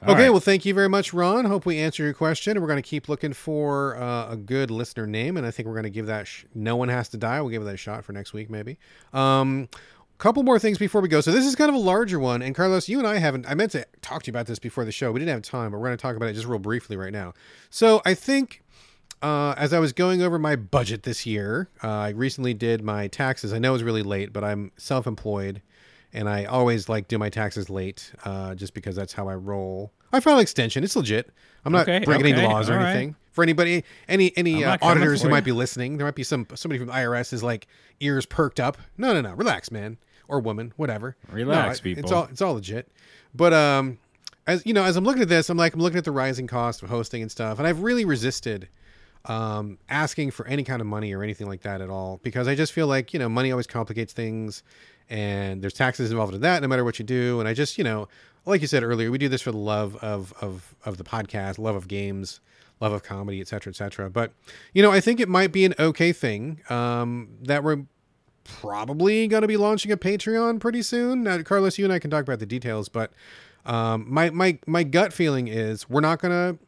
All 0.00 0.12
okay, 0.12 0.24
right. 0.24 0.30
well, 0.30 0.38
thank 0.38 0.64
you 0.64 0.74
very 0.74 0.88
much, 0.88 1.12
Ron. 1.12 1.44
Hope 1.44 1.66
we 1.66 1.78
answered 1.78 2.04
your 2.04 2.12
question. 2.12 2.60
We're 2.60 2.68
going 2.68 2.80
to 2.80 2.88
keep 2.88 3.08
looking 3.08 3.32
for 3.32 3.96
uh, 3.96 4.30
a 4.30 4.36
good 4.36 4.70
listener 4.70 5.08
name, 5.08 5.36
and 5.36 5.44
I 5.44 5.50
think 5.50 5.66
we're 5.66 5.74
going 5.74 5.84
to 5.84 5.90
give 5.90 6.06
that. 6.06 6.28
Sh- 6.28 6.44
no 6.54 6.76
one 6.76 6.88
has 6.88 7.08
to 7.08 7.16
die. 7.16 7.40
We'll 7.40 7.50
give 7.50 7.64
that 7.64 7.74
a 7.74 7.78
shot 7.78 8.04
for 8.04 8.12
next 8.12 8.32
week, 8.32 8.48
maybe. 8.48 8.78
Um, 9.12 9.68
couple 10.18 10.42
more 10.42 10.58
things 10.58 10.78
before 10.78 11.00
we 11.00 11.08
go. 11.08 11.20
So 11.20 11.32
this 11.32 11.46
is 11.46 11.54
kind 11.56 11.68
of 11.68 11.74
a 11.74 11.78
larger 11.78 12.18
one, 12.18 12.42
and 12.42 12.54
Carlos, 12.54 12.88
you 12.88 12.98
and 12.98 13.06
I 13.06 13.18
haven't. 13.18 13.48
I 13.48 13.54
meant 13.54 13.72
to 13.72 13.86
talk 14.02 14.22
to 14.24 14.28
you 14.28 14.32
about 14.32 14.46
this 14.46 14.58
before 14.58 14.84
the 14.84 14.92
show. 14.92 15.12
We 15.12 15.20
didn't 15.20 15.32
have 15.32 15.42
time, 15.42 15.70
but 15.70 15.78
we're 15.78 15.86
going 15.86 15.96
to 15.96 16.02
talk 16.02 16.16
about 16.16 16.28
it 16.28 16.34
just 16.34 16.46
real 16.46 16.58
briefly 16.58 16.96
right 16.96 17.12
now. 17.12 17.34
So 17.70 18.02
I 18.04 18.14
think. 18.14 18.62
Uh, 19.20 19.52
as 19.58 19.72
I 19.72 19.80
was 19.80 19.92
going 19.92 20.22
over 20.22 20.38
my 20.38 20.54
budget 20.54 21.02
this 21.02 21.26
year, 21.26 21.68
uh, 21.82 21.88
I 21.88 22.08
recently 22.10 22.54
did 22.54 22.84
my 22.84 23.08
taxes. 23.08 23.52
I 23.52 23.58
know 23.58 23.74
it's 23.74 23.82
really 23.82 24.04
late, 24.04 24.32
but 24.32 24.44
I'm 24.44 24.70
self-employed, 24.76 25.60
and 26.12 26.28
I 26.28 26.44
always 26.44 26.88
like 26.88 27.08
do 27.08 27.18
my 27.18 27.28
taxes 27.28 27.68
late, 27.68 28.12
uh, 28.24 28.54
just 28.54 28.74
because 28.74 28.94
that's 28.94 29.12
how 29.14 29.26
I 29.28 29.34
roll. 29.34 29.90
I 30.12 30.20
file 30.20 30.38
extension; 30.38 30.84
it's 30.84 30.94
legit. 30.94 31.32
I'm 31.64 31.72
not 31.72 31.88
Okay, 31.88 32.04
breaking 32.04 32.32
any 32.34 32.46
laws 32.46 32.70
or 32.70 32.74
all 32.74 32.78
right. 32.78 32.90
anything. 32.90 33.16
For 33.32 33.42
anybody, 33.42 33.82
any 34.08 34.32
any 34.36 34.64
uh, 34.64 34.76
auditors 34.82 35.20
who 35.22 35.26
for 35.26 35.32
might 35.32 35.42
be 35.42 35.50
listening, 35.50 35.96
there 35.96 36.06
might 36.06 36.14
be 36.14 36.22
some 36.22 36.46
somebody 36.54 36.78
from 36.78 36.86
the 36.86 36.94
IRS 36.94 37.32
is 37.32 37.42
like 37.42 37.66
ears 37.98 38.24
perked 38.24 38.60
up. 38.60 38.78
No, 38.96 39.12
no, 39.12 39.20
no, 39.20 39.32
relax, 39.34 39.72
man, 39.72 39.96
or 40.28 40.40
woman, 40.40 40.72
whatever. 40.76 41.16
Relax, 41.30 41.82
No, 41.84 41.90
I- 41.90 41.94
It's 41.94 42.12
all 42.12 42.24
it's 42.30 42.40
all 42.42 42.54
legit. 42.54 42.88
But 43.34 43.52
um, 43.52 43.98
as 44.46 44.64
you 44.64 44.72
know, 44.72 44.84
as 44.84 44.96
I'm 44.96 45.04
looking 45.04 45.22
at 45.22 45.28
this, 45.28 45.50
I'm 45.50 45.56
like 45.58 45.74
I'm 45.74 45.80
looking 45.80 45.98
at 45.98 46.04
the 46.04 46.12
rising 46.12 46.46
cost 46.46 46.82
of 46.82 46.88
hosting 46.88 47.22
and 47.22 47.30
stuff, 47.30 47.58
and 47.58 47.66
I've 47.66 47.80
really 47.82 48.04
resisted 48.04 48.68
um, 49.24 49.78
asking 49.88 50.30
for 50.30 50.46
any 50.46 50.64
kind 50.64 50.80
of 50.80 50.86
money 50.86 51.12
or 51.12 51.22
anything 51.22 51.46
like 51.48 51.62
that 51.62 51.80
at 51.80 51.90
all 51.90 52.20
because 52.22 52.48
I 52.48 52.54
just 52.54 52.72
feel 52.72 52.86
like 52.86 53.12
you 53.12 53.18
know 53.18 53.28
money 53.28 53.50
always 53.50 53.66
complicates 53.66 54.12
things, 54.12 54.62
and 55.10 55.60
there's 55.62 55.74
taxes 55.74 56.10
involved 56.10 56.34
in 56.34 56.40
that 56.42 56.62
no 56.62 56.68
matter 56.68 56.84
what 56.84 56.98
you 56.98 57.04
do, 57.04 57.40
and 57.40 57.48
I 57.48 57.54
just 57.54 57.78
you 57.78 57.84
know 57.84 58.08
like 58.46 58.60
you 58.62 58.66
said 58.66 58.82
earlier, 58.82 59.10
we 59.10 59.18
do 59.18 59.28
this 59.28 59.42
for 59.42 59.52
the 59.52 59.58
love 59.58 59.96
of 59.96 60.32
of 60.40 60.74
of 60.84 60.96
the 60.96 61.04
podcast, 61.04 61.58
love 61.58 61.76
of 61.76 61.86
games, 61.88 62.40
love 62.80 62.92
of 62.92 63.02
comedy, 63.02 63.40
etc., 63.40 63.60
cetera, 63.60 63.70
etc. 63.70 63.90
Cetera. 63.90 64.10
But 64.10 64.32
you 64.72 64.82
know, 64.82 64.90
I 64.90 65.00
think 65.00 65.20
it 65.20 65.28
might 65.28 65.52
be 65.52 65.64
an 65.66 65.74
okay 65.78 66.12
thing 66.12 66.60
um, 66.70 67.28
that 67.42 67.62
we're 67.62 67.82
probably 68.48 69.28
going 69.28 69.42
to 69.42 69.48
be 69.48 69.56
launching 69.56 69.92
a 69.92 69.96
Patreon 69.96 70.58
pretty 70.58 70.82
soon. 70.82 71.22
Now, 71.22 71.40
Carlos, 71.42 71.78
you 71.78 71.84
and 71.84 71.92
I 71.92 71.98
can 71.98 72.10
talk 72.10 72.22
about 72.22 72.38
the 72.38 72.46
details, 72.46 72.88
but 72.88 73.12
um, 73.66 74.06
my 74.08 74.30
my 74.30 74.58
my 74.66 74.82
gut 74.82 75.12
feeling 75.12 75.48
is 75.48 75.88
we're 75.88 76.00
not 76.00 76.20
going 76.20 76.32
to 76.32 76.58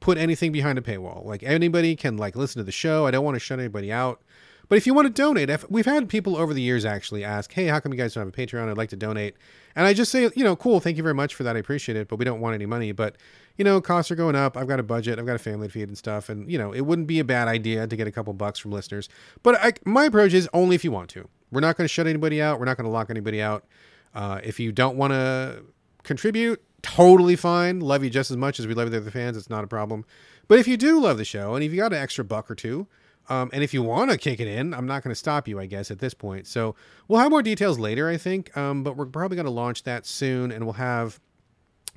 put 0.00 0.18
anything 0.18 0.52
behind 0.52 0.78
a 0.78 0.82
paywall. 0.82 1.24
Like 1.24 1.42
anybody 1.42 1.94
can 1.94 2.16
like 2.16 2.36
listen 2.36 2.60
to 2.60 2.64
the 2.64 2.72
show. 2.72 3.06
I 3.06 3.10
don't 3.10 3.24
want 3.24 3.34
to 3.36 3.40
shut 3.40 3.58
anybody 3.58 3.92
out. 3.92 4.20
But 4.68 4.76
if 4.76 4.86
you 4.86 4.92
want 4.92 5.06
to 5.06 5.12
donate, 5.12 5.48
if, 5.48 5.68
we've 5.70 5.86
had 5.86 6.10
people 6.10 6.36
over 6.36 6.52
the 6.52 6.60
years 6.60 6.84
actually 6.84 7.24
ask, 7.24 7.52
"Hey, 7.52 7.66
how 7.66 7.80
come 7.80 7.92
you 7.92 7.98
guys 7.98 8.14
don't 8.14 8.24
have 8.24 8.28
a 8.28 8.46
Patreon? 8.46 8.68
I'd 8.68 8.76
like 8.76 8.90
to 8.90 8.96
donate." 8.96 9.34
And 9.74 9.86
I 9.86 9.94
just 9.94 10.10
say, 10.12 10.28
you 10.34 10.44
know, 10.44 10.56
cool, 10.56 10.80
thank 10.80 10.96
you 10.96 11.02
very 11.02 11.14
much 11.14 11.34
for 11.34 11.42
that. 11.44 11.56
I 11.56 11.58
appreciate 11.58 11.96
it, 11.96 12.08
but 12.08 12.18
we 12.18 12.24
don't 12.24 12.40
want 12.40 12.54
any 12.54 12.66
money. 12.66 12.92
But 12.92 13.16
you 13.58 13.64
know, 13.64 13.80
costs 13.80 14.10
are 14.10 14.14
going 14.14 14.36
up. 14.36 14.56
I've 14.56 14.68
got 14.68 14.80
a 14.80 14.82
budget. 14.82 15.18
I've 15.18 15.26
got 15.26 15.36
a 15.36 15.40
family 15.40 15.66
to 15.66 15.72
feed 15.72 15.88
and 15.88 15.98
stuff, 15.98 16.28
and 16.28 16.50
you 16.50 16.56
know, 16.56 16.72
it 16.72 16.82
wouldn't 16.82 17.08
be 17.08 17.18
a 17.18 17.24
bad 17.24 17.48
idea 17.48 17.86
to 17.86 17.96
get 17.96 18.06
a 18.06 18.12
couple 18.12 18.32
bucks 18.32 18.58
from 18.58 18.70
listeners. 18.70 19.08
But 19.42 19.56
I, 19.56 19.72
my 19.84 20.04
approach 20.04 20.32
is 20.32 20.48
only 20.54 20.76
if 20.76 20.84
you 20.84 20.92
want 20.92 21.10
to. 21.10 21.28
We're 21.50 21.60
not 21.60 21.76
going 21.76 21.84
to 21.84 21.92
shut 21.92 22.06
anybody 22.06 22.40
out. 22.40 22.58
We're 22.58 22.66
not 22.66 22.76
going 22.76 22.86
to 22.86 22.90
lock 22.90 23.10
anybody 23.10 23.42
out. 23.42 23.66
Uh, 24.14 24.40
if 24.42 24.58
you 24.58 24.72
don't 24.72 24.96
want 24.96 25.12
to 25.12 25.64
contribute, 26.02 26.62
totally 26.82 27.36
fine. 27.36 27.80
Love 27.80 28.04
you 28.04 28.10
just 28.10 28.30
as 28.30 28.36
much 28.36 28.60
as 28.60 28.66
we 28.66 28.74
love 28.74 28.90
the 28.90 28.98
other 28.98 29.10
fans. 29.10 29.36
It's 29.36 29.50
not 29.50 29.64
a 29.64 29.66
problem. 29.66 30.04
But 30.46 30.58
if 30.58 30.68
you 30.68 30.76
do 30.76 31.00
love 31.00 31.18
the 31.18 31.24
show, 31.24 31.54
and 31.54 31.64
if 31.64 31.72
you 31.72 31.78
got 31.78 31.92
an 31.92 31.98
extra 31.98 32.24
buck 32.24 32.50
or 32.50 32.54
two, 32.54 32.86
um, 33.28 33.50
and 33.52 33.62
if 33.62 33.74
you 33.74 33.82
want 33.82 34.10
to 34.10 34.16
kick 34.16 34.40
it 34.40 34.48
in, 34.48 34.72
I'm 34.72 34.86
not 34.86 35.02
going 35.02 35.10
to 35.10 35.18
stop 35.18 35.46
you, 35.46 35.60
I 35.60 35.66
guess, 35.66 35.90
at 35.90 35.98
this 35.98 36.14
point. 36.14 36.46
So 36.46 36.74
we'll 37.08 37.20
have 37.20 37.30
more 37.30 37.42
details 37.42 37.78
later, 37.78 38.08
I 38.08 38.16
think. 38.16 38.56
Um, 38.56 38.82
but 38.82 38.96
we're 38.96 39.06
probably 39.06 39.36
going 39.36 39.46
to 39.46 39.50
launch 39.50 39.82
that 39.82 40.06
soon, 40.06 40.50
and 40.50 40.64
we'll 40.64 40.74
have, 40.74 41.20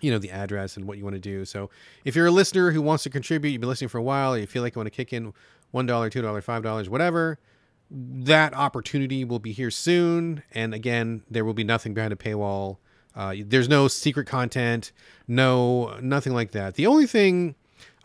you 0.01 0.11
know, 0.11 0.17
the 0.17 0.31
address 0.31 0.77
and 0.77 0.85
what 0.85 0.97
you 0.97 1.03
want 1.03 1.15
to 1.15 1.19
do. 1.19 1.45
So 1.45 1.69
if 2.03 2.15
you're 2.15 2.27
a 2.27 2.31
listener 2.31 2.71
who 2.71 2.81
wants 2.81 3.03
to 3.03 3.09
contribute, 3.09 3.51
you've 3.51 3.61
been 3.61 3.69
listening 3.69 3.89
for 3.89 3.99
a 3.99 4.03
while, 4.03 4.37
you 4.37 4.47
feel 4.47 4.61
like 4.61 4.75
you 4.75 4.79
want 4.79 4.87
to 4.87 4.95
kick 4.95 5.13
in 5.13 5.33
one 5.71 5.85
dollar, 5.85 6.09
two 6.09 6.21
dollar, 6.21 6.41
five 6.41 6.63
dollars, 6.63 6.89
whatever, 6.89 7.39
that 7.89 8.53
opportunity 8.53 9.23
will 9.23 9.39
be 9.39 9.51
here 9.51 9.71
soon. 9.71 10.43
And 10.51 10.73
again, 10.73 11.23
there 11.29 11.45
will 11.45 11.53
be 11.53 11.63
nothing 11.63 11.93
behind 11.93 12.13
a 12.13 12.17
paywall. 12.17 12.77
Uh, 13.15 13.35
there's 13.45 13.69
no 13.69 13.87
secret 13.87 14.25
content, 14.25 14.91
no 15.27 15.97
nothing 16.01 16.33
like 16.33 16.51
that. 16.51 16.75
The 16.75 16.87
only 16.87 17.05
thing 17.05 17.55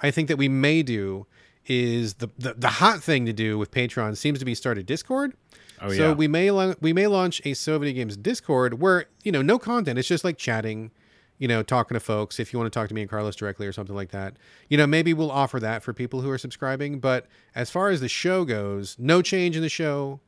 I 0.00 0.11
think 0.11 0.28
that 0.28 0.37
we 0.37 0.48
may 0.48 0.82
do 0.82 1.26
is 1.66 2.14
the, 2.14 2.28
the, 2.38 2.54
the 2.54 2.68
hot 2.68 3.02
thing 3.02 3.26
to 3.26 3.32
do 3.32 3.59
with 3.59 3.70
Patreon 3.70 4.16
seems 4.16 4.38
to 4.38 4.44
be 4.44 4.54
start 4.54 4.78
a 4.78 4.82
Discord. 4.82 5.35
Oh, 5.80 5.90
yeah. 5.90 5.96
so 5.96 6.09
yeah. 6.09 6.14
we 6.14 6.28
may 6.28 6.50
we 6.80 6.92
may 6.92 7.06
launch 7.06 7.42
a 7.44 7.54
So 7.54 7.78
Video 7.78 7.94
Games 7.94 8.16
Discord 8.16 8.80
where 8.80 9.06
you 9.22 9.32
know 9.32 9.42
no 9.42 9.59
content. 9.59 9.98
It's 9.98 10.09
just 10.09 10.24
like 10.24 10.38
chatting, 10.38 10.90
you 11.38 11.49
know, 11.49 11.62
talking 11.62 11.94
to 11.94 12.01
folks. 12.01 12.38
If 12.40 12.53
you 12.53 12.59
want 12.59 12.72
to 12.72 12.79
talk 12.79 12.88
to 12.88 12.94
me 12.94 13.03
and 13.03 13.11
Carlos 13.11 13.37
directly 13.37 13.66
or 13.66 13.72
something 13.72 13.94
like 13.94 14.11
that, 14.11 14.37
you 14.68 14.77
know, 14.77 14.87
maybe 14.87 15.12
we'll 15.14 15.31
offer 15.31 15.61
that 15.61 15.83
for 15.83 15.92
people 15.92 16.20
who 16.20 16.31
are 16.31 16.38
subscribing. 16.38 16.99
But 16.99 17.27
as 17.55 17.70
far 17.70 17.88
as 17.90 18.01
the 18.01 18.09
show 18.09 18.44
goes, 18.44 18.96
no 18.99 19.22
change 19.22 19.57
in 19.57 19.62
the 19.62 19.68
show 19.68 20.20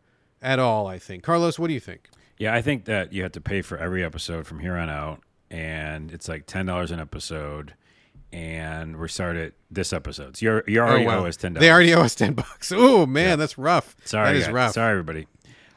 at 0.42 0.58
all. 0.58 0.86
I 0.86 0.98
think. 0.98 1.22
Carlos, 1.22 1.58
what 1.58 1.68
do 1.68 1.74
you 1.74 1.80
think? 1.80 2.10
Yeah, 2.38 2.54
I 2.54 2.62
think 2.62 2.84
that 2.84 3.12
you 3.12 3.22
have 3.22 3.32
to 3.32 3.40
pay 3.40 3.62
for 3.62 3.78
every 3.78 4.04
episode 4.04 4.46
from 4.46 4.60
here 4.60 4.76
on 4.76 4.88
out, 4.88 5.20
and 5.50 6.12
it's 6.12 6.28
like 6.28 6.46
ten 6.46 6.66
dollars 6.66 6.90
an 6.90 7.00
episode 7.00 7.74
and 8.32 8.98
we 8.98 9.08
started 9.08 9.54
this 9.70 9.92
episode. 9.92 10.36
So 10.36 10.44
you're 10.44 10.64
you 10.66 10.80
already 10.80 11.04
oh, 11.04 11.08
wow. 11.08 11.18
owe 11.20 11.26
us 11.26 11.36
ten 11.36 11.54
dollars. 11.54 11.62
They 11.62 11.70
already 11.70 11.94
owe 11.94 12.02
us 12.02 12.14
ten 12.14 12.34
bucks. 12.34 12.72
Oh 12.74 13.06
man, 13.06 13.30
yeah. 13.30 13.36
that's 13.36 13.58
rough. 13.58 13.96
Sorry, 14.04 14.38
that 14.38 14.48
is 14.48 14.48
rough. 14.50 14.74
Sorry, 14.74 14.90
everybody. 14.90 15.26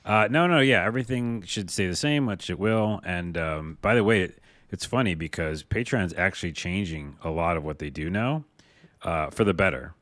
Uh, 0.04 0.28
no, 0.32 0.48
no, 0.48 0.60
yeah, 0.60 0.84
everything 0.84 1.44
should 1.44 1.70
stay 1.70 1.88
the 1.88 1.96
same, 1.96 2.26
which 2.26 2.50
it 2.50 2.58
will. 2.58 3.00
And 3.04 3.38
um, 3.38 3.78
by 3.82 3.94
the 3.94 4.04
way, 4.04 4.32
it's 4.72 4.86
funny 4.86 5.14
because 5.14 5.64
Patreon's 5.64 6.14
actually 6.14 6.54
changing 6.54 7.18
a 7.24 7.30
lot 7.30 7.58
of 7.58 7.64
what 7.64 7.80
they 7.80 7.90
do 7.90 8.10
now 8.10 8.46
uh, 9.04 9.30
for 9.30 9.44
the 9.44 9.54
better. 9.54 9.94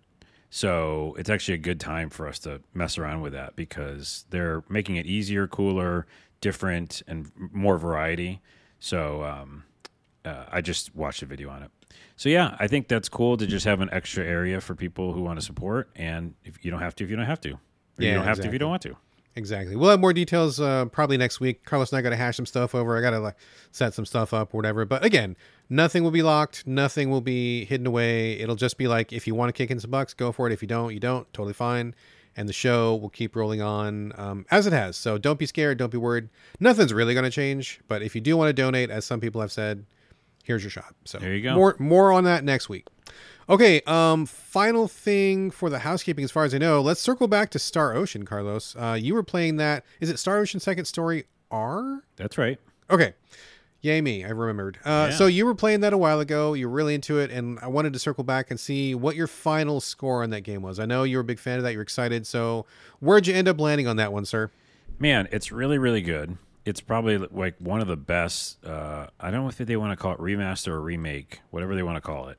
So 0.52 1.16
it's 1.20 1.30
actually 1.30 1.56
a 1.56 1.60
good 1.60 1.80
time 1.80 2.10
for 2.10 2.28
us 2.28 2.40
to 2.40 2.62
mess 2.74 2.98
around 2.98 3.22
with 3.22 3.34
that 3.34 3.56
because 3.56 4.26
they're 4.30 4.64
making 4.70 4.96
it 4.96 5.06
easier, 5.06 5.48
cooler, 5.48 6.08
different, 6.42 7.02
and 7.08 7.32
more 7.36 7.78
variety. 7.78 8.42
So 8.80 9.24
um, 9.24 9.64
uh, 10.26 10.46
I 10.52 10.62
just 10.62 10.96
watched 10.96 11.22
a 11.22 11.26
video 11.26 11.50
on 11.50 11.64
it. 11.64 11.72
So 12.16 12.30
yeah, 12.30 12.56
I 12.60 12.68
think 12.68 12.88
that's 12.88 13.10
cool 13.10 13.38
to 13.38 13.48
just 13.48 13.66
have 13.66 13.82
an 13.82 13.90
extra 13.92 14.26
area 14.26 14.60
for 14.60 14.76
people 14.76 15.14
who 15.14 15.22
want 15.22 15.40
to 15.40 15.46
support, 15.46 15.90
and 15.96 16.34
if 16.44 16.64
you 16.64 16.72
don't 16.72 16.82
have 16.82 16.94
to, 16.96 17.04
if 17.04 17.10
you 17.10 17.16
don't 17.16 17.26
have 17.26 17.42
to, 17.42 17.58
yeah, 17.98 18.10
you 18.10 18.14
don't 18.16 18.26
have 18.26 18.40
exactly. 18.40 18.44
to 18.44 18.48
if 18.48 18.54
you 18.54 18.60
don't 18.60 18.70
want 18.70 18.82
to. 18.84 18.98
Exactly. 19.36 19.76
We'll 19.76 19.92
have 19.92 20.00
more 20.00 20.14
details 20.14 20.60
uh, 20.60 20.86
probably 20.86 21.18
next 21.18 21.40
week. 21.40 21.64
Carlos 21.64 21.92
and 21.92 22.00
I 22.00 22.02
got 22.02 22.10
to 22.10 22.16
hash 22.16 22.36
some 22.36 22.46
stuff 22.46 22.74
over. 22.76 22.98
I 22.98 23.02
got 23.02 23.12
to 23.12 23.20
like, 23.20 23.36
set 23.72 23.94
some 23.94 24.06
stuff 24.06 24.34
up 24.34 24.54
or 24.54 24.58
whatever. 24.58 24.86
But 24.86 25.06
again, 25.06 25.38
nothing 25.70 26.04
will 26.04 26.12
be 26.12 26.24
locked. 26.24 26.66
Nothing 26.68 27.10
will 27.10 27.22
be 27.22 27.66
hidden 27.66 27.88
away. 27.88 28.34
It'll 28.40 28.56
just 28.56 28.78
be 28.78 28.88
like 28.88 29.14
if 29.14 29.28
you 29.28 29.36
want 29.36 29.50
to 29.50 29.54
kick 29.54 29.72
in 29.72 29.80
some 29.80 29.92
bucks, 29.92 30.14
go 30.14 30.32
for 30.32 30.48
it. 30.48 30.54
If 30.54 30.62
you 30.62 30.68
don't, 30.68 30.94
you 30.94 31.00
don't. 31.00 31.32
Totally 31.34 31.54
fine. 31.54 31.96
And 32.36 32.50
the 32.50 32.54
show 32.54 32.96
will 32.96 33.10
keep 33.10 33.36
rolling 33.36 33.62
on 33.62 34.14
um, 34.18 34.46
as 34.50 34.66
it 34.66 34.74
has. 34.74 34.98
So 34.98 35.18
don't 35.18 35.40
be 35.40 35.46
scared. 35.46 35.78
Don't 35.78 35.92
be 35.92 35.98
worried. 35.98 36.30
Nothing's 36.60 36.94
really 36.94 37.14
going 37.14 37.26
to 37.26 37.32
change. 37.32 37.82
But 37.88 38.02
if 38.02 38.16
you 38.16 38.22
do 38.22 38.36
want 38.36 38.50
to 38.50 38.54
donate, 38.54 38.90
as 38.90 39.06
some 39.06 39.20
people 39.20 39.42
have 39.42 39.52
said, 39.52 39.86
here's 40.44 40.64
your 40.64 40.72
shot. 40.72 40.96
So 41.06 41.20
there 41.20 41.36
you 41.36 41.44
go. 41.44 41.56
More 41.56 41.76
more 41.80 42.12
on 42.12 42.24
that 42.26 42.44
next 42.44 42.68
week. 42.70 42.88
Okay, 43.50 43.82
um, 43.88 44.28
final 44.28 44.88
thing 44.88 45.50
for 45.50 45.72
the 45.72 45.80
housekeeping, 45.80 46.24
as 46.24 46.30
far 46.30 46.46
as 46.46 46.54
I 46.54 46.60
know, 46.60 46.82
let's 46.82 47.02
circle 47.02 47.28
back 47.28 47.50
to 47.52 47.60
Star 47.60 47.96
Ocean, 47.96 48.24
Carlos. 48.24 48.76
Uh, 48.76 48.96
you 49.00 49.16
were 49.16 49.24
playing 49.24 49.58
that. 49.58 49.84
Is 50.00 50.12
it 50.12 50.20
Star 50.20 50.38
Ocean 50.38 50.60
Second 50.60 50.86
Story 50.86 51.26
R? 51.50 52.04
That's 52.16 52.38
right. 52.38 52.60
Okay. 52.92 53.14
Yay 53.82 54.02
me, 54.02 54.24
I 54.24 54.30
remembered. 54.30 54.78
Uh, 54.86 55.08
yeah. 55.10 55.18
So 55.18 55.26
you 55.26 55.48
were 55.48 55.56
playing 55.56 55.80
that 55.80 55.94
a 55.94 55.98
while 55.98 56.20
ago. 56.20 56.54
You're 56.54 56.70
really 56.70 56.94
into 56.94 57.18
it, 57.18 57.32
and 57.32 57.58
I 57.60 57.68
wanted 57.68 57.94
to 57.94 58.00
circle 58.00 58.24
back 58.24 58.52
and 58.52 58.60
see 58.60 58.94
what 58.94 59.16
your 59.16 59.26
final 59.26 59.82
score 59.82 60.22
on 60.22 60.30
that 60.30 60.42
game 60.42 60.62
was. 60.62 60.80
I 60.80 60.86
know 60.86 61.02
you 61.04 61.18
were 61.18 61.22
a 61.22 61.26
big 61.26 61.40
fan 61.40 61.58
of 61.58 61.64
that. 61.64 61.74
You're 61.74 61.82
excited. 61.82 62.28
So 62.28 62.68
where'd 63.00 63.26
you 63.26 63.34
end 63.34 63.48
up 63.48 63.60
landing 63.60 63.88
on 63.88 63.96
that 63.96 64.14
one, 64.14 64.26
sir? 64.26 64.52
Man, 65.00 65.28
it's 65.32 65.52
really, 65.52 65.80
really 65.80 66.02
good 66.02 66.38
it's 66.66 66.82
probably 66.82 67.18
like 67.18 67.56
one 67.58 67.82
of 67.82 67.88
the 67.88 67.98
best. 67.98 68.64
Uh, 68.64 69.08
I 69.20 69.32
don't 69.32 69.42
know 69.42 69.50
if 69.50 69.58
they 69.58 69.76
want 69.76 69.92
to 69.92 69.96
call 69.96 70.12
it 70.12 70.20
remaster 70.20 70.68
or 70.68 70.82
remake, 70.82 71.40
whatever 71.50 71.74
they 71.74 71.82
want 71.82 71.96
to 71.96 72.02
call 72.02 72.28
it. 72.28 72.38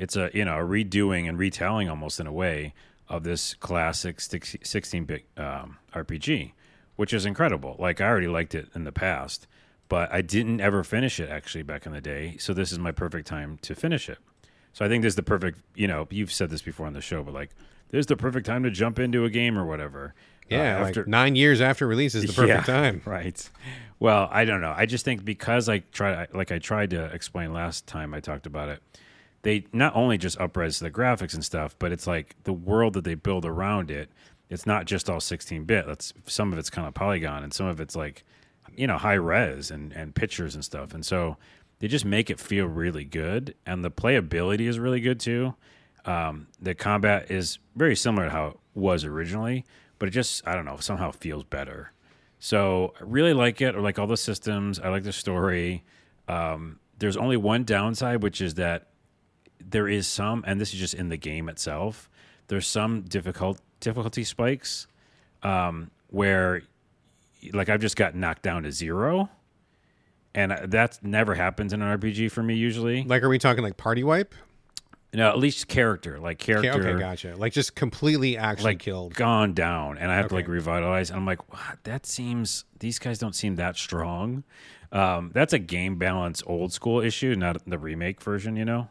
It's 0.00 0.16
a 0.16 0.30
you 0.32 0.46
know 0.46 0.54
a 0.54 0.62
redoing 0.62 1.28
and 1.28 1.38
retelling 1.38 1.88
almost 1.90 2.20
in 2.20 2.26
a 2.26 2.32
way 2.32 2.72
of 3.08 3.22
this 3.22 3.54
classic 3.54 4.18
16-bit 4.18 5.24
um, 5.36 5.76
RPG, 5.92 6.52
which 6.96 7.12
is 7.12 7.26
incredible. 7.26 7.76
Like 7.78 8.00
I 8.00 8.06
already 8.06 8.28
liked 8.28 8.54
it 8.54 8.68
in 8.74 8.84
the 8.84 8.92
past, 8.92 9.46
but 9.88 10.10
I 10.12 10.22
didn't 10.22 10.60
ever 10.60 10.84
finish 10.84 11.20
it 11.20 11.28
actually 11.28 11.64
back 11.64 11.84
in 11.84 11.92
the 11.92 12.00
day. 12.00 12.36
So 12.38 12.54
this 12.54 12.72
is 12.72 12.78
my 12.78 12.92
perfect 12.92 13.26
time 13.26 13.58
to 13.62 13.74
finish 13.74 14.08
it. 14.08 14.18
So 14.72 14.84
I 14.84 14.88
think 14.88 15.02
this 15.02 15.10
is 15.10 15.16
the 15.16 15.22
perfect. 15.22 15.58
You 15.74 15.86
know, 15.86 16.08
you've 16.10 16.32
said 16.32 16.48
this 16.48 16.62
before 16.62 16.86
on 16.86 16.94
the 16.94 17.02
show, 17.02 17.22
but 17.22 17.34
like 17.34 17.50
this 17.90 18.00
is 18.00 18.06
the 18.06 18.16
perfect 18.16 18.46
time 18.46 18.62
to 18.62 18.70
jump 18.70 18.98
into 18.98 19.26
a 19.26 19.30
game 19.30 19.58
or 19.58 19.66
whatever. 19.66 20.14
Yeah, 20.48 20.78
uh, 20.78 20.86
after 20.86 21.00
like 21.00 21.08
nine 21.08 21.36
years 21.36 21.60
after 21.60 21.86
release 21.86 22.14
is 22.14 22.24
the 22.24 22.32
perfect 22.32 22.68
yeah, 22.68 22.74
time. 22.74 23.02
Right. 23.06 23.50
Well, 23.98 24.30
I 24.32 24.46
don't 24.46 24.62
know. 24.62 24.72
I 24.74 24.86
just 24.86 25.04
think 25.04 25.26
because 25.26 25.68
I 25.68 25.80
try, 25.92 26.26
like 26.32 26.52
I 26.52 26.58
tried 26.58 26.90
to 26.90 27.04
explain 27.06 27.52
last 27.52 27.86
time 27.86 28.14
I 28.14 28.20
talked 28.20 28.46
about 28.46 28.70
it, 28.70 28.82
they 29.42 29.64
not 29.72 29.94
only 29.96 30.18
just 30.18 30.38
upres 30.38 30.80
the 30.80 30.90
graphics 30.90 31.34
and 31.34 31.44
stuff, 31.44 31.76
but 31.78 31.92
it's 31.92 32.06
like 32.06 32.36
the 32.44 32.52
world 32.52 32.94
that 32.94 33.04
they 33.04 33.14
build 33.14 33.44
around 33.44 33.90
it. 33.90 34.10
It's 34.48 34.66
not 34.66 34.84
just 34.84 35.08
all 35.08 35.20
16 35.20 35.64
bit. 35.64 35.86
That's 35.86 36.12
some 36.26 36.52
of 36.52 36.58
it's 36.58 36.70
kind 36.70 36.86
of 36.86 36.94
polygon, 36.94 37.42
and 37.42 37.54
some 37.54 37.66
of 37.66 37.80
it's 37.80 37.96
like, 37.96 38.24
you 38.76 38.86
know, 38.86 38.98
high 38.98 39.14
res 39.14 39.70
and 39.70 39.92
and 39.92 40.14
pictures 40.14 40.54
and 40.54 40.64
stuff. 40.64 40.92
And 40.92 41.04
so 41.04 41.36
they 41.78 41.88
just 41.88 42.04
make 42.04 42.30
it 42.30 42.40
feel 42.40 42.66
really 42.66 43.04
good, 43.04 43.54
and 43.64 43.84
the 43.84 43.90
playability 43.90 44.68
is 44.68 44.78
really 44.78 45.00
good 45.00 45.20
too. 45.20 45.54
Um, 46.04 46.48
the 46.60 46.74
combat 46.74 47.30
is 47.30 47.58
very 47.76 47.96
similar 47.96 48.26
to 48.26 48.30
how 48.30 48.46
it 48.46 48.56
was 48.74 49.04
originally, 49.04 49.64
but 49.98 50.08
it 50.08 50.12
just 50.12 50.46
I 50.46 50.54
don't 50.54 50.64
know 50.64 50.76
somehow 50.78 51.12
feels 51.12 51.44
better. 51.44 51.92
So 52.38 52.94
I 53.00 53.04
really 53.04 53.34
like 53.34 53.60
it. 53.60 53.74
I 53.74 53.78
like 53.78 53.98
all 53.98 54.06
the 54.06 54.16
systems. 54.16 54.80
I 54.80 54.88
like 54.88 55.04
the 55.04 55.12
story. 55.12 55.84
Um, 56.26 56.80
there's 56.98 57.16
only 57.16 57.36
one 57.36 57.64
downside, 57.64 58.22
which 58.22 58.40
is 58.40 58.54
that 58.54 58.89
there 59.68 59.88
is 59.88 60.06
some, 60.06 60.44
and 60.46 60.60
this 60.60 60.72
is 60.72 60.80
just 60.80 60.94
in 60.94 61.08
the 61.08 61.16
game 61.16 61.48
itself. 61.48 62.08
There's 62.48 62.66
some 62.66 63.02
difficult 63.02 63.60
difficulty 63.80 64.24
spikes 64.24 64.86
um, 65.42 65.90
where, 66.08 66.62
like, 67.52 67.68
I've 67.68 67.80
just 67.80 67.96
got 67.96 68.14
knocked 68.14 68.42
down 68.42 68.64
to 68.64 68.72
zero, 68.72 69.28
and 70.34 70.52
that 70.52 70.98
never 71.02 71.34
happens 71.34 71.72
in 71.72 71.82
an 71.82 71.98
RPG 71.98 72.30
for 72.30 72.42
me 72.42 72.54
usually. 72.54 73.04
Like, 73.04 73.22
are 73.22 73.28
we 73.28 73.38
talking 73.38 73.62
like 73.62 73.76
party 73.76 74.02
wipe? 74.04 74.34
No, 75.12 75.28
at 75.28 75.38
least 75.38 75.66
character, 75.66 76.20
like 76.20 76.38
character. 76.38 76.70
Okay, 76.70 76.98
gotcha. 76.98 77.34
Like 77.36 77.52
just 77.52 77.74
completely 77.74 78.36
actually 78.36 78.72
like 78.72 78.78
killed, 78.78 79.14
gone 79.14 79.54
down, 79.54 79.98
and 79.98 80.10
I 80.10 80.14
have 80.14 80.26
okay. 80.26 80.28
to 80.28 80.34
like 80.36 80.48
revitalize. 80.48 81.10
And 81.10 81.18
I'm 81.18 81.26
like? 81.26 81.40
That 81.82 82.06
seems 82.06 82.64
these 82.78 83.00
guys 83.00 83.18
don't 83.18 83.34
seem 83.34 83.56
that 83.56 83.76
strong. 83.76 84.44
Um, 84.92 85.32
that's 85.34 85.52
a 85.52 85.58
game 85.58 85.96
balance 85.96 86.42
old 86.46 86.72
school 86.72 87.00
issue, 87.00 87.34
not 87.34 87.58
the 87.66 87.78
remake 87.78 88.22
version. 88.22 88.54
You 88.54 88.64
know, 88.64 88.88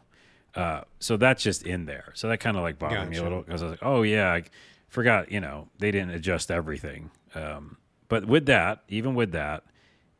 uh, 0.54 0.82
so 0.98 1.16
that's 1.16 1.42
just 1.42 1.62
in 1.62 1.86
there. 1.86 2.12
So 2.14 2.28
that 2.28 2.38
kind 2.38 2.56
of 2.56 2.62
like 2.62 2.78
bothered 2.78 2.98
gotcha. 2.98 3.10
me 3.10 3.16
a 3.18 3.22
little 3.22 3.42
because 3.42 3.62
I 3.62 3.66
was 3.66 3.72
like, 3.72 3.82
oh 3.82 4.02
yeah, 4.02 4.32
I 4.32 4.44
forgot. 4.88 5.30
You 5.30 5.40
know, 5.40 5.68
they 5.78 5.90
didn't 5.90 6.10
adjust 6.10 6.50
everything. 6.50 7.10
Um, 7.34 7.76
but 8.08 8.26
with 8.26 8.46
that, 8.46 8.82
even 8.88 9.14
with 9.14 9.32
that, 9.32 9.64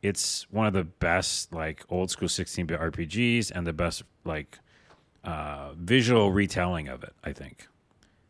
it's 0.03 0.47
one 0.51 0.67
of 0.67 0.73
the 0.73 0.85
best 0.85 1.53
like 1.53 1.85
old 1.91 2.11
school 2.11 2.29
16-bit 2.29 2.79
RPGs 2.79 3.51
and 3.51 3.67
the 3.67 3.73
best 3.73 4.03
like 4.25 4.59
uh, 5.25 5.73
visual 5.77 6.33
retelling 6.33 6.89
of 6.89 7.03
it. 7.03 7.13
I 7.25 7.33
think 7.33 7.67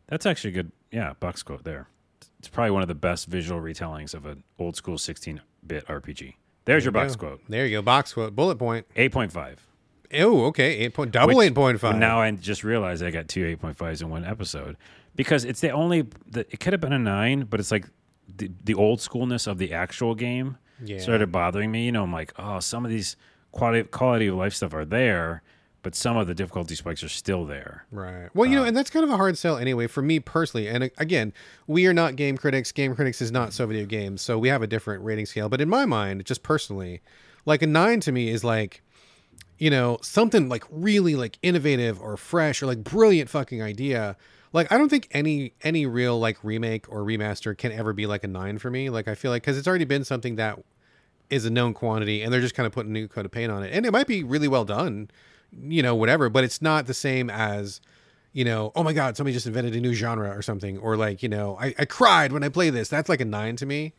that's 0.07 0.25
actually 0.25 0.51
a 0.51 0.53
good. 0.53 0.71
Yeah, 0.91 1.13
box 1.19 1.41
quote 1.43 1.63
there. 1.63 1.87
It's 2.39 2.49
probably 2.49 2.71
one 2.71 2.81
of 2.81 2.87
the 2.87 2.95
best 2.95 3.27
visual 3.27 3.61
retellings 3.61 4.13
of 4.13 4.25
an 4.25 4.43
old 4.57 4.75
school 4.75 4.97
16-bit 4.97 5.85
RPG. 5.87 6.33
There's 6.65 6.83
your 6.83 6.91
box 6.91 7.15
quote. 7.15 7.41
There 7.47 7.65
you 7.65 7.77
go. 7.77 7.81
Box 7.81 8.13
quote. 8.13 8.35
Bullet 8.35 8.57
point. 8.57 8.87
8.5. 8.95 9.57
Oh, 10.15 10.45
okay. 10.45 10.77
Eight 10.79 10.93
point 10.93 11.11
double 11.11 11.35
Which- 11.35 11.47
eight 11.49 11.55
point 11.55 11.79
five. 11.79 11.97
Now 11.97 12.19
I 12.19 12.31
just 12.31 12.63
realized 12.63 13.03
I 13.03 13.11
got 13.11 13.27
two 13.27 13.43
8.5s 13.57 14.01
in 14.01 14.09
one 14.09 14.25
episode 14.25 14.77
because 15.15 15.45
it's 15.45 15.61
the 15.61 15.69
only. 15.71 16.07
The, 16.29 16.41
it 16.51 16.59
could 16.59 16.73
have 16.73 16.81
been 16.81 16.93
a 16.93 16.99
nine, 16.99 17.43
but 17.43 17.59
it's 17.59 17.71
like 17.71 17.85
the, 18.33 18.51
the 18.63 18.73
old 18.73 18.99
schoolness 18.99 19.47
of 19.47 19.57
the 19.57 19.73
actual 19.73 20.15
game 20.15 20.57
Yeah. 20.83 20.99
started 20.99 21.31
bothering 21.31 21.71
me. 21.71 21.85
You 21.85 21.91
know, 21.91 22.03
I'm 22.03 22.13
like, 22.13 22.33
oh, 22.39 22.59
some 22.59 22.85
of 22.85 22.91
these 22.91 23.15
quality 23.51 23.83
quality 23.83 24.27
of 24.27 24.35
life 24.35 24.53
stuff 24.53 24.73
are 24.73 24.85
there, 24.85 25.43
but 25.83 25.95
some 25.95 26.15
of 26.17 26.27
the 26.27 26.33
difficulty 26.33 26.75
spikes 26.75 27.03
are 27.03 27.09
still 27.09 27.45
there. 27.45 27.85
Right. 27.91 28.29
Well, 28.33 28.49
you 28.49 28.55
know, 28.55 28.63
and 28.63 28.75
that's 28.77 28.89
kind 28.89 29.03
of 29.03 29.09
a 29.11 29.17
hard 29.17 29.37
sell 29.37 29.57
anyway 29.57 29.87
for 29.87 30.01
me 30.01 30.19
personally. 30.19 30.67
And 30.69 30.85
uh, 30.85 30.89
again, 30.97 31.33
we 31.67 31.85
are 31.87 31.93
not 31.93 32.15
game 32.15 32.37
critics. 32.37 32.71
Game 32.71 32.95
critics 32.95 33.21
is 33.21 33.31
not 33.31 33.51
so 33.53 33.65
video 33.67 33.85
games, 33.85 34.21
so 34.21 34.37
we 34.39 34.47
have 34.49 34.61
a 34.61 34.67
different 34.67 35.03
rating 35.03 35.25
scale. 35.25 35.49
But 35.49 35.59
in 35.61 35.67
my 35.69 35.85
mind, 35.85 36.23
just 36.25 36.43
personally, 36.43 37.01
like 37.45 37.61
a 37.61 37.67
nine 37.67 37.99
to 38.01 38.11
me 38.11 38.29
is 38.29 38.43
like, 38.43 38.81
you 39.61 39.69
know, 39.69 39.99
something 40.01 40.49
like 40.49 40.63
really 40.71 41.13
like 41.13 41.37
innovative 41.43 42.01
or 42.01 42.17
fresh 42.17 42.63
or 42.63 42.65
like 42.65 42.83
brilliant 42.83 43.29
fucking 43.29 43.61
idea. 43.61 44.17
Like 44.53 44.71
I 44.71 44.77
don't 44.79 44.89
think 44.89 45.07
any 45.11 45.53
any 45.61 45.85
real 45.85 46.19
like 46.19 46.43
remake 46.43 46.91
or 46.91 47.03
remaster 47.03 47.55
can 47.55 47.71
ever 47.71 47.93
be 47.93 48.07
like 48.07 48.23
a 48.23 48.27
nine 48.27 48.57
for 48.57 48.71
me. 48.71 48.89
Like 48.89 49.07
I 49.07 49.13
feel 49.13 49.29
like 49.29 49.43
because 49.43 49.59
it's 49.59 49.67
already 49.67 49.85
been 49.85 50.03
something 50.03 50.35
that 50.37 50.57
is 51.29 51.45
a 51.45 51.51
known 51.51 51.75
quantity 51.75 52.23
and 52.23 52.33
they're 52.33 52.41
just 52.41 52.55
kind 52.55 52.65
of 52.65 52.73
putting 52.73 52.89
a 52.89 52.93
new 52.93 53.07
coat 53.07 53.23
of 53.23 53.31
paint 53.31 53.51
on 53.51 53.61
it 53.61 53.71
and 53.71 53.85
it 53.85 53.91
might 53.91 54.07
be 54.07 54.23
really 54.23 54.47
well 54.47 54.65
done 54.65 55.09
you 55.63 55.81
know 55.81 55.95
whatever 55.95 56.27
but 56.27 56.43
it's 56.43 56.61
not 56.61 56.87
the 56.87 56.93
same 56.93 57.29
as 57.29 57.79
you 58.33 58.43
know 58.43 58.73
oh 58.75 58.83
my 58.83 58.91
god 58.91 59.15
somebody 59.15 59.33
just 59.33 59.47
invented 59.47 59.73
a 59.73 59.79
new 59.79 59.93
genre 59.93 60.29
or 60.35 60.41
something 60.41 60.77
or 60.79 60.97
like 60.97 61.23
you 61.23 61.29
know 61.29 61.57
i, 61.61 61.73
I 61.79 61.85
cried 61.85 62.33
when 62.33 62.43
i 62.43 62.49
play 62.49 62.69
this 62.69 62.89
that's 62.89 63.07
like 63.07 63.21
a 63.21 63.25
nine 63.25 63.55
to 63.55 63.65
me 63.65 63.93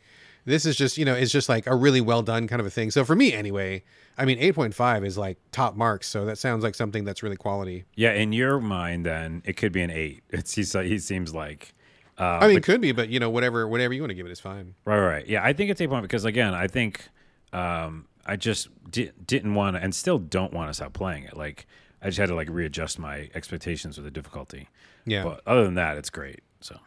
this 0.45 0.65
is 0.65 0.75
just 0.75 0.97
you 0.97 1.05
know 1.05 1.13
it's 1.13 1.31
just 1.31 1.47
like 1.49 1.67
a 1.67 1.75
really 1.75 2.01
well 2.01 2.21
done 2.21 2.47
kind 2.47 2.59
of 2.59 2.65
a 2.65 2.69
thing 2.69 2.91
so 2.91 3.03
for 3.05 3.15
me 3.15 3.33
anyway 3.33 3.81
i 4.17 4.25
mean 4.25 4.37
8.5 4.39 5.05
is 5.05 5.17
like 5.17 5.37
top 5.51 5.75
marks 5.75 6.07
so 6.07 6.25
that 6.25 6.37
sounds 6.37 6.63
like 6.63 6.75
something 6.75 7.03
that's 7.05 7.23
really 7.23 7.35
quality 7.37 7.85
Yeah, 7.95 8.11
in 8.13 8.33
your 8.33 8.59
mind, 8.59 9.05
then 9.05 9.41
it 9.45 9.53
could 9.57 9.71
be 9.71 9.81
an 9.81 9.89
eight. 9.89 10.23
It's 10.29 10.53
he's, 10.55 10.73
he 10.73 10.99
seems 10.99 11.33
like. 11.33 11.73
Uh, 12.19 12.39
i 12.41 12.47
mean 12.47 12.57
it 12.57 12.63
could 12.63 12.79
be 12.81 12.91
but 12.91 13.09
you 13.09 13.19
know 13.19 13.29
whatever 13.29 13.67
whatever 13.67 13.91
you 13.93 14.01
want 14.01 14.11
to 14.11 14.15
give 14.15 14.25
it 14.27 14.31
is 14.31 14.39
fine 14.39 14.75
Right, 14.85 14.99
right. 14.99 15.27
Yeah, 15.27 15.43
I 15.43 15.53
think 15.53 15.71
it's 15.71 15.81
a 15.81 15.87
point 15.87 16.03
because 16.03 16.25
again, 16.25 16.53
I 16.53 16.67
think 16.67 17.09
um, 17.53 18.07
I 18.25 18.35
just 18.35 18.69
di- 18.91 19.11
didn't 19.25 19.53
want 19.55 19.75
to, 19.75 19.81
and 19.83 19.93
still 19.95 20.19
don't 20.19 20.53
want 20.53 20.69
to 20.69 20.73
stop 20.75 20.93
playing 20.93 21.23
it. 21.23 21.35
Like 21.35 21.65
I 22.01 22.07
just 22.07 22.19
had 22.19 22.29
to 22.29 22.35
like 22.35 22.49
readjust 22.51 22.99
my 22.99 23.29
expectations 23.33 23.97
with 23.97 24.05
the 24.05 24.11
difficulty. 24.11 24.69
yeah 25.05 25.23
But 25.23 25.41
other 25.47 25.63
than 25.63 25.73
that, 25.75 25.97
it's 25.97 26.09
great. 26.11 26.41
So 26.59 26.77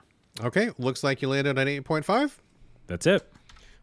okay 0.44 0.70
looks 0.78 1.02
like 1.02 1.22
you 1.22 1.28
landed 1.28 1.58
on 1.58 1.66
8.5 1.66 2.36
that's 2.86 3.06
it. 3.06 3.28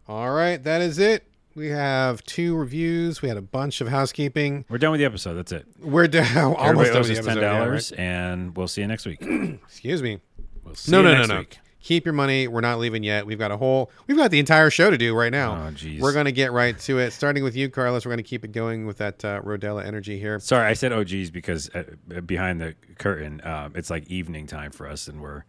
All 0.08 0.32
right, 0.32 0.62
that 0.64 0.82
is 0.82 1.00
it. 1.00 1.26
We 1.56 1.68
have 1.68 2.24
two 2.24 2.56
reviews. 2.56 3.22
We 3.22 3.28
had 3.30 3.38
a 3.38 3.42
bunch 3.42 3.80
of 3.80 3.88
housekeeping. 3.88 4.66
We're 4.70 4.80
done 4.80 4.92
with 4.92 5.00
the 5.00 5.06
episode. 5.06 5.36
That's 5.36 5.52
it. 5.52 5.66
We're 5.80 6.08
down 6.08 6.56
almost 6.58 6.92
done 6.92 6.98
owes 7.02 7.10
with 7.10 7.20
us 7.20 7.26
the 7.26 7.32
ten 7.32 7.38
episode. 7.38 7.42
yeah, 7.42 7.60
dollars, 7.60 7.92
and 7.94 8.58
we'll 8.58 8.68
see 8.68 8.82
you 8.82 8.88
next 8.88 9.06
week. 9.06 9.22
Excuse 9.64 10.02
me. 10.02 10.20
We'll 10.64 10.76
see 10.76 10.92
No, 10.92 10.98
you 11.00 11.04
no, 11.04 11.12
no, 11.12 11.18
next 11.20 11.30
no. 11.30 11.40
week. 11.40 11.60
Keep 11.82 12.06
your 12.06 12.14
money. 12.14 12.48
We're 12.48 12.62
not 12.62 12.80
leaving 12.80 13.04
yet. 13.04 13.26
We've 13.26 13.38
got 13.38 13.52
a 13.52 13.58
whole. 13.58 13.92
We've 14.08 14.16
got 14.18 14.32
the 14.32 14.40
entire 14.40 14.70
show 14.70 14.90
to 14.90 14.98
do 14.98 15.14
right 15.14 15.32
now. 15.32 15.68
Oh, 15.68 15.72
jeez. 15.72 16.00
We're 16.00 16.14
gonna 16.14 16.32
get 16.32 16.52
right 16.54 16.80
to 16.80 16.98
it. 17.00 17.12
Starting 17.12 17.44
with 17.44 17.56
you, 17.58 17.70
Carlos. 17.70 18.06
We're 18.06 18.12
gonna 18.14 18.24
keep 18.24 18.44
it 18.46 18.54
going 18.54 18.86
with 18.88 18.98
that 19.00 19.24
uh, 19.24 19.42
Rodella 19.42 19.86
energy 19.86 20.18
here. 20.18 20.40
Sorry, 20.40 20.66
I 20.66 20.74
said 20.74 20.92
OGs 20.94 21.30
because 21.30 21.70
uh, 21.76 21.84
behind 22.26 22.62
the 22.62 22.74
curtain, 22.98 23.42
um, 23.44 23.74
it's 23.76 23.90
like 23.90 24.10
evening 24.10 24.48
time 24.48 24.72
for 24.72 24.88
us, 24.88 25.08
and 25.10 25.22
we're 25.22 25.44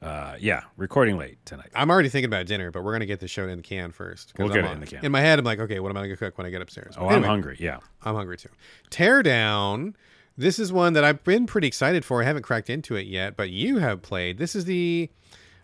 uh, 0.00 0.36
yeah 0.38 0.62
recording 0.76 1.16
late 1.18 1.38
tonight. 1.44 1.70
I'm 1.74 1.90
already 1.90 2.08
thinking 2.08 2.28
about 2.28 2.46
dinner, 2.46 2.70
but 2.70 2.84
we're 2.84 2.92
gonna 2.92 3.06
get 3.06 3.20
the 3.20 3.28
show 3.28 3.48
in 3.48 3.56
the 3.56 3.62
can 3.62 3.90
first. 3.92 4.32
We'll 4.38 4.48
get 4.48 4.58
I'm 4.60 4.64
it 4.64 4.68
on- 4.68 4.74
in 4.74 4.80
the 4.80 4.86
can. 4.86 5.04
In 5.04 5.12
my 5.12 5.20
head, 5.20 5.38
I'm 5.38 5.44
like, 5.44 5.58
okay, 5.60 5.80
what 5.80 5.90
am 5.90 5.96
I 5.96 6.02
gonna 6.02 6.16
cook 6.16 6.38
when 6.38 6.46
I 6.46 6.50
get 6.50 6.62
upstairs? 6.62 6.94
Oh, 6.96 7.02
Anyway. 7.08 7.16
I'm 7.16 7.22
hungry. 7.24 7.56
Yeah. 7.58 7.78
I'm 8.02 8.14
hungry 8.14 8.36
too. 8.36 8.50
Teardown. 8.90 9.94
This 10.36 10.60
is 10.60 10.72
one 10.72 10.92
that 10.92 11.02
I've 11.02 11.24
been 11.24 11.46
pretty 11.46 11.66
excited 11.66 12.04
for. 12.04 12.22
I 12.22 12.24
haven't 12.26 12.42
cracked 12.42 12.70
into 12.70 12.94
it 12.94 13.06
yet, 13.08 13.36
but 13.36 13.50
you 13.50 13.78
have 13.78 14.02
played. 14.02 14.38
This 14.38 14.54
is 14.54 14.66
the 14.66 15.10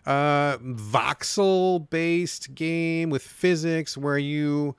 uh, 0.05 0.57
voxel 0.57 1.89
based 1.89 2.53
game 2.55 3.09
with 3.09 3.21
physics 3.23 3.97
where 3.97 4.17
you 4.17 4.75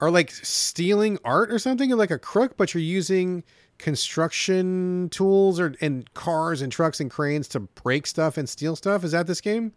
are 0.00 0.10
like 0.10 0.30
stealing 0.30 1.18
art 1.22 1.52
or 1.52 1.58
something. 1.58 1.88
You're 1.88 1.98
like 1.98 2.10
a 2.10 2.18
crook, 2.18 2.56
but 2.56 2.72
you're 2.72 2.82
using 2.82 3.44
construction 3.78 5.08
tools 5.10 5.60
or 5.60 5.74
and 5.80 6.12
cars 6.14 6.62
and 6.62 6.72
trucks 6.72 7.00
and 7.00 7.10
cranes 7.10 7.48
to 7.48 7.60
break 7.60 8.06
stuff 8.06 8.36
and 8.36 8.48
steal 8.48 8.76
stuff. 8.76 9.04
Is 9.04 9.12
that 9.12 9.26
this 9.26 9.40
game? 9.40 9.72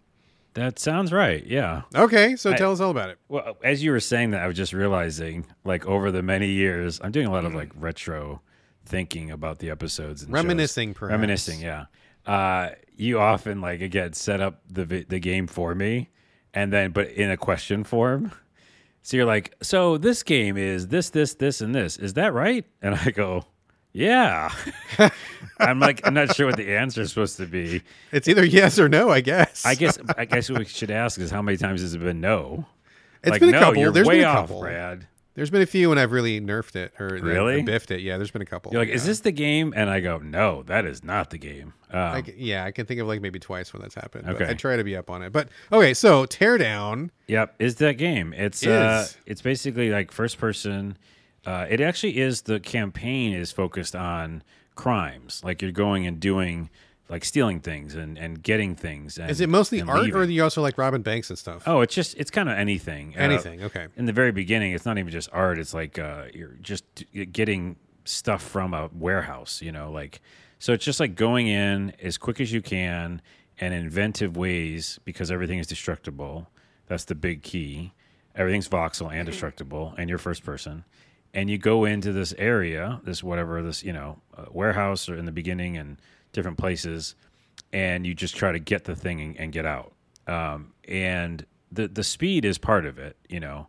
That 0.55 0.79
sounds 0.79 1.11
right. 1.13 1.45
Yeah. 1.45 1.83
Okay, 1.93 2.35
so 2.35 2.51
I- 2.51 2.57
tell 2.57 2.71
us 2.71 2.79
all 2.79 2.89
about 2.91 3.09
it. 3.09 3.17
Well, 3.27 3.57
as 3.63 3.83
you 3.83 3.91
were 3.91 3.99
saying 3.99 4.31
that, 4.31 4.41
I 4.41 4.47
was 4.47 4.57
just 4.57 4.73
realizing, 4.73 5.45
like 5.63 5.85
over 5.85 6.11
the 6.11 6.23
many 6.23 6.47
years, 6.47 6.99
I'm 7.03 7.11
doing 7.11 7.27
a 7.27 7.31
lot 7.31 7.45
of 7.45 7.53
like 7.53 7.71
retro 7.75 8.41
thinking 8.85 9.29
about 9.29 9.59
the 9.59 9.69
episodes 9.69 10.23
and 10.23 10.29
shows. 10.29 10.43
Reminiscing, 10.43 10.93
perhaps. 10.95 11.11
Reminiscing, 11.11 11.59
yeah. 11.59 11.85
Uh, 12.25 12.69
you 12.95 13.19
often 13.19 13.61
like 13.61 13.81
again 13.81 14.13
set 14.13 14.41
up 14.41 14.61
the 14.69 14.85
the 15.07 15.19
game 15.19 15.47
for 15.47 15.75
me, 15.75 16.09
and 16.53 16.73
then 16.73 16.91
but 16.91 17.09
in 17.09 17.29
a 17.29 17.37
question 17.37 17.83
form. 17.83 18.31
So 19.01 19.15
you're 19.15 19.25
like, 19.25 19.55
so 19.61 19.97
this 19.97 20.23
game 20.23 20.57
is 20.57 20.89
this, 20.89 21.09
this, 21.11 21.35
this, 21.35 21.61
and 21.61 21.73
this. 21.73 21.95
Is 21.95 22.15
that 22.15 22.33
right? 22.33 22.65
And 22.81 22.95
I 22.95 23.11
go, 23.11 23.45
yeah. 23.93 24.53
I'm 25.59 25.79
like, 25.79 26.05
I'm 26.05 26.13
not 26.13 26.35
sure 26.35 26.45
what 26.45 26.57
the 26.57 26.75
answer 26.75 27.01
is 27.01 27.09
supposed 27.09 27.37
to 27.37 27.45
be. 27.45 27.81
It's 28.11 28.27
either 28.27 28.45
yes 28.45 28.79
or 28.79 28.87
no, 28.89 29.09
I 29.09 29.21
guess. 29.21 29.65
I 29.65 29.75
guess, 29.75 29.97
I 30.17 30.25
guess 30.25 30.49
what 30.49 30.59
we 30.59 30.65
should 30.65 30.91
ask 30.91 31.19
is 31.19 31.31
how 31.31 31.41
many 31.41 31.57
times 31.57 31.81
has 31.81 31.95
it 31.95 31.99
been 31.99 32.21
no? 32.21 32.65
It's 33.23 33.31
like, 33.31 33.39
been 33.41 33.49
a 33.49 33.53
no, 33.53 33.59
couple. 33.59 33.81
you're 33.81 33.91
There's 33.91 34.07
way 34.07 34.19
been 34.19 34.25
a 34.25 34.29
off, 34.29 34.47
couple. 34.47 34.61
Brad. 34.61 35.07
There's 35.35 35.49
been 35.49 35.61
a 35.61 35.65
few 35.65 35.87
when 35.89 35.97
I've 35.97 36.11
really 36.11 36.41
nerfed 36.41 36.75
it 36.75 36.93
or 36.99 37.17
Really? 37.21 37.61
biffed 37.61 37.91
it. 37.91 38.01
Yeah, 38.01 38.17
there's 38.17 38.31
been 38.31 38.41
a 38.41 38.45
couple. 38.45 38.73
You're 38.73 38.81
like, 38.81 38.89
yeah. 38.89 38.95
is 38.95 39.05
this 39.05 39.21
the 39.21 39.31
game? 39.31 39.73
And 39.75 39.89
I 39.89 40.01
go, 40.01 40.17
no, 40.17 40.63
that 40.63 40.85
is 40.85 41.01
not 41.03 41.29
the 41.29 41.37
game. 41.37 41.73
Um, 41.91 41.99
I 41.99 42.23
yeah, 42.35 42.65
I 42.65 42.71
can 42.71 42.85
think 42.85 42.99
of 42.99 43.07
like 43.07 43.21
maybe 43.21 43.39
twice 43.39 43.71
when 43.71 43.81
that's 43.81 43.95
happened. 43.95 44.27
Okay. 44.27 44.49
I 44.49 44.53
try 44.53 44.75
to 44.75 44.83
be 44.83 44.97
up 44.97 45.09
on 45.09 45.21
it. 45.23 45.31
But 45.31 45.47
okay, 45.71 45.93
so 45.93 46.25
Teardown. 46.25 47.09
Yep, 47.27 47.55
is 47.59 47.75
that 47.75 47.93
game. 47.93 48.33
It's 48.33 48.65
uh 48.65 49.07
it's 49.25 49.41
basically 49.41 49.91
like 49.91 50.11
first 50.11 50.39
person. 50.39 50.97
Uh, 51.45 51.65
it 51.69 51.81
actually 51.81 52.17
is 52.19 52.43
the 52.43 52.59
campaign 52.59 53.33
is 53.33 53.51
focused 53.51 53.95
on 53.95 54.43
crimes. 54.75 55.41
Like 55.43 55.61
you're 55.61 55.71
going 55.71 56.05
and 56.07 56.19
doing 56.19 56.69
like 57.09 57.25
stealing 57.25 57.59
things 57.59 57.95
and, 57.95 58.17
and 58.17 58.41
getting 58.43 58.75
things. 58.75 59.17
And, 59.17 59.31
Is 59.31 59.41
it 59.41 59.49
mostly 59.49 59.81
art, 59.81 59.99
or 59.99 60.03
leaving. 60.03 60.15
are 60.21 60.23
you 60.25 60.43
also 60.43 60.61
like 60.61 60.77
robbing 60.77 61.01
Banks 61.01 61.29
and 61.29 61.39
stuff? 61.39 61.63
Oh, 61.65 61.81
it's 61.81 61.95
just 61.95 62.15
it's 62.17 62.29
kind 62.29 62.49
of 62.49 62.57
anything. 62.57 63.15
Uh, 63.17 63.21
Anything. 63.21 63.63
Okay. 63.63 63.87
in 63.97 64.05
the 64.05 64.13
very 64.13 64.31
beginning, 64.31 64.73
it's 64.73 64.85
not 64.85 64.97
even 64.97 65.11
just 65.11 65.29
art. 65.33 65.57
It's 65.57 65.73
like 65.73 65.97
uh, 65.97 66.25
you're 66.33 66.55
just 66.61 66.83
getting 67.31 67.77
stuff 68.05 68.43
from 68.43 68.73
a 68.73 68.89
warehouse, 68.93 69.61
you 69.61 69.71
know, 69.71 69.91
like 69.91 70.21
so. 70.59 70.73
It's 70.73 70.85
just 70.85 70.99
like 70.99 71.15
going 71.15 71.47
in 71.47 71.93
as 72.01 72.17
quick 72.17 72.39
as 72.39 72.53
you 72.53 72.61
can 72.61 73.21
and 73.59 73.73
inventive 73.73 74.37
ways 74.37 74.99
because 75.03 75.31
everything 75.31 75.57
is 75.59 75.67
destructible. 75.67 76.47
That's 76.87 77.05
the 77.05 77.15
big 77.15 77.41
key. 77.43 77.93
Everything's 78.35 78.69
voxel 78.69 79.11
and 79.11 79.25
destructible, 79.25 79.95
and 79.97 80.09
you're 80.09 80.17
first 80.19 80.43
person. 80.45 80.85
And 81.33 81.49
you 81.49 81.57
go 81.57 81.85
into 81.85 82.11
this 82.11 82.33
area, 82.37 83.01
this 83.03 83.23
whatever, 83.23 83.61
this 83.61 83.83
you 83.83 83.93
know, 83.93 84.19
uh, 84.35 84.45
warehouse 84.51 85.07
or 85.09 85.15
in 85.15 85.25
the 85.25 85.31
beginning 85.31 85.77
and 85.77 85.97
different 86.33 86.57
places, 86.57 87.15
and 87.71 88.05
you 88.05 88.13
just 88.13 88.35
try 88.35 88.51
to 88.51 88.59
get 88.59 88.85
the 88.85 88.95
thing 88.95 89.21
and, 89.21 89.39
and 89.39 89.51
get 89.51 89.65
out. 89.65 89.93
Um, 90.27 90.73
and 90.87 91.45
the 91.71 91.87
the 91.87 92.03
speed 92.03 92.45
is 92.45 92.57
part 92.57 92.85
of 92.85 92.97
it, 92.97 93.15
you 93.27 93.39
know, 93.39 93.67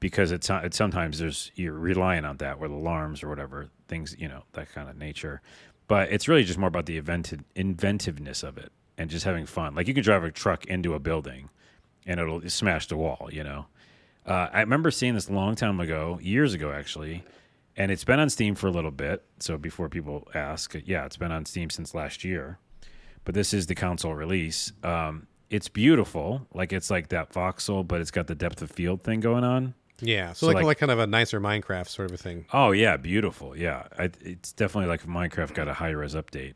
because 0.00 0.32
it's, 0.32 0.50
it's 0.50 0.76
sometimes 0.76 1.18
there's 1.18 1.50
you're 1.54 1.72
relying 1.72 2.24
on 2.24 2.38
that 2.38 2.58
with 2.58 2.70
alarms 2.70 3.22
or 3.22 3.28
whatever 3.28 3.68
things, 3.88 4.16
you 4.18 4.28
know, 4.28 4.44
that 4.52 4.72
kind 4.72 4.88
of 4.88 4.96
nature. 4.96 5.40
But 5.88 6.10
it's 6.10 6.28
really 6.28 6.44
just 6.44 6.58
more 6.58 6.68
about 6.68 6.86
the 6.86 6.96
invented 6.96 7.44
inventiveness 7.54 8.42
of 8.42 8.56
it 8.56 8.72
and 8.96 9.10
just 9.10 9.24
having 9.24 9.46
fun. 9.46 9.74
Like 9.74 9.88
you 9.88 9.94
can 9.94 10.02
drive 10.02 10.24
a 10.24 10.30
truck 10.30 10.64
into 10.66 10.94
a 10.94 10.98
building 10.98 11.50
and 12.06 12.20
it'll 12.20 12.48
smash 12.48 12.86
the 12.86 12.96
wall, 12.96 13.28
you 13.32 13.44
know. 13.44 13.66
Uh, 14.26 14.48
I 14.52 14.60
remember 14.60 14.90
seeing 14.90 15.14
this 15.14 15.28
a 15.28 15.32
long 15.32 15.54
time 15.54 15.80
ago, 15.80 16.18
years 16.22 16.54
ago 16.54 16.72
actually, 16.72 17.22
and 17.76 17.90
it's 17.90 18.04
been 18.04 18.18
on 18.20 18.30
Steam 18.30 18.54
for 18.54 18.68
a 18.68 18.70
little 18.70 18.90
bit. 18.90 19.22
So 19.38 19.58
before 19.58 19.88
people 19.88 20.26
ask, 20.34 20.74
yeah, 20.86 21.04
it's 21.04 21.16
been 21.16 21.32
on 21.32 21.44
Steam 21.44 21.68
since 21.70 21.94
last 21.94 22.24
year, 22.24 22.58
but 23.24 23.34
this 23.34 23.52
is 23.52 23.66
the 23.66 23.74
console 23.74 24.14
release. 24.14 24.72
Um, 24.82 25.26
it's 25.50 25.68
beautiful, 25.68 26.46
like 26.54 26.72
it's 26.72 26.90
like 26.90 27.08
that 27.08 27.32
voxel, 27.32 27.86
but 27.86 28.00
it's 28.00 28.10
got 28.10 28.26
the 28.26 28.34
depth 28.34 28.62
of 28.62 28.70
field 28.70 29.02
thing 29.04 29.20
going 29.20 29.44
on. 29.44 29.74
Yeah. 30.00 30.32
So, 30.32 30.40
So, 30.40 30.46
like, 30.46 30.56
like- 30.56 30.64
like 30.64 30.78
kind 30.78 30.90
of 30.92 30.98
a 30.98 31.06
nicer 31.06 31.40
Minecraft 31.40 31.88
sort 31.88 32.10
of 32.10 32.14
a 32.14 32.18
thing. 32.22 32.46
Oh 32.52 32.72
yeah, 32.72 32.96
beautiful. 32.96 33.56
Yeah, 33.56 33.84
I, 33.98 34.10
it's 34.22 34.52
definitely 34.52 34.88
like 34.88 35.06
Minecraft 35.06 35.54
got 35.54 35.68
a 35.68 35.74
high 35.74 35.90
res 35.90 36.14
update, 36.14 36.54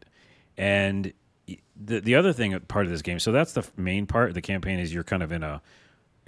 and 0.57 1.13
the 1.77 2.01
the 2.01 2.15
other 2.15 2.33
thing 2.33 2.59
part 2.61 2.87
of 2.87 2.93
this 2.93 3.03
game. 3.03 3.19
So 3.19 3.31
that's 3.33 3.53
the 3.53 3.65
main 3.77 4.07
part. 4.07 4.35
The 4.35 4.43
campaign 4.43 4.79
is 4.79 4.93
you're 4.93 5.05
kind 5.05 5.23
of 5.23 5.33
in 5.33 5.43
a 5.43 5.63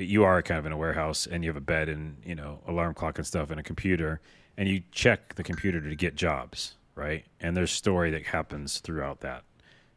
you 0.07 0.25
are 0.25 0.43
kind 0.43 0.59
of 0.59 0.67
in 0.67 0.73
a 0.73 0.77
warehouse 0.77 1.27
and 1.27 1.45
you 1.45 1.51
have 1.51 1.57
a 1.57 1.61
bed 1.61 1.89
and 1.89 2.17
you 2.25 2.35
know 2.35 2.61
alarm 2.67 2.95
clock 2.95 3.19
and 3.19 3.27
stuff 3.27 3.51
and 3.51 3.61
a 3.61 3.63
computer 3.63 4.21
and 4.57 4.69
you 4.69 4.83
check 4.93 5.35
the 5.35 5.43
computer 5.43 5.81
to 5.81 5.95
get 5.95 6.15
jobs 6.15 6.75
right? 7.01 7.25
And 7.41 7.57
there's 7.57 7.71
story 7.71 8.11
that 8.11 8.27
happens 8.27 8.79
throughout 8.79 9.21
that 9.21 9.45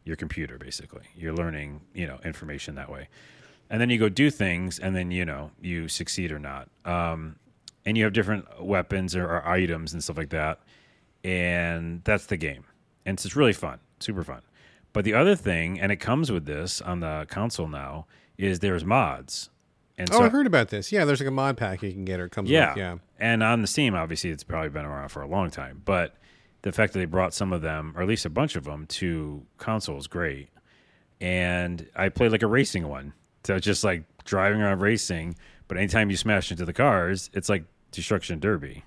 your 0.06 0.16
computer 0.16 0.58
basically. 0.58 1.04
You're 1.16 1.34
learning 1.34 1.82
you 1.94 2.08
know 2.08 2.20
information 2.24 2.76
that 2.76 2.90
way. 2.90 3.10
And 3.70 3.82
then 3.82 3.90
you 3.90 3.98
go 3.98 4.10
do 4.10 4.30
things 4.30 4.80
and 4.80 4.96
then 4.96 5.12
you 5.12 5.26
know 5.26 5.52
you 5.62 5.88
succeed 5.88 6.32
or 6.32 6.40
not. 6.40 6.70
Um, 6.86 7.38
and 7.86 7.98
you 7.98 8.06
have 8.06 8.14
different 8.14 8.64
weapons 8.64 9.16
or, 9.16 9.26
or 9.26 9.46
items 9.46 9.94
and 9.94 10.02
stuff 10.02 10.18
like 10.18 10.30
that. 10.30 10.62
And 11.26 12.02
that's 12.06 12.26
the 12.28 12.38
game. 12.38 12.64
And 13.06 13.20
it's 13.20 13.36
really 13.36 13.54
fun 13.54 13.80
super 14.00 14.24
fun. 14.24 14.42
But 14.92 15.06
the 15.06 15.14
other 15.14 15.36
thing 15.36 15.80
and 15.80 15.92
it 15.92 15.98
comes 15.98 16.32
with 16.32 16.46
this 16.46 16.82
on 16.82 17.02
the 17.02 17.26
console 17.30 17.68
now 17.68 18.06
is 18.38 18.60
there's 18.60 18.86
mods 18.86 19.50
and 19.98 20.12
oh, 20.12 20.22
I 20.22 20.30
heard 20.30 20.48
about 20.48 20.70
this. 20.70 20.92
Yeah, 20.92 21.06
there's 21.06 21.20
like 21.20 21.28
a 21.28 21.32
mod 21.32 21.58
pack 21.58 21.84
you 21.84 21.92
can 21.92 22.06
get 22.06 22.20
or 22.20 22.26
it 22.26 22.32
comes 22.32 22.50
yeah, 22.50 22.70
with. 22.70 22.78
Yeah. 22.78 22.98
and 23.20 23.44
on 23.44 23.62
the 23.62 23.68
Steam, 23.68 23.96
obviously, 23.96 24.32
it's 24.32 24.44
probably 24.44 24.70
been 24.70 24.86
around 24.86 25.10
for 25.10 25.22
a 25.22 25.28
long 25.28 25.50
time. 25.52 25.82
But 25.86 26.16
the 26.64 26.72
fact 26.72 26.94
that 26.94 27.00
they 27.00 27.06
brought 27.06 27.34
some 27.34 27.54
of 27.54 27.62
them, 27.62 27.94
or 27.96 28.02
at 28.02 28.08
least 28.08 28.26
a 28.26 28.30
bunch 28.30 28.56
of 28.56 28.64
them, 28.64 28.88
to 28.88 29.46
console 29.58 29.98
is 29.98 30.08
great. 30.08 30.50
And 31.22 31.88
I 31.96 32.10
played 32.10 32.32
like 32.32 32.42
a 32.42 32.48
racing 32.48 32.88
one, 32.88 33.14
so 33.44 33.56
it's 33.56 33.66
just 33.66 33.84
like 33.84 34.04
driving 34.26 34.62
around 34.62 34.82
racing. 34.82 35.36
But 35.68 35.78
anytime 35.78 36.10
you 36.10 36.18
smash 36.18 36.52
into 36.52 36.66
the 36.66 36.74
cars, 36.74 37.30
it's 37.34 37.50
like 37.50 37.66
destruction 37.92 38.40
derby. 38.40 38.84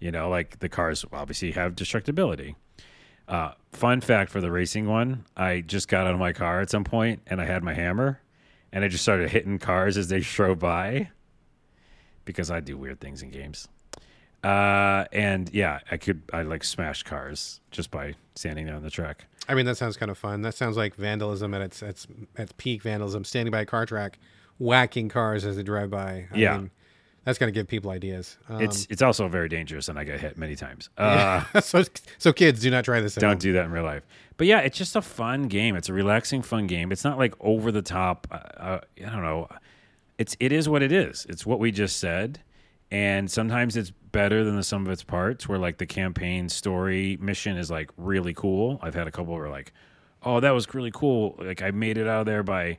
You 0.00 0.10
know, 0.10 0.28
like 0.28 0.58
the 0.58 0.68
cars 0.68 1.04
obviously 1.12 1.52
have 1.52 1.74
destructibility. 1.74 2.56
Uh, 3.26 3.52
fun 3.72 4.00
fact 4.00 4.30
for 4.30 4.40
the 4.40 4.50
racing 4.50 4.86
one, 4.88 5.24
I 5.36 5.60
just 5.60 5.88
got 5.88 6.06
out 6.06 6.12
of 6.12 6.20
my 6.20 6.32
car 6.32 6.60
at 6.60 6.70
some 6.70 6.84
point 6.84 7.22
and 7.26 7.40
I 7.40 7.46
had 7.46 7.62
my 7.62 7.72
hammer 7.72 8.20
and 8.72 8.84
I 8.84 8.88
just 8.88 9.02
started 9.02 9.30
hitting 9.30 9.58
cars 9.58 9.96
as 9.96 10.08
they 10.08 10.20
drove 10.20 10.58
by 10.58 11.10
because 12.24 12.50
I 12.50 12.60
do 12.60 12.76
weird 12.76 13.00
things 13.00 13.22
in 13.22 13.30
games. 13.30 13.68
Uh, 14.44 15.04
and 15.12 15.50
yeah, 15.52 15.80
I 15.90 15.96
could 15.96 16.22
I 16.32 16.42
like 16.42 16.64
smash 16.64 17.02
cars 17.04 17.60
just 17.70 17.90
by 17.90 18.14
standing 18.34 18.66
there 18.66 18.74
on 18.74 18.82
the 18.82 18.90
track. 18.90 19.26
I 19.48 19.54
mean, 19.54 19.66
that 19.66 19.76
sounds 19.76 19.96
kind 19.96 20.10
of 20.10 20.18
fun. 20.18 20.42
That 20.42 20.54
sounds 20.54 20.76
like 20.76 20.94
vandalism 20.96 21.54
at 21.54 21.60
its 21.62 21.82
its 21.82 22.06
its 22.36 22.52
peak 22.56 22.82
vandalism, 22.82 23.24
standing 23.24 23.52
by 23.52 23.60
a 23.60 23.66
car 23.66 23.86
track, 23.86 24.18
whacking 24.58 25.08
cars 25.08 25.44
as 25.44 25.56
they 25.56 25.62
drive 25.62 25.90
by. 25.90 26.26
I 26.32 26.36
Yeah. 26.36 26.56
mean, 26.56 26.70
that's 27.24 27.38
gonna 27.38 27.52
give 27.52 27.68
people 27.68 27.90
ideas. 27.90 28.36
Um, 28.48 28.60
It's 28.62 28.86
it's 28.90 29.02
also 29.02 29.28
very 29.28 29.48
dangerous, 29.48 29.88
and 29.88 29.98
I 29.98 30.04
got 30.04 30.20
hit 30.20 30.36
many 30.38 30.56
times. 30.56 30.88
Uh, 30.98 31.44
so 31.60 31.82
so 32.18 32.32
kids 32.32 32.60
do 32.60 32.70
not 32.70 32.84
try 32.84 33.00
this. 33.00 33.16
At 33.16 33.20
don't 33.20 33.30
home. 33.32 33.38
do 33.38 33.52
that 33.54 33.64
in 33.66 33.70
real 33.72 33.84
life. 33.84 34.04
But 34.36 34.46
yeah, 34.46 34.60
it's 34.60 34.76
just 34.78 34.96
a 34.96 35.02
fun 35.02 35.44
game. 35.44 35.76
It's 35.76 35.88
a 35.88 35.92
relaxing, 35.92 36.42
fun 36.42 36.66
game. 36.66 36.90
It's 36.90 37.04
not 37.04 37.18
like 37.18 37.34
over 37.40 37.70
the 37.70 37.82
top. 37.82 38.26
Uh, 38.30 38.36
uh, 38.36 38.80
I 39.06 39.10
don't 39.10 39.22
know. 39.22 39.48
It's 40.18 40.36
it 40.40 40.52
is 40.52 40.68
what 40.68 40.82
it 40.82 40.92
is. 40.92 41.26
It's 41.28 41.44
what 41.46 41.58
we 41.58 41.70
just 41.70 41.98
said, 41.98 42.40
and 42.90 43.30
sometimes 43.30 43.76
it's 43.76 43.90
better 43.90 44.44
than 44.44 44.56
the 44.56 44.62
sum 44.62 44.84
of 44.86 44.92
its 44.92 45.02
parts. 45.04 45.48
Where 45.48 45.58
like 45.58 45.78
the 45.78 45.86
campaign 45.86 46.48
story 46.48 47.16
mission 47.20 47.56
is 47.56 47.70
like 47.70 47.90
really 47.96 48.34
cool. 48.34 48.78
I've 48.82 48.94
had 48.94 49.06
a 49.06 49.10
couple 49.10 49.34
where 49.34 49.48
like, 49.48 49.72
oh, 50.22 50.40
that 50.40 50.50
was 50.50 50.72
really 50.74 50.90
cool. 50.92 51.36
Like 51.38 51.62
I 51.62 51.70
made 51.70 51.98
it 51.98 52.06
out 52.08 52.20
of 52.20 52.26
there 52.26 52.42
by. 52.42 52.78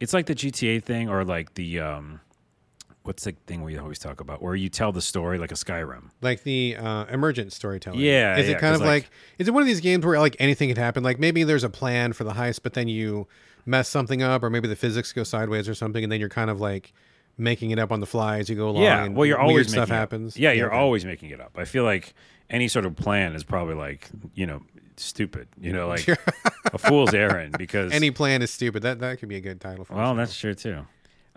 It's 0.00 0.14
like 0.14 0.26
the 0.26 0.34
GTA 0.34 0.82
thing, 0.82 1.08
or 1.10 1.24
like 1.24 1.54
the 1.54 1.80
um, 1.80 2.20
what's 3.02 3.24
the 3.24 3.32
thing 3.46 3.62
we 3.62 3.78
always 3.78 3.98
talk 3.98 4.20
about, 4.20 4.42
where 4.42 4.54
you 4.54 4.68
tell 4.68 4.92
the 4.92 5.00
story 5.00 5.38
like 5.38 5.50
a 5.52 5.54
Skyrim. 5.56 6.10
like 6.20 6.42
the 6.42 6.76
uh, 6.76 7.06
emergent 7.06 7.52
storytelling. 7.52 8.00
Yeah, 8.00 8.36
Is 8.36 8.48
yeah, 8.48 8.56
it 8.56 8.60
kind 8.60 8.74
of 8.74 8.80
like- 8.80 8.88
like, 9.04 9.10
is 9.38 9.48
it 9.48 9.52
one 9.52 9.62
of 9.62 9.66
these 9.66 9.80
games 9.80 10.04
where 10.04 10.18
like 10.18 10.36
anything 10.38 10.68
could 10.68 10.78
happen? 10.78 11.02
Like 11.02 11.18
maybe 11.18 11.42
there's 11.44 11.64
a 11.64 11.70
plan 11.70 12.12
for 12.12 12.24
the 12.24 12.32
heist, 12.32 12.60
but 12.62 12.74
then 12.74 12.88
you 12.88 13.26
mess 13.66 13.88
something 13.88 14.22
up, 14.22 14.42
or 14.42 14.50
maybe 14.50 14.68
the 14.68 14.76
physics 14.76 15.12
go 15.12 15.22
sideways 15.24 15.68
or 15.68 15.74
something, 15.74 16.02
and 16.02 16.10
then 16.12 16.20
you're 16.20 16.28
kind 16.28 16.50
of 16.50 16.60
like 16.60 16.92
making 17.38 17.70
it 17.70 17.78
up 17.78 17.90
on 17.90 18.00
the 18.00 18.06
fly 18.06 18.38
as 18.38 18.50
you 18.50 18.56
go 18.56 18.68
along. 18.68 18.82
Yeah, 18.82 19.04
and 19.04 19.16
well, 19.16 19.24
you're 19.26 19.38
always 19.40 19.70
stuff 19.70 19.88
happens. 19.88 20.36
Yeah, 20.36 20.52
you're 20.52 20.68
okay. 20.68 20.76
always 20.76 21.04
making 21.06 21.30
it 21.30 21.40
up. 21.40 21.52
I 21.56 21.64
feel 21.64 21.84
like 21.84 22.12
any 22.50 22.68
sort 22.68 22.84
of 22.84 22.96
plan 22.96 23.34
is 23.34 23.44
probably 23.44 23.74
like 23.76 24.08
you 24.34 24.46
know 24.46 24.62
stupid. 24.96 25.48
You 25.58 25.72
know, 25.72 25.88
like 25.94 26.06
a 26.08 26.78
fool's 26.78 27.14
errand 27.14 27.56
because 27.56 27.92
Any 27.92 28.10
plan 28.10 28.42
is 28.42 28.50
stupid. 28.50 28.82
That 28.82 28.98
that 29.00 29.20
could 29.20 29.28
be 29.30 29.36
a 29.36 29.40
good 29.40 29.60
title 29.60 29.84
for. 29.86 29.94
well, 29.94 30.14
that's 30.14 30.38
true 30.38 30.54
too. 30.54 30.86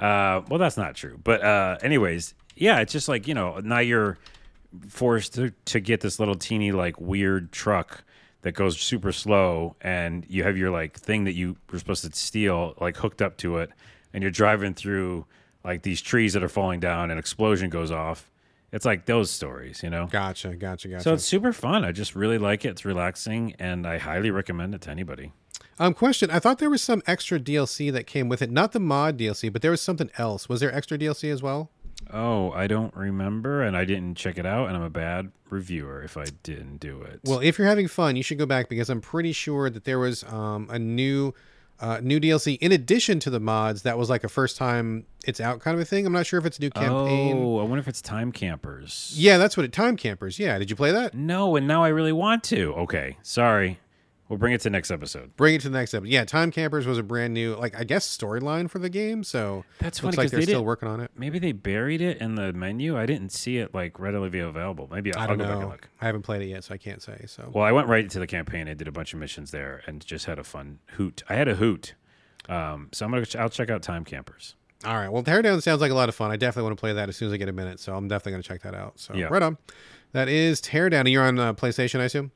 Uh, 0.03 0.41
well, 0.49 0.59
that's 0.59 0.75
not 0.75 0.95
true. 0.95 1.17
But 1.23 1.41
uh, 1.41 1.77
anyways, 1.81 2.35
yeah, 2.55 2.81
it's 2.81 2.91
just 2.91 3.07
like 3.07 3.27
you 3.27 3.33
know 3.33 3.59
now 3.63 3.79
you're 3.79 4.17
forced 4.89 5.35
to, 5.35 5.51
to 5.65 5.79
get 5.79 6.01
this 6.01 6.19
little 6.19 6.35
teeny 6.35 6.71
like 6.71 6.99
weird 6.99 7.51
truck 7.51 8.03
that 8.41 8.53
goes 8.53 8.77
super 8.79 9.11
slow 9.11 9.75
and 9.81 10.25
you 10.27 10.43
have 10.43 10.57
your 10.57 10.71
like 10.71 10.99
thing 10.99 11.23
that 11.23 11.33
you 11.33 11.55
were 11.71 11.79
supposed 11.79 12.03
to 12.03 12.11
steal 12.17 12.73
like 12.81 12.97
hooked 12.97 13.21
up 13.21 13.37
to 13.37 13.57
it 13.57 13.69
and 14.13 14.21
you're 14.23 14.31
driving 14.31 14.73
through 14.73 15.25
like 15.63 15.83
these 15.83 16.01
trees 16.01 16.33
that 16.33 16.43
are 16.43 16.49
falling 16.49 16.79
down 16.79 17.09
and 17.11 17.19
explosion 17.19 17.69
goes 17.69 17.91
off. 17.91 18.29
It's 18.71 18.85
like 18.85 19.05
those 19.05 19.29
stories 19.29 19.83
you 19.83 19.89
know? 19.89 20.07
Gotcha, 20.07 20.55
gotcha, 20.55 20.87
gotcha. 20.87 21.03
so 21.03 21.13
it's 21.13 21.23
super 21.23 21.53
fun. 21.53 21.85
I 21.85 21.91
just 21.91 22.15
really 22.15 22.39
like 22.39 22.65
it. 22.65 22.69
It's 22.69 22.83
relaxing 22.85 23.55
and 23.59 23.87
i 23.87 23.97
highly 23.99 24.31
recommend 24.31 24.75
it 24.75 24.81
to 24.81 24.89
anybody 24.89 25.31
um, 25.80 25.93
question. 25.93 26.30
I 26.32 26.39
thought 26.39 26.59
there 26.59 26.69
was 26.69 26.82
some 26.82 27.01
extra 27.07 27.39
DLC 27.39 27.91
that 27.91 28.05
came 28.07 28.30
with 28.30 28.41
it. 28.41 28.51
Not 28.51 28.71
the 28.71 28.80
mod 28.80 29.17
DLC, 29.17 29.51
but 29.51 29.61
there 29.61 29.71
was 29.71 29.82
something 29.82 30.09
else. 30.17 30.47
Was 30.49 30.59
there 30.59 30.74
extra 30.74 30.97
DLC 30.97 31.32
as 31.32 31.41
well? 31.43 31.69
oh 32.11 32.51
i 32.51 32.67
don't 32.67 32.93
remember 32.97 33.61
and 33.63 33.78
i 33.78 33.86
didn't 33.86 34.15
check 34.15 34.38
it 34.38 34.45
out 34.45 34.67
and 34.67 34.76
i'm 34.76 34.84
a 34.84 34.89
bad 34.89 35.32
reviewer 35.49 36.03
if 36.03 36.17
i 36.17 36.26
didn't 36.43 36.78
do 36.78 37.01
it 37.01 37.21
Well, 37.24 37.39
if 37.39 37.57
you're 37.57 37.67
having 37.67 37.88
fun, 37.88 38.17
you 38.17 38.24
should 38.24 38.38
go 38.38 38.45
back 38.45 38.67
because 38.67 38.89
I'm 38.89 38.99
pretty 38.99 39.32
sure 39.32 39.69
that 39.69 39.86
there 39.86 39.99
was 39.99 40.21
um, 40.26 40.67
a 40.69 40.78
new 40.78 41.34
uh, 41.80 41.99
new 42.03 42.19
DLC 42.19 42.57
in 42.59 42.74
addition 42.74 43.19
to 43.21 43.30
the 43.30 43.39
mods 43.39 43.84
that 43.84 43.97
was 43.97 44.09
like 44.09 44.26
a 44.26 44.30
first 44.30 44.57
time 44.57 45.05
it's 45.26 45.39
out 45.39 45.61
kind 45.61 45.76
of 45.76 45.82
a 45.82 45.86
thing. 45.86 46.05
I'm 46.05 46.11
not 46.11 46.26
sure 46.26 46.39
if 46.39 46.45
it's 46.45 46.57
a 46.57 46.61
new 46.61 46.71
campaign. 46.71 47.38
oh 47.38 47.59
i 47.59 47.63
wonder 47.63 47.78
if 47.80 47.88
it's 47.88 48.01
time 48.01 48.34
campers 48.34 49.13
Yeah, 49.15 49.38
that's 49.38 49.55
what 49.55 49.65
it. 49.65 49.71
Time 49.71 49.95
campers. 49.95 50.38
Yeah, 50.39 50.57
did 50.59 50.69
you 50.69 50.76
play 50.76 50.91
that? 50.91 51.13
no 51.13 51.55
and 51.55 51.67
now 51.67 51.84
i 51.84 51.88
really 51.88 52.11
want 52.13 52.43
to 52.45 52.74
okay 52.74 53.15
sorry 53.21 53.80
we'll 54.34 54.39
bring 54.39 54.53
it 54.53 54.61
to 54.61 54.69
next 54.69 54.91
episode 54.91 55.36
Bring 55.38 55.55
it 55.55 55.61
to 55.61 55.69
the 55.69 55.77
next 55.77 55.93
episode. 55.93 56.09
Yeah, 56.09 56.25
Time 56.25 56.51
Campers 56.51 56.86
was 56.86 56.97
a 56.97 57.03
brand 57.03 57.34
new, 57.34 57.55
like 57.55 57.77
I 57.79 57.84
guess, 57.84 58.05
storyline 58.07 58.69
for 58.69 58.79
the 58.79 58.89
game. 58.89 59.23
So 59.23 59.63
That's 59.79 60.01
looks 60.03 60.15
funny, 60.15 60.25
like 60.25 60.25
'cause 60.25 60.31
they're 60.31 60.39
they 60.41 60.45
still 60.51 60.65
working 60.65 60.89
on 60.89 60.99
it. 60.99 61.11
Maybe 61.15 61.39
they 61.39 61.51
buried 61.51 62.01
it 62.01 62.17
in 62.19 62.36
the 62.36 62.51
menu. 62.53 62.97
I 62.97 63.05
didn't 63.05 63.31
see 63.31 63.57
it 63.57 63.73
like 63.73 63.99
readily 63.99 64.39
available. 64.39 64.88
Maybe 64.91 65.13
I'll, 65.13 65.23
I 65.23 65.27
don't 65.27 65.39
I'll 65.41 65.47
go 65.47 65.53
back 65.53 65.61
and 65.61 65.71
look. 65.71 65.89
I 66.01 66.05
haven't 66.05 66.23
played 66.23 66.41
it 66.41 66.47
yet, 66.47 66.63
so 66.63 66.73
I 66.73 66.77
can't 66.77 67.01
say. 67.01 67.25
So 67.27 67.49
Well, 67.53 67.63
I 67.63 67.71
went 67.71 67.88
right 67.88 68.03
into 68.03 68.19
the 68.19 68.27
campaign. 68.27 68.67
I 68.67 68.73
did 68.73 68.88
a 68.88 68.91
bunch 68.91 69.13
of 69.13 69.19
missions 69.19 69.51
there 69.51 69.81
and 69.88 70.05
just 70.05 70.25
had 70.25 70.39
a 70.39 70.43
fun 70.43 70.79
hoot. 70.97 71.23
I 71.29 71.36
had 71.36 71.47
a 71.47 71.55
hoot. 71.55 71.93
Um, 72.49 72.89
so 72.91 73.05
I'm 73.05 73.11
gonna 73.11 73.25
I'll 73.39 73.49
check 73.49 73.69
out 73.69 73.81
Time 73.84 74.03
Campers. 74.03 74.55
All 74.86 74.95
right. 74.95 75.07
Well, 75.07 75.23
Teardown 75.23 75.61
sounds 75.63 75.79
like 75.79 75.91
a 75.91 75.95
lot 75.95 76.09
of 76.09 76.15
fun. 76.15 76.29
I 76.31 76.36
definitely 76.36 76.63
want 76.63 76.77
to 76.77 76.81
play 76.81 76.91
that 76.91 77.07
as 77.07 77.15
soon 77.15 77.27
as 77.29 77.34
I 77.34 77.38
get 77.38 77.47
a 77.47 77.53
minute. 77.53 77.79
So 77.79 77.95
I'm 77.95 78.09
definitely 78.09 78.34
going 78.34 78.41
to 78.43 78.47
check 78.49 78.61
that 78.63 78.75
out. 78.75 78.99
So 78.99 79.13
Yeah. 79.13 79.27
right 79.27 79.41
on. 79.41 79.57
That 80.11 80.27
is 80.27 80.59
Teardown. 80.61 80.99
And 81.01 81.09
you're 81.09 81.23
on 81.23 81.39
uh, 81.39 81.53
PlayStation, 81.53 82.01
I 82.01 82.03
assume. 82.03 82.31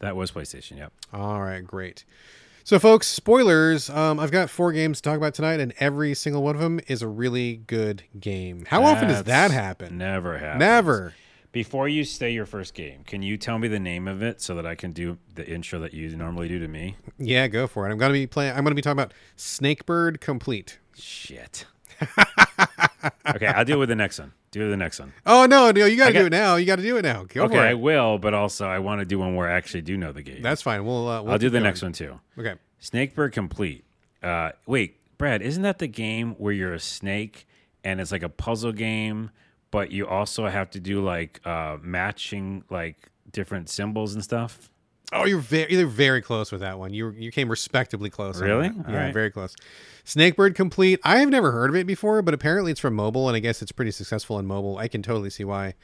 That 0.00 0.16
was 0.16 0.32
PlayStation. 0.32 0.76
Yep. 0.76 0.92
All 1.12 1.40
right, 1.40 1.64
great. 1.64 2.04
So, 2.64 2.78
folks, 2.78 3.06
spoilers. 3.06 3.88
Um, 3.88 4.20
I've 4.20 4.30
got 4.30 4.50
four 4.50 4.72
games 4.72 4.98
to 4.98 5.02
talk 5.02 5.16
about 5.16 5.34
tonight, 5.34 5.60
and 5.60 5.72
every 5.78 6.14
single 6.14 6.42
one 6.42 6.54
of 6.54 6.60
them 6.60 6.80
is 6.88 7.02
a 7.02 7.08
really 7.08 7.56
good 7.56 8.02
game. 8.18 8.64
How 8.66 8.84
often 8.84 9.08
does 9.08 9.24
that 9.24 9.50
happen? 9.50 9.96
Never 9.98 10.38
happens. 10.38 10.60
Never. 10.60 11.14
Before 11.52 11.88
you 11.88 12.04
say 12.04 12.30
your 12.30 12.46
first 12.46 12.74
game, 12.74 13.02
can 13.04 13.22
you 13.22 13.36
tell 13.36 13.58
me 13.58 13.66
the 13.66 13.80
name 13.80 14.06
of 14.06 14.22
it 14.22 14.40
so 14.40 14.54
that 14.54 14.66
I 14.66 14.76
can 14.76 14.92
do 14.92 15.18
the 15.34 15.44
intro 15.44 15.80
that 15.80 15.92
you 15.92 16.14
normally 16.16 16.46
do 16.46 16.60
to 16.60 16.68
me? 16.68 16.96
Yeah, 17.18 17.48
go 17.48 17.66
for 17.66 17.88
it. 17.88 17.92
I'm 17.92 17.98
to 17.98 18.12
be 18.12 18.26
playing. 18.26 18.56
I'm 18.56 18.64
to 18.64 18.74
be 18.74 18.82
talking 18.82 19.00
about 19.00 19.14
Snakebird 19.36 20.20
Complete. 20.20 20.78
Shit. 20.94 21.66
okay, 23.34 23.46
I'll 23.46 23.64
deal 23.64 23.78
with 23.78 23.88
the 23.88 23.96
next 23.96 24.18
one. 24.18 24.32
Do 24.50 24.68
the 24.68 24.76
next 24.76 24.98
one. 24.98 25.12
Oh 25.26 25.46
no, 25.46 25.70
no, 25.70 25.84
you 25.86 25.96
got 25.96 26.10
to 26.10 26.18
I 26.18 26.20
do 26.22 26.26
it 26.26 26.30
now. 26.30 26.56
You 26.56 26.66
got 26.66 26.76
to 26.76 26.82
do 26.82 26.96
it 26.96 27.02
now. 27.02 27.24
Go 27.24 27.44
okay, 27.44 27.58
I 27.58 27.74
will, 27.74 28.18
but 28.18 28.34
also 28.34 28.66
I 28.66 28.78
want 28.80 29.00
to 29.00 29.04
do 29.04 29.18
one 29.18 29.36
where 29.36 29.48
I 29.48 29.52
actually 29.52 29.82
do 29.82 29.96
know 29.96 30.12
the 30.12 30.22
game. 30.22 30.42
That's 30.42 30.62
fine. 30.62 30.84
We'll. 30.84 31.08
Uh, 31.08 31.22
we'll 31.22 31.32
I'll 31.32 31.38
do 31.38 31.48
the 31.48 31.58
going. 31.58 31.64
next 31.64 31.82
one 31.82 31.92
too. 31.92 32.18
Okay. 32.38 32.54
Snakebird 32.82 33.32
Complete. 33.32 33.84
Uh, 34.22 34.52
wait, 34.66 34.96
Brad, 35.18 35.42
isn't 35.42 35.62
that 35.62 35.78
the 35.78 35.86
game 35.86 36.32
where 36.38 36.52
you're 36.52 36.74
a 36.74 36.80
snake 36.80 37.46
and 37.84 38.00
it's 38.00 38.10
like 38.12 38.22
a 38.22 38.28
puzzle 38.28 38.72
game, 38.72 39.30
but 39.70 39.92
you 39.92 40.06
also 40.06 40.46
have 40.48 40.70
to 40.70 40.80
do 40.80 41.02
like 41.02 41.40
uh, 41.46 41.76
matching 41.82 42.64
like 42.70 43.10
different 43.30 43.68
symbols 43.68 44.14
and 44.14 44.24
stuff? 44.24 44.70
Oh, 45.12 45.24
you're 45.26 45.38
very, 45.40 45.72
you're 45.72 45.86
very 45.86 46.22
close 46.22 46.52
with 46.52 46.60
that 46.60 46.78
one. 46.78 46.92
You 46.94 47.10
you 47.10 47.32
came 47.32 47.48
respectably 47.48 48.10
close. 48.10 48.40
Really? 48.40 48.68
All 48.68 48.84
Yeah, 48.92 49.04
right. 49.06 49.14
very 49.14 49.30
close. 49.30 49.54
Snakebird 50.04 50.54
Complete. 50.54 51.00
I 51.04 51.18
have 51.18 51.28
never 51.30 51.50
heard 51.52 51.70
of 51.70 51.76
it 51.76 51.86
before, 51.86 52.22
but 52.22 52.32
apparently 52.34 52.70
it's 52.72 52.80
from 52.80 52.94
mobile, 52.94 53.28
and 53.28 53.36
I 53.36 53.40
guess 53.40 53.60
it's 53.62 53.72
pretty 53.72 53.90
successful 53.90 54.38
in 54.38 54.46
mobile. 54.46 54.78
I 54.78 54.88
can 54.88 55.02
totally 55.02 55.30
see 55.30 55.44
why. 55.44 55.74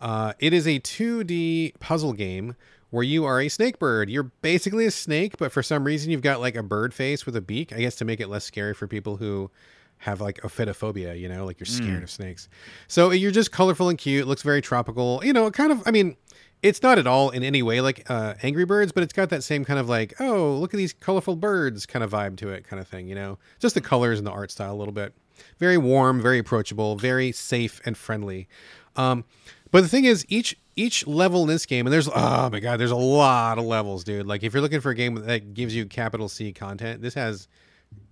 Uh, 0.00 0.32
it 0.38 0.52
is 0.52 0.66
a 0.66 0.80
2D 0.80 1.78
puzzle 1.80 2.12
game 2.12 2.56
where 2.90 3.02
you 3.02 3.24
are 3.24 3.40
a 3.40 3.48
snake 3.48 3.78
bird. 3.78 4.08
You're 4.10 4.24
basically 4.42 4.86
a 4.86 4.90
snake, 4.90 5.36
but 5.38 5.50
for 5.50 5.62
some 5.62 5.84
reason 5.84 6.10
you've 6.10 6.22
got 6.22 6.40
like 6.40 6.54
a 6.54 6.62
bird 6.62 6.94
face 6.94 7.26
with 7.26 7.36
a 7.36 7.40
beak. 7.40 7.72
I 7.72 7.78
guess 7.78 7.96
to 7.96 8.04
make 8.04 8.20
it 8.20 8.28
less 8.28 8.44
scary 8.44 8.74
for 8.74 8.86
people 8.86 9.16
who 9.16 9.50
have 9.98 10.20
like 10.20 10.40
ophidiophobia, 10.42 11.18
you 11.18 11.28
know, 11.28 11.44
like 11.46 11.58
you're 11.58 11.66
scared 11.66 12.02
of 12.02 12.10
snakes. 12.10 12.48
So 12.88 13.10
you're 13.10 13.30
just 13.30 13.50
colorful 13.50 13.88
and 13.88 13.98
cute. 13.98 14.26
Looks 14.28 14.42
very 14.42 14.60
tropical. 14.60 15.20
You 15.24 15.32
know, 15.32 15.50
kind 15.50 15.72
of. 15.72 15.82
I 15.86 15.90
mean, 15.90 16.16
it's 16.64 16.82
not 16.82 16.98
at 16.98 17.06
all 17.06 17.28
in 17.28 17.42
any 17.42 17.62
way 17.62 17.82
like 17.82 18.10
uh, 18.10 18.34
Angry 18.42 18.64
Birds, 18.64 18.90
but 18.90 19.02
it's 19.02 19.12
got 19.12 19.28
that 19.28 19.44
same 19.44 19.66
kind 19.66 19.78
of 19.78 19.86
like, 19.86 20.14
oh, 20.18 20.54
look 20.54 20.72
at 20.72 20.78
these 20.78 20.94
colorful 20.94 21.36
birds 21.36 21.84
kind 21.84 22.02
of 22.02 22.10
vibe 22.10 22.38
to 22.38 22.48
it, 22.48 22.66
kind 22.66 22.80
of 22.80 22.88
thing. 22.88 23.06
You 23.06 23.14
know, 23.14 23.38
just 23.60 23.74
the 23.74 23.82
colors 23.82 24.18
and 24.18 24.26
the 24.26 24.30
art 24.30 24.50
style 24.50 24.72
a 24.72 24.74
little 24.74 24.94
bit. 24.94 25.12
very 25.58 25.76
warm, 25.76 26.22
very 26.22 26.38
approachable, 26.38 26.96
very 26.96 27.32
safe 27.32 27.82
and 27.84 27.98
friendly. 27.98 28.48
Um, 28.96 29.24
but 29.70 29.82
the 29.82 29.88
thing 29.88 30.06
is, 30.06 30.24
each 30.30 30.56
each 30.74 31.06
level 31.06 31.42
in 31.42 31.48
this 31.48 31.66
game, 31.66 31.86
and 31.86 31.92
there's 31.92 32.08
oh 32.08 32.48
my 32.50 32.60
god, 32.60 32.80
there's 32.80 32.90
a 32.90 32.96
lot 32.96 33.58
of 33.58 33.66
levels, 33.66 34.02
dude. 34.02 34.26
Like 34.26 34.42
if 34.42 34.54
you're 34.54 34.62
looking 34.62 34.80
for 34.80 34.90
a 34.90 34.94
game 34.94 35.16
that 35.16 35.52
gives 35.52 35.76
you 35.76 35.84
capital 35.84 36.30
C 36.30 36.50
content, 36.52 37.02
this 37.02 37.12
has 37.12 37.46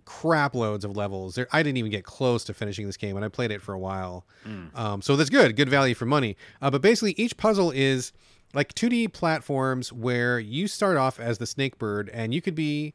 crap 0.05 0.55
loads 0.55 0.85
of 0.85 0.95
levels. 0.95 1.37
There, 1.37 1.49
I 1.53 1.63
didn't 1.63 1.79
even 1.79 1.91
get 1.91 2.05
close 2.05 2.45
to 2.45 2.55
finishing 2.55 2.85
this 2.87 2.99
game, 2.99 3.17
and 3.17 3.25
I 3.25 3.29
played 3.29 3.51
it 3.51 3.63
for 3.63 3.73
a 3.73 3.79
while. 3.79 4.27
Um, 4.75 5.01
so 5.01 5.17
that's 5.17 5.31
good, 5.31 5.57
good 5.57 5.71
value 5.71 5.95
for 5.95 6.05
money. 6.05 6.37
Uh, 6.61 6.71
but 6.71 6.83
basically, 6.83 7.15
each 7.17 7.37
puzzle 7.39 7.71
is 7.71 8.13
like 8.55 8.75
2D 8.75 9.13
platforms 9.13 9.93
where 9.93 10.39
you 10.39 10.67
start 10.67 10.97
off 10.97 11.19
as 11.19 11.39
the 11.39 11.47
snake 11.47 11.79
bird, 11.79 12.11
and 12.13 12.35
you 12.35 12.43
could 12.43 12.55
be 12.55 12.95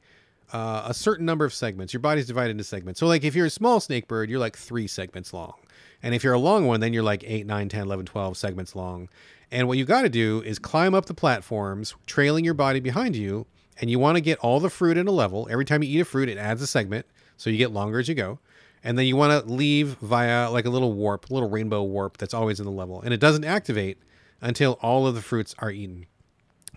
uh, 0.54 0.84
a 0.86 0.94
certain 0.94 1.26
number 1.26 1.46
of 1.46 1.54
segments. 1.54 1.94
Your 1.94 2.00
body's 2.00 2.28
divided 2.28 2.52
into 2.52 2.64
segments. 2.64 3.00
So 3.00 3.08
like 3.08 3.24
if 3.24 3.36
you're 3.36 3.48
a 3.48 3.52
small 3.52 3.80
snake 3.80 4.08
bird, 4.08 4.30
you're 4.30 4.40
like 4.40 4.56
three 4.56 4.88
segments 4.88 5.34
long. 5.34 5.56
And 6.04 6.14
if 6.14 6.24
you're 6.24 6.34
a 6.34 6.40
long 6.40 6.68
one, 6.68 6.80
then 6.80 6.94
you're 6.94 7.04
like 7.04 7.24
8, 7.26 7.46
9, 7.46 7.70
10, 7.70 7.82
11, 7.82 8.06
12 8.06 8.38
segments 8.38 8.76
long. 8.76 9.10
And 9.52 9.68
what 9.68 9.78
you 9.78 9.86
got 9.86 10.04
to 10.04 10.10
do 10.10 10.42
is 10.46 10.60
climb 10.60 10.94
up 10.94 11.06
the 11.06 11.14
platforms, 11.14 11.96
trailing 12.06 12.46
your 12.46 12.54
body 12.54 12.80
behind 12.80 13.16
you. 13.16 13.46
And 13.80 13.90
you 13.90 14.00
want 14.00 14.16
to 14.16 14.22
get 14.22 14.40
all 14.40 14.60
the 14.60 14.70
fruit 14.70 14.98
in 14.98 15.08
a 15.08 15.12
level. 15.12 15.48
Every 15.52 15.66
time 15.66 15.84
you 15.84 15.98
eat 15.98 16.02
a 16.02 16.06
fruit, 16.06 16.30
it 16.30 16.38
adds 16.38 16.62
a 16.62 16.68
segment. 16.68 17.06
So 17.36 17.50
you 17.50 17.58
get 17.58 17.72
longer 17.72 18.00
as 18.00 18.08
you 18.08 18.16
go. 18.16 18.40
And 18.84 18.98
then 18.98 19.06
you 19.06 19.16
want 19.16 19.46
to 19.46 19.52
leave 19.52 19.98
via 20.02 20.50
like 20.50 20.66
a 20.66 20.70
little 20.70 20.94
warp, 20.94 21.30
a 21.30 21.34
little 21.34 21.50
rainbow 21.50 21.84
warp 21.84 22.18
that's 22.18 22.34
always 22.34 22.60
in 22.60 22.66
the 22.66 22.72
level. 22.72 23.02
And 23.02 23.14
it 23.14 23.20
doesn't 23.20 23.44
activate 23.44 23.98
until 24.42 24.78
all 24.82 25.08
of 25.08 25.16
the 25.16 25.22
fruits 25.22 25.56
are 25.60 25.72
eaten. 25.72 26.06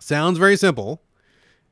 Sounds 0.00 0.38
very 0.38 0.56
simple. 0.56 1.02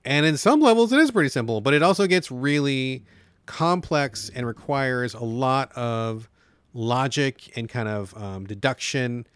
And 0.05 0.25
in 0.25 0.37
some 0.37 0.61
levels, 0.61 0.93
it 0.93 1.01
is 1.01 1.11
pretty 1.11 1.29
simple, 1.29 1.61
but 1.61 1.75
it 1.75 1.83
also 1.83 2.07
gets 2.07 2.31
really 2.31 3.05
complex 3.47 4.31
and 4.35 4.47
requires 4.47 5.15
a 5.15 5.25
lot 5.25 5.73
of 5.73 6.29
logic 6.73 7.57
and 7.57 7.69
kind 7.69 7.89
of 7.89 8.17
um, 8.17 8.47
deduction, 8.47 9.27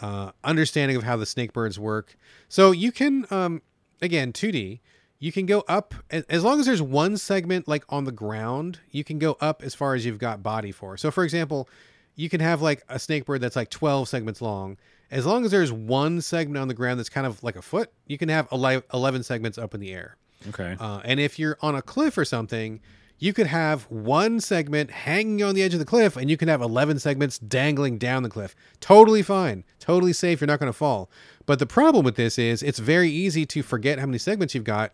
uh, 0.00 0.30
understanding 0.44 0.96
of 0.96 1.02
how 1.02 1.16
the 1.16 1.26
snake 1.26 1.52
birds 1.52 1.78
work. 1.78 2.16
So 2.48 2.70
you 2.70 2.92
can, 2.92 3.26
um, 3.30 3.62
again, 4.00 4.32
2D, 4.32 4.80
you 5.18 5.32
can 5.32 5.46
go 5.46 5.64
up 5.68 5.94
as, 6.10 6.44
long 6.44 6.60
as 6.60 6.66
there's 6.66 6.82
one 6.82 7.16
segment 7.16 7.66
like 7.66 7.84
on 7.88 8.04
the 8.04 8.12
ground, 8.12 8.80
you 8.90 9.02
can 9.04 9.18
go 9.18 9.36
up 9.40 9.62
as 9.62 9.74
far 9.74 9.94
as 9.94 10.04
you've 10.04 10.18
got 10.18 10.42
body 10.42 10.72
for. 10.72 10.96
So, 10.96 11.10
for 11.10 11.24
example, 11.24 11.68
you 12.14 12.28
can 12.28 12.40
have 12.40 12.62
like 12.62 12.82
a 12.88 12.98
snake 12.98 13.24
bird 13.24 13.40
that's 13.40 13.56
like 13.56 13.70
12 13.70 14.08
segments 14.08 14.42
long. 14.42 14.76
As 15.10 15.24
long 15.24 15.44
as 15.44 15.50
there's 15.50 15.72
one 15.72 16.20
segment 16.20 16.58
on 16.60 16.68
the 16.68 16.74
ground 16.74 16.98
that's 16.98 17.08
kind 17.08 17.26
of 17.26 17.42
like 17.42 17.56
a 17.56 17.62
foot, 17.62 17.90
you 18.06 18.18
can 18.18 18.28
have 18.28 18.48
11 18.52 19.22
segments 19.22 19.56
up 19.58 19.74
in 19.74 19.80
the 19.80 19.92
air. 19.92 20.16
Okay. 20.48 20.76
Uh, 20.78 21.00
and 21.04 21.20
if 21.20 21.38
you're 21.38 21.56
on 21.60 21.74
a 21.74 21.82
cliff 21.82 22.18
or 22.18 22.24
something, 22.24 22.80
you 23.18 23.32
could 23.32 23.46
have 23.46 23.84
one 23.84 24.40
segment 24.40 24.90
hanging 24.90 25.42
on 25.42 25.54
the 25.54 25.62
edge 25.62 25.72
of 25.72 25.78
the 25.78 25.86
cliff 25.86 26.16
and 26.16 26.28
you 26.28 26.36
can 26.36 26.48
have 26.48 26.60
11 26.60 26.98
segments 26.98 27.38
dangling 27.38 27.98
down 27.98 28.22
the 28.22 28.28
cliff. 28.28 28.54
Totally 28.80 29.22
fine. 29.22 29.64
Totally 29.80 30.12
safe. 30.12 30.40
You're 30.40 30.46
not 30.46 30.60
going 30.60 30.72
to 30.72 30.76
fall. 30.76 31.10
But 31.46 31.58
the 31.58 31.66
problem 31.66 32.04
with 32.04 32.16
this 32.16 32.38
is 32.38 32.62
it's 32.62 32.78
very 32.78 33.10
easy 33.10 33.46
to 33.46 33.62
forget 33.62 33.98
how 33.98 34.06
many 34.06 34.18
segments 34.18 34.54
you've 34.54 34.64
got. 34.64 34.92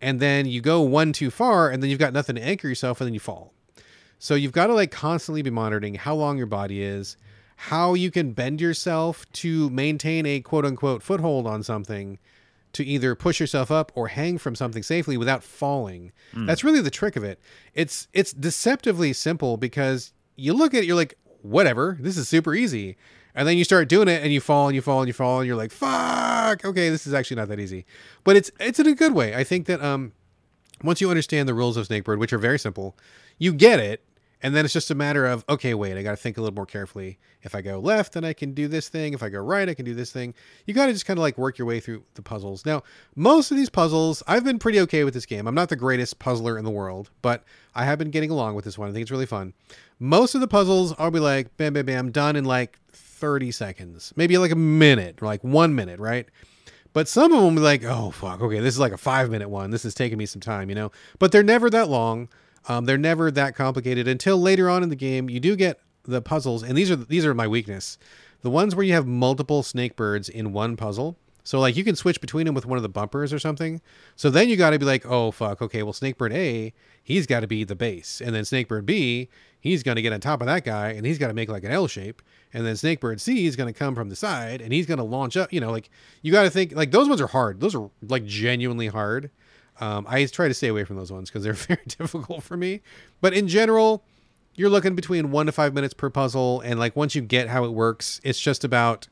And 0.00 0.18
then 0.18 0.46
you 0.46 0.60
go 0.60 0.80
one 0.80 1.12
too 1.12 1.30
far 1.30 1.70
and 1.70 1.82
then 1.82 1.90
you've 1.90 2.00
got 2.00 2.12
nothing 2.12 2.34
to 2.34 2.42
anchor 2.42 2.68
yourself 2.68 3.00
and 3.00 3.06
then 3.06 3.14
you 3.14 3.20
fall. 3.20 3.52
So 4.18 4.34
you've 4.34 4.52
got 4.52 4.66
to 4.66 4.74
like 4.74 4.90
constantly 4.90 5.42
be 5.42 5.50
monitoring 5.50 5.94
how 5.94 6.14
long 6.14 6.38
your 6.38 6.46
body 6.46 6.82
is, 6.82 7.16
how 7.66 7.94
you 7.94 8.10
can 8.10 8.32
bend 8.32 8.60
yourself 8.60 9.24
to 9.32 9.70
maintain 9.70 10.26
a 10.26 10.40
quote 10.40 10.64
unquote 10.64 11.02
foothold 11.02 11.46
on 11.46 11.62
something 11.62 12.18
to 12.72 12.84
either 12.84 13.14
push 13.14 13.38
yourself 13.38 13.70
up 13.70 13.92
or 13.94 14.08
hang 14.08 14.36
from 14.38 14.56
something 14.56 14.82
safely 14.82 15.16
without 15.16 15.44
falling. 15.44 16.10
That's 16.46 16.64
really 16.64 16.80
the 16.80 16.90
trick 16.90 17.14
of 17.14 17.22
it. 17.22 17.38
It's 17.74 18.08
it's 18.12 18.32
deceptively 18.32 19.12
simple 19.12 19.56
because 19.56 20.12
you 20.34 20.54
look 20.54 20.74
at 20.74 20.82
it, 20.82 20.86
you're 20.86 20.96
like, 20.96 21.16
whatever, 21.42 21.96
this 22.00 22.16
is 22.16 22.28
super 22.28 22.54
easy. 22.54 22.96
And 23.34 23.46
then 23.46 23.56
you 23.56 23.64
start 23.64 23.88
doing 23.88 24.08
it 24.08 24.22
and 24.22 24.32
you 24.32 24.40
fall 24.40 24.66
and 24.66 24.74
you 24.74 24.82
fall 24.82 25.00
and 25.00 25.06
you 25.08 25.12
fall 25.12 25.38
and 25.38 25.46
you're 25.46 25.56
like, 25.56 25.70
fuck, 25.70 26.64
okay, 26.64 26.90
this 26.90 27.06
is 27.06 27.14
actually 27.14 27.36
not 27.36 27.48
that 27.48 27.60
easy. 27.60 27.86
But 28.24 28.36
it's 28.36 28.50
it's 28.58 28.80
in 28.80 28.86
a 28.88 28.94
good 28.94 29.14
way. 29.14 29.36
I 29.36 29.44
think 29.44 29.66
that 29.66 29.80
um 29.80 30.12
once 30.82 31.00
you 31.00 31.10
understand 31.10 31.48
the 31.48 31.54
rules 31.54 31.76
of 31.76 31.86
Snakebird, 31.86 32.18
which 32.18 32.32
are 32.32 32.38
very 32.38 32.58
simple, 32.58 32.96
you 33.38 33.52
get 33.52 33.78
it. 33.78 34.02
And 34.42 34.56
then 34.56 34.64
it's 34.64 34.74
just 34.74 34.90
a 34.90 34.94
matter 34.94 35.24
of, 35.24 35.44
okay, 35.48 35.72
wait, 35.72 35.96
I 35.96 36.02
got 36.02 36.10
to 36.10 36.16
think 36.16 36.36
a 36.36 36.40
little 36.40 36.54
more 36.54 36.66
carefully. 36.66 37.18
If 37.42 37.54
I 37.54 37.62
go 37.62 37.78
left, 37.78 38.14
then 38.14 38.24
I 38.24 38.32
can 38.32 38.54
do 38.54 38.66
this 38.66 38.88
thing. 38.88 39.14
If 39.14 39.22
I 39.22 39.28
go 39.28 39.38
right, 39.38 39.68
I 39.68 39.74
can 39.74 39.84
do 39.84 39.94
this 39.94 40.10
thing. 40.10 40.34
You 40.66 40.74
got 40.74 40.86
to 40.86 40.92
just 40.92 41.06
kind 41.06 41.16
of 41.16 41.22
like 41.22 41.38
work 41.38 41.58
your 41.58 41.66
way 41.66 41.78
through 41.78 42.02
the 42.14 42.22
puzzles. 42.22 42.66
Now, 42.66 42.82
most 43.14 43.52
of 43.52 43.56
these 43.56 43.70
puzzles, 43.70 44.22
I've 44.26 44.44
been 44.44 44.58
pretty 44.58 44.80
okay 44.80 45.04
with 45.04 45.14
this 45.14 45.26
game. 45.26 45.46
I'm 45.46 45.54
not 45.54 45.68
the 45.68 45.76
greatest 45.76 46.18
puzzler 46.18 46.58
in 46.58 46.64
the 46.64 46.70
world, 46.70 47.10
but 47.22 47.44
I 47.74 47.84
have 47.84 47.98
been 47.98 48.10
getting 48.10 48.30
along 48.30 48.56
with 48.56 48.64
this 48.64 48.76
one. 48.76 48.88
I 48.88 48.92
think 48.92 49.02
it's 49.02 49.12
really 49.12 49.26
fun. 49.26 49.54
Most 50.00 50.34
of 50.34 50.40
the 50.40 50.48
puzzles, 50.48 50.92
I'll 50.98 51.12
be 51.12 51.20
like, 51.20 51.56
bam, 51.56 51.74
bam, 51.74 51.86
bam, 51.86 52.10
done 52.10 52.34
in 52.34 52.44
like 52.44 52.80
30 52.90 53.52
seconds, 53.52 54.12
maybe 54.16 54.36
like 54.38 54.50
a 54.50 54.56
minute, 54.56 55.22
like 55.22 55.44
one 55.44 55.76
minute, 55.76 56.00
right? 56.00 56.26
But 56.92 57.08
some 57.08 57.32
of 57.32 57.42
them 57.42 57.54
be 57.54 57.60
like, 57.60 57.84
oh, 57.84 58.10
fuck, 58.10 58.40
okay, 58.42 58.58
this 58.58 58.74
is 58.74 58.80
like 58.80 58.92
a 58.92 58.98
five 58.98 59.30
minute 59.30 59.48
one. 59.48 59.70
This 59.70 59.84
is 59.84 59.94
taking 59.94 60.18
me 60.18 60.26
some 60.26 60.40
time, 60.40 60.68
you 60.68 60.74
know? 60.74 60.90
But 61.18 61.32
they're 61.32 61.42
never 61.42 61.70
that 61.70 61.88
long. 61.88 62.28
Um, 62.68 62.84
they're 62.84 62.98
never 62.98 63.30
that 63.30 63.54
complicated 63.54 64.06
until 64.06 64.38
later 64.40 64.70
on 64.70 64.82
in 64.82 64.88
the 64.88 64.96
game. 64.96 65.28
You 65.28 65.40
do 65.40 65.56
get 65.56 65.80
the 66.04 66.22
puzzles, 66.22 66.62
and 66.62 66.76
these 66.76 66.90
are 66.90 66.96
these 66.96 67.24
are 67.24 67.34
my 67.34 67.46
weakness. 67.46 67.98
The 68.42 68.50
ones 68.50 68.74
where 68.74 68.84
you 68.84 68.92
have 68.92 69.06
multiple 69.06 69.62
snake 69.62 69.96
birds 69.96 70.28
in 70.28 70.52
one 70.52 70.76
puzzle. 70.76 71.16
So 71.44 71.58
like 71.58 71.76
you 71.76 71.84
can 71.84 71.96
switch 71.96 72.20
between 72.20 72.46
them 72.46 72.54
with 72.54 72.66
one 72.66 72.76
of 72.78 72.82
the 72.82 72.88
bumpers 72.88 73.32
or 73.32 73.38
something. 73.38 73.80
So 74.14 74.30
then 74.30 74.48
you 74.48 74.56
got 74.56 74.70
to 74.70 74.78
be 74.78 74.84
like, 74.84 75.04
oh 75.06 75.30
fuck, 75.32 75.60
okay, 75.60 75.82
well 75.82 75.92
Snakebird 75.92 76.32
A, 76.32 76.72
he's 77.02 77.26
got 77.26 77.40
to 77.40 77.48
be 77.48 77.64
the 77.64 77.74
base, 77.74 78.20
and 78.20 78.34
then 78.34 78.44
Snakebird 78.44 78.86
B, 78.86 79.28
he's 79.58 79.82
going 79.82 79.96
to 79.96 80.02
get 80.02 80.12
on 80.12 80.20
top 80.20 80.40
of 80.40 80.46
that 80.46 80.64
guy, 80.64 80.90
and 80.90 81.04
he's 81.04 81.18
got 81.18 81.28
to 81.28 81.34
make 81.34 81.48
like 81.48 81.64
an 81.64 81.72
L 81.72 81.88
shape, 81.88 82.22
and 82.52 82.64
then 82.64 82.74
Snakebird 82.74 83.20
C 83.20 83.46
is 83.46 83.56
going 83.56 83.72
to 83.72 83.78
come 83.78 83.94
from 83.94 84.08
the 84.08 84.16
side, 84.16 84.60
and 84.60 84.72
he's 84.72 84.86
going 84.86 84.98
to 84.98 85.04
launch 85.04 85.36
up. 85.36 85.52
You 85.52 85.60
know, 85.60 85.72
like 85.72 85.90
you 86.22 86.30
got 86.30 86.44
to 86.44 86.50
think 86.50 86.74
like 86.76 86.92
those 86.92 87.08
ones 87.08 87.20
are 87.20 87.26
hard. 87.26 87.60
Those 87.60 87.74
are 87.74 87.90
like 88.08 88.24
genuinely 88.24 88.86
hard. 88.86 89.30
Um, 89.80 90.06
I 90.08 90.24
try 90.26 90.48
to 90.48 90.54
stay 90.54 90.68
away 90.68 90.84
from 90.84 90.96
those 90.96 91.12
ones 91.12 91.30
because 91.30 91.44
they're 91.44 91.52
very 91.54 91.82
difficult 91.86 92.42
for 92.42 92.56
me. 92.56 92.80
But 93.20 93.34
in 93.34 93.48
general, 93.48 94.04
you're 94.54 94.70
looking 94.70 94.94
between 94.94 95.30
one 95.30 95.46
to 95.46 95.52
five 95.52 95.74
minutes 95.74 95.94
per 95.94 96.10
puzzle, 96.10 96.60
and 96.60 96.78
like 96.78 96.94
once 96.96 97.14
you 97.14 97.22
get 97.22 97.48
how 97.48 97.64
it 97.64 97.72
works, 97.72 98.20
it's 98.24 98.40
just 98.40 98.64
about 98.64 99.08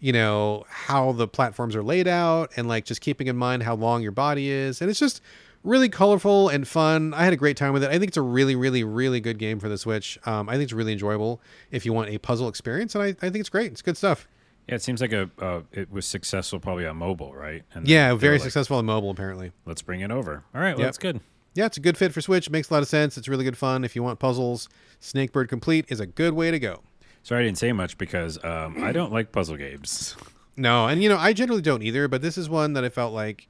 you 0.00 0.12
know 0.12 0.64
how 0.68 1.12
the 1.12 1.26
platforms 1.26 1.74
are 1.74 1.82
laid 1.82 2.06
out 2.06 2.50
and 2.56 2.68
like 2.68 2.84
just 2.84 3.00
keeping 3.00 3.26
in 3.26 3.36
mind 3.36 3.62
how 3.62 3.74
long 3.74 4.02
your 4.02 4.12
body 4.12 4.50
is, 4.50 4.80
and 4.80 4.90
it's 4.90 5.00
just 5.00 5.20
really 5.62 5.88
colorful 5.88 6.50
and 6.50 6.68
fun. 6.68 7.14
I 7.14 7.24
had 7.24 7.32
a 7.32 7.36
great 7.36 7.56
time 7.56 7.72
with 7.72 7.82
it. 7.82 7.90
I 7.90 7.98
think 7.98 8.08
it's 8.08 8.18
a 8.18 8.22
really, 8.22 8.54
really, 8.54 8.84
really 8.84 9.20
good 9.20 9.38
game 9.38 9.58
for 9.58 9.68
the 9.68 9.78
Switch. 9.78 10.18
Um, 10.26 10.48
I 10.48 10.52
think 10.52 10.64
it's 10.64 10.72
really 10.74 10.92
enjoyable 10.92 11.40
if 11.70 11.86
you 11.86 11.92
want 11.92 12.10
a 12.10 12.18
puzzle 12.18 12.48
experience, 12.48 12.94
and 12.94 13.02
I, 13.02 13.08
I 13.08 13.30
think 13.30 13.36
it's 13.36 13.48
great. 13.48 13.72
It's 13.72 13.82
good 13.82 13.96
stuff. 13.96 14.28
Yeah, 14.68 14.76
it 14.76 14.82
seems 14.82 15.00
like 15.00 15.12
a 15.12 15.30
uh, 15.38 15.60
it 15.72 15.90
was 15.92 16.06
successful 16.06 16.58
probably 16.58 16.86
on 16.86 16.96
mobile, 16.96 17.34
right? 17.34 17.62
And 17.74 17.86
Yeah, 17.86 18.14
very 18.14 18.36
like, 18.36 18.42
successful 18.44 18.78
on 18.78 18.86
mobile 18.86 19.10
apparently. 19.10 19.52
Let's 19.66 19.82
bring 19.82 20.00
it 20.00 20.10
over. 20.10 20.44
All 20.54 20.60
right, 20.60 20.72
well, 20.74 20.80
Yep. 20.80 20.86
that's 20.86 20.98
good. 20.98 21.20
Yeah, 21.54 21.66
it's 21.66 21.76
a 21.76 21.80
good 21.80 21.96
fit 21.96 22.12
for 22.12 22.20
Switch. 22.20 22.50
Makes 22.50 22.70
a 22.70 22.74
lot 22.74 22.82
of 22.82 22.88
sense. 22.88 23.16
It's 23.16 23.28
really 23.28 23.44
good 23.44 23.56
fun. 23.56 23.84
If 23.84 23.94
you 23.94 24.02
want 24.02 24.18
puzzles, 24.18 24.68
Snakebird 25.00 25.48
Complete 25.48 25.84
is 25.88 26.00
a 26.00 26.06
good 26.06 26.32
way 26.34 26.50
to 26.50 26.58
go. 26.58 26.80
Sorry, 27.22 27.42
I 27.42 27.44
didn't 27.46 27.58
say 27.58 27.72
much 27.72 27.96
because 27.96 28.42
um, 28.44 28.76
I 28.82 28.90
don't 28.92 29.12
like 29.12 29.32
puzzle 29.32 29.56
games. 29.56 30.16
No, 30.56 30.86
and 30.86 31.02
you 31.02 31.08
know, 31.08 31.16
I 31.18 31.32
generally 31.32 31.62
don't 31.62 31.82
either, 31.82 32.06
but 32.06 32.22
this 32.22 32.38
is 32.38 32.48
one 32.48 32.74
that 32.74 32.84
I 32.84 32.88
felt 32.88 33.12
like 33.12 33.48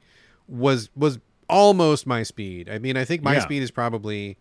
was 0.48 0.88
was 0.96 1.18
almost 1.50 2.06
my 2.06 2.22
speed. 2.22 2.66
I 2.70 2.78
mean, 2.78 2.96
I 2.96 3.04
think 3.04 3.22
my 3.22 3.34
Yeah. 3.34 3.40
speed 3.40 3.62
is 3.62 3.70
probably 3.70 4.38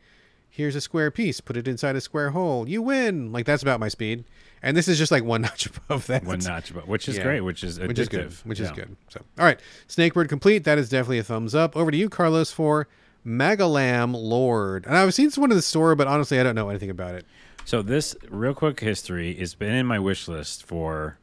here's 0.50 0.74
a 0.74 0.80
square 0.80 1.12
piece, 1.12 1.42
put 1.42 1.58
it 1.58 1.68
inside 1.68 1.98
a 1.98 2.00
square 2.00 2.30
hole, 2.30 2.70
you 2.70 2.82
win. 2.82 3.34
Like 3.34 3.46
that's 3.46 3.64
about 3.64 3.82
my 3.82 3.90
speed. 3.90 4.24
And 4.64 4.76
this 4.78 4.88
is 4.88 4.98
just 4.98 5.12
like 5.12 5.24
one 5.24 5.42
notch 5.44 5.66
above 5.68 6.08
that. 6.08 6.24
One 6.24 6.40
notch, 6.40 6.72
above, 6.72 6.88
which 6.88 7.08
is 7.10 7.18
Yeah. 7.18 7.24
great, 7.24 7.42
which 7.42 7.64
is 7.64 7.80
which 7.80 8.00
is 8.00 8.08
good. 8.10 8.30
addictive. 8.30 8.46
Which 8.46 8.60
is 8.62 8.72
good. 8.72 8.96
So, 9.10 9.22
all 9.38 9.46
right, 9.46 9.60
Snakebird 9.90 10.30
complete. 10.30 10.64
That 10.64 10.78
is 10.78 10.90
definitely 10.90 11.20
a 11.20 11.24
thumbs 11.24 11.54
up. 11.54 11.76
Over 11.76 11.92
to 11.92 11.98
you, 11.98 12.10
Carlos, 12.10 12.52
for 12.52 12.88
Maglam 13.26 14.14
Lord. 14.16 14.86
And 14.86 14.96
I've 14.98 15.14
seen 15.14 15.26
this 15.28 15.38
one 15.38 15.52
in 15.52 15.58
the 15.58 15.62
store, 15.62 15.96
but 15.96 16.08
honestly, 16.08 16.40
I 16.40 16.44
don't 16.44 16.56
know 16.56 16.70
anything 16.70 16.90
about 16.90 17.16
it. 17.16 17.26
So 17.66 17.82
this 17.82 18.16
real 18.30 18.54
quick 18.54 18.80
history 18.80 19.36
has 19.36 19.54
been 19.54 19.74
in 19.74 19.86
my 19.86 20.00
wish 20.00 20.28
list 20.28 20.66
for 20.66 21.18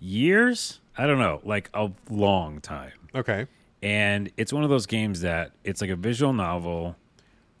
years. 0.00 0.80
I 0.96 1.06
don't 1.06 1.18
know, 1.18 1.40
like 1.44 1.70
a 1.74 1.90
long 2.10 2.60
time. 2.60 2.92
Okay. 3.14 3.46
and 3.82 4.30
it's 4.36 4.52
one 4.52 4.64
of 4.64 4.70
those 4.70 4.86
games 4.86 5.20
that 5.22 5.52
it's 5.64 5.80
like 5.80 5.88
a 5.90 5.96
visual 5.96 6.32
novel 6.32 6.96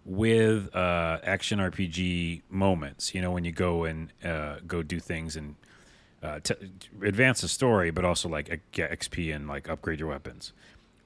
with 0.04 0.74
uh, 0.74 1.18
action 1.22 1.58
RPG 1.58 2.42
moments. 2.50 3.14
You 3.14 3.22
know, 3.22 3.30
when 3.30 3.44
you 3.44 3.52
go 3.52 3.84
and 3.84 4.12
uh, 4.24 4.56
go 4.66 4.82
do 4.82 4.98
things 5.00 5.36
and 5.36 5.56
uh, 6.22 6.40
t- 6.40 6.54
advance 7.02 7.40
the 7.40 7.48
story, 7.48 7.90
but 7.90 8.04
also 8.04 8.28
like 8.28 8.52
uh, 8.52 8.56
get 8.72 8.90
XP 8.90 9.34
and 9.34 9.48
like 9.48 9.68
upgrade 9.68 10.00
your 10.00 10.08
weapons. 10.08 10.52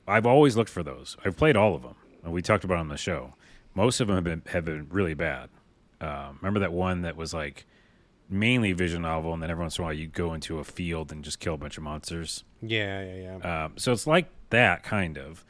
I've 0.07 0.26
always 0.26 0.57
looked 0.57 0.70
for 0.70 0.82
those. 0.82 1.16
I've 1.24 1.36
played 1.36 1.57
all 1.57 1.74
of 1.74 1.82
them, 1.82 1.95
and 2.24 2.32
we 2.32 2.43
talked 2.43 2.64
about 2.64 2.78
on 2.78 2.88
the 2.88 2.97
show. 2.97 3.34
Most 3.74 4.01
of 4.01 4.09
them 4.09 4.16
have 4.16 4.24
been 4.24 4.43
have 4.47 4.64
been 4.64 4.86
really 4.90 5.14
bad. 5.14 5.49
Um, 6.01 6.38
remember 6.40 6.61
that 6.61 6.72
one 6.72 7.03
that 7.03 7.16
was 7.16 7.32
like 7.32 7.66
mainly 8.28 8.72
visual 8.72 9.03
novel, 9.03 9.32
and 9.32 9.43
then 9.43 9.51
every 9.51 9.62
once 9.62 9.78
in 9.78 9.82
a 9.82 9.86
while 9.86 9.95
you 9.95 10.07
go 10.07 10.34
into 10.34 10.59
a 10.59 10.64
field 10.64 11.12
and 11.12 11.22
just 11.22 11.38
kill 11.38 11.55
a 11.55 11.59
bunch 11.59 11.76
of 11.76 11.82
monsters. 11.82 12.45
Yeah, 12.61 13.05
yeah, 13.05 13.38
yeah. 13.43 13.64
Um, 13.64 13.74
so 13.76 13.93
it's 13.93 14.07
like 14.07 14.28
that 14.51 14.82
kind 14.82 15.18
of, 15.18 15.45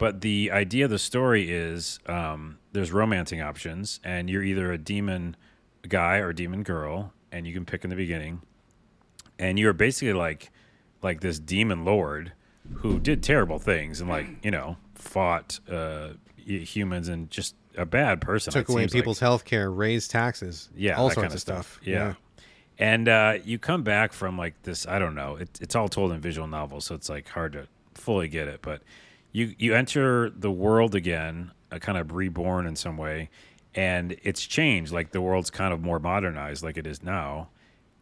but 0.00 0.22
the 0.22 0.50
idea 0.50 0.86
of 0.86 0.90
the 0.90 0.98
story 0.98 1.50
is 1.50 1.98
um, 2.06 2.56
there's 2.72 2.90
romancing 2.90 3.42
options, 3.42 4.00
and 4.02 4.30
you're 4.30 4.42
either 4.42 4.72
a 4.72 4.78
demon 4.78 5.36
guy 5.86 6.16
or 6.16 6.32
demon 6.32 6.62
girl, 6.62 7.12
and 7.30 7.46
you 7.46 7.52
can 7.52 7.66
pick 7.66 7.84
in 7.84 7.90
the 7.90 7.96
beginning, 7.96 8.40
and 9.38 9.58
you're 9.58 9.74
basically 9.74 10.14
like 10.14 10.50
like 11.02 11.20
this 11.20 11.38
demon 11.38 11.84
lord 11.84 12.32
who 12.76 12.98
did 12.98 13.22
terrible 13.22 13.58
things 13.58 14.00
and 14.00 14.08
like 14.08 14.26
you 14.42 14.50
know 14.50 14.78
fought 14.94 15.60
uh, 15.70 16.08
humans 16.38 17.08
and 17.08 17.30
just 17.30 17.54
a 17.76 17.84
bad 17.84 18.22
person. 18.22 18.54
Took 18.54 18.70
away 18.70 18.82
seems 18.82 18.94
like. 18.94 19.02
people's 19.02 19.20
health 19.20 19.44
care, 19.44 19.70
raised 19.70 20.10
taxes. 20.10 20.70
yeah, 20.74 20.96
all 20.96 21.10
sorts 21.10 21.20
kind 21.20 21.34
of 21.34 21.40
stuff. 21.40 21.78
Yeah. 21.84 22.14
And 22.78 23.06
uh, 23.06 23.34
you 23.44 23.58
come 23.58 23.82
back 23.82 24.14
from 24.14 24.38
like 24.38 24.62
this. 24.62 24.86
I 24.86 24.98
don't 24.98 25.14
know. 25.14 25.36
It, 25.36 25.58
it's 25.60 25.76
all 25.76 25.90
told 25.90 26.12
in 26.12 26.22
visual 26.22 26.48
novels, 26.48 26.86
so 26.86 26.94
it's 26.94 27.10
like 27.10 27.28
hard 27.28 27.52
to 27.52 27.68
fully 27.92 28.28
get 28.28 28.48
it. 28.48 28.62
But 28.62 28.80
you 29.32 29.54
you 29.58 29.74
enter 29.74 30.30
the 30.30 30.50
world 30.50 30.94
again, 30.94 31.52
uh, 31.70 31.78
kind 31.78 31.98
of 31.98 32.12
reborn 32.12 32.66
in 32.66 32.76
some 32.76 32.96
way, 32.96 33.30
and 33.74 34.16
it's 34.22 34.42
changed. 34.42 34.92
Like 34.92 35.12
the 35.12 35.20
world's 35.20 35.50
kind 35.50 35.72
of 35.72 35.80
more 35.80 35.98
modernized, 35.98 36.62
like 36.62 36.76
it 36.76 36.86
is 36.86 37.02
now, 37.02 37.48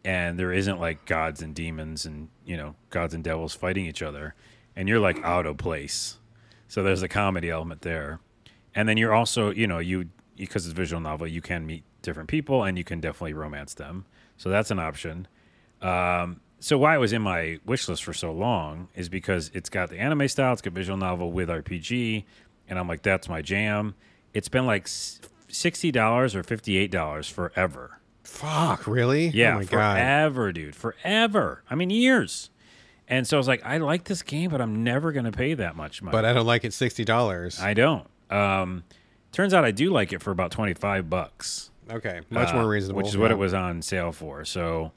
and 0.03 0.39
there 0.39 0.51
isn't 0.51 0.79
like 0.79 1.05
gods 1.05 1.41
and 1.41 1.53
demons 1.53 2.05
and 2.05 2.29
you 2.45 2.57
know 2.57 2.75
gods 2.89 3.13
and 3.13 3.23
devils 3.23 3.53
fighting 3.53 3.85
each 3.85 4.01
other, 4.01 4.35
and 4.75 4.89
you're 4.89 4.99
like 4.99 5.23
out 5.23 5.45
of 5.45 5.57
place. 5.57 6.17
So 6.67 6.83
there's 6.83 7.01
a 7.01 7.07
comedy 7.07 7.49
element 7.49 7.81
there, 7.81 8.19
and 8.75 8.87
then 8.87 8.97
you're 8.97 9.13
also 9.13 9.51
you 9.51 9.67
know 9.67 9.79
you 9.79 10.09
because 10.35 10.65
it's 10.65 10.73
a 10.73 10.75
visual 10.75 11.01
novel, 11.01 11.27
you 11.27 11.41
can 11.41 11.65
meet 11.65 11.83
different 12.01 12.29
people 12.29 12.63
and 12.63 12.77
you 12.77 12.83
can 12.83 12.99
definitely 12.99 13.33
romance 13.33 13.73
them. 13.73 14.05
So 14.37 14.49
that's 14.49 14.71
an 14.71 14.79
option. 14.79 15.27
Um, 15.81 16.39
so 16.59 16.77
why 16.77 16.95
it 16.95 16.99
was 16.99 17.13
in 17.13 17.21
my 17.21 17.59
wish 17.65 17.87
list 17.87 18.03
for 18.03 18.13
so 18.13 18.31
long 18.31 18.89
is 18.95 19.09
because 19.09 19.49
it's 19.53 19.69
got 19.69 19.89
the 19.89 19.97
anime 19.97 20.27
style, 20.27 20.53
it's 20.53 20.61
got 20.61 20.73
visual 20.73 20.97
novel 20.97 21.31
with 21.31 21.49
RPG, 21.49 22.25
and 22.67 22.77
I'm 22.77 22.87
like, 22.87 23.01
that's 23.01 23.29
my 23.29 23.41
jam. 23.41 23.95
It's 24.33 24.49
been 24.49 24.65
like 24.65 24.87
sixty 25.47 25.91
dollars 25.91 26.35
or 26.35 26.43
fifty 26.43 26.77
eight 26.77 26.91
dollars 26.91 27.27
forever. 27.27 27.99
Fuck, 28.23 28.85
really? 28.85 29.27
Yeah, 29.29 29.55
Oh 29.55 29.59
my 29.59 29.63
god. 29.63 29.95
forever, 29.95 30.51
dude, 30.51 30.75
forever. 30.75 31.63
I 31.69 31.75
mean, 31.75 31.89
years. 31.89 32.49
And 33.07 33.25
so 33.25 33.37
I 33.37 33.39
was 33.39 33.47
like, 33.47 33.65
I 33.65 33.77
like 33.77 34.03
this 34.03 34.21
game, 34.21 34.51
but 34.51 34.61
I'm 34.61 34.83
never 34.83 35.11
gonna 35.11 35.31
pay 35.31 35.55
that 35.55 35.75
much 35.75 36.03
money. 36.03 36.11
But 36.11 36.25
I 36.25 36.33
don't 36.33 36.45
like 36.45 36.63
it 36.63 36.73
sixty 36.73 37.03
dollars. 37.03 37.59
I 37.59 37.73
don't. 37.73 38.07
Um, 38.29 38.83
turns 39.31 39.53
out 39.53 39.65
I 39.65 39.71
do 39.71 39.89
like 39.89 40.13
it 40.13 40.21
for 40.21 40.29
about 40.29 40.51
twenty 40.51 40.75
five 40.75 41.09
bucks. 41.09 41.71
Okay, 41.89 42.21
much 42.29 42.49
uh, 42.49 42.53
more 42.55 42.67
reasonable. 42.69 42.97
Which 42.97 43.07
is 43.07 43.17
what 43.17 43.31
it 43.31 43.37
was 43.37 43.53
on 43.53 43.81
sale 43.81 44.11
for. 44.11 44.45
So 44.45 44.91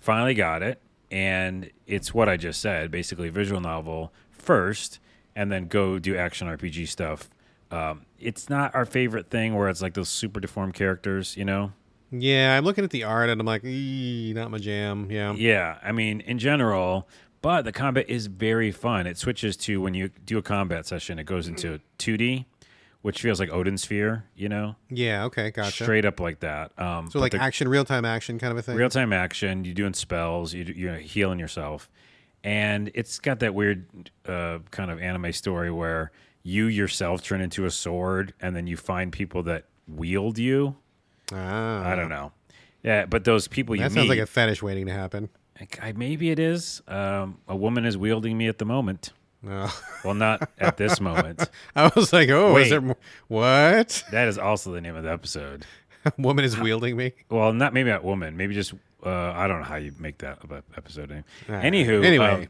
finally 0.00 0.34
got 0.34 0.62
it. 0.62 0.80
And 1.12 1.70
it's 1.86 2.12
what 2.14 2.28
I 2.28 2.36
just 2.36 2.60
said 2.60 2.90
basically, 2.90 3.28
visual 3.28 3.60
novel 3.60 4.12
first, 4.30 4.98
and 5.36 5.52
then 5.52 5.68
go 5.68 5.98
do 5.98 6.16
action 6.16 6.48
RPG 6.48 6.88
stuff. 6.88 7.28
Um, 7.70 8.06
it's 8.18 8.50
not 8.50 8.74
our 8.74 8.84
favorite 8.84 9.30
thing 9.30 9.54
where 9.54 9.68
it's 9.68 9.80
like 9.80 9.94
those 9.94 10.08
super 10.08 10.40
deformed 10.40 10.74
characters, 10.74 11.36
you 11.36 11.44
know? 11.44 11.72
Yeah, 12.10 12.56
I'm 12.56 12.64
looking 12.64 12.84
at 12.84 12.90
the 12.90 13.04
art 13.04 13.30
and 13.30 13.40
I'm 13.40 13.46
like, 13.46 13.64
not 13.64 14.50
my 14.50 14.58
jam. 14.58 15.10
Yeah. 15.10 15.32
Yeah. 15.32 15.78
I 15.82 15.92
mean, 15.92 16.20
in 16.20 16.38
general, 16.38 17.08
but 17.40 17.62
the 17.62 17.72
combat 17.72 18.08
is 18.08 18.26
very 18.26 18.70
fun. 18.70 19.06
It 19.06 19.16
switches 19.16 19.56
to 19.58 19.80
when 19.80 19.94
you 19.94 20.10
do 20.24 20.36
a 20.36 20.42
combat 20.42 20.86
session, 20.86 21.18
it 21.18 21.24
goes 21.24 21.48
into 21.48 21.80
2D, 21.98 22.44
which 23.02 23.20
feels 23.20 23.38
like 23.38 23.52
Odin 23.52 23.76
Sphere, 23.76 24.24
you 24.34 24.48
know? 24.48 24.76
Yeah. 24.88 25.24
Okay. 25.24 25.50
Gotcha. 25.50 25.84
Straight 25.84 26.04
up 26.04 26.20
like 26.20 26.40
that. 26.40 26.76
Um, 26.80 27.10
so 27.10 27.18
like 27.18 27.34
action, 27.34 27.68
real 27.68 27.84
time 27.84 28.04
action 28.04 28.38
kind 28.38 28.52
of 28.52 28.58
a 28.58 28.62
thing. 28.62 28.76
real 28.76 28.88
time 28.88 29.12
action. 29.12 29.64
You're 29.64 29.74
doing 29.74 29.94
spells. 29.94 30.54
You, 30.54 30.64
you're 30.64 30.94
healing 30.96 31.38
yourself, 31.38 31.90
and 32.42 32.90
it's 32.94 33.18
got 33.18 33.40
that 33.40 33.54
weird 33.54 34.10
uh, 34.26 34.60
kind 34.70 34.90
of 34.90 35.00
anime 35.00 35.32
story 35.32 35.70
where 35.70 36.10
you 36.42 36.66
yourself 36.66 37.22
turn 37.22 37.40
into 37.40 37.66
a 37.66 37.70
sword, 37.70 38.34
and 38.40 38.56
then 38.56 38.66
you 38.66 38.76
find 38.76 39.12
people 39.12 39.42
that 39.44 39.66
wield 39.86 40.38
you. 40.38 40.76
Ah, 41.32 41.86
I 41.86 41.94
don't 41.94 42.08
know. 42.08 42.32
Yeah, 42.82 43.06
but 43.06 43.24
those 43.24 43.46
people 43.46 43.76
you 43.76 43.82
That 43.82 43.90
meet, 43.92 44.00
sounds 44.00 44.08
like 44.08 44.18
a 44.18 44.26
fetish 44.26 44.62
waiting 44.62 44.86
to 44.86 44.92
happen. 44.92 45.28
I, 45.80 45.92
maybe 45.92 46.30
it 46.30 46.38
is. 46.40 46.82
Um, 46.88 47.38
a 47.46 47.54
woman 47.54 47.84
is 47.84 47.96
wielding 47.96 48.36
me 48.36 48.48
at 48.48 48.58
the 48.58 48.64
moment. 48.64 49.12
No. 49.42 49.68
Well, 50.04 50.14
not 50.14 50.48
at 50.58 50.76
this 50.76 51.00
moment. 51.00 51.48
I 51.76 51.90
was 51.96 52.12
like, 52.12 52.28
oh, 52.28 52.54
Wait. 52.54 52.62
is 52.64 52.70
there 52.70 52.80
more? 52.80 52.96
What? 53.28 54.04
That 54.12 54.28
is 54.28 54.38
also 54.38 54.72
the 54.72 54.80
name 54.80 54.94
of 54.94 55.02
the 55.04 55.10
episode. 55.12 55.66
Woman 56.18 56.44
is 56.44 56.58
wielding 56.58 56.96
me. 56.96 57.12
Well, 57.28 57.52
not 57.52 57.72
maybe 57.74 57.90
not 57.90 58.04
woman. 58.04 58.36
Maybe 58.36 58.54
just 58.54 58.72
uh, 59.04 59.32
I 59.32 59.46
don't 59.48 59.58
know 59.58 59.64
how 59.66 59.76
you 59.76 59.92
make 59.98 60.18
that 60.18 60.38
a- 60.50 60.62
episode 60.76 61.10
name. 61.10 61.24
Anywho, 61.48 62.04
Anyway. 62.04 62.26
um, 62.26 62.48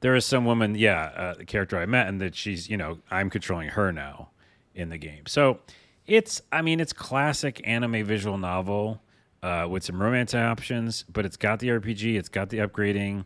there 0.00 0.14
is 0.14 0.24
some 0.26 0.44
woman, 0.44 0.74
yeah, 0.74 1.10
uh, 1.16 1.34
the 1.34 1.44
character 1.46 1.78
I 1.78 1.86
met, 1.86 2.08
and 2.08 2.20
that 2.20 2.34
she's 2.34 2.68
you 2.68 2.76
know 2.76 2.98
I'm 3.10 3.28
controlling 3.30 3.68
her 3.70 3.92
now 3.92 4.30
in 4.74 4.88
the 4.90 4.98
game. 4.98 5.24
So 5.26 5.60
it's 6.06 6.40
I 6.52 6.62
mean 6.62 6.80
it's 6.80 6.92
classic 6.94 7.60
anime 7.64 8.04
visual 8.04 8.38
novel 8.38 9.02
uh, 9.42 9.66
with 9.70 9.84
some 9.84 10.00
romance 10.02 10.34
options, 10.34 11.04
but 11.12 11.24
it's 11.26 11.36
got 11.36 11.58
the 11.58 11.68
RPG, 11.68 12.16
it's 12.16 12.28
got 12.30 12.48
the 12.50 12.58
upgrading, 12.58 13.24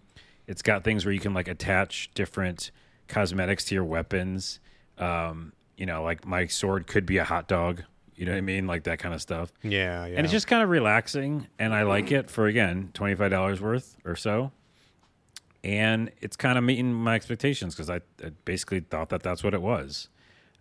it's 0.48 0.62
got 0.62 0.82
things 0.82 1.04
where 1.04 1.12
you 1.14 1.20
can 1.20 1.34
like 1.34 1.46
attach 1.48 2.10
different 2.14 2.70
cosmetics 3.08 3.64
to 3.66 3.74
your 3.74 3.84
weapons. 3.84 4.60
Um, 4.98 5.52
you 5.76 5.86
know, 5.86 6.02
like 6.02 6.26
my 6.26 6.46
sword 6.46 6.86
could 6.86 7.06
be 7.06 7.18
a 7.18 7.24
hot 7.24 7.48
dog. 7.48 7.82
You 8.14 8.26
know 8.26 8.32
what 8.32 8.38
I 8.38 8.42
mean? 8.42 8.66
Like 8.66 8.84
that 8.84 8.98
kind 8.98 9.14
of 9.14 9.22
stuff. 9.22 9.52
Yeah, 9.62 10.04
yeah. 10.06 10.16
And 10.16 10.24
it's 10.24 10.32
just 10.32 10.48
kind 10.48 10.62
of 10.62 10.68
relaxing, 10.68 11.46
and 11.58 11.72
I 11.72 11.84
like 11.84 12.10
it 12.10 12.30
for 12.30 12.46
again 12.46 12.90
twenty 12.92 13.14
five 13.14 13.30
dollars 13.30 13.60
worth 13.60 13.96
or 14.04 14.16
so. 14.16 14.50
And 15.62 16.10
it's 16.20 16.36
kind 16.36 16.58
of 16.58 16.64
meeting 16.64 16.92
my 16.92 17.14
expectations 17.14 17.74
because 17.74 17.90
I, 17.90 17.96
I 18.24 18.30
basically 18.44 18.80
thought 18.80 19.08
that 19.10 19.22
that's 19.22 19.42
what 19.44 19.54
it 19.54 19.62
was. 19.62 20.08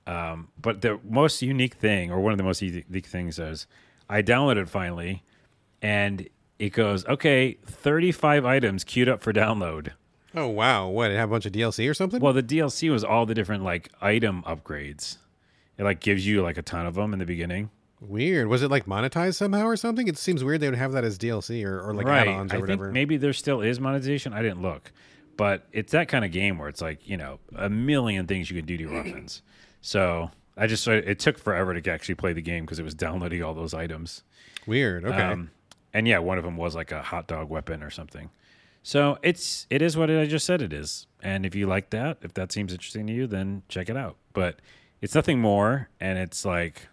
Um, 0.05 0.49
but 0.59 0.81
the 0.81 0.99
most 1.03 1.41
unique 1.41 1.75
thing, 1.75 2.11
or 2.11 2.19
one 2.19 2.31
of 2.31 2.37
the 2.37 2.43
most 2.43 2.61
unique 2.61 3.05
things, 3.05 3.39
is 3.39 3.67
I 4.09 4.21
downloaded 4.21 4.69
finally, 4.69 5.23
and 5.81 6.29
it 6.59 6.69
goes 6.69 7.05
okay, 7.07 7.57
thirty 7.65 8.11
five 8.11 8.45
items 8.45 8.83
queued 8.83 9.09
up 9.09 9.21
for 9.21 9.33
download. 9.33 9.93
Oh 10.35 10.47
wow, 10.47 10.87
what? 10.87 11.11
It 11.11 11.15
have 11.17 11.29
a 11.29 11.31
bunch 11.31 11.45
of 11.45 11.51
DLC 11.51 11.89
or 11.89 11.93
something? 11.93 12.19
Well, 12.21 12.33
the 12.33 12.43
DLC 12.43 12.91
was 12.91 13.03
all 13.03 13.25
the 13.25 13.33
different 13.35 13.63
like 13.63 13.89
item 14.01 14.43
upgrades. 14.43 15.17
It 15.77 15.83
like 15.83 15.99
gives 15.99 16.25
you 16.25 16.41
like 16.41 16.57
a 16.57 16.61
ton 16.61 16.85
of 16.85 16.95
them 16.95 17.13
in 17.13 17.19
the 17.19 17.25
beginning. 17.25 17.69
Weird. 17.99 18.47
Was 18.47 18.61
it 18.61 18.69
like 18.69 18.85
monetized 18.85 19.35
somehow 19.35 19.65
or 19.65 19.75
something? 19.75 20.07
It 20.07 20.17
seems 20.17 20.43
weird 20.43 20.61
they 20.61 20.69
would 20.69 20.77
have 20.77 20.91
that 20.91 21.03
as 21.03 21.17
DLC 21.17 21.65
or, 21.65 21.81
or 21.81 21.93
like 21.95 22.05
add-ons 22.07 22.53
or 22.53 22.57
I 22.57 22.59
whatever. 22.59 22.85
think 22.85 22.93
maybe 22.93 23.17
there 23.17 23.33
still 23.33 23.61
is 23.61 23.79
monetization. 23.79 24.33
I 24.33 24.41
didn't 24.43 24.61
look, 24.61 24.91
but 25.35 25.65
it's 25.71 25.91
that 25.93 26.07
kind 26.07 26.23
of 26.23 26.31
game 26.31 26.57
where 26.59 26.69
it's 26.69 26.81
like 26.81 27.07
you 27.07 27.17
know 27.17 27.39
a 27.55 27.69
million 27.69 28.27
things 28.27 28.49
you 28.51 28.55
can 28.55 28.65
do 28.65 28.77
to 28.77 28.83
your 28.83 28.93
weapons. 29.03 29.41
So 29.81 30.29
I 30.55 30.67
just 30.67 30.87
it 30.87 31.19
took 31.19 31.37
forever 31.39 31.79
to 31.79 31.91
actually 31.91 32.15
play 32.15 32.33
the 32.33 32.41
game 32.41 32.65
because 32.65 32.79
it 32.79 32.83
was 32.83 32.93
downloading 32.93 33.41
all 33.43 33.53
those 33.53 33.73
items. 33.73 34.23
Weird. 34.65 35.05
Okay. 35.05 35.21
Um, 35.21 35.51
and 35.93 36.07
yeah, 36.07 36.19
one 36.19 36.37
of 36.37 36.43
them 36.43 36.57
was 36.57 36.75
like 36.75 36.91
a 36.91 37.01
hot 37.01 37.27
dog 37.27 37.49
weapon 37.49 37.81
or 37.81 37.89
something. 37.89 38.29
So 38.87 39.17
it's 39.21 39.67
it 39.69 39.81
is 39.81 39.97
what 39.97 40.09
I 40.09 40.25
just 40.27 40.45
said 40.45 40.61
it 40.61 40.71
is. 40.71 41.07
And 41.21 41.45
if 41.45 41.53
you 41.53 41.67
like 41.67 41.89
that, 41.89 42.19
if 42.21 42.33
that 42.35 42.53
seems 42.53 42.71
interesting 42.71 43.05
to 43.07 43.13
you, 43.13 43.27
then 43.27 43.63
check 43.67 43.89
it 43.89 43.97
out. 43.97 44.15
But 44.31 44.61
it's 45.01 45.13
nothing 45.13 45.41
more, 45.41 45.89
and 45.99 46.17
it's 46.17 46.45
like 46.45 46.87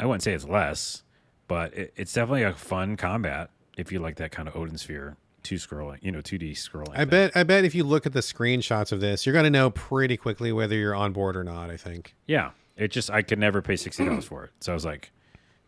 I 0.00 0.06
wouldn't 0.06 0.22
say 0.22 0.32
it's 0.32 0.46
less, 0.46 1.02
but 1.48 1.74
it, 1.74 1.92
it's 1.96 2.14
definitely 2.14 2.44
a 2.44 2.54
fun 2.54 2.96
combat 2.96 3.50
if 3.76 3.92
you 3.92 3.98
like 3.98 4.16
that 4.16 4.32
kind 4.32 4.48
of 4.48 4.56
Odin 4.56 4.78
Sphere 4.78 5.18
two 5.42 5.56
scrolling, 5.56 5.98
you 6.00 6.10
know, 6.10 6.22
two 6.22 6.38
D 6.38 6.52
scrolling. 6.54 6.92
I 6.94 7.00
thing. 7.00 7.08
bet 7.08 7.36
I 7.36 7.42
bet 7.42 7.66
if 7.66 7.74
you 7.74 7.84
look 7.84 8.06
at 8.06 8.14
the 8.14 8.20
screenshots 8.20 8.90
of 8.90 9.02
this, 9.02 9.26
you're 9.26 9.34
gonna 9.34 9.50
know 9.50 9.68
pretty 9.68 10.16
quickly 10.16 10.50
whether 10.50 10.76
you're 10.76 10.94
on 10.94 11.12
board 11.12 11.36
or 11.36 11.44
not, 11.44 11.68
I 11.68 11.76
think. 11.76 12.14
Yeah, 12.26 12.52
it 12.74 12.88
just 12.88 13.10
I 13.10 13.20
could 13.20 13.38
never 13.38 13.60
pay 13.60 13.76
sixty 13.76 14.06
dollars 14.06 14.24
for 14.24 14.44
it. 14.44 14.52
So 14.60 14.72
I 14.72 14.74
was 14.74 14.86
like, 14.86 15.12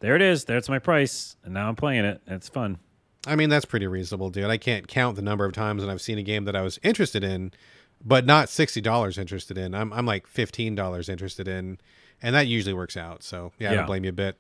there 0.01 0.17
it 0.17 0.23
is. 0.23 0.47
There's 0.47 0.71
my 0.71 0.79
price, 0.79 1.37
and 1.45 1.53
now 1.53 1.69
I'm 1.69 1.77
playing 1.77 2.07
it. 2.07 2.23
and 2.27 2.37
It's 2.37 2.49
fun. 2.49 2.79
I 3.27 3.37
mean, 3.37 3.49
that's 3.49 3.65
pretty 3.65 3.87
reasonable, 3.87 4.31
dude. 4.31 4.45
I 4.45 4.59
can't 4.59 4.87
count 4.87 5.17
the 5.17 5.23
number 5.23 5.45
of 5.45 5.53
times 5.53 5.83
that 5.83 5.91
I've 5.91 6.01
seen 6.03 6.19
a 6.19 6.23
game 6.23 6.45
that 6.45 6.55
I 6.55 6.61
was 6.63 6.79
interested 6.83 7.25
in, 7.25 7.53
but 8.05 8.27
not 8.27 8.49
sixty 8.49 8.81
dollars 8.81 9.17
interested 9.19 9.57
in. 9.57 9.75
I'm 9.75 9.93
I'm 9.93 10.05
like 10.07 10.27
fifteen 10.27 10.75
dollars 10.75 11.09
interested 11.09 11.49
in, 11.49 11.79
and 12.23 12.35
that 12.35 12.47
usually 12.47 12.75
works 12.75 12.97
out. 12.97 13.23
So 13.23 13.53
yeah, 13.59 13.69
I 13.69 13.73
Yeah. 13.73 13.77
don't 13.79 13.87
blame 13.87 14.05
you 14.05 14.11
a 14.11 14.13
bit. 14.13 14.39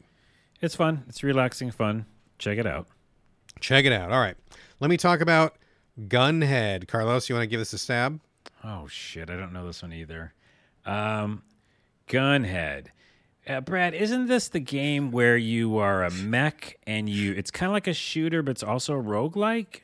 It's 0.61 0.75
fun. 0.75 1.05
It's 1.09 1.23
relaxing, 1.23 1.71
fun. 1.71 2.07
Check 2.39 2.59
it 2.59 2.67
out. 2.67 2.87
Check 3.61 3.85
it 3.87 3.93
out. 3.93 4.11
All 4.13 4.21
right, 4.21 4.37
let 4.81 4.91
me 4.91 4.97
talk 4.97 5.21
about 5.21 5.57
Gunhead. 5.99 6.89
Carlos, 6.89 7.29
you 7.29 7.35
want 7.35 7.45
to 7.45 7.47
give 7.49 7.61
this 7.61 7.73
a 7.73 7.79
stab? 7.79 8.21
Oh 8.63 8.87
shit, 8.89 9.31
I 9.31 9.37
don't 9.37 9.53
know 9.53 9.67
this 9.67 9.81
one 9.83 9.93
either. 9.93 10.35
Um, 10.85 11.43
Gunhead. 12.09 12.87
Uh, 13.47 13.61
Brad, 13.61 13.93
isn't 13.93 14.27
this 14.27 14.49
the 14.49 14.61
game 14.61 15.11
where 15.11 15.37
you 15.37 15.77
are 15.77 16.03
a 16.03 16.11
mech 16.11 16.79
and 16.87 17.09
you? 17.11 17.33
It's 17.33 17.51
kind 17.51 17.69
of 17.69 17.75
like 17.75 17.87
a 17.87 17.93
shooter, 17.93 18.43
but 18.43 18.53
it's 18.53 18.63
also 18.63 18.95
a 18.95 19.03
roguelike? 19.03 19.84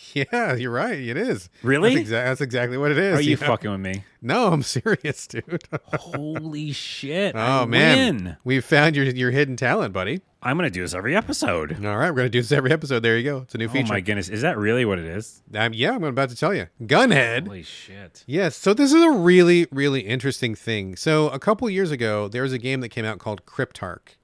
Yeah, 0.14 0.54
you're 0.54 0.72
right. 0.72 0.98
It 0.98 1.16
is. 1.16 1.48
Really? 1.62 1.96
That's, 1.96 2.08
exa- 2.08 2.10
that's 2.10 2.40
exactly 2.40 2.78
what 2.78 2.90
it 2.90 2.98
is. 2.98 3.18
Are 3.18 3.22
you 3.22 3.36
yeah. 3.40 3.46
fucking 3.46 3.70
with 3.70 3.80
me? 3.80 4.04
No, 4.22 4.52
I'm 4.52 4.62
serious, 4.62 5.26
dude. 5.26 5.62
Holy 5.92 6.72
shit! 6.72 7.34
Oh 7.36 7.62
I 7.62 7.64
man, 7.66 8.16
win. 8.16 8.36
we've 8.42 8.64
found 8.64 8.96
your 8.96 9.04
your 9.06 9.30
hidden 9.30 9.56
talent, 9.56 9.92
buddy. 9.92 10.22
I'm 10.42 10.56
gonna 10.56 10.70
do 10.70 10.82
this 10.82 10.94
every 10.94 11.14
episode. 11.16 11.84
All 11.84 11.96
right, 11.96 12.10
we're 12.10 12.16
gonna 12.16 12.28
do 12.28 12.40
this 12.40 12.52
every 12.52 12.72
episode. 12.72 13.00
There 13.00 13.16
you 13.16 13.24
go. 13.24 13.38
It's 13.38 13.54
a 13.54 13.58
new 13.58 13.66
Oh 13.66 13.70
feature. 13.70 13.92
Oh, 13.92 13.94
my 13.94 14.00
goodness, 14.00 14.28
is 14.28 14.42
that 14.42 14.56
really 14.56 14.84
what 14.84 14.98
it 14.98 15.04
is? 15.04 15.42
Um, 15.54 15.72
yeah, 15.72 15.94
I'm 15.94 16.04
about 16.04 16.30
to 16.30 16.36
tell 16.36 16.54
you. 16.54 16.68
Gunhead. 16.82 17.46
Holy 17.46 17.62
shit! 17.62 18.24
Yes. 18.26 18.56
So 18.56 18.74
this 18.74 18.92
is 18.92 19.02
a 19.02 19.10
really, 19.10 19.66
really 19.70 20.00
interesting 20.00 20.54
thing. 20.54 20.96
So 20.96 21.28
a 21.28 21.38
couple 21.38 21.68
years 21.70 21.90
ago, 21.90 22.28
there 22.28 22.42
was 22.42 22.52
a 22.52 22.58
game 22.58 22.80
that 22.80 22.88
came 22.88 23.04
out 23.04 23.18
called 23.18 23.46
Cryptark, 23.46 24.16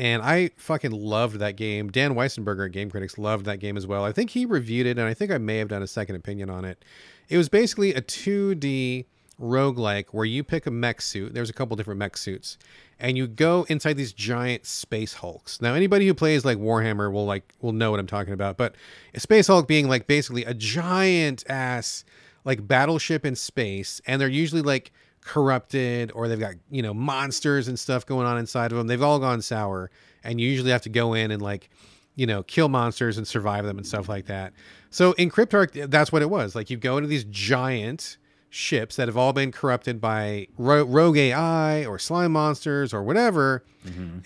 and 0.00 0.22
I 0.22 0.48
fucking 0.56 0.92
loved 0.92 1.40
that 1.40 1.56
game. 1.56 1.90
Dan 1.90 2.14
Weissenberger 2.14 2.64
at 2.64 2.72
Game 2.72 2.90
Critics 2.90 3.18
loved 3.18 3.44
that 3.44 3.58
game 3.58 3.76
as 3.76 3.86
well. 3.86 4.02
I 4.02 4.12
think 4.12 4.30
he 4.30 4.46
reviewed 4.46 4.86
it, 4.86 4.96
and 4.96 5.06
I 5.06 5.12
think 5.12 5.30
I 5.30 5.36
may 5.36 5.58
have 5.58 5.68
done 5.68 5.82
a 5.82 5.86
second 5.86 6.16
opinion 6.16 6.48
on 6.48 6.64
it. 6.64 6.82
It 7.28 7.36
was 7.36 7.50
basically 7.50 7.92
a 7.92 8.00
2D 8.00 9.04
roguelike 9.38 10.06
where 10.12 10.24
you 10.24 10.42
pick 10.42 10.64
a 10.64 10.70
mech 10.70 11.02
suit. 11.02 11.34
There's 11.34 11.50
a 11.50 11.52
couple 11.52 11.76
different 11.76 11.98
mech 11.98 12.16
suits, 12.16 12.56
and 12.98 13.18
you 13.18 13.26
go 13.26 13.66
inside 13.68 13.98
these 13.98 14.14
giant 14.14 14.64
space 14.64 15.12
hulks. 15.12 15.60
Now, 15.60 15.74
anybody 15.74 16.06
who 16.06 16.14
plays 16.14 16.46
like 16.46 16.56
Warhammer 16.56 17.12
will 17.12 17.26
like 17.26 17.52
will 17.60 17.72
know 17.72 17.90
what 17.90 18.00
I'm 18.00 18.06
talking 18.06 18.32
about. 18.32 18.56
But 18.56 18.76
a 19.12 19.20
space 19.20 19.48
hulk 19.48 19.68
being 19.68 19.86
like 19.86 20.06
basically 20.06 20.46
a 20.46 20.54
giant 20.54 21.44
ass 21.46 22.06
like 22.46 22.66
battleship 22.66 23.26
in 23.26 23.36
space, 23.36 24.00
and 24.06 24.18
they're 24.18 24.28
usually 24.28 24.62
like 24.62 24.92
corrupted 25.22 26.10
or 26.14 26.28
they've 26.28 26.40
got 26.40 26.54
you 26.70 26.82
know 26.82 26.94
monsters 26.94 27.68
and 27.68 27.78
stuff 27.78 28.06
going 28.06 28.26
on 28.26 28.38
inside 28.38 28.72
of 28.72 28.78
them. 28.78 28.86
They've 28.86 29.02
all 29.02 29.18
gone 29.18 29.42
sour, 29.42 29.90
and 30.24 30.40
you 30.40 30.48
usually 30.48 30.70
have 30.70 30.82
to 30.82 30.88
go 30.88 31.14
in 31.14 31.30
and 31.30 31.40
like 31.42 31.70
you 32.16 32.26
know 32.26 32.42
kill 32.42 32.68
monsters 32.68 33.18
and 33.18 33.26
survive 33.26 33.64
them 33.64 33.78
and 33.78 33.86
stuff 33.86 34.08
like 34.08 34.26
that. 34.26 34.52
So 34.90 35.12
in 35.12 35.30
Cryptark, 35.30 35.90
that's 35.90 36.10
what 36.12 36.22
it 36.22 36.30
was. 36.30 36.54
Like 36.54 36.70
you 36.70 36.76
go 36.76 36.96
into 36.96 37.08
these 37.08 37.24
giant 37.24 38.16
ships 38.48 38.96
that 38.96 39.06
have 39.06 39.16
all 39.16 39.32
been 39.32 39.52
corrupted 39.52 40.00
by 40.00 40.48
ro- 40.58 40.84
rogue 40.84 41.16
AI 41.16 41.84
or 41.84 41.98
slime 41.98 42.32
monsters 42.32 42.92
or 42.92 43.02
whatever, 43.02 43.64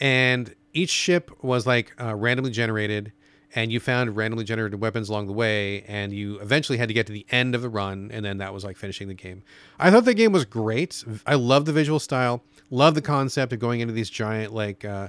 and 0.00 0.54
each 0.72 0.90
ship 0.90 1.30
was 1.42 1.66
like 1.66 1.92
uh, 2.00 2.14
randomly 2.14 2.50
generated. 2.50 3.12
And 3.56 3.70
you 3.70 3.78
found 3.78 4.16
randomly 4.16 4.44
generated 4.44 4.80
weapons 4.80 5.08
along 5.08 5.28
the 5.28 5.32
way, 5.32 5.82
and 5.82 6.12
you 6.12 6.40
eventually 6.40 6.76
had 6.78 6.88
to 6.88 6.94
get 6.94 7.06
to 7.06 7.12
the 7.12 7.24
end 7.30 7.54
of 7.54 7.62
the 7.62 7.68
run, 7.68 8.10
and 8.12 8.24
then 8.24 8.38
that 8.38 8.52
was 8.52 8.64
like 8.64 8.76
finishing 8.76 9.06
the 9.06 9.14
game. 9.14 9.42
I 9.78 9.90
thought 9.90 10.04
the 10.04 10.14
game 10.14 10.32
was 10.32 10.44
great. 10.44 11.04
I 11.24 11.34
love 11.36 11.64
the 11.64 11.72
visual 11.72 12.00
style, 12.00 12.42
love 12.70 12.94
the 12.94 13.02
concept 13.02 13.52
of 13.52 13.60
going 13.60 13.80
into 13.80 13.94
these 13.94 14.10
giant 14.10 14.52
like 14.52 14.84
uh, 14.84 15.08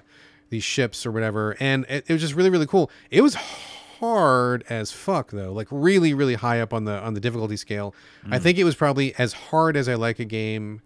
these 0.50 0.64
ships 0.64 1.06
or 1.08 1.12
whatever, 1.12 1.56
and 1.60 1.86
it, 1.90 2.06
it 2.08 2.14
was 2.14 2.22
just 2.22 2.36
really 2.36 2.52
really 2.52 2.68
cool. 2.68 2.92
It 3.10 3.22
was 3.22 3.34
hard 4.00 4.64
as 4.70 4.92
fuck 4.92 5.32
though, 5.32 5.52
like 5.54 5.68
really 5.72 6.14
really 6.14 6.36
high 6.36 6.60
up 6.62 6.74
on 6.74 6.86
the 6.86 7.00
on 7.02 7.14
the 7.14 7.20
difficulty 7.20 7.58
scale. 7.58 7.96
I 8.30 8.40
think 8.40 8.58
it 8.58 8.64
was 8.64 8.76
probably 8.76 9.16
as 9.16 9.34
hard 9.34 9.78
as 9.78 9.88
I 9.90 9.96
like 9.96 10.20
a 10.20 10.26
game 10.26 10.82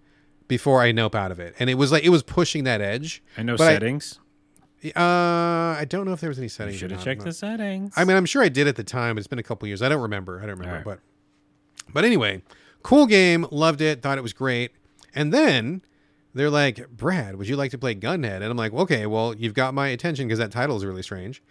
before 0.47 0.81
I 0.81 0.91
nope 0.91 1.15
out 1.15 1.31
of 1.31 1.39
it, 1.39 1.55
and 1.59 1.69
it 1.69 1.75
was 1.75 1.91
like 1.91 2.03
it 2.03 2.09
was 2.09 2.23
pushing 2.23 2.63
that 2.63 2.81
edge. 2.81 3.21
I 3.37 3.43
know 3.43 3.57
But 3.57 3.67
I- 3.67 3.73
settings. 3.73 4.19
Uh, 4.83 5.75
I 5.77 5.85
don't 5.89 6.05
know 6.05 6.13
if 6.13 6.21
there 6.21 6.29
was 6.29 6.37
any 6.37 6.45
you 6.45 6.49
settings. 6.49 6.77
or 6.77 6.79
should 6.79 6.91
have 6.91 7.03
checked 7.03 7.23
the 7.23 7.33
settings. 7.33 7.93
I 7.97 8.05
mean, 8.05 8.15
I'm 8.15 8.25
sure 8.25 8.41
I 8.41 8.49
did 8.49 8.67
at 8.67 8.75
the 8.75 8.83
time. 8.83 9.15
But 9.15 9.19
it's 9.19 9.27
been 9.27 9.39
a 9.39 9.43
couple 9.43 9.67
years. 9.67 9.81
I 9.81 9.89
don't 9.89 10.01
remember. 10.01 10.37
I 10.37 10.45
don't 10.45 10.57
remember. 10.57 10.77
All 10.77 10.83
But 10.83 10.99
but 11.93 12.05
anyway, 12.05 12.41
cool 12.83 13.05
game. 13.05 13.45
Loved 13.51 13.81
it. 13.81 14.01
Thought 14.01 14.17
it 14.17 14.21
was 14.21 14.33
great. 14.33 14.71
And 15.13 15.33
then 15.33 15.81
they're 16.33 16.49
like, 16.49 16.89
Brad, 16.89 17.35
would 17.35 17.47
you 17.47 17.55
like 17.55 17.71
to 17.71 17.77
play 17.77 17.95
Gunhead? 17.95 18.35
And 18.35 18.45
I'm 18.45 18.57
like, 18.57 18.73
okay, 18.73 19.05
well, 19.05 19.35
you've 19.35 19.53
got 19.53 19.73
my 19.73 19.87
attention 19.87 20.27
because 20.27 20.39
that 20.39 20.51
title 20.51 20.77
is 20.77 20.85
really 20.85 21.01
strange. 21.01 21.41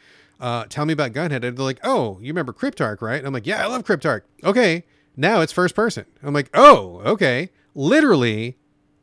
Uh, 0.41 0.65
tell 0.69 0.87
me 0.87 0.93
about 0.93 1.13
Gunhead. 1.13 1.45
And 1.45 1.57
they're 1.57 1.65
like, 1.65 1.81
oh, 1.83 2.19
you 2.21 2.29
remember 2.29 2.53
Cryptark, 2.53 3.03
right? 3.03 3.19
And 3.19 3.27
I'm 3.27 3.33
like, 3.33 3.47
yeah, 3.47 3.63
I 3.63 3.67
love 3.67 3.85
Cryptark. 3.85 4.23
Okay, 4.45 4.85
now 5.17 5.41
it's 5.41 5.53
first 5.53 5.75
person. 5.75 6.05
I'm 6.23 6.33
like, 6.33 6.49
oh, 6.55 7.03
okay. 7.05 7.51
Literally, 7.75 8.57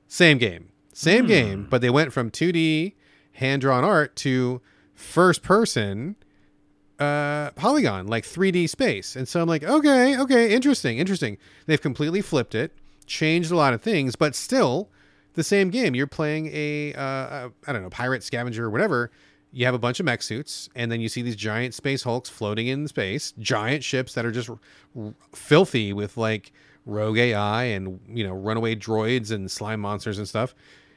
same 0.08 0.38
game, 0.38 0.70
same 0.94 1.28
game, 1.28 1.68
but 1.70 1.82
they 1.82 1.90
went 1.90 2.14
from 2.14 2.32
2D 2.32 2.94
hand 3.36 3.62
drawn 3.62 3.84
art 3.84 4.16
to 4.18 4.62
first 4.94 5.44
person 5.44 6.16
uh 7.00 7.52
polygon 7.52 8.08
like 8.08 8.24
3d 8.24 8.70
space. 8.70 9.16
And 9.16 9.28
so 9.28 9.42
i'm 9.42 9.48
like 9.50 9.64
okay 9.64 10.18
okay 10.18 10.54
interesting 10.54 10.98
interesting. 10.98 11.38
They've 11.66 11.82
completely 11.82 12.22
flipped 12.22 12.56
it 12.56 12.74
changed 13.06 13.52
a 13.52 13.56
lot 13.56 13.74
of 13.74 13.82
things 13.82 14.16
but 14.16 14.34
still 14.36 14.90
the 15.34 15.44
same 15.44 15.70
game. 15.70 15.94
You're 15.96 16.08
playing 16.08 16.50
a 16.54 16.94
uh 16.94 17.02
a, 17.02 17.52
i 17.68 17.74
don't 17.74 17.84
know 17.84 17.90
pirate 17.90 18.24
scavenger 18.24 18.66
or 18.66 18.70
whatever. 18.70 19.12
You 19.52 19.66
have 19.66 19.76
a 19.76 19.80
bunch 19.80 20.00
of 20.00 20.06
mech 20.06 20.22
suits 20.22 20.70
and 20.76 20.90
then 20.92 21.02
you 21.02 21.10
see 21.10 21.22
these 21.22 21.36
giant 21.36 21.74
space 21.74 22.04
hulks 22.04 22.30
floating 22.30 22.68
in 22.68 22.88
space 22.88 23.34
giant 23.40 23.84
ships 23.84 24.14
that 24.14 24.26
are 24.26 24.32
just 24.32 24.50
r- 24.50 25.14
filthy 25.34 25.92
with 25.92 26.16
like 26.18 26.54
rogue 26.86 27.18
ai 27.18 27.64
and 27.64 28.00
you 28.08 28.24
know 28.26 28.34
runaway 28.34 28.76
droids 28.76 29.32
and 29.32 29.50
slime 29.50 29.80
monsters 29.82 30.18
and 30.18 30.28
stuff 30.28 30.54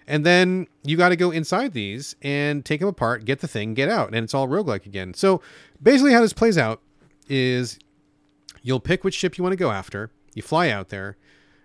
and 0.09 0.25
then 0.25 0.67
you 0.83 0.97
got 0.97 1.11
to 1.11 1.17
go 1.17 1.31
inside 1.31 1.75
these 1.75 2.17
and 2.23 2.65
take 2.65 2.81
them 2.81 2.89
apart, 2.89 3.27
get 3.27 3.41
the 3.41 3.47
thing, 3.47 3.75
get 3.75 3.91
out, 3.91 4.09
and 4.09 4.17
it's 4.25 4.33
all 4.33 4.49
roguelike 4.49 4.87
again. 4.87 5.13
So 5.13 5.43
basically, 5.81 6.15
how 6.15 6.23
this 6.23 6.33
plays 6.33 6.57
out 6.57 6.81
is 7.29 7.79
you'll 8.63 8.81
pick 8.81 9.05
which 9.05 9.15
ship 9.15 9.37
you 9.37 9.45
want 9.45 9.53
to 9.53 9.57
go 9.57 9.71
after, 9.71 10.11
you 10.35 10.41
fly 10.41 10.71
out 10.71 10.89
there, 10.89 11.19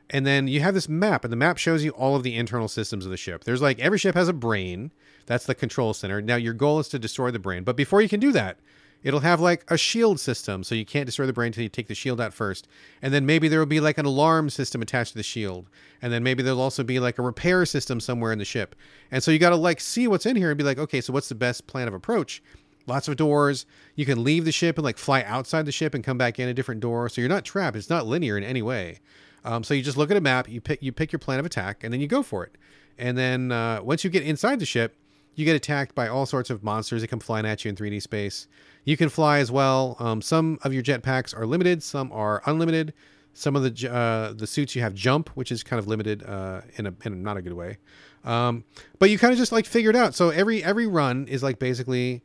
and 0.10 0.28
then 0.28 0.50
you 0.50 0.60
have 0.60 0.74
this 0.74 0.90
map, 0.90 1.24
and 1.24 1.32
the 1.32 1.38
map 1.38 1.58
shows 1.58 1.86
you 1.86 1.92
all 1.92 2.18
of 2.18 2.24
the 2.24 2.36
internal 2.36 2.68
systems 2.68 3.06
of 3.06 3.12
the 3.12 3.18
ship. 3.18 3.46
There's 3.46 3.62
like 3.62 3.80
every 3.80 3.98
ship 3.98 4.14
has 4.14 4.28
a 4.28 4.34
brain, 4.34 4.92
that's 5.26 5.46
the 5.46 5.56
control 5.56 5.94
center. 5.94 6.22
Now, 6.22 6.36
your 6.36 6.54
goal 6.54 6.80
is 6.80 6.90
to 6.90 7.00
destroy 7.00 7.32
the 7.32 7.40
brain, 7.40 7.64
but 7.64 7.78
before 7.78 8.02
you 8.02 8.10
can 8.10 8.20
do 8.20 8.34
that, 8.34 8.58
it'll 9.04 9.20
have 9.20 9.40
like 9.40 9.64
a 9.70 9.78
shield 9.78 10.20
system 10.20 10.64
so 10.64 10.74
you 10.76 10.86
can't 10.86 11.06
destroy 11.06 11.26
the 11.26 11.34
brain 11.34 11.48
until 11.48 11.64
you 11.64 11.70
take 11.70 11.88
the 11.88 11.96
shield 11.96 12.20
out 12.20 12.34
first. 12.34 12.68
And 13.02 13.14
then 13.14 13.26
maybe 13.26 13.48
there 13.48 13.60
will 13.60 13.66
be 13.66 13.80
like 13.80 13.98
an 13.98 14.06
alarm 14.06 14.50
system 14.50 14.82
attached 14.82 15.12
to 15.12 15.18
the 15.18 15.24
shield. 15.24 15.70
And 16.02 16.12
then 16.12 16.24
maybe 16.24 16.42
there'll 16.42 16.62
also 16.62 16.84
be 16.84 17.00
like 17.00 17.20
a 17.20 17.22
repair 17.22 17.66
system 17.66 18.00
somewhere 18.00 18.32
in 18.32 18.40
the 18.40 18.46
ship. 18.46 18.76
And 19.12 19.22
so 19.22 19.32
you 19.32 19.40
got 19.40 19.50
to 19.50 19.56
like 19.56 19.80
see 19.80 20.08
what's 20.08 20.26
in 20.26 20.36
here 20.36 20.50
and 20.50 20.58
be 20.58 20.64
like 20.64 20.80
okay 20.80 21.02
so 21.02 21.14
what's 21.14 21.30
the 21.30 21.36
best 21.36 21.68
plan 21.68 21.88
of 21.88 21.94
approach? 21.94 22.42
Lots 22.86 23.08
of 23.08 23.16
doors. 23.16 23.66
You 23.96 24.06
can 24.06 24.24
leave 24.24 24.46
the 24.46 24.52
ship 24.52 24.78
and 24.78 24.84
like 24.84 24.98
fly 24.98 25.24
outside 25.24 25.66
the 25.66 25.72
ship 25.72 25.94
and 25.94 26.04
come 26.04 26.18
back 26.18 26.40
in 26.40 26.50
a 26.50 26.54
different 26.54 26.82
door. 26.82 27.08
So 27.10 27.22
you're 27.22 27.30
not 27.30 27.46
trapped. 27.46 27.78
It's 27.78 27.90
not 27.90 28.08
linear 28.08 28.38
in 28.38 28.44
any 28.44 28.62
way. 28.62 29.00
Um, 29.46 29.64
so 29.64 29.74
you 29.74 29.82
just 29.82 29.98
look 29.98 30.12
at 30.12 30.18
a 30.18 30.22
map. 30.22 30.50
You 30.50 30.62
pick 30.62 30.82
you 30.82 30.92
pick 30.92 31.12
your 31.12 31.20
plan 31.20 31.40
of 31.40 31.46
attack 31.46 31.84
and 31.84 31.94
then 31.94 32.02
you 32.02 32.08
go 32.08 32.24
for 32.24 32.44
it. 32.44 32.58
And 32.98 33.18
then 33.18 33.52
uh, 33.52 33.82
once 33.82 34.04
you 34.04 34.10
get 34.10 34.24
inside 34.24 34.60
the 34.60 34.66
ship 34.66 34.96
you 35.36 35.46
get 35.46 35.56
attacked 35.56 35.96
by 35.96 36.08
all 36.08 36.26
sorts 36.26 36.50
of 36.50 36.64
monsters 36.64 37.02
that 37.02 37.08
come 37.08 37.20
flying 37.20 37.46
at 37.46 37.66
you 37.66 37.70
in 37.70 37.76
3D 37.76 38.02
space. 38.02 38.48
You 38.86 38.98
can 38.98 39.10
fly 39.10 39.40
as 39.40 39.52
well. 39.52 39.96
Um, 40.00 40.22
some 40.22 40.60
of 40.64 40.74
your 40.74 40.84
jetpacks 40.84 41.36
are 41.38 41.46
limited, 41.46 41.82
some 41.82 42.12
are 42.12 42.42
unlimited. 42.46 42.94
Some 43.36 43.56
of 43.56 43.64
the 43.64 43.92
uh, 43.92 44.34
the 44.34 44.46
suits 44.46 44.76
you 44.76 44.84
have 44.84 44.94
jump, 44.94 45.30
which 45.30 45.52
is 45.52 45.64
kind 45.64 45.80
of 45.80 45.88
limited 45.88 46.24
uh, 46.24 46.62
in 46.76 46.86
a 46.86 46.94
in 47.04 47.24
not 47.24 47.36
a 47.36 47.42
good 47.42 47.54
way. 47.54 47.78
Um, 48.24 48.64
but 49.00 49.10
you 49.10 49.18
kind 49.18 49.34
of 49.34 49.40
just 49.40 49.52
like 49.52 49.66
figure 49.66 49.90
it 49.90 49.96
out. 49.96 50.14
So 50.14 50.30
every 50.30 50.64
every 50.64 50.86
run 50.86 51.28
is 51.28 51.42
like 51.42 51.58
basically 51.58 52.22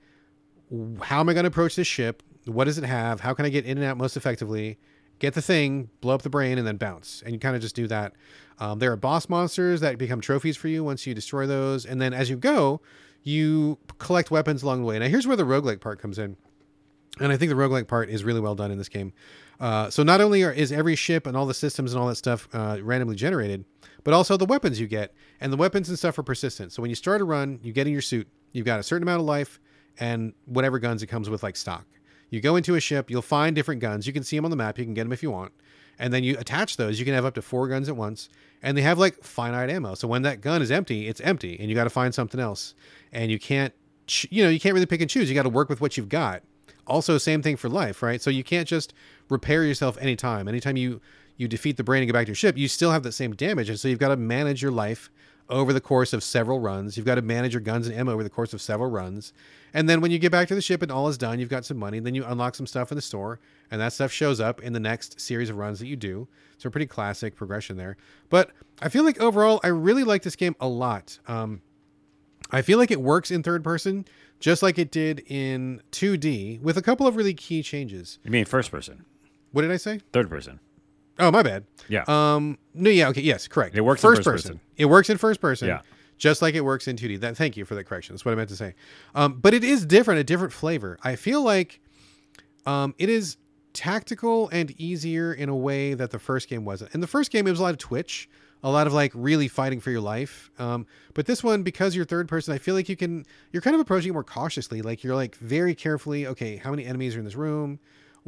how 1.03 1.21
am 1.21 1.29
I 1.29 1.33
going 1.33 1.45
to 1.45 1.49
approach 1.49 1.77
this 1.77 1.87
ship? 1.87 2.23
What 2.45 2.65
does 2.65 2.79
it 2.79 2.85
have? 2.85 3.21
How 3.21 3.35
can 3.35 3.45
I 3.45 3.49
get 3.49 3.65
in 3.65 3.79
and 3.79 3.87
out 3.87 3.97
most 3.97 4.17
effectively? 4.17 4.79
Get 5.19 5.35
the 5.35 5.43
thing, 5.43 5.91
blow 6.01 6.15
up 6.15 6.23
the 6.23 6.31
brain, 6.31 6.59
and 6.59 6.67
then 6.67 6.77
bounce. 6.77 7.23
And 7.25 7.33
you 7.33 7.41
kind 7.41 7.57
of 7.57 7.63
just 7.63 7.75
do 7.75 7.87
that. 7.89 8.13
Um, 8.59 8.79
there 8.79 8.93
are 8.93 8.97
boss 8.97 9.29
monsters 9.29 9.81
that 9.81 9.99
become 9.99 10.21
trophies 10.21 10.57
for 10.57 10.69
you 10.69 10.85
once 10.85 11.07
you 11.07 11.15
destroy 11.15 11.47
those. 11.47 11.85
And 11.85 12.01
then 12.01 12.13
as 12.13 12.31
you 12.31 12.37
go, 12.37 12.81
you 13.23 13.79
collect 13.99 14.31
weapons 14.31 14.63
along 14.63 14.81
the 14.81 14.87
way. 14.87 14.99
Now, 14.99 15.07
here's 15.09 15.27
where 15.27 15.37
the 15.37 15.45
roguelike 15.45 15.81
part 15.81 16.01
comes 16.01 16.19
in. 16.19 16.37
And 17.21 17.33
I 17.33 17.37
think 17.37 17.51
the 17.51 17.57
roguelike 17.57 17.89
part 17.89 18.11
is 18.11 18.23
really 18.23 18.41
well 18.41 18.55
done 18.55 18.71
in 18.71 18.79
this 18.79 18.89
game. 18.89 19.13
Uh, 19.59 19.91
so 19.91 20.05
not 20.05 20.21
only 20.21 20.45
are, 20.45 20.53
is 20.53 20.71
every 20.71 20.95
ship 20.95 21.27
and 21.27 21.37
all 21.37 21.47
the 21.47 21.55
systems 21.55 21.93
and 21.93 22.01
all 22.01 22.09
that 22.09 22.15
stuff 22.15 22.49
uh, 22.53 22.79
randomly 22.81 23.17
generated, 23.17 23.65
but 24.05 24.15
also 24.15 24.37
the 24.37 24.45
weapons 24.45 24.79
you 24.79 24.87
get. 24.87 25.13
And 25.41 25.53
the 25.53 25.57
weapons 25.57 25.89
and 25.89 25.99
stuff 25.99 26.17
are 26.19 26.23
persistent. 26.23 26.73
So 26.73 26.81
when 26.81 26.91
you 26.91 26.95
start 26.95 27.21
a 27.21 27.25
run, 27.25 27.59
you 27.63 27.73
get 27.73 27.87
in 27.87 27.93
your 27.93 28.03
suit, 28.03 28.29
you've 28.53 28.67
got 28.67 28.79
a 28.79 28.85
certain 28.85 29.03
amount 29.03 29.21
of 29.21 29.27
life 29.27 29.59
and 29.99 30.33
whatever 30.45 30.79
guns 30.79 31.03
it 31.03 31.09
comes 31.09 31.29
with, 31.29 31.43
like 31.43 31.57
stock. 31.57 31.85
You 32.31 32.41
go 32.41 32.57
into 32.57 32.75
a 32.75 32.81
ship, 32.81 33.11
you'll 33.11 33.23
find 33.23 33.55
different 33.57 33.81
guns. 33.81 34.07
You 34.07 34.13
can 34.13 34.23
see 34.23 34.37
them 34.37 34.45
on 34.45 34.51
the 34.51 34.57
map, 34.57 34.79
you 34.79 34.85
can 34.85 34.95
get 34.95 35.05
them 35.05 35.13
if 35.13 35.23
you 35.23 35.31
want. 35.31 35.53
And 35.99 36.13
then 36.13 36.23
you 36.23 36.37
attach 36.39 36.77
those. 36.77 36.99
You 36.99 37.05
can 37.05 37.15
have 37.15 37.25
up 37.25 37.35
to 37.35 37.43
four 37.43 37.67
guns 37.67 37.89
at 37.89 37.97
once. 37.97 38.29
And 38.63 38.77
they 38.77 38.83
have 38.83 38.99
like 38.99 39.25
finite 39.25 39.69
ammo. 39.69 39.95
So 39.95 40.07
when 40.07 40.23
that 40.23 40.41
gun 40.41 40.63
is 40.63 40.71
empty, 40.71 41.09
it's 41.09 41.21
empty. 41.23 41.59
And 41.59 41.69
you 41.69 41.75
got 41.75 41.85
to 41.85 41.91
find 41.91 42.15
something 42.15 42.39
else. 42.39 42.75
And 43.13 43.33
you 43.33 43.39
can't, 43.39 43.75
you 44.31 44.45
know, 44.45 44.51
you 44.51 44.61
can't 44.61 44.75
really 44.75 44.87
pick 44.87 45.01
and 45.01 45.11
choose. 45.11 45.29
You 45.29 45.35
got 45.35 45.43
to 45.43 45.49
work 45.49 45.69
with 45.69 45.81
what 45.81 45.97
you've 45.97 46.09
got 46.09 46.43
also 46.89 47.19
same 47.19 47.43
thing 47.43 47.57
for 47.57 47.69
life 47.69 48.03
right 48.03 48.21
so 48.21 48.31
you 48.31 48.43
can't 48.43 48.67
just 48.67 48.95
repair 49.29 49.65
yourself 49.65 49.99
anytime 50.01 50.49
anytime 50.49 50.77
you 50.77 51.01
you 51.37 51.47
defeat 51.47 51.77
the 51.77 51.85
brain 51.85 52.03
and 52.03 52.09
get 52.09 52.13
back 52.13 52.27
to 52.27 52.31
your 52.31 52.35
ship 52.35 52.57
you 52.57 52.67
still 52.67 52.91
have 52.91 53.03
that 53.03 53.13
same 53.13 53.35
damage 53.35 53.69
and 53.69 53.79
so 53.79 53.87
you've 53.87 53.99
got 53.99 54.09
to 54.09 54.17
manage 54.17 54.63
your 54.63 54.73
life 54.73 55.11
over 55.51 55.73
the 55.73 55.81
course 55.81 56.13
of 56.13 56.23
several 56.23 56.61
runs 56.61 56.97
you've 56.97 57.07
got 57.07 57.15
to 57.17 57.23
manage 57.23 57.55
your 57.55 57.61
guns 57.61 57.87
and 57.87 57.97
ammo 57.97 58.13
over 58.13 58.23
the 58.23 58.31
course 58.31 58.53
of 58.53 58.61
several 58.61 58.91
runs 58.91 59.33
and 59.75 59.89
then 59.89 60.01
when 60.01 60.11
you 60.11 60.19
get 60.19 60.31
back 60.33 60.47
to 60.49 60.55
the 60.55 60.61
ship 60.63 60.83
and 60.83 60.93
all 60.93 61.09
is 61.09 61.17
done 61.19 61.39
you've 61.41 61.49
got 61.49 61.65
some 61.65 61.77
money 61.77 61.99
then 62.01 62.15
you 62.15 62.25
unlock 62.27 62.55
some 62.55 62.67
stuff 62.67 62.91
in 62.93 62.97
the 62.97 63.03
store 63.03 63.41
and 63.71 63.81
that 63.81 63.93
stuff 63.93 64.13
shows 64.13 64.41
up 64.41 64.61
in 64.63 64.73
the 64.73 64.81
next 64.81 65.21
series 65.21 65.49
of 65.51 65.57
runs 65.57 65.79
that 65.79 65.87
you 65.87 65.97
do 65.97 66.29
so 66.59 66.69
pretty 66.69 66.87
classic 66.87 67.35
progression 67.35 67.77
there 67.77 67.97
but 68.29 68.51
i 68.83 68.89
feel 68.89 69.05
like 69.05 69.21
overall 69.21 69.61
i 69.65 69.69
really 69.69 70.05
like 70.05 70.23
this 70.23 70.37
game 70.37 70.55
a 70.61 70.69
lot 70.69 71.19
um, 71.29 71.63
I 72.51 72.63
feel 72.63 72.79
like 72.79 72.91
it 72.91 73.01
works 73.03 73.31
in 73.31 73.43
third 73.43 73.63
person 73.63 74.07
just 74.41 74.63
like 74.63 74.79
it 74.79 74.91
did 74.91 75.23
in 75.27 75.83
2D 75.93 76.63
with 76.63 76.79
a 76.79 76.83
couple 76.83 77.07
of 77.07 77.15
really 77.15 77.35
key 77.35 77.63
changes. 77.63 78.19
You 78.25 78.31
mean 78.31 78.47
first 78.47 78.71
person, 78.71 79.05
What 79.53 79.63
did 79.63 79.71
I 79.71 79.77
say? 79.77 80.01
third 80.13 80.31
person? 80.31 80.61
Oh, 81.19 81.31
my 81.31 81.43
bad. 81.43 81.65
Yeah. 81.89 82.05
Um 82.07 82.59
no 82.75 82.91
yeah, 82.91 83.09
okay, 83.09 83.23
yes, 83.23 83.49
correct. 83.49 83.75
It 83.75 83.81
works 83.81 84.05
in 84.05 84.11
first 84.11 84.19
first 84.19 84.25
person. 84.25 84.51
person. 84.57 84.61
It 84.77 84.85
works 84.87 85.11
in 85.11 85.19
first 85.19 85.41
person. 85.41 85.69
Yeah. 85.69 85.81
Just 86.17 86.43
like 86.43 86.55
it 86.55 86.61
works 86.61 86.89
in 86.89 86.97
2D. 86.97 87.21
That 87.21 87.37
thank 87.37 87.57
you 87.57 87.65
for 87.65 87.75
that 87.75 87.85
correction. 87.85 88.15
That's 88.15 88.25
what 88.25 88.33
I 88.33 88.35
meant 88.35 88.51
to 88.51 88.57
say. 88.57 88.75
Um 89.15 89.35
but 89.41 89.55
it 89.55 89.65
is 89.65 89.87
different, 89.87 90.21
a 90.21 90.25
different 90.25 90.53
flavor. 90.53 90.99
I 91.03 91.17
feel 91.17 91.43
like 91.43 91.81
um 92.67 92.95
it 92.99 93.09
is 93.09 93.37
tactical 93.73 94.49
and 94.51 94.71
easier 94.81 95.33
in 95.33 95.49
a 95.49 95.57
way 95.57 95.95
that 95.95 96.11
the 96.11 96.19
first 96.19 96.49
game 96.49 96.65
wasn't. 96.65 96.95
In 96.95 97.01
the 97.01 97.07
first 97.07 97.31
game 97.31 97.47
it 97.47 97.51
was 97.51 97.61
a 97.61 97.63
lot 97.63 97.73
of 97.73 97.79
twitch, 97.79 98.29
a 98.63 98.71
lot 98.71 98.87
of 98.87 98.93
like 98.93 99.13
really 99.15 99.49
fighting 99.49 99.81
for 99.81 99.91
your 99.91 100.01
life. 100.01 100.51
Um, 100.59 100.87
but 101.15 101.27
this 101.27 101.45
one, 101.45 101.63
because 101.63 101.95
you're 101.95 102.05
third 102.05 102.29
person, 102.29 102.53
I 102.53 102.59
feel 102.59 102.75
like 102.75 102.89
you 102.89 102.97
can 102.97 103.25
you're 103.53 103.63
kind 103.63 103.75
of 103.75 103.81
approaching 103.81 104.11
it 104.11 104.13
more 104.13 104.25
cautiously. 104.25 104.83
Like 104.83 105.05
you're 105.05 105.15
like 105.15 105.37
very 105.37 105.75
carefully. 105.75 106.27
Okay, 106.27 106.57
how 106.57 106.71
many 106.71 106.85
enemies 106.85 107.15
are 107.17 107.21
in 107.21 107.25
this 107.25 107.37
room? 107.37 107.79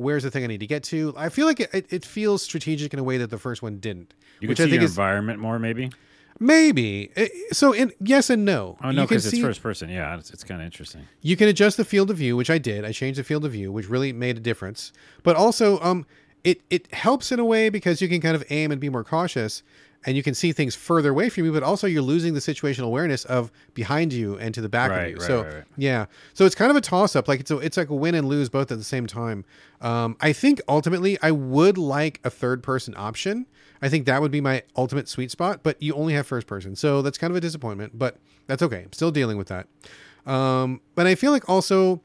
Where's 0.01 0.23
the 0.23 0.31
thing 0.31 0.45
I 0.45 0.47
need 0.47 0.61
to 0.61 0.67
get 0.67 0.83
to? 0.85 1.13
I 1.17 1.29
feel 1.29 1.47
like 1.47 1.61
it, 1.61 1.87
it, 1.93 2.05
feels 2.07 2.43
strategic 2.43 2.95
in 2.95 2.99
a 2.99 3.03
way 3.03 3.19
that 3.19 3.29
the 3.29 3.39
first 3.39 3.61
one 3.63 3.79
didn't, 3.79 4.15
You 4.41 4.49
which 4.49 4.57
can 4.57 4.69
I 4.69 4.71
think 4.71 4.83
is 4.83 4.93
environment 4.93 5.39
more, 5.41 5.59
maybe. 5.59 5.91
maybe 6.39 7.11
Eh, 7.17 7.29
so. 7.53 7.73
In 7.73 7.93
yes 8.01 8.31
and 8.31 8.45
no. 8.47 8.79
Oh 8.83 8.91
no, 8.93 9.03
because 9.03 9.27
it's 9.27 9.39
first 9.39 9.63
person. 9.63 9.91
Yeah, 9.91 10.17
it's, 10.17 10.31
it's 10.31 10.43
kind 10.43 10.61
of 10.61 10.65
interesting. 10.65 11.07
You 11.21 11.37
can 11.37 11.49
adjust 11.49 11.77
the 11.77 11.85
field 11.85 12.11
of 12.11 12.17
view, 12.17 12.35
which 12.35 12.49
I 12.49 12.57
did. 12.57 12.85
I 12.85 12.93
changed 12.93 13.19
the 13.19 13.25
field 13.25 13.45
of 13.45 13.53
view, 13.53 13.71
which 13.71 13.89
really 13.91 14.13
made 14.13 14.39
a 14.39 14.41
difference. 14.41 14.93
But 15.23 15.37
also, 15.37 15.79
um, 15.81 16.07
it 16.45 16.63
it 16.71 16.93
helps 16.95 17.31
in 17.31 17.39
a 17.39 17.45
way 17.45 17.69
because 17.69 18.01
you 18.01 18.09
can 18.09 18.23
kind 18.23 18.35
of 18.35 18.43
aim 18.49 18.73
and 18.73 18.81
be 18.81 18.89
more 18.89 19.05
cautious, 19.05 19.63
and 20.07 20.17
you 20.17 20.23
can 20.23 20.35
see 20.35 20.53
things 20.53 20.75
further 20.75 21.11
away 21.11 21.29
from 21.29 21.45
you. 21.45 21.53
But 21.53 21.63
also, 21.63 21.87
you're 21.87 22.03
losing 22.03 22.35
the 22.35 22.41
situational 22.41 22.85
awareness 22.85 23.25
of 23.27 23.51
behind 23.75 24.13
you 24.13 24.37
and 24.39 24.55
to 24.55 24.61
the 24.61 24.69
back 24.69 24.91
Right, 24.91 25.03
of 25.05 25.11
you. 25.11 25.17
right, 25.17 25.27
so 25.27 25.43
right, 25.45 25.65
yeah, 25.77 26.07
so 26.35 26.47
it's 26.47 26.55
kind 26.55 26.71
of 26.71 26.77
a 26.77 26.81
toss 26.81 27.15
up. 27.15 27.29
Like 27.29 27.41
it's 27.41 27.51
a, 27.51 27.59
it's 27.59 27.77
like 27.77 27.91
a 27.91 27.95
win 27.95 28.15
and 28.15 28.27
lose 28.29 28.49
both 28.49 28.73
at 28.73 28.79
the 28.79 28.85
same 28.85 29.07
time. 29.07 29.45
Um, 29.81 30.17
I 30.21 30.33
think 30.33 30.61
ultimately, 30.69 31.19
I 31.23 31.31
would 31.31 31.77
like 31.79 32.21
a 32.25 32.31
third 32.31 32.63
person 32.63 32.95
option. 32.97 33.47
I 33.83 33.89
think 33.89 34.07
that 34.07 34.21
would 34.21 34.31
be 34.31 34.41
my 34.41 34.63
ultimate 34.77 35.09
sweet 35.09 35.31
spot. 35.31 35.61
But 35.63 35.83
you 35.83 35.95
only 35.95 36.15
have 36.15 36.27
first 36.27 36.47
person, 36.47 36.77
so 36.77 37.03
that's 37.03 37.19
kind 37.19 37.31
of 37.31 37.37
a 37.37 37.41
disappointment. 37.41 37.99
But 37.99 38.17
that's 38.47 38.63
okay. 38.63 38.83
I'm 38.85 38.93
still 38.93 39.11
dealing 39.11 39.37
with 39.39 39.49
that. 39.49 39.67
Um, 40.27 40.81
but 40.95 41.07
I 41.07 41.15
feel 41.15 41.33
like 41.33 41.49
also 41.49 42.03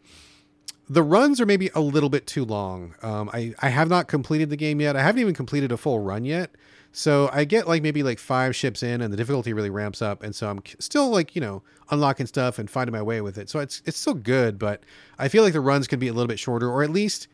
the 0.90 1.04
runs 1.04 1.42
are 1.42 1.46
maybe 1.46 1.70
a 1.74 1.82
little 1.82 2.10
bit 2.10 2.28
too 2.28 2.46
long. 2.46 2.94
Um, 3.02 3.30
I, 3.34 3.54
I 3.60 3.70
have 3.70 3.90
not 3.90 4.08
completed 4.08 4.50
the 4.50 4.56
game 4.56 4.80
yet. 4.80 4.96
I 4.96 5.02
haven't 5.02 5.20
even 5.20 5.34
completed 5.34 5.72
a 5.72 5.78
full 5.78 6.00
run 6.00 6.26
yet. 6.26 6.52
So 6.98 7.30
I 7.34 7.44
get 7.44 7.68
like 7.68 7.84
maybe 7.84 8.04
like 8.04 8.20
five 8.20 8.56
ships 8.56 8.82
in 8.82 9.02
and 9.02 9.12
the 9.12 9.18
difficulty 9.18 9.52
really 9.52 9.70
ramps 9.70 10.02
up. 10.02 10.24
And 10.24 10.34
so 10.34 10.50
I'm 10.50 10.62
still 10.80 11.10
like, 11.10 11.36
you 11.36 11.42
know, 11.42 11.62
unlocking 11.92 12.26
stuff 12.26 12.58
and 12.58 12.70
finding 12.70 12.94
my 12.94 13.02
way 13.02 13.20
with 13.20 13.38
it. 13.38 13.50
So 13.50 13.60
it's, 13.60 13.82
it's 13.86 13.98
still 13.98 14.14
good, 14.14 14.58
but 14.58 14.82
I 15.20 15.28
feel 15.28 15.44
like 15.44 15.52
the 15.52 15.60
runs 15.60 15.88
could 15.88 16.00
be 16.00 16.08
a 16.08 16.14
little 16.14 16.30
bit 16.30 16.40
shorter 16.40 16.70
or 16.72 16.84
at 16.84 16.90
least 16.90 17.28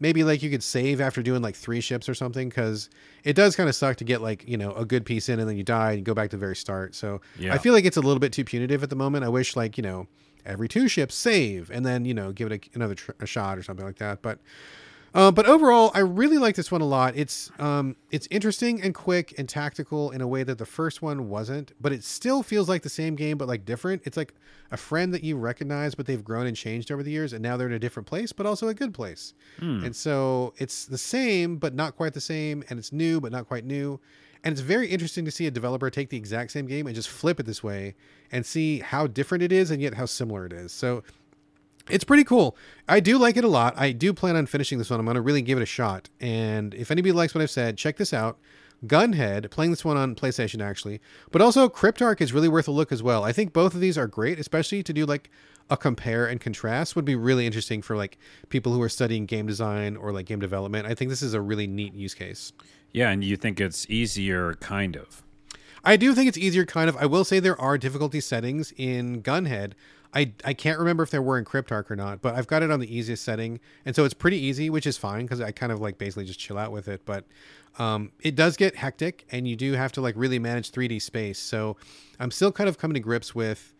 maybe 0.00 0.22
like 0.22 0.42
you 0.42 0.50
could 0.50 0.62
save 0.62 1.00
after 1.00 1.22
doing 1.22 1.40
like 1.40 1.54
three 1.56 1.80
ships 1.80 2.10
or 2.10 2.14
something. 2.14 2.50
Cause 2.50 2.90
it 3.24 3.32
does 3.32 3.56
kind 3.56 3.70
of 3.70 3.74
suck 3.74 3.96
to 3.96 4.04
get 4.04 4.20
like, 4.20 4.46
you 4.46 4.58
know, 4.58 4.72
a 4.72 4.84
good 4.84 5.06
piece 5.06 5.30
in 5.30 5.40
and 5.40 5.48
then 5.48 5.56
you 5.56 5.64
die 5.64 5.92
and 5.92 5.98
you 6.00 6.04
go 6.04 6.12
back 6.12 6.28
to 6.28 6.36
the 6.36 6.40
very 6.40 6.54
start. 6.54 6.94
So 6.94 7.22
Yeah. 7.38 7.54
I 7.54 7.58
feel 7.58 7.72
like 7.72 7.86
it's 7.86 7.96
a 7.96 8.02
little 8.02 8.20
bit 8.20 8.34
too 8.34 8.44
punitive 8.44 8.82
at 8.82 8.90
the 8.90 8.96
moment. 8.96 9.24
I 9.24 9.30
wish 9.30 9.56
like, 9.56 9.78
you 9.78 9.82
know, 9.82 10.08
every 10.44 10.68
two 10.68 10.88
ships 10.88 11.14
save 11.14 11.70
and 11.70 11.84
then 11.84 12.04
you 12.04 12.14
know 12.14 12.32
give 12.32 12.52
it 12.52 12.66
a, 12.66 12.76
another 12.76 12.94
tr- 12.94 13.10
a 13.18 13.26
shot 13.26 13.58
or 13.58 13.64
something 13.64 13.84
like 13.84 13.98
that 13.98 14.22
but 14.22 14.38
uh, 15.16 15.30
but 15.32 15.46
overall 15.46 15.90
i 15.94 15.98
really 16.00 16.38
like 16.38 16.54
this 16.56 16.70
one 16.70 16.80
a 16.80 16.86
lot. 16.86 17.16
It's 17.16 17.50
um 17.58 17.96
it's 18.10 18.28
interesting 18.30 18.82
and 18.82 18.94
quick 18.94 19.34
and 19.38 19.48
tactical 19.48 20.10
in 20.10 20.20
a 20.20 20.28
way 20.28 20.42
that 20.42 20.58
the 20.58 20.66
first 20.66 21.02
one 21.02 21.28
wasn't 21.28 21.72
but 21.80 21.92
it 21.92 22.04
still 22.04 22.42
feels 22.42 22.68
like 22.68 22.82
the 22.82 22.88
same 22.88 23.16
game 23.16 23.38
but 23.38 23.48
like 23.48 23.64
different. 23.64 24.02
It's 24.04 24.16
like 24.16 24.34
a 24.70 24.76
friend 24.76 25.12
that 25.14 25.24
you 25.24 25.36
recognize 25.36 25.94
but 25.94 26.06
they've 26.06 26.22
grown 26.22 26.46
and 26.46 26.56
changed 26.56 26.90
over 26.92 27.02
the 27.02 27.10
years 27.10 27.32
and 27.32 27.42
now 27.42 27.56
they're 27.56 27.66
in 27.66 27.72
a 27.72 27.78
different 27.78 28.06
place 28.06 28.32
but 28.32 28.46
also 28.46 28.68
a 28.68 28.74
good 28.74 28.92
place. 28.94 29.34
And 29.84 29.96
so 29.96 30.54
it's 30.58 30.84
the 30.86 30.98
same 30.98 31.56
but 31.56 31.74
not 31.74 31.96
quite 31.96 32.12
the 32.14 32.20
same 32.20 32.62
and 32.68 32.78
it's 32.78 32.92
new 32.92 33.20
but 33.20 33.32
not 33.32 33.46
quite 33.48 33.64
new. 33.64 33.98
And 34.44 34.52
it's 34.52 34.60
very 34.60 34.86
interesting 34.88 35.24
to 35.24 35.30
see 35.30 35.46
a 35.46 35.50
developer 35.50 35.90
take 35.90 36.10
the 36.10 36.16
exact 36.16 36.52
same 36.52 36.66
game 36.66 36.86
and 36.86 36.94
just 36.94 37.08
flip 37.08 37.40
it 37.40 37.46
this 37.46 37.64
way 37.64 37.94
and 38.30 38.46
see 38.46 38.78
how 38.80 39.06
different 39.06 39.42
it 39.42 39.50
is 39.50 39.70
and 39.70 39.82
yet 39.82 39.94
how 39.94 40.06
similar 40.06 40.46
it 40.46 40.52
is. 40.52 40.72
So 40.72 41.02
it's 41.88 42.04
pretty 42.04 42.24
cool. 42.24 42.56
I 42.88 43.00
do 43.00 43.18
like 43.18 43.36
it 43.36 43.44
a 43.44 43.48
lot. 43.48 43.74
I 43.76 43.92
do 43.92 44.12
plan 44.12 44.36
on 44.36 44.46
finishing 44.46 44.78
this 44.78 44.90
one. 44.90 45.00
I'm 45.00 45.06
going 45.06 45.14
to 45.16 45.20
really 45.20 45.42
give 45.42 45.58
it 45.58 45.62
a 45.62 45.66
shot. 45.66 46.08
And 46.20 46.74
if 46.74 46.90
anybody 46.90 47.12
likes 47.12 47.34
what 47.34 47.42
I've 47.42 47.50
said, 47.50 47.76
check 47.76 47.96
this 47.96 48.12
out. 48.12 48.38
Gunhead, 48.84 49.50
playing 49.50 49.70
this 49.70 49.84
one 49.84 49.96
on 49.96 50.14
PlayStation 50.14 50.62
actually, 50.62 51.00
but 51.30 51.40
also 51.40 51.68
Cryptark 51.68 52.20
is 52.20 52.32
really 52.32 52.48
worth 52.48 52.68
a 52.68 52.72
look 52.72 52.92
as 52.92 53.02
well. 53.02 53.24
I 53.24 53.32
think 53.32 53.52
both 53.52 53.74
of 53.74 53.80
these 53.80 53.96
are 53.96 54.06
great, 54.06 54.38
especially 54.38 54.82
to 54.82 54.92
do 54.92 55.06
like 55.06 55.30
a 55.70 55.76
compare 55.76 56.26
and 56.26 56.40
contrast 56.40 56.94
would 56.94 57.04
be 57.04 57.16
really 57.16 57.46
interesting 57.46 57.82
for 57.82 57.96
like 57.96 58.18
people 58.48 58.72
who 58.72 58.82
are 58.82 58.88
studying 58.88 59.26
game 59.26 59.46
design 59.46 59.96
or 59.96 60.12
like 60.12 60.26
game 60.26 60.40
development. 60.40 60.86
I 60.86 60.94
think 60.94 61.08
this 61.08 61.22
is 61.22 61.34
a 61.34 61.40
really 61.40 61.66
neat 61.66 61.94
use 61.94 62.14
case. 62.14 62.52
Yeah, 62.92 63.10
and 63.10 63.24
you 63.24 63.36
think 63.36 63.60
it's 63.60 63.88
easier, 63.88 64.54
kind 64.54 64.96
of. 64.96 65.22
I 65.84 65.96
do 65.96 66.14
think 66.14 66.28
it's 66.28 66.38
easier, 66.38 66.64
kind 66.64 66.88
of. 66.88 66.96
I 66.96 67.06
will 67.06 67.24
say 67.24 67.40
there 67.40 67.60
are 67.60 67.78
difficulty 67.78 68.20
settings 68.20 68.72
in 68.76 69.22
Gunhead. 69.22 69.72
I, 70.14 70.32
I 70.44 70.54
can't 70.54 70.78
remember 70.78 71.02
if 71.02 71.10
there 71.10 71.22
were 71.22 71.38
in 71.38 71.44
Cryptark 71.44 71.90
or 71.90 71.96
not, 71.96 72.22
but 72.22 72.34
I've 72.34 72.46
got 72.46 72.62
it 72.62 72.70
on 72.70 72.80
the 72.80 72.94
easiest 72.96 73.24
setting, 73.24 73.60
and 73.84 73.94
so 73.94 74.04
it's 74.04 74.14
pretty 74.14 74.38
easy, 74.38 74.70
which 74.70 74.86
is 74.86 74.96
fine 74.96 75.24
because 75.24 75.40
I 75.40 75.52
kind 75.52 75.72
of 75.72 75.80
like 75.80 75.98
basically 75.98 76.24
just 76.24 76.38
chill 76.38 76.58
out 76.58 76.72
with 76.72 76.88
it. 76.88 77.02
But 77.04 77.24
um, 77.78 78.12
it 78.20 78.34
does 78.34 78.56
get 78.56 78.76
hectic, 78.76 79.26
and 79.30 79.46
you 79.46 79.56
do 79.56 79.72
have 79.72 79.92
to 79.92 80.00
like 80.00 80.14
really 80.16 80.38
manage 80.38 80.72
3D 80.72 81.02
space. 81.02 81.38
So 81.38 81.76
I'm 82.18 82.30
still 82.30 82.52
kind 82.52 82.68
of 82.68 82.78
coming 82.78 82.94
to 82.94 83.00
grips 83.00 83.34
with 83.34 83.74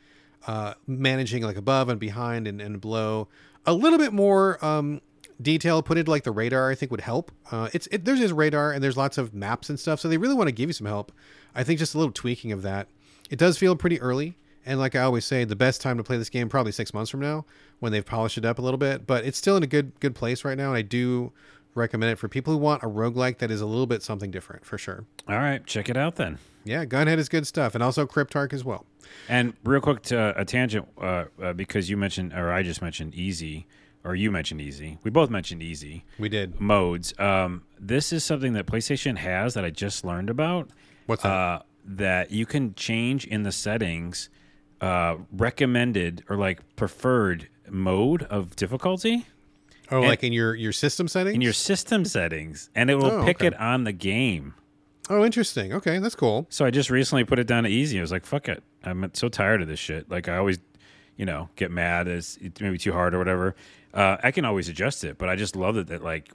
uh, 0.47 0.74
managing 0.87 1.43
like 1.43 1.57
above 1.57 1.89
and 1.89 1.99
behind 1.99 2.47
and, 2.47 2.61
and 2.61 2.81
below. 2.81 3.29
A 3.64 3.72
little 3.72 3.99
bit 3.99 4.12
more 4.12 4.64
um, 4.64 5.01
detail 5.41 5.83
put 5.83 5.99
into 5.99 6.11
like 6.11 6.24
the 6.24 6.31
radar, 6.31 6.70
I 6.70 6.74
think 6.74 6.91
would 6.91 7.01
help. 7.01 7.33
Uh, 7.51 7.68
it's 7.72 7.87
it, 7.89 8.05
there's 8.05 8.20
this 8.20 8.33
radar 8.33 8.72
and 8.72 8.83
there's 8.83 8.97
lots 8.97 9.18
of 9.18 9.35
maps 9.35 9.68
and 9.68 9.79
stuff, 9.79 10.01
so 10.01 10.09
they 10.09 10.18
really 10.18 10.35
want 10.35 10.49
to 10.49 10.53
give 10.53 10.68
you 10.68 10.74
some 10.74 10.87
help. 10.87 11.12
I 11.55 11.64
think 11.64 11.79
just 11.79 11.95
a 11.95 11.99
little 11.99 12.12
tweaking 12.12 12.53
of 12.53 12.62
that. 12.62 12.89
It 13.31 13.39
does 13.39 13.59
feel 13.59 13.74
pretty 13.74 14.01
early, 14.01 14.37
and 14.67 14.79
like 14.79 14.95
I 14.95 15.01
always 15.01 15.25
say, 15.25 15.45
the 15.45 15.57
best 15.57 15.81
time 15.81 15.97
to 15.97 16.03
play 16.05 16.19
this 16.19 16.29
game 16.29 16.49
probably 16.49 16.73
six 16.73 16.93
months 16.93 17.11
from 17.11 17.21
now 17.21 17.45
when 17.79 17.93
they've 17.93 18.05
polished 18.05 18.37
it 18.37 18.45
up 18.45 18.59
a 18.59 18.62
little 18.62 18.79
bit. 18.79 19.07
But 19.07 19.25
it's 19.25 19.39
still 19.39 19.57
in 19.57 19.62
a 19.62 19.67
good 19.67 19.99
good 20.01 20.14
place 20.14 20.45
right 20.45 20.59
now, 20.59 20.69
and 20.69 20.77
I 20.77 20.83
do 20.83 21.33
recommend 21.75 22.11
it 22.12 22.17
for 22.17 22.29
people 22.29 22.53
who 22.53 22.59
want 22.59 22.83
a 22.83 22.87
roguelike 22.87 23.39
that 23.39 23.51
is 23.51 23.61
a 23.61 23.67
little 23.67 23.87
bit 23.87 24.03
something 24.03 24.31
different 24.31 24.64
for 24.64 24.79
sure. 24.79 25.05
All 25.29 25.37
right, 25.37 25.64
check 25.67 25.89
it 25.89 25.97
out 25.97 26.17
then. 26.17 26.39
Yeah, 26.64 26.85
Gunhead 26.85 27.19
is 27.19 27.29
good 27.29 27.47
stuff, 27.47 27.75
and 27.75 27.85
also 27.85 28.07
Cryptark 28.07 28.53
as 28.53 28.64
well. 28.64 28.87
And 29.29 29.55
real 29.62 29.81
quick 29.81 30.03
to 30.05 30.39
a 30.39 30.45
tangent, 30.45 30.89
uh, 31.01 31.27
uh, 31.41 31.53
because 31.53 31.89
you 31.89 31.97
mentioned, 31.97 32.33
or 32.33 32.51
I 32.51 32.62
just 32.64 32.83
mentioned 32.83 33.14
easy, 33.14 33.67
or 34.03 34.17
you 34.17 34.31
mentioned 34.33 34.61
easy. 34.61 34.99
We 35.05 35.11
both 35.12 35.31
mentioned 35.31 35.62
easy 35.62 36.05
We 36.19 36.29
did. 36.29 36.61
modes. 36.61 37.12
Um, 37.21 37.62
this 37.79 38.12
is 38.12 38.25
something 38.25 38.53
that 38.55 38.67
PlayStation 38.67 39.19
has 39.19 39.55
that 39.55 39.64
I 39.64 39.71
just 39.71 40.05
learned 40.05 40.29
about. 40.31 40.71
What's 41.07 41.23
that? 41.23 41.29
Uh, 41.33 41.62
that 41.85 42.33
you 42.33 42.47
can 42.47 42.75
change 42.75 43.27
in 43.27 43.45
the 43.45 43.53
settings, 43.53 44.29
uh, 44.81 45.16
recommended 45.33 46.24
or 46.29 46.37
like 46.37 46.61
preferred 46.77 47.49
mode 47.68 48.22
of 48.24 48.55
difficulty 48.57 49.27
oh, 49.91 50.01
like 50.01 50.22
in 50.22 50.33
your 50.33 50.55
your 50.55 50.72
system 50.72 51.09
settings. 51.09 51.35
in 51.35 51.41
your 51.41 51.53
system 51.53 52.05
settings, 52.05 52.70
and 52.74 52.91
it 52.91 52.97
will 52.97 53.07
Oh, 53.07 53.24
pick 53.24 53.39
okay. 53.39 53.49
it 53.49 53.61
on 53.61 53.85
the 53.85 53.93
game. 53.93 54.55
oh, 55.09 55.24
interesting. 55.24 55.72
Okay, 55.72 55.99
that's 55.99 56.14
cool. 56.14 56.47
So 56.51 56.64
I 56.64 56.70
just 56.70 56.91
recently 56.91 57.24
put 57.24 57.39
it 57.39 57.47
down 57.47 57.64
to 57.64 57.70
easy. 57.70 57.99
I 57.99 58.01
was 58.03 58.12
like, 58.12 58.27
fuck 58.27 58.49
it. 58.49 58.62
I'm 58.85 59.11
so 59.14 59.29
tired 59.29 59.62
of 59.62 59.68
this 59.68 59.81
shit. 59.81 60.11
Like 60.11 60.29
I 60.29 60.37
always, 60.37 60.59
you 61.16 61.24
know, 61.27 61.49
get 61.57 61.70
mad 61.70 62.07
as 62.09 62.39
it's 62.41 62.61
maybe 62.61 62.79
too 62.79 62.93
hard 62.93 63.14
or 63.14 63.18
whatever. 63.18 63.55
Uh, 63.95 64.16
I 64.22 64.31
can 64.31 64.45
always 64.45 64.68
adjust 64.68 65.05
it, 65.05 65.16
but 65.18 65.29
I 65.29 65.37
just 65.37 65.57
love 65.57 65.77
it 65.79 65.87
that 65.89 66.03
like, 66.05 66.31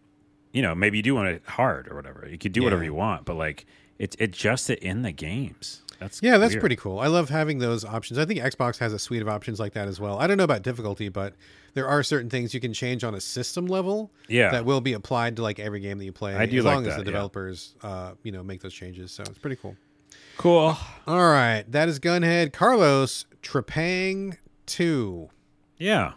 you 0.52 0.62
know, 0.62 0.74
maybe 0.74 0.98
you 0.98 1.04
do 1.04 1.14
want 1.16 1.28
it 1.30 1.44
hard 1.46 1.88
or 1.90 1.96
whatever. 1.96 2.28
You 2.30 2.38
could 2.38 2.52
do 2.54 2.64
whatever 2.64 2.84
you 2.84 2.94
want, 2.94 3.24
but 3.26 3.36
like 3.36 3.66
it 4.00 4.16
adjusts 4.20 4.70
it 4.70 4.80
in 4.80 5.04
the 5.04 5.12
games. 5.12 5.84
That's 6.02 6.20
Yeah, 6.22 6.38
that's 6.40 6.54
weird. 6.54 6.62
pretty 6.62 6.76
cool. 6.76 7.00
I 7.00 7.08
love 7.08 7.30
having 7.30 7.60
those 7.60 7.86
options. 7.86 8.18
I 8.18 8.26
think 8.26 8.40
Xbox 8.40 8.80
has 8.80 8.92
a 8.92 8.98
suite 9.00 9.22
of 9.22 9.30
options 9.30 9.60
like 9.60 9.74
that 9.74 9.88
as 9.88 10.00
well. 10.00 10.18
I 10.20 10.26
don't 10.28 10.36
know 10.36 10.44
about 10.44 10.64
difficulty, 10.64 11.10
but 11.10 11.36
there 11.76 11.88
are 11.88 12.02
certain 12.02 12.30
things 12.30 12.54
you 12.54 12.60
can 12.60 12.74
change 12.74 13.04
on 13.04 13.14
a 13.16 13.22
system 13.22 13.68
level 13.68 14.12
Yeah. 14.28 14.50
that 14.52 14.66
will 14.66 14.82
be 14.82 14.94
applied 14.94 15.36
to 15.36 15.44
like 15.44 15.60
every 15.60 15.80
game 15.80 16.00
that 16.00 16.06
you 16.06 16.12
play. 16.12 16.36
I 16.36 16.48
do 16.48 16.58
as 16.58 16.66
like 16.66 16.74
long 16.76 16.84
as 16.88 16.96
that, 16.96 16.98
the 16.98 17.02
yeah. 17.04 17.06
developers 17.06 17.76
uh, 17.84 18.14
you 18.24 18.32
know, 18.32 18.42
make 18.44 18.62
those 18.62 18.74
changes. 18.74 19.12
So 19.12 19.22
it's 19.24 19.38
pretty 19.38 19.58
cool. 19.58 19.76
cool. 20.38 20.76
All 21.08 21.30
right. 21.32 21.64
That 21.70 21.88
is 21.88 22.00
Gunhead. 22.00 22.52
Carlos, 22.52 23.26
Trepang 23.44 24.38
2. 24.66 25.30
Yeah. 25.78 26.14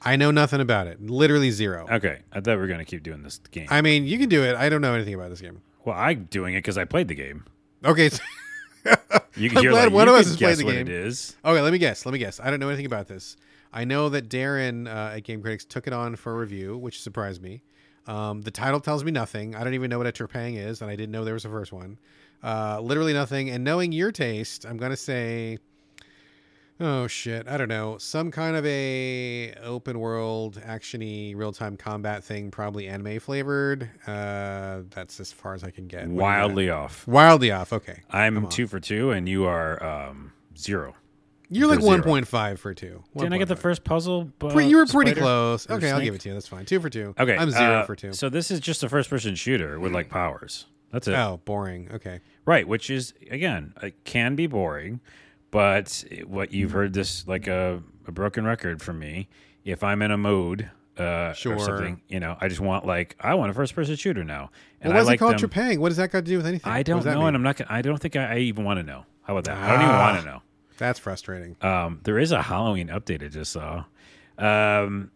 I 0.00 0.16
know 0.16 0.30
nothing 0.30 0.60
about 0.60 0.86
it. 0.86 1.00
Literally 1.02 1.50
zero. 1.50 1.86
Okay. 1.90 2.20
I 2.32 2.36
thought 2.40 2.56
we 2.56 2.62
were 2.62 2.66
gonna 2.68 2.84
keep 2.84 3.02
doing 3.02 3.22
this 3.22 3.38
game. 3.50 3.66
I 3.70 3.80
mean, 3.82 4.06
you 4.06 4.18
can 4.18 4.28
do 4.28 4.42
it. 4.44 4.54
I 4.56 4.68
don't 4.68 4.80
know 4.80 4.94
anything 4.94 5.14
about 5.14 5.28
this 5.30 5.40
game. 5.40 5.60
well, 5.84 5.96
I'm 5.96 6.24
doing 6.24 6.54
it 6.54 6.58
because 6.58 6.78
I 6.78 6.84
played 6.86 7.08
the 7.08 7.14
game. 7.14 7.44
Okay. 7.84 8.08
so- 8.08 8.22
You, 9.36 9.50
I'm 9.56 9.64
you're 9.64 9.72
glad 9.72 9.86
like, 9.86 9.92
one 9.92 10.06
of 10.08 10.14
us 10.14 10.26
can 10.26 10.30
has 10.30 10.36
played 10.36 10.48
guess 10.48 10.58
the 10.58 10.64
game. 10.64 10.86
it 10.86 10.88
is. 10.88 11.36
Okay, 11.44 11.60
let 11.60 11.72
me 11.72 11.78
guess. 11.78 12.06
Let 12.06 12.12
me 12.12 12.20
guess. 12.20 12.38
I 12.38 12.50
don't 12.50 12.60
know 12.60 12.68
anything 12.68 12.86
about 12.86 13.08
this. 13.08 13.36
I 13.72 13.82
know 13.84 14.08
that 14.10 14.28
Darren 14.28 14.86
uh, 14.86 15.16
at 15.16 15.24
Game 15.24 15.42
Critics 15.42 15.64
took 15.64 15.88
it 15.88 15.92
on 15.92 16.14
for 16.14 16.32
a 16.32 16.36
review, 16.36 16.78
which 16.78 17.02
surprised 17.02 17.42
me. 17.42 17.62
Um, 18.06 18.42
the 18.42 18.52
title 18.52 18.78
tells 18.78 19.02
me 19.02 19.10
nothing. 19.10 19.56
I 19.56 19.64
don't 19.64 19.74
even 19.74 19.90
know 19.90 19.98
what 19.98 20.06
a 20.06 20.12
Trepang 20.12 20.56
is, 20.56 20.82
and 20.82 20.88
I 20.90 20.94
didn't 20.94 21.10
know 21.10 21.24
there 21.24 21.34
was 21.34 21.44
a 21.44 21.48
first 21.48 21.72
one. 21.72 21.98
Uh, 22.44 22.78
literally 22.80 23.12
nothing. 23.12 23.50
And 23.50 23.64
knowing 23.64 23.90
your 23.90 24.12
taste, 24.12 24.64
I'm 24.64 24.76
gonna 24.76 24.96
say, 24.96 25.58
oh 26.80 27.06
shit, 27.06 27.46
I 27.48 27.56
don't 27.56 27.68
know, 27.68 27.98
some 27.98 28.30
kind 28.30 28.56
of 28.56 28.64
a 28.66 29.54
open 29.62 29.98
world 29.98 30.60
actiony 30.66 31.34
real 31.36 31.52
time 31.52 31.76
combat 31.76 32.24
thing, 32.24 32.50
probably 32.50 32.88
anime 32.88 33.20
flavored. 33.20 33.90
Uh, 34.06 34.80
that's 34.90 35.20
as 35.20 35.32
far 35.32 35.54
as 35.54 35.64
I 35.64 35.70
can 35.70 35.86
get. 35.86 36.00
What 36.00 36.06
do 36.06 36.12
you 36.12 36.18
got? 36.18 36.22
Wildly 36.22 36.70
off. 36.70 37.06
wildly 37.06 37.50
off. 37.52 37.72
Okay, 37.72 38.02
I'm 38.10 38.48
two 38.48 38.66
for 38.66 38.80
two, 38.80 39.10
and 39.10 39.28
you 39.28 39.44
are 39.44 39.82
um, 39.82 40.32
zero. 40.56 40.94
you're 41.48 41.68
like 41.68 41.80
For 41.80 41.86
zero. 41.86 42.02
1.5 42.02 42.58
for 42.58 42.74
two. 42.74 43.02
Didn't 43.16 43.32
I 43.32 43.38
get 43.38 43.48
the 43.48 43.56
first 43.56 43.84
puzzle? 43.84 44.30
Pre- 44.38 44.66
you 44.66 44.76
were 44.76 44.86
pretty 44.86 45.12
spider? 45.12 45.20
close. 45.20 45.70
Okay, 45.70 45.90
I'll 45.90 46.00
give 46.00 46.14
it 46.14 46.20
to 46.22 46.28
you. 46.30 46.34
That's 46.34 46.48
fine. 46.48 46.64
Two 46.64 46.80
for 46.80 46.90
two. 46.90 47.14
Okay, 47.18 47.36
I'm 47.36 47.50
zero 47.50 47.80
uh, 47.80 47.84
for 47.84 47.94
two. 47.96 48.12
So 48.12 48.28
this 48.28 48.50
is 48.50 48.60
just 48.60 48.82
a 48.82 48.88
first-person 48.88 49.34
shooter 49.36 49.78
with 49.78 49.92
like 49.92 50.08
powers. 50.10 50.66
That's 50.92 51.08
it. 51.08 51.14
Oh, 51.14 51.40
boring. 51.44 51.90
Okay. 51.92 52.20
Right, 52.46 52.68
which 52.68 52.88
is 52.90 53.14
again 53.30 53.74
it 53.82 54.04
can 54.04 54.36
be 54.36 54.46
boring, 54.46 55.00
but 55.54 56.04
what 56.26 56.52
you've 56.52 56.72
heard 56.72 56.92
this 56.92 57.26
like 57.28 57.46
a, 57.46 57.80
a 58.08 58.12
broken 58.12 58.44
record 58.44 58.82
from 58.82 58.98
me. 58.98 59.28
If 59.64 59.82
I'm 59.84 60.02
in 60.02 60.10
a 60.10 60.18
mood 60.18 60.68
uh, 60.98 61.32
Sure. 61.32 61.54
or 61.56 61.58
something, 61.60 62.02
you 62.08 62.18
know, 62.20 62.36
I 62.40 62.48
just 62.48 62.60
want 62.60 62.84
like 62.84 63.16
I 63.20 63.34
want 63.34 63.50
a 63.52 63.54
first 63.54 63.72
person 63.74 63.94
shooter 63.96 64.24
now, 64.24 64.50
and 64.80 64.92
Well, 64.92 64.98
what's 65.00 65.06
I 65.08 65.12
like 65.12 65.16
it 65.16 65.20
called 65.20 65.38
them. 65.38 65.48
Trepang? 65.48 65.78
What 65.78 65.88
does 65.90 65.96
that 65.98 66.10
got 66.10 66.18
to 66.20 66.30
do 66.30 66.36
with 66.38 66.46
anything? 66.46 66.70
I 66.70 66.82
don't 66.82 67.04
know, 67.04 67.14
mean? 67.18 67.26
and 67.28 67.36
I'm 67.36 67.42
not. 67.44 67.56
gonna- 67.56 67.70
I 67.72 67.82
don't 67.82 67.98
think 67.98 68.16
I, 68.16 68.34
I 68.34 68.38
even 68.38 68.64
want 68.64 68.78
to 68.80 68.82
know. 68.82 69.06
How 69.22 69.34
about 69.36 69.44
that? 69.44 69.56
I 69.56 69.68
don't 69.72 69.82
even 69.82 69.94
Ah. 69.94 70.12
want 70.12 70.20
to 70.22 70.26
know. 70.30 70.42
That's 70.76 70.98
frustrating. 70.98 71.56
Um, 71.62 72.00
there 72.02 72.18
is 72.18 72.32
a 72.32 72.42
Halloween 72.42 72.88
update 72.88 73.24
I 73.24 73.28
just 73.28 73.52
saw. 73.52 73.84
Um, 74.38 75.12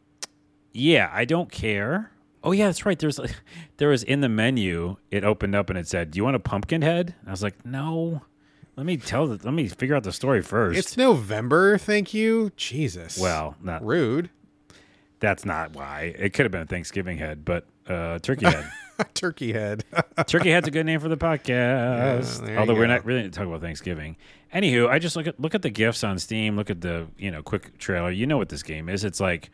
yeah, 0.72 1.11
I 1.12 1.24
don't 1.24 1.51
care. 1.51 2.12
Oh 2.45 2.53
yeah, 2.53 2.66
that's 2.66 2.86
right. 2.86 2.97
There's 2.99 3.18
there 3.78 3.89
was 3.89 4.05
in 4.05 4.20
the 4.20 4.28
menu. 4.28 4.97
It 5.11 5.24
opened 5.24 5.57
up 5.57 5.68
and 5.68 5.78
it 5.78 5.89
said, 5.89 6.12
"Do 6.12 6.16
you 6.18 6.24
want 6.24 6.36
a 6.36 6.41
pumpkin 6.41 6.82
head?" 6.82 7.16
And 7.20 7.28
I 7.28 7.32
was 7.32 7.43
like, 7.43 7.66
"No." 7.66 8.22
Let 8.79 8.87
me 8.87 8.97
tell. 8.97 9.26
The, 9.26 9.45
let 9.45 9.53
me 9.53 9.66
figure 9.66 9.97
out 9.97 10.05
the 10.05 10.12
story 10.12 10.41
first. 10.41 10.79
It's 10.79 10.97
November. 10.97 11.79
Thank 11.79 12.14
you. 12.14 12.53
Jesus. 12.57 13.18
well, 13.18 13.57
not 13.61 13.85
rude. 13.85 14.31
that's 15.18 15.45
not 15.45 15.72
why. 15.74 16.14
It 16.16 16.33
could 16.33 16.45
have 16.45 16.53
been 16.53 16.62
a 16.62 16.66
Thanksgiving 16.66 17.18
head, 17.18 17.45
but 17.45 17.66
uh, 17.89 18.20
turkey 18.20 18.47
head. 18.47 18.70
Turkey 19.14 19.53
head. 19.53 19.85
Turkey 20.26 20.51
Head's 20.51 20.68
a 20.68 20.70
good 20.70 20.87
name 20.87 21.01
for 21.01 21.09
the 21.09 21.16
podcast. 21.16 22.49
Yeah, 22.49 22.59
Although 22.61 22.74
we're 22.74 22.87
not 22.87 23.05
really 23.05 23.29
talking 23.31 23.49
about 23.49 23.62
Thanksgiving. 23.62 24.16
Anywho, 24.55 24.89
I 24.89 25.01
just 25.01 25.16
look 25.16 25.26
at 25.26 25.41
look 25.41 25.57
at 25.57 25.62
the 25.62 25.70
gifts 25.70 26.05
on 26.05 26.18
Steam. 26.20 26.57
Look 26.57 26.70
at 26.70 26.81
the 26.81 27.09
you 27.18 27.33
know 27.33 27.43
quick 27.43 27.79
trailer. 27.79 28.11
You 28.11 28.26
know 28.26 28.39
what 28.39 28.49
this 28.49 28.62
game 28.62 28.89
is? 28.89 29.03
It's 29.05 29.20
like 29.20 29.51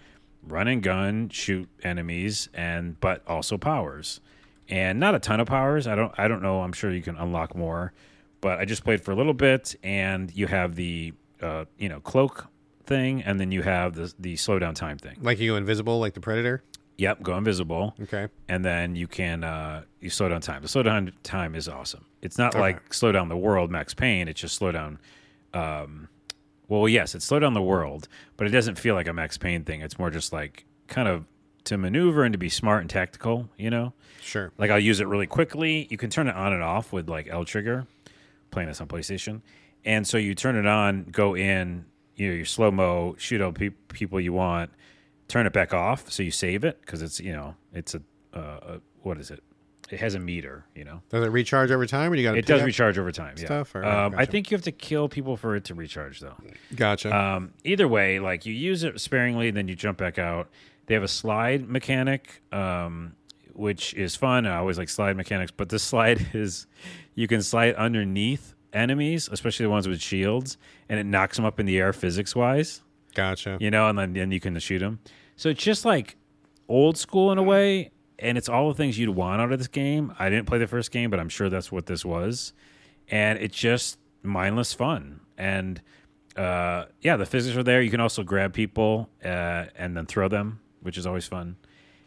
run 0.47 0.69
and 0.69 0.83
gun, 0.83 1.31
shoot 1.31 1.69
enemies, 1.83 2.51
and 2.55 3.01
but 3.01 3.27
also 3.27 3.57
powers, 3.57 4.21
and 4.69 5.01
not 5.01 5.15
a 5.15 5.19
ton 5.19 5.41
of 5.41 5.47
powers. 5.47 5.87
I 5.87 5.95
don't 5.95 6.13
I 6.19 6.29
don't 6.29 6.43
know. 6.43 6.61
I'm 6.61 6.73
sure 6.73 6.91
you 6.91 7.03
can 7.03 7.17
unlock 7.17 7.55
more, 7.55 7.93
but 8.45 8.61
I 8.61 8.65
just 8.67 8.85
played 8.85 9.01
for 9.01 9.11
a 9.11 9.17
little 9.17 9.33
bit, 9.35 9.75
and 9.83 10.31
you 10.37 10.47
have 10.47 10.75
the 10.77 11.15
uh, 11.41 11.65
you 11.79 11.89
know 11.89 12.01
cloak 12.01 12.47
thing, 12.87 13.23
and 13.23 13.41
then 13.41 13.51
you 13.51 13.63
have 13.63 13.95
the 13.95 14.13
the 14.19 14.37
slow 14.37 14.59
down 14.59 14.75
time 14.75 14.99
thing. 14.99 15.17
like 15.23 15.39
you 15.41 15.53
go 15.53 15.57
invisible, 15.57 15.99
like 15.99 16.13
the 16.15 16.21
Predator. 16.21 16.63
Yep, 16.99 17.23
go 17.25 17.37
invisible 17.37 17.93
Okay. 18.03 18.29
and 18.49 18.65
then 18.65 18.95
you 18.95 19.09
can 19.09 19.43
uh, 19.43 19.83
you 20.01 20.11
slow 20.11 20.29
down 20.29 20.41
time. 20.41 20.63
The 20.63 20.69
slow 20.69 20.85
down 20.85 21.11
time 21.25 21.57
is 21.57 21.69
awesome. 21.69 22.05
It's 22.23 22.39
not 22.39 22.55
Okay. 22.55 22.61
like 22.61 22.95
slow 22.95 23.11
down 23.11 23.29
the 23.29 23.37
world, 23.37 23.69
Max 23.71 23.95
Payne. 23.95 24.29
It's 24.29 24.41
just 24.41 24.55
slow 24.55 24.71
down. 24.71 24.99
Um, 25.53 26.09
well, 26.69 26.89
yes, 26.89 27.15
it's 27.17 27.25
slow 27.25 27.41
down 27.41 27.55
the 27.55 27.63
world, 27.63 28.07
but 28.37 28.47
it 28.47 28.51
doesn't 28.51 28.79
feel 28.79 28.95
like 28.95 29.09
a 29.09 29.13
Max 29.13 29.37
Payne 29.39 29.65
thing. 29.65 29.81
It's 29.81 29.99
more 29.99 30.11
just 30.11 30.33
like 30.33 30.65
kind 30.87 31.09
of 31.09 31.25
to 31.65 31.77
maneuver 31.79 32.23
and 32.25 32.33
to 32.33 32.39
be 32.39 32.49
smart 32.49 32.83
and 32.83 32.91
tactical. 32.91 33.49
You 33.57 33.71
know, 33.71 33.93
Sure. 34.21 34.53
like 34.59 34.71
I'll 34.71 34.79
use 34.79 35.01
it 35.01 35.09
really 35.09 35.27
quickly. 35.27 35.89
You 35.91 35.97
can 35.97 36.11
turn 36.11 36.29
it 36.29 36.37
on 36.37 36.53
and 36.53 36.63
off 36.63 36.93
with 36.93 37.09
like 37.09 37.27
L 37.29 37.45
trigger, 37.45 37.87
playing 38.55 38.69
this 38.69 38.81
on 38.81 38.89
PlayStation, 38.89 39.43
and 39.85 40.07
so 40.07 40.17
you 40.17 40.35
turn 40.35 40.57
it 40.57 40.67
on, 40.67 41.05
go 41.11 41.35
in, 41.37 41.85
you 42.17 42.29
know, 42.29 42.35
your 42.35 42.47
slow 42.47 42.71
mo, 42.71 43.17
shoot 43.19 43.43
all 43.43 43.53
pe- 43.53 43.71
people 43.89 44.21
you 44.21 44.33
want, 44.33 44.71
turn 45.29 45.47
it 45.47 45.53
back 45.53 45.75
off, 45.75 46.11
so 46.11 46.23
you 46.23 46.31
save 46.31 46.65
it 46.65 46.81
because 46.81 47.03
it's 47.03 47.21
you 47.21 47.33
know 47.33 47.57
it's 47.73 47.95
a, 47.95 48.03
uh, 48.33 48.39
a 48.63 48.81
what 49.03 49.19
is 49.19 49.31
it? 49.31 49.43
It 49.91 50.01
has 50.01 50.15
a 50.15 50.19
meter, 50.19 50.65
you 50.75 50.85
know. 50.85 51.03
Does 51.11 51.27
it 51.27 51.29
recharge 51.29 51.71
over 51.71 51.85
time, 51.85 52.11
or 52.11 52.15
you 52.15 52.23
got 52.23 52.33
to? 52.33 52.39
It 52.39 52.47
does 52.47 52.63
recharge 52.63 52.99
over 52.99 53.13
time. 53.13 53.35
Yeah. 53.37 53.45
stuff? 53.45 53.75
All 53.75 53.83
right, 53.83 54.05
um, 54.07 54.15
I 54.17 54.25
think 54.25 54.51
you 54.51 54.55
have 54.57 54.65
to 54.65 54.73
kill 54.73 55.09
people 55.11 55.37
for 55.37 55.57
it 55.57 55.65
to 55.65 55.75
recharge, 55.75 56.21
though. 56.21 56.37
Gotcha. 56.75 57.15
Um, 57.15 57.53
either 57.65 57.87
way, 57.87 58.19
like 58.19 58.47
you 58.47 58.55
use 58.55 58.83
it 58.83 58.99
sparingly, 59.01 59.51
then 59.51 59.69
you 59.69 59.75
jump 59.75 59.99
back 59.99 60.19
out. 60.19 60.49
They 60.87 60.95
have 60.95 61.03
a 61.03 61.09
slide 61.09 61.69
mechanic, 61.69 62.43
um, 62.53 63.15
which 63.55 63.95
is 63.95 64.17
fun. 64.17 64.47
I 64.47 64.57
always 64.57 64.79
like 64.79 64.89
slide 64.89 65.17
mechanics, 65.17 65.53
but 65.57 65.69
this 65.69 65.83
slide 65.93 66.29
is 66.35 66.67
you 67.15 67.27
can 67.27 67.43
slide 67.43 67.75
underneath 67.75 68.55
enemies, 68.73 69.29
especially 69.31 69.65
the 69.65 69.71
ones 69.71 69.89
with 69.89 70.01
shields, 70.01 70.59
and 70.89 70.99
it 70.99 71.05
knocks 71.05 71.37
them 71.37 71.45
up 71.45 71.61
in 71.61 71.67
the 71.67 71.79
air 71.79 71.93
physics 71.93 72.35
wise, 72.35 72.83
gotcha. 73.15 73.57
you 73.61 73.71
know, 73.71 73.89
and 73.89 73.99
then, 73.99 74.13
then 74.13 74.33
you 74.33 74.41
can 74.41 74.59
shoot 74.59 74.81
them. 74.81 74.99
So 75.37 75.49
it's 75.49 75.63
just 75.63 75.85
like 75.85 76.17
old 76.69 76.99
school 76.99 77.33
in 77.33 77.39
a 77.39 77.43
way, 77.43 77.91
and 78.19 78.37
it's 78.37 78.49
all 78.49 78.69
the 78.69 78.75
things 78.75 78.99
you'd 78.99 79.11
want 79.11 79.41
out 79.41 79.53
of 79.53 79.59
this 79.59 79.69
game. 79.69 80.15
I 80.19 80.29
didn't 80.29 80.47
play 80.47 80.59
the 80.59 80.67
first 80.67 80.91
game, 80.91 81.11
but 81.11 81.21
I'm 81.21 81.29
sure 81.29 81.49
that's 81.49 81.71
what 81.73 81.87
this 81.87 82.05
was, 82.05 82.53
and 83.09 83.39
it's 83.39 83.57
just 83.57 83.99
mindless 84.23 84.73
fun. 84.73 85.21
And 85.37 85.81
uh, 86.37 86.87
yeah, 87.01 87.17
the 87.17 87.27
physics 87.27 87.57
are 87.57 87.63
there. 87.63 87.81
You 87.81 87.91
can 87.91 88.01
also 88.01 88.23
grab 88.23 88.53
people 88.53 89.09
uh, 89.25 89.67
and 89.77 89.97
then 89.97 90.07
throw 90.07 90.29
them, 90.29 90.61
which 90.81 90.99
is 90.99 91.07
always 91.07 91.27
fun. 91.27 91.57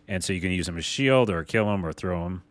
And 0.08 0.24
so 0.24 0.34
you 0.34 0.42
can 0.42 0.52
use 0.52 0.66
them 0.66 0.78
as 0.78 0.86
shield 0.86 1.30
or 1.30 1.44
kill 1.44 1.66
them 1.66 1.86
or 1.86 1.92
throw 1.92 2.24
them. 2.24 2.44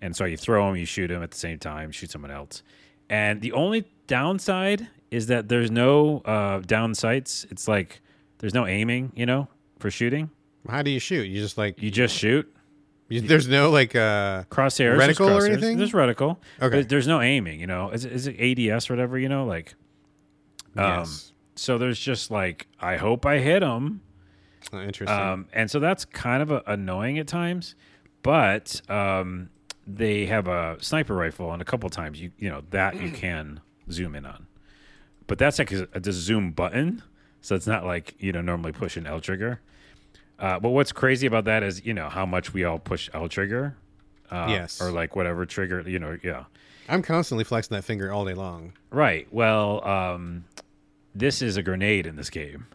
And 0.00 0.14
so 0.14 0.24
you 0.24 0.36
throw 0.36 0.66
them, 0.66 0.76
you 0.76 0.84
shoot 0.84 1.08
them 1.08 1.22
at 1.22 1.30
the 1.30 1.38
same 1.38 1.58
time, 1.58 1.90
shoot 1.90 2.10
someone 2.10 2.30
else. 2.30 2.62
And 3.08 3.40
the 3.40 3.52
only 3.52 3.86
downside 4.06 4.88
is 5.10 5.28
that 5.28 5.48
there's 5.48 5.70
no 5.70 6.18
uh, 6.24 6.58
down 6.60 6.94
sights. 6.94 7.46
It's 7.50 7.68
like 7.68 8.00
there's 8.38 8.54
no 8.54 8.66
aiming, 8.66 9.12
you 9.14 9.26
know, 9.26 9.48
for 9.78 9.90
shooting. 9.90 10.30
How 10.68 10.82
do 10.82 10.90
you 10.90 10.98
shoot? 10.98 11.24
You 11.24 11.40
just 11.40 11.56
like 11.56 11.80
You 11.80 11.90
just 11.90 12.14
shoot. 12.16 12.52
you, 13.08 13.20
there's 13.20 13.48
no 13.48 13.70
like 13.70 13.94
uh 13.94 14.44
Crosshairs. 14.50 14.98
Reticle 14.98 15.40
or 15.40 15.46
anything? 15.46 15.78
There's 15.78 15.92
reticle. 15.92 16.38
Okay. 16.60 16.80
But 16.80 16.88
there's 16.88 17.06
no 17.06 17.20
aiming, 17.20 17.60
you 17.60 17.66
know. 17.66 17.90
Is 17.90 18.04
it, 18.04 18.12
is 18.12 18.26
it 18.26 18.36
ADS 18.40 18.90
or 18.90 18.94
whatever, 18.94 19.18
you 19.18 19.28
know? 19.28 19.44
Like, 19.44 19.74
um, 20.76 21.00
yes. 21.00 21.32
so 21.54 21.78
there's 21.78 21.98
just 21.98 22.30
like, 22.30 22.66
I 22.80 22.96
hope 22.96 23.24
I 23.24 23.38
hit 23.38 23.60
them. 23.60 24.00
Oh, 24.72 24.80
interesting. 24.80 25.18
Um, 25.18 25.46
and 25.52 25.70
so 25.70 25.78
that's 25.80 26.04
kind 26.04 26.42
of 26.42 26.50
uh 26.52 26.62
annoying 26.66 27.18
at 27.18 27.26
times, 27.28 27.74
but 28.22 28.80
um, 28.90 29.50
they 29.86 30.26
have 30.26 30.48
a 30.48 30.76
sniper 30.80 31.14
rifle, 31.14 31.52
and 31.52 31.60
a 31.60 31.64
couple 31.64 31.88
times 31.90 32.20
you 32.20 32.30
you 32.38 32.48
know 32.50 32.62
that 32.70 33.00
you 33.00 33.10
can 33.10 33.60
zoom 33.90 34.14
in 34.14 34.24
on, 34.26 34.46
but 35.26 35.38
that's 35.38 35.58
like 35.58 35.70
a, 35.72 35.86
a 35.92 36.12
zoom 36.12 36.52
button, 36.52 37.02
so 37.40 37.54
it's 37.54 37.66
not 37.66 37.84
like 37.84 38.14
you 38.18 38.32
know 38.32 38.40
normally 38.40 38.72
push 38.72 38.96
an 38.96 39.06
L 39.06 39.20
trigger. 39.20 39.60
Uh, 40.38 40.58
but 40.58 40.70
what's 40.70 40.90
crazy 40.92 41.26
about 41.26 41.44
that 41.44 41.62
is 41.62 41.84
you 41.86 41.94
know 41.94 42.08
how 42.08 42.26
much 42.26 42.52
we 42.52 42.64
all 42.64 42.78
push 42.78 43.08
L 43.14 43.28
trigger, 43.28 43.76
uh, 44.30 44.46
Yes. 44.48 44.80
or 44.80 44.90
like 44.90 45.14
whatever 45.14 45.46
trigger 45.46 45.82
you 45.86 45.98
know 45.98 46.18
yeah 46.24 46.44
I'm 46.88 47.02
constantly 47.02 47.44
flexing 47.44 47.74
that 47.76 47.82
finger 47.84 48.12
all 48.12 48.24
day 48.24 48.34
long. 48.34 48.72
right. 48.90 49.26
Well, 49.32 49.86
um, 49.86 50.44
this 51.14 51.40
is 51.40 51.56
a 51.56 51.62
grenade 51.62 52.06
in 52.06 52.16
this 52.16 52.28
game. 52.30 52.66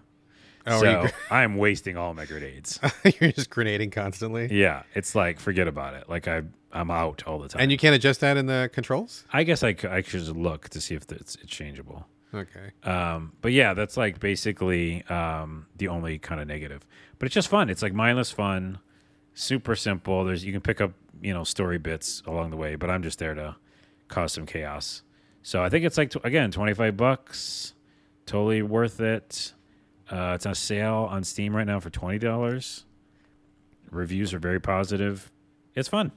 Oh, 0.67 0.81
so 0.81 1.07
I'm 1.31 1.57
wasting 1.57 1.97
all 1.97 2.13
my 2.13 2.25
grenades. 2.25 2.79
you're 3.19 3.31
just 3.31 3.49
grenading 3.49 3.91
constantly, 3.91 4.47
Yeah, 4.51 4.83
it's 4.93 5.15
like 5.15 5.39
forget 5.39 5.67
about 5.67 5.93
it. 5.93 6.09
Like 6.09 6.27
I 6.27 6.43
I'm 6.71 6.91
out 6.91 7.23
all 7.25 7.39
the 7.39 7.47
time. 7.49 7.61
and 7.63 7.71
you 7.71 7.77
can't 7.77 7.95
adjust 7.95 8.21
that 8.21 8.37
in 8.37 8.45
the 8.45 8.69
controls. 8.71 9.25
I 9.33 9.43
guess 9.43 9.63
I 9.63 9.73
should 9.73 10.03
just 10.19 10.35
look 10.35 10.69
to 10.69 10.79
see 10.81 10.93
if 10.95 11.03
it's, 11.11 11.35
it's 11.35 11.45
changeable. 11.47 12.05
Okay. 12.33 12.71
Um, 12.83 13.33
but 13.41 13.53
yeah, 13.53 13.73
that's 13.73 13.97
like 13.97 14.19
basically 14.19 15.03
um, 15.05 15.65
the 15.77 15.87
only 15.87 16.19
kind 16.19 16.39
of 16.39 16.47
negative. 16.47 16.85
But 17.17 17.25
it's 17.25 17.33
just 17.33 17.47
fun. 17.47 17.69
It's 17.71 17.81
like 17.81 17.93
mindless 17.93 18.31
fun, 18.31 18.77
super 19.33 19.75
simple. 19.75 20.23
There's 20.25 20.45
you 20.45 20.51
can 20.51 20.61
pick 20.61 20.79
up 20.79 20.91
you 21.21 21.33
know 21.33 21.43
story 21.43 21.79
bits 21.79 22.21
along 22.27 22.51
the 22.51 22.57
way, 22.57 22.75
but 22.75 22.89
I'm 22.89 23.01
just 23.01 23.17
there 23.19 23.33
to 23.33 23.55
cause 24.09 24.33
some 24.33 24.45
chaos. 24.45 25.01
So 25.41 25.63
I 25.63 25.69
think 25.69 25.85
it's 25.85 25.97
like 25.97 26.13
again 26.23 26.51
25 26.51 26.95
bucks, 26.95 27.73
totally 28.27 28.61
worth 28.61 28.99
it. 29.01 29.53
Uh, 30.11 30.33
it's 30.35 30.45
on 30.45 30.55
sale 30.55 31.07
on 31.09 31.23
Steam 31.23 31.55
right 31.55 31.67
now 31.67 31.79
for 31.79 31.89
twenty 31.89 32.19
dollars. 32.19 32.85
Reviews 33.91 34.33
are 34.33 34.39
very 34.39 34.59
positive. 34.59 35.31
It's 35.75 35.87
fun. 35.89 36.11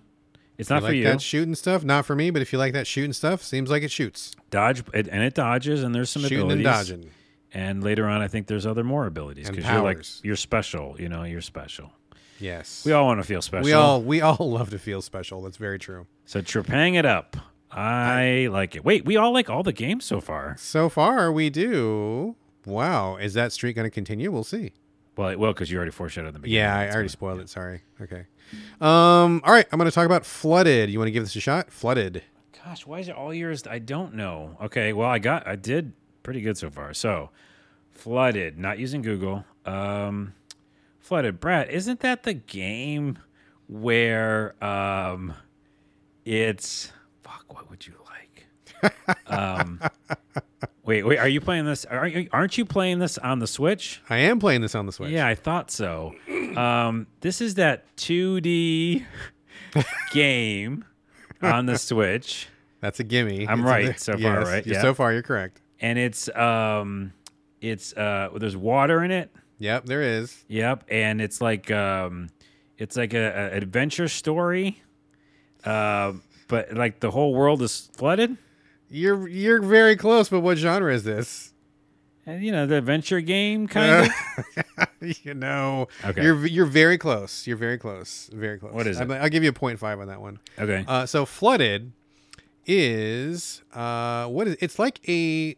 It's 0.58 0.68
You 0.70 0.74
not 0.76 0.82
for 0.82 0.88
like 0.88 0.96
you. 0.96 1.04
that 1.04 1.20
shooting 1.22 1.54
stuff? 1.54 1.82
Not 1.84 2.04
for 2.04 2.14
me, 2.14 2.30
but 2.30 2.42
if 2.42 2.52
you 2.52 2.58
like 2.58 2.74
that 2.74 2.86
shooting 2.86 3.12
stuff, 3.12 3.42
seems 3.42 3.70
like 3.70 3.82
it 3.82 3.90
shoots. 3.90 4.32
Dodge 4.50 4.82
it, 4.92 5.08
and 5.08 5.22
it 5.22 5.34
dodges, 5.34 5.82
and 5.82 5.94
there's 5.94 6.10
some 6.10 6.22
Shooting 6.22 6.40
abilities. 6.40 6.66
and 6.90 7.02
dodging. 7.02 7.10
And 7.54 7.82
later 7.84 8.06
on, 8.06 8.20
I 8.22 8.28
think 8.28 8.46
there's 8.46 8.66
other 8.66 8.84
more 8.84 9.06
abilities 9.06 9.48
because 9.50 9.64
you're 9.66 9.82
like 9.82 10.04
you're 10.22 10.36
special. 10.36 10.96
You 10.98 11.08
know, 11.08 11.22
you're 11.24 11.40
special. 11.42 11.92
Yes. 12.38 12.82
We 12.84 12.92
all 12.92 13.06
want 13.06 13.20
to 13.20 13.26
feel 13.26 13.40
special. 13.42 13.64
we 13.64 13.72
all 13.72 14.02
we 14.02 14.20
all 14.20 14.36
love 14.50 14.70
to 14.70 14.78
feel 14.78 15.00
special. 15.02 15.42
That's 15.42 15.56
very 15.58 15.78
true. 15.78 16.06
so 16.24 16.40
trepang 16.42 16.94
it 16.98 17.06
up. 17.06 17.36
I 17.70 18.48
like 18.50 18.74
it. 18.76 18.84
Wait, 18.84 19.06
we 19.06 19.16
all 19.16 19.32
like 19.32 19.48
all 19.48 19.62
the 19.62 19.72
games 19.72 20.04
so 20.04 20.20
far. 20.20 20.56
So 20.58 20.88
far, 20.90 21.32
we 21.32 21.48
do. 21.50 22.36
Wow, 22.66 23.16
is 23.16 23.34
that 23.34 23.52
streak 23.52 23.76
going 23.76 23.86
to 23.86 23.90
continue? 23.90 24.30
We'll 24.30 24.44
see. 24.44 24.72
Well, 25.16 25.28
it 25.28 25.38
will 25.38 25.52
because 25.52 25.70
you 25.70 25.76
already 25.76 25.92
foreshadowed 25.92 26.34
the 26.34 26.38
beginning. 26.38 26.64
Yeah, 26.64 26.76
I 26.76 26.90
already 26.90 27.08
spoiled 27.08 27.40
it. 27.40 27.48
Sorry. 27.48 27.82
Okay. 28.00 28.24
Um. 28.80 29.42
All 29.44 29.52
right, 29.52 29.66
I'm 29.70 29.78
going 29.78 29.90
to 29.90 29.94
talk 29.94 30.06
about 30.06 30.24
Flooded. 30.24 30.90
You 30.90 30.98
want 30.98 31.08
to 31.08 31.12
give 31.12 31.22
this 31.22 31.36
a 31.36 31.40
shot? 31.40 31.70
Flooded. 31.70 32.22
Gosh, 32.64 32.86
why 32.86 33.00
is 33.00 33.08
it 33.08 33.16
all 33.16 33.34
yours? 33.34 33.64
I 33.66 33.78
don't 33.80 34.14
know. 34.14 34.56
Okay, 34.62 34.92
well, 34.92 35.08
I 35.08 35.18
got, 35.18 35.46
I 35.48 35.56
did 35.56 35.92
pretty 36.22 36.40
good 36.40 36.56
so 36.56 36.70
far. 36.70 36.94
So, 36.94 37.30
flooded, 37.90 38.56
not 38.56 38.78
using 38.78 39.02
Google. 39.02 39.44
Um, 39.66 40.34
flooded, 41.00 41.40
Brad, 41.40 41.70
isn't 41.70 42.00
that 42.00 42.22
the 42.22 42.34
game 42.34 43.18
where 43.68 44.54
um, 44.64 45.34
it's 46.24 46.92
fuck? 47.24 47.52
What 47.52 47.68
would 47.68 47.84
you 47.84 47.94
like? 48.04 49.16
um, 49.26 49.80
wait, 50.84 51.04
wait, 51.04 51.18
are 51.18 51.28
you 51.28 51.40
playing 51.40 51.64
this? 51.64 51.84
Are 51.84 52.06
you, 52.06 52.28
aren't 52.32 52.56
you 52.58 52.64
playing 52.64 52.98
this 52.98 53.18
on 53.18 53.38
the 53.38 53.46
Switch? 53.46 54.00
I 54.10 54.18
am 54.18 54.38
playing 54.38 54.60
this 54.62 54.74
on 54.74 54.86
the 54.86 54.92
Switch. 54.92 55.10
Yeah, 55.10 55.26
I 55.26 55.34
thought 55.34 55.70
so. 55.70 56.14
Um, 56.56 57.06
this 57.20 57.40
is 57.40 57.54
that 57.54 57.84
2D 57.96 59.04
game 60.12 60.84
on 61.40 61.66
the 61.66 61.78
Switch, 61.78 62.48
That's 62.80 63.00
a 63.00 63.04
gimme. 63.04 63.48
I'm 63.48 63.60
It's 63.60 63.66
a- 63.68 63.70
right 63.70 64.00
so 64.00 64.12
far, 64.12 64.20
yes, 64.20 64.46
right? 64.46 64.66
Yeah. 64.66 64.82
So 64.82 64.94
far, 64.94 65.12
you're 65.12 65.22
correct. 65.22 65.60
and 65.80 65.98
it's 65.98 66.28
um, 66.36 67.12
it's 67.60 67.92
uh, 67.96 68.28
there's 68.36 68.56
water 68.56 69.02
in 69.02 69.10
it. 69.10 69.34
Yep, 69.58 69.86
there 69.86 70.02
is. 70.02 70.44
Yep, 70.48 70.84
and 70.88 71.20
it's 71.20 71.40
like 71.40 71.70
um, 71.70 72.28
it's 72.78 72.96
like 72.96 73.14
a, 73.14 73.50
a 73.52 73.56
adventure 73.56 74.08
story, 74.08 74.82
uh, 75.64 76.12
but 76.48 76.72
like 76.74 77.00
the 77.00 77.10
whole 77.10 77.34
world 77.34 77.62
is 77.62 77.88
flooded. 77.96 78.36
You're 78.92 79.26
you're 79.28 79.60
very 79.62 79.96
close, 79.96 80.28
but 80.28 80.40
what 80.40 80.58
genre 80.58 80.92
is 80.94 81.02
this? 81.04 81.52
And 82.26 82.44
you 82.44 82.52
know 82.52 82.66
the 82.66 82.76
adventure 82.76 83.20
game 83.20 83.66
kind 83.66 84.06
of. 84.06 84.86
you 85.24 85.34
know, 85.34 85.88
Okay. 86.04 86.22
you're 86.22 86.46
you're 86.46 86.66
very 86.66 86.98
close. 86.98 87.46
You're 87.46 87.56
very 87.56 87.78
close. 87.78 88.30
Very 88.32 88.58
close. 88.58 88.72
What 88.72 88.86
is 88.86 89.00
it? 89.00 89.10
I'll 89.10 89.28
give 89.28 89.42
you 89.42 89.50
a 89.50 89.52
0.5 89.52 90.00
on 90.00 90.06
that 90.08 90.20
one. 90.20 90.38
Okay. 90.58 90.84
Uh, 90.86 91.06
so 91.06 91.24
flooded 91.26 91.92
is 92.66 93.62
uh, 93.74 94.26
what 94.26 94.46
is 94.48 94.56
it's 94.60 94.78
like 94.78 95.00
a 95.08 95.56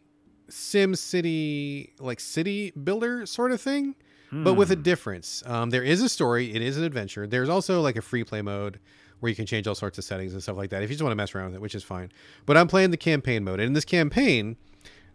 Sim 0.49 0.95
City 0.95 1.93
like 1.99 2.19
city 2.19 2.71
builder 2.71 3.25
sort 3.25 3.51
of 3.51 3.61
thing, 3.61 3.95
but 4.31 4.55
with 4.55 4.69
Hmm. 4.69 4.73
a 4.73 4.75
difference. 4.77 5.43
Um, 5.45 5.69
there 5.69 5.83
is 5.83 6.01
a 6.01 6.09
story. 6.09 6.53
It 6.53 6.61
is 6.61 6.77
an 6.77 6.83
adventure. 6.83 7.27
There's 7.27 7.49
also 7.49 7.81
like 7.81 7.95
a 7.95 8.01
free 8.01 8.23
play 8.23 8.41
mode 8.41 8.79
where 9.25 9.29
you 9.31 9.35
can 9.35 9.47
change 9.47 9.65
all 9.67 9.73
sorts 9.73 9.97
of 9.97 10.03
settings 10.03 10.33
and 10.33 10.43
stuff 10.43 10.55
like 10.55 10.69
that 10.69 10.83
if 10.83 10.89
you 10.91 10.93
just 10.93 11.01
want 11.01 11.11
to 11.11 11.15
mess 11.15 11.33
around 11.33 11.47
with 11.47 11.55
it, 11.55 11.61
which 11.61 11.73
is 11.73 11.83
fine. 11.83 12.11
But 12.45 12.57
I'm 12.57 12.67
playing 12.67 12.91
the 12.91 12.97
campaign 12.97 13.43
mode, 13.43 13.59
and 13.59 13.65
in 13.65 13.73
this 13.73 13.83
campaign, 13.83 14.55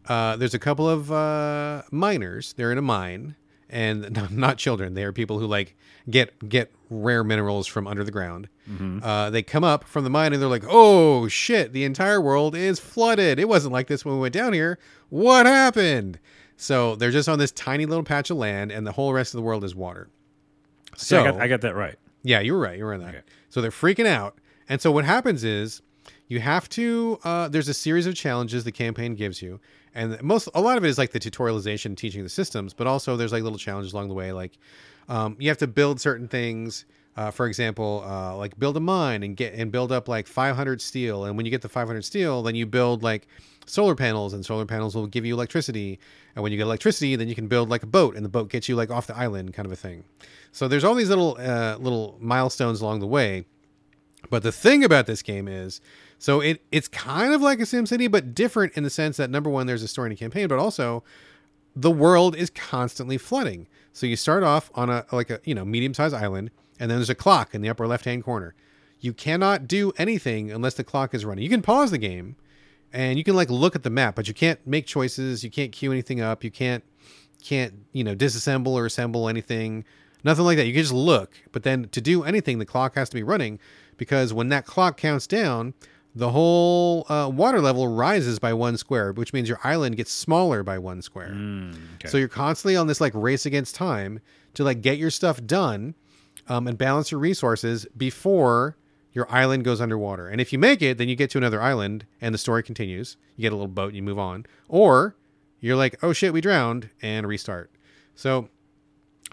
uh, 0.08 0.34
there's 0.34 0.52
a 0.52 0.58
couple 0.58 0.88
of 0.88 1.12
uh, 1.12 1.82
miners. 1.92 2.52
They're 2.54 2.72
in 2.72 2.78
a 2.78 2.82
mine, 2.82 3.36
and 3.68 4.10
no, 4.16 4.26
not 4.32 4.58
children. 4.58 4.94
They 4.94 5.04
are 5.04 5.12
people 5.12 5.38
who 5.38 5.46
like 5.46 5.76
get 6.10 6.48
get 6.48 6.72
rare 6.90 7.22
minerals 7.22 7.68
from 7.68 7.86
under 7.86 8.02
the 8.02 8.10
ground. 8.10 8.48
Uh, 9.02 9.30
they 9.30 9.42
come 9.44 9.62
up 9.62 9.84
from 9.84 10.02
the 10.02 10.10
mine 10.10 10.32
and 10.32 10.42
they're 10.42 10.48
like, 10.48 10.64
"Oh 10.68 11.28
shit! 11.28 11.72
The 11.72 11.84
entire 11.84 12.20
world 12.20 12.56
is 12.56 12.80
flooded. 12.80 13.38
It 13.38 13.48
wasn't 13.48 13.72
like 13.72 13.86
this 13.86 14.04
when 14.04 14.14
we 14.16 14.20
went 14.20 14.34
down 14.34 14.52
here. 14.52 14.78
What 15.08 15.46
happened?" 15.46 16.18
So 16.56 16.96
they're 16.96 17.12
just 17.12 17.28
on 17.28 17.38
this 17.38 17.52
tiny 17.52 17.86
little 17.86 18.04
patch 18.04 18.30
of 18.30 18.38
land, 18.38 18.72
and 18.72 18.84
the 18.84 18.92
whole 18.92 19.12
rest 19.12 19.34
of 19.34 19.38
the 19.38 19.42
world 19.42 19.62
is 19.62 19.74
water. 19.74 20.08
So 20.96 21.04
So 21.16 21.20
I 21.20 21.30
got, 21.30 21.40
I 21.42 21.48
got 21.48 21.60
that 21.60 21.74
right. 21.76 21.96
Yeah, 22.22 22.40
you 22.40 22.54
were 22.54 22.60
right. 22.60 22.78
You 22.78 22.84
were 22.84 22.94
on 22.94 23.00
that. 23.00 23.08
Okay. 23.08 23.22
So 23.48 23.60
they're 23.60 23.70
freaking 23.70 24.06
out. 24.06 24.38
And 24.68 24.80
so 24.80 24.92
what 24.92 25.04
happens 25.04 25.44
is 25.44 25.82
you 26.28 26.40
have 26.40 26.68
to 26.70 27.18
uh, 27.24 27.48
there's 27.48 27.68
a 27.68 27.74
series 27.74 28.06
of 28.06 28.14
challenges 28.14 28.64
the 28.64 28.72
campaign 28.72 29.14
gives 29.14 29.42
you. 29.42 29.60
And 29.94 30.20
most 30.22 30.48
a 30.54 30.60
lot 30.60 30.78
of 30.78 30.84
it 30.84 30.88
is 30.88 30.98
like 30.98 31.10
the 31.10 31.20
tutorialization 31.20 31.96
teaching 31.96 32.22
the 32.22 32.28
systems, 32.28 32.72
but 32.72 32.86
also 32.86 33.16
there's 33.16 33.32
like 33.32 33.42
little 33.42 33.58
challenges 33.58 33.92
along 33.92 34.08
the 34.08 34.14
way. 34.14 34.32
Like 34.32 34.58
um, 35.08 35.36
you 35.38 35.48
have 35.48 35.58
to 35.58 35.66
build 35.66 36.00
certain 36.00 36.28
things. 36.28 36.84
Uh, 37.16 37.30
for 37.30 37.46
example, 37.46 38.04
uh, 38.06 38.34
like 38.36 38.56
build 38.58 38.76
a 38.76 38.80
mine 38.80 39.24
and 39.24 39.36
get 39.36 39.52
and 39.54 39.72
build 39.72 39.90
up 39.90 40.06
like 40.06 40.28
500 40.28 40.80
steel. 40.80 41.24
And 41.24 41.36
when 41.36 41.44
you 41.44 41.50
get 41.50 41.60
the 41.60 41.68
500 41.68 42.04
steel, 42.04 42.42
then 42.42 42.54
you 42.54 42.66
build 42.66 43.02
like 43.02 43.26
solar 43.66 43.94
panels, 43.94 44.32
and 44.32 44.44
solar 44.44 44.64
panels 44.64 44.94
will 44.94 45.06
give 45.06 45.24
you 45.24 45.34
electricity. 45.34 45.98
And 46.34 46.42
when 46.42 46.52
you 46.52 46.58
get 46.58 46.64
electricity, 46.64 47.16
then 47.16 47.28
you 47.28 47.34
can 47.34 47.48
build 47.48 47.68
like 47.68 47.82
a 47.82 47.86
boat, 47.86 48.14
and 48.16 48.24
the 48.24 48.28
boat 48.28 48.48
gets 48.48 48.68
you 48.68 48.76
like 48.76 48.90
off 48.90 49.06
the 49.06 49.16
island, 49.16 49.52
kind 49.52 49.66
of 49.66 49.72
a 49.72 49.76
thing. 49.76 50.04
So 50.52 50.68
there's 50.68 50.84
all 50.84 50.94
these 50.94 51.08
little 51.08 51.36
uh, 51.38 51.76
little 51.78 52.16
milestones 52.20 52.80
along 52.80 53.00
the 53.00 53.06
way. 53.06 53.44
But 54.28 54.42
the 54.42 54.52
thing 54.52 54.84
about 54.84 55.06
this 55.06 55.22
game 55.22 55.48
is, 55.48 55.80
so 56.18 56.40
it 56.40 56.62
it's 56.70 56.88
kind 56.88 57.32
of 57.32 57.40
like 57.40 57.60
a 57.60 57.64
SimCity, 57.64 58.10
but 58.10 58.34
different 58.34 58.74
in 58.74 58.82
the 58.82 58.90
sense 58.90 59.16
that 59.16 59.30
number 59.30 59.48
one, 59.48 59.66
there's 59.66 59.82
a 59.82 59.88
story 59.88 60.10
and 60.10 60.12
a 60.12 60.18
campaign, 60.18 60.48
but 60.48 60.58
also 60.58 61.02
the 61.74 61.90
world 61.90 62.36
is 62.36 62.50
constantly 62.50 63.16
flooding. 63.18 63.66
So 63.92 64.06
you 64.06 64.16
start 64.16 64.42
off 64.42 64.70
on 64.74 64.90
a 64.90 65.06
like 65.12 65.30
a 65.30 65.40
you 65.44 65.54
know 65.54 65.64
medium 65.64 65.94
sized 65.94 66.14
island, 66.14 66.50
and 66.78 66.90
then 66.90 66.98
there's 66.98 67.10
a 67.10 67.14
clock 67.14 67.54
in 67.54 67.62
the 67.62 67.68
upper 67.68 67.86
left 67.86 68.04
hand 68.04 68.24
corner. 68.24 68.54
You 69.00 69.14
cannot 69.14 69.66
do 69.66 69.92
anything 69.96 70.50
unless 70.50 70.74
the 70.74 70.84
clock 70.84 71.14
is 71.14 71.24
running. 71.24 71.42
You 71.42 71.50
can 71.50 71.62
pause 71.62 71.90
the 71.90 71.98
game, 71.98 72.36
and 72.92 73.16
you 73.18 73.24
can 73.24 73.34
like 73.34 73.50
look 73.50 73.74
at 73.74 73.82
the 73.82 73.90
map, 73.90 74.14
but 74.14 74.28
you 74.28 74.34
can't 74.34 74.64
make 74.66 74.86
choices. 74.86 75.42
You 75.42 75.50
can't 75.50 75.72
queue 75.72 75.92
anything 75.92 76.20
up. 76.20 76.44
You 76.44 76.50
can't 76.50 76.84
can't 77.42 77.74
you 77.92 78.04
know 78.04 78.14
disassemble 78.14 78.72
or 78.72 78.86
assemble 78.86 79.28
anything. 79.28 79.84
Nothing 80.24 80.44
like 80.44 80.56
that. 80.56 80.66
You 80.66 80.72
can 80.72 80.82
just 80.82 80.92
look, 80.92 81.32
but 81.52 81.62
then 81.62 81.88
to 81.88 82.00
do 82.00 82.22
anything, 82.22 82.58
the 82.58 82.66
clock 82.66 82.94
has 82.94 83.08
to 83.10 83.16
be 83.16 83.22
running 83.22 83.58
because 83.96 84.32
when 84.32 84.48
that 84.50 84.66
clock 84.66 84.96
counts 84.96 85.26
down, 85.26 85.74
the 86.14 86.30
whole 86.30 87.06
uh, 87.08 87.30
water 87.32 87.60
level 87.60 87.86
rises 87.88 88.38
by 88.38 88.52
one 88.52 88.76
square, 88.76 89.12
which 89.12 89.32
means 89.32 89.48
your 89.48 89.60
island 89.62 89.96
gets 89.96 90.10
smaller 90.12 90.62
by 90.62 90.78
one 90.78 91.02
square. 91.02 91.30
Mm, 91.30 91.74
okay. 91.94 92.08
So 92.08 92.18
you're 92.18 92.28
constantly 92.28 92.76
on 92.76 92.86
this 92.86 93.00
like 93.00 93.12
race 93.14 93.46
against 93.46 93.74
time 93.74 94.20
to 94.54 94.64
like 94.64 94.80
get 94.80 94.98
your 94.98 95.10
stuff 95.10 95.44
done 95.44 95.94
um, 96.48 96.66
and 96.66 96.76
balance 96.76 97.10
your 97.10 97.20
resources 97.20 97.86
before 97.96 98.76
your 99.12 99.30
island 99.30 99.64
goes 99.64 99.80
underwater. 99.80 100.28
And 100.28 100.40
if 100.40 100.52
you 100.52 100.58
make 100.58 100.82
it, 100.82 100.98
then 100.98 101.08
you 101.08 101.16
get 101.16 101.30
to 101.30 101.38
another 101.38 101.60
island 101.60 102.06
and 102.20 102.34
the 102.34 102.38
story 102.38 102.62
continues. 102.62 103.16
You 103.36 103.42
get 103.42 103.52
a 103.52 103.56
little 103.56 103.68
boat 103.68 103.88
and 103.88 103.96
you 103.96 104.02
move 104.02 104.18
on. 104.18 104.46
Or 104.68 105.16
you're 105.60 105.76
like, 105.76 105.96
oh 106.02 106.12
shit, 106.12 106.32
we 106.32 106.40
drowned 106.40 106.90
and 107.02 107.26
restart. 107.26 107.70
So 108.14 108.48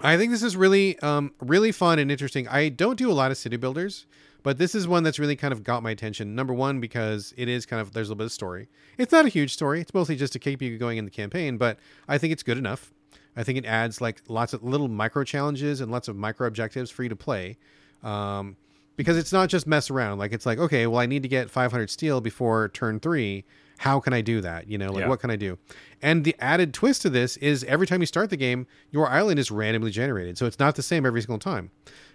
I 0.00 0.16
think 0.16 0.30
this 0.30 0.42
is 0.42 0.56
really, 0.56 0.98
um, 1.00 1.32
really 1.40 1.72
fun 1.72 1.98
and 1.98 2.10
interesting. 2.10 2.46
I 2.48 2.68
don't 2.68 2.96
do 2.96 3.10
a 3.10 3.12
lot 3.12 3.30
of 3.30 3.36
city 3.36 3.56
builders, 3.56 4.06
but 4.42 4.58
this 4.58 4.74
is 4.74 4.86
one 4.86 5.02
that's 5.02 5.18
really 5.18 5.36
kind 5.36 5.52
of 5.52 5.64
got 5.64 5.82
my 5.82 5.90
attention. 5.90 6.34
Number 6.34 6.54
one, 6.54 6.80
because 6.80 7.34
it 7.36 7.48
is 7.48 7.66
kind 7.66 7.80
of 7.80 7.92
there's 7.92 8.08
a 8.08 8.12
little 8.12 8.18
bit 8.18 8.26
of 8.26 8.32
story. 8.32 8.68
It's 8.96 9.12
not 9.12 9.26
a 9.26 9.28
huge 9.28 9.52
story. 9.52 9.80
It's 9.80 9.92
mostly 9.92 10.16
just 10.16 10.32
to 10.34 10.38
keep 10.38 10.62
you 10.62 10.78
going 10.78 10.98
in 10.98 11.04
the 11.04 11.10
campaign, 11.10 11.56
but 11.56 11.78
I 12.06 12.18
think 12.18 12.32
it's 12.32 12.42
good 12.44 12.58
enough. 12.58 12.92
I 13.36 13.42
think 13.42 13.58
it 13.58 13.66
adds 13.66 14.00
like 14.00 14.22
lots 14.28 14.52
of 14.52 14.62
little 14.62 14.88
micro 14.88 15.24
challenges 15.24 15.80
and 15.80 15.90
lots 15.90 16.08
of 16.08 16.16
micro 16.16 16.46
objectives 16.46 16.90
for 16.90 17.02
you 17.02 17.08
to 17.08 17.16
play. 17.16 17.56
Um, 18.02 18.56
because 18.96 19.16
it's 19.16 19.32
not 19.32 19.48
just 19.48 19.66
mess 19.66 19.90
around. 19.90 20.18
Like 20.18 20.32
it's 20.32 20.44
like, 20.44 20.58
okay, 20.58 20.86
well, 20.88 21.00
I 21.00 21.06
need 21.06 21.22
to 21.22 21.28
get 21.28 21.48
500 21.48 21.88
steel 21.88 22.20
before 22.20 22.68
turn 22.68 22.98
three. 22.98 23.44
How 23.78 24.00
can 24.00 24.12
I 24.12 24.20
do 24.20 24.40
that? 24.42 24.68
You 24.68 24.76
know, 24.76 24.92
like 24.92 25.02
Yeah. 25.02 25.08
what 25.08 25.20
can 25.20 25.30
I 25.30 25.36
do? 25.36 25.56
And 26.02 26.24
the 26.24 26.34
added 26.40 26.74
twist 26.74 27.02
to 27.02 27.10
this 27.10 27.36
is 27.38 27.64
every 27.64 27.86
time 27.86 28.00
you 28.00 28.06
start 28.06 28.28
the 28.30 28.36
game, 28.36 28.66
your 28.90 29.08
island 29.08 29.38
is 29.38 29.50
randomly 29.50 29.90
generated. 29.90 30.36
So 30.36 30.46
it's 30.46 30.58
not 30.58 30.74
the 30.76 30.82
same 30.82 31.06
every 31.06 31.22
single 31.22 31.38
time. 31.38 31.70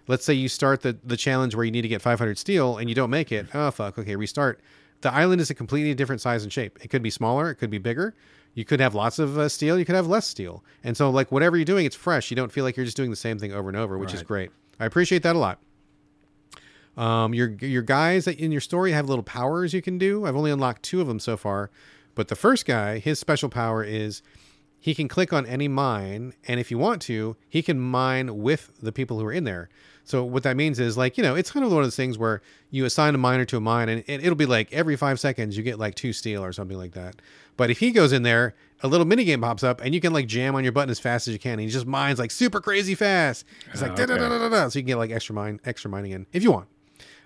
Let's 0.07 0.25
say 0.25 0.33
you 0.33 0.49
start 0.49 0.81
the, 0.81 0.97
the 1.03 1.15
challenge 1.17 1.55
where 1.55 1.63
you 1.65 1.71
need 1.71 1.83
to 1.83 1.87
get 1.87 2.01
500 2.01 2.37
steel 2.37 2.77
and 2.77 2.89
you 2.89 2.95
don't 2.95 3.09
make 3.09 3.31
it. 3.31 3.47
Oh, 3.53 3.71
fuck. 3.71 3.97
Okay, 3.97 4.15
restart. 4.15 4.59
The 5.01 5.13
island 5.13 5.41
is 5.41 5.49
a 5.49 5.53
completely 5.55 5.93
different 5.93 6.21
size 6.21 6.43
and 6.43 6.51
shape. 6.51 6.79
It 6.81 6.89
could 6.89 7.01
be 7.01 7.09
smaller, 7.09 7.49
it 7.49 7.55
could 7.55 7.69
be 7.69 7.77
bigger. 7.77 8.13
You 8.53 8.65
could 8.65 8.79
have 8.79 8.93
lots 8.93 9.17
of 9.17 9.37
uh, 9.37 9.49
steel, 9.49 9.79
you 9.79 9.85
could 9.85 9.95
have 9.95 10.07
less 10.07 10.27
steel. 10.27 10.63
And 10.83 10.95
so, 10.95 11.09
like, 11.09 11.31
whatever 11.31 11.57
you're 11.57 11.65
doing, 11.65 11.85
it's 11.85 11.95
fresh. 11.95 12.29
You 12.29 12.35
don't 12.35 12.51
feel 12.51 12.63
like 12.63 12.77
you're 12.77 12.85
just 12.85 12.95
doing 12.97 13.09
the 13.09 13.15
same 13.15 13.39
thing 13.39 13.51
over 13.51 13.67
and 13.67 13.77
over, 13.77 13.97
which 13.97 14.13
is 14.13 14.21
great. 14.21 14.51
I 14.79 14.85
appreciate 14.85 15.23
that 15.23 15.35
a 15.35 15.39
lot. 15.39 15.59
Um, 16.95 17.33
your 17.33 17.49
your 17.49 17.81
guys 17.81 18.25
that 18.25 18.39
in 18.39 18.51
your 18.51 18.61
story 18.61 18.91
have 18.91 19.09
little 19.09 19.23
powers 19.23 19.73
you 19.73 19.81
can 19.81 19.97
do. 19.97 20.25
I've 20.25 20.35
only 20.35 20.51
unlocked 20.51 20.83
two 20.83 21.01
of 21.01 21.07
them 21.07 21.19
so 21.19 21.35
far, 21.37 21.71
but 22.13 22.27
the 22.27 22.35
first 22.35 22.65
guy, 22.65 22.99
his 22.99 23.19
special 23.19 23.49
power 23.49 23.83
is 23.83 24.21
he 24.79 24.93
can 24.93 25.07
click 25.07 25.31
on 25.33 25.45
any 25.45 25.67
mine, 25.67 26.33
and 26.47 26.59
if 26.59 26.69
you 26.69 26.77
want 26.77 27.01
to, 27.03 27.35
he 27.49 27.61
can 27.61 27.79
mine 27.79 28.37
with 28.39 28.69
the 28.81 28.91
people 28.91 29.17
who 29.19 29.25
are 29.25 29.31
in 29.31 29.43
there. 29.45 29.69
So 30.03 30.23
what 30.25 30.43
that 30.43 30.57
means 30.57 30.79
is 30.79 30.97
like 30.97 31.17
you 31.17 31.23
know 31.23 31.33
it's 31.33 31.49
kind 31.51 31.65
of 31.65 31.71
one 31.71 31.81
of 31.81 31.85
those 31.87 31.95
things 31.95 32.17
where 32.17 32.41
you 32.69 32.85
assign 32.85 33.15
a 33.15 33.17
miner 33.17 33.45
to 33.45 33.57
a 33.57 33.61
mine, 33.61 33.89
and 33.89 34.03
it, 34.05 34.23
it'll 34.23 34.35
be 34.35 34.45
like 34.45 34.71
every 34.71 34.95
five 34.95 35.19
seconds 35.19 35.57
you 35.57 35.63
get 35.63 35.79
like 35.79 35.95
two 35.95 36.13
steel 36.13 36.43
or 36.43 36.53
something 36.53 36.77
like 36.77 36.91
that. 36.91 37.15
But 37.55 37.69
if 37.71 37.79
he 37.79 37.91
goes 37.91 38.11
in 38.11 38.23
there, 38.23 38.55
a 38.81 38.87
little 38.87 39.05
mini 39.07 39.23
game 39.23 39.41
pops 39.41 39.63
up, 39.63 39.79
and 39.81 39.95
you 39.95 40.01
can 40.01 40.11
like 40.13 40.27
jam 40.27 40.55
on 40.55 40.63
your 40.63 40.73
button 40.73 40.89
as 40.89 40.99
fast 40.99 41.27
as 41.27 41.33
you 41.33 41.39
can, 41.39 41.53
and 41.53 41.61
he 41.61 41.69
just 41.69 41.87
mines 41.87 42.19
like 42.19 42.29
super 42.31 42.59
crazy 42.59 42.93
fast. 42.93 43.45
It's 43.71 43.81
like 43.81 43.93
Oh, 43.93 43.95
da 43.95 44.05
da 44.05 44.17
da 44.17 44.29
da 44.29 44.49
da, 44.49 44.69
so 44.69 44.77
you 44.77 44.83
can 44.83 44.87
get 44.87 44.97
like 44.97 45.11
extra 45.11 45.33
mine, 45.33 45.59
extra 45.65 45.89
mining 45.89 46.11
in 46.11 46.27
if 46.33 46.43
you 46.43 46.51
want. 46.51 46.67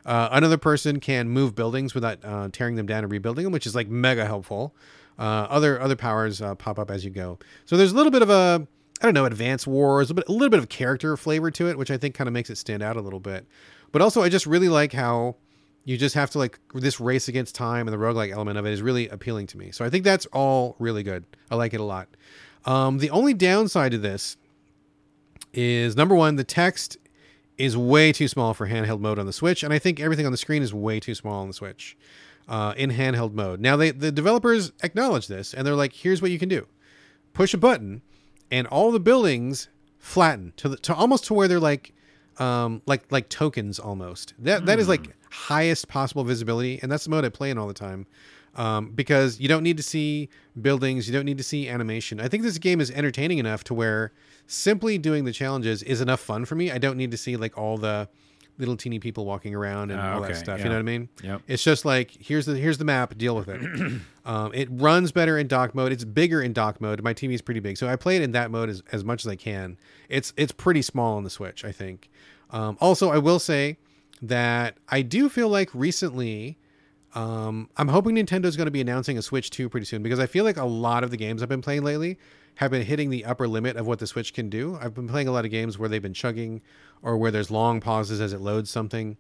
Uh, 0.08 0.30
another 0.32 0.58
person 0.58 1.02
can 1.02 1.28
move 1.28 1.54
buildings 1.54 1.94
without 1.94 2.24
uh, 2.24 2.48
tearing 2.52 2.76
them 2.76 2.86
down 2.86 3.04
and 3.04 3.12
rebuilding 3.12 3.44
them, 3.44 3.52
which 3.52 3.68
is 3.68 3.76
like 3.76 3.90
mega 3.90 4.26
helpful. 4.26 4.74
Uh, 5.20 5.48
other 5.50 5.82
other 5.82 5.96
powers 5.96 6.42
uh, 6.42 6.56
pop 6.56 6.80
up 6.80 6.90
as 6.90 7.04
you 7.04 7.12
go. 7.12 7.38
So 7.66 7.76
there's 7.76 7.92
a 7.92 7.96
little 7.96 8.12
bit 8.12 8.22
of 8.22 8.30
a 8.30 8.66
I 9.02 9.06
don't 9.06 9.14
know 9.14 9.26
advance 9.26 9.68
wars, 9.68 10.10
a, 10.10 10.14
a 10.14 10.32
little 10.32 10.50
bit 10.50 10.60
of 10.60 10.70
character 10.70 11.16
flavor 11.18 11.52
to 11.52 11.70
it, 11.70 11.78
which 11.78 11.92
I 11.92 11.98
think 11.98 12.16
kind 12.16 12.28
of 12.28 12.34
makes 12.34 12.50
it 12.50 12.58
stand 12.58 12.82
out 12.82 12.96
a 12.96 13.02
little 13.02 13.20
bit. 13.20 13.46
But 13.92 14.02
also, 14.02 14.22
I 14.24 14.30
just 14.30 14.46
really 14.46 14.70
like 14.70 14.94
how 14.94 15.36
you 15.84 15.98
just 15.98 16.16
have 16.16 16.30
to 16.32 16.38
like 16.38 16.60
this 16.74 17.00
race 17.00 17.28
against 17.28 17.56
time 17.56 17.88
and 17.88 17.94
the 17.94 17.98
roguelike 17.98 18.32
element 18.32 18.58
of 18.58 18.66
it 18.66 18.72
is 18.72 18.82
really 18.82 19.10
appealing 19.10 19.48
to 19.48 19.58
me. 19.58 19.72
So 19.72 19.84
I 19.84 19.90
think 19.90 20.04
that's 20.04 20.26
all 20.28 20.76
really 20.80 21.04
good. 21.04 21.26
I 21.52 21.56
like 21.56 21.74
it 21.74 21.80
a 21.80 21.84
lot. 21.84 22.08
Um, 22.66 22.98
the 22.98 23.10
only 23.10 23.34
downside 23.34 23.92
to 23.92 23.98
this 23.98 24.38
is 25.54 25.96
number 25.96 26.14
one, 26.14 26.36
the 26.36 26.44
text 26.44 26.98
is 27.58 27.76
way 27.76 28.12
too 28.12 28.28
small 28.28 28.54
for 28.54 28.68
handheld 28.68 29.00
mode 29.00 29.20
on 29.20 29.26
the 29.26 29.34
Switch, 29.34 29.64
and 29.64 29.74
I 29.74 29.80
think 29.80 30.00
everything 30.00 30.26
on 30.26 30.32
the 30.32 30.38
screen 30.38 30.62
is 30.62 30.74
way 30.74 31.00
too 31.00 31.16
small 31.16 31.42
on 31.42 31.48
the 31.48 31.54
Switch 31.54 31.98
uh, 32.48 32.74
in 32.78 32.92
handheld 32.92 33.34
mode. 33.34 33.60
Now, 33.60 33.76
they 33.76 33.92
the 33.92 34.12
developers 34.12 34.72
acknowledge 34.84 35.28
this, 35.28 35.54
and 35.54 35.66
they're 35.66 35.76
like, 35.76 35.94
"Here's 35.94 36.22
what 36.22 36.32
you 36.32 36.40
can 36.40 36.50
do: 36.50 36.68
push 37.34 37.54
a 37.54 37.58
button, 37.58 38.02
and 38.52 38.68
all 38.68 38.92
the 38.92 39.00
buildings 39.00 39.70
flatten 39.98 40.54
to 40.58 40.70
the 40.70 40.78
to 40.78 40.94
almost 40.94 41.26
to 41.26 41.34
where 41.34 41.48
they're 41.48 41.60
like." 41.60 41.94
Um, 42.40 42.84
like 42.86 43.12
like 43.12 43.30
tokens 43.30 43.80
almost. 43.80 44.36
That 44.38 44.68
that 44.68 44.78
is 44.78 44.88
like 44.88 45.16
highest 45.32 45.88
possible 45.88 46.24
visibility, 46.24 46.80
and 46.84 46.92
that's 46.92 47.06
the 47.06 47.10
mode 47.10 47.26
I 47.26 47.30
play 47.30 47.50
in 47.50 47.58
all 47.58 47.68
the 47.68 47.74
time. 47.74 48.06
Um, 48.58 48.90
because 48.90 49.40
you 49.40 49.48
don't 49.48 49.62
need 49.64 49.78
to 49.78 49.84
see 49.84 50.30
buildings, 50.60 51.08
you 51.08 51.14
don't 51.14 51.26
need 51.26 51.38
to 51.38 51.44
see 51.44 51.70
animation. 51.70 52.20
I 52.20 52.28
think 52.28 52.42
this 52.44 52.58
game 52.58 52.82
is 52.82 52.90
entertaining 52.92 53.38
enough 53.38 53.64
to 53.66 53.74
where 53.76 54.12
simply 54.48 54.98
doing 54.98 55.26
the 55.26 55.32
challenges 55.32 55.84
is 55.84 56.02
enough 56.02 56.20
fun 56.20 56.44
for 56.46 56.56
me. 56.56 56.72
I 56.72 56.80
don't 56.80 56.98
need 56.98 57.12
to 57.12 57.18
see 57.18 57.38
like 57.38 57.56
all 57.58 57.78
the 57.78 58.10
little 58.58 58.76
teeny 58.76 58.98
people 58.98 59.24
walking 59.26 59.54
around 59.54 59.92
and 59.92 60.00
Ah, 60.02 60.16
all 60.16 60.22
that 60.22 60.36
stuff. 60.36 60.58
yeah. 60.58 60.64
You 60.64 60.70
know 60.72 60.76
what 60.78 60.80
I 60.80 60.84
mean? 60.84 61.10
Yep. 61.22 61.42
It's 61.48 61.64
just 61.64 61.86
like 61.86 62.10
here's 62.20 62.48
the 62.48 62.56
here's 62.56 62.80
the 62.80 62.86
map. 62.86 63.16
Deal 63.16 63.36
with 63.36 63.48
it. 63.48 63.62
um, 64.26 64.52
it 64.56 64.68
runs 64.72 65.12
better 65.12 65.38
in 65.38 65.48
dock 65.48 65.76
mode. 65.76 65.92
It's 65.92 66.04
bigger 66.04 66.42
in 66.42 66.54
dock 66.54 66.82
mode. 66.82 67.04
My 67.04 67.14
TV 67.14 67.34
is 67.34 67.44
pretty 67.44 67.60
big, 67.60 67.78
so 67.78 67.88
I 67.88 67.96
play 67.96 68.16
it 68.16 68.24
in 68.24 68.32
that 68.32 68.50
mode 68.50 68.70
as, 68.70 68.82
as 68.92 69.04
much 69.04 69.24
as 69.24 69.30
I 69.32 69.36
can. 69.36 69.78
It's 70.10 70.34
it's 70.36 70.52
pretty 70.52 70.82
small 70.82 71.18
on 71.18 71.24
the 71.24 71.30
Switch, 71.30 71.64
I 71.64 71.72
think. 71.72 72.10
Um, 72.50 72.76
also, 72.82 73.12
I 73.12 73.20
will 73.20 73.38
say 73.38 73.78
that 74.24 74.78
I 74.90 75.04
do 75.04 75.30
feel 75.30 75.50
like 75.50 75.70
recently. 75.76 76.58
Um, 77.18 77.68
I'm 77.78 77.88
hoping 77.88 78.16
Nintendo's 78.16 78.56
going 78.56 78.68
to 78.68 78.72
be 78.72 78.80
announcing 78.80 79.18
a 79.18 79.24
Switch 79.24 79.50
2 79.50 79.70
pretty 79.70 79.88
soon 79.88 80.04
because 80.04 80.20
I 80.20 80.28
feel 80.28 80.44
like 80.44 80.58
a 80.58 80.66
lot 80.66 81.04
of 81.04 81.10
the 81.10 81.18
games 81.18 81.42
I've 81.42 81.50
been 81.50 81.64
playing 81.64 81.84
lately 81.84 82.20
have 82.56 82.70
been 82.70 82.84
hitting 82.84 83.10
the 83.10 83.26
upper 83.26 83.48
limit 83.48 83.76
of 83.76 83.88
what 83.88 83.98
the 83.98 84.06
Switch 84.06 84.36
can 84.36 84.50
do. 84.50 84.78
I've 84.80 84.94
been 84.94 85.08
playing 85.08 85.28
a 85.28 85.32
lot 85.32 85.44
of 85.44 85.50
games 85.50 85.80
where 85.80 85.90
they've 85.90 86.02
been 86.02 86.14
chugging 86.14 86.62
or 87.02 87.18
where 87.18 87.32
there's 87.32 87.50
long 87.50 87.80
pauses 87.80 88.22
as 88.22 88.34
it 88.34 88.40
loads 88.40 88.70
something. 88.70 89.18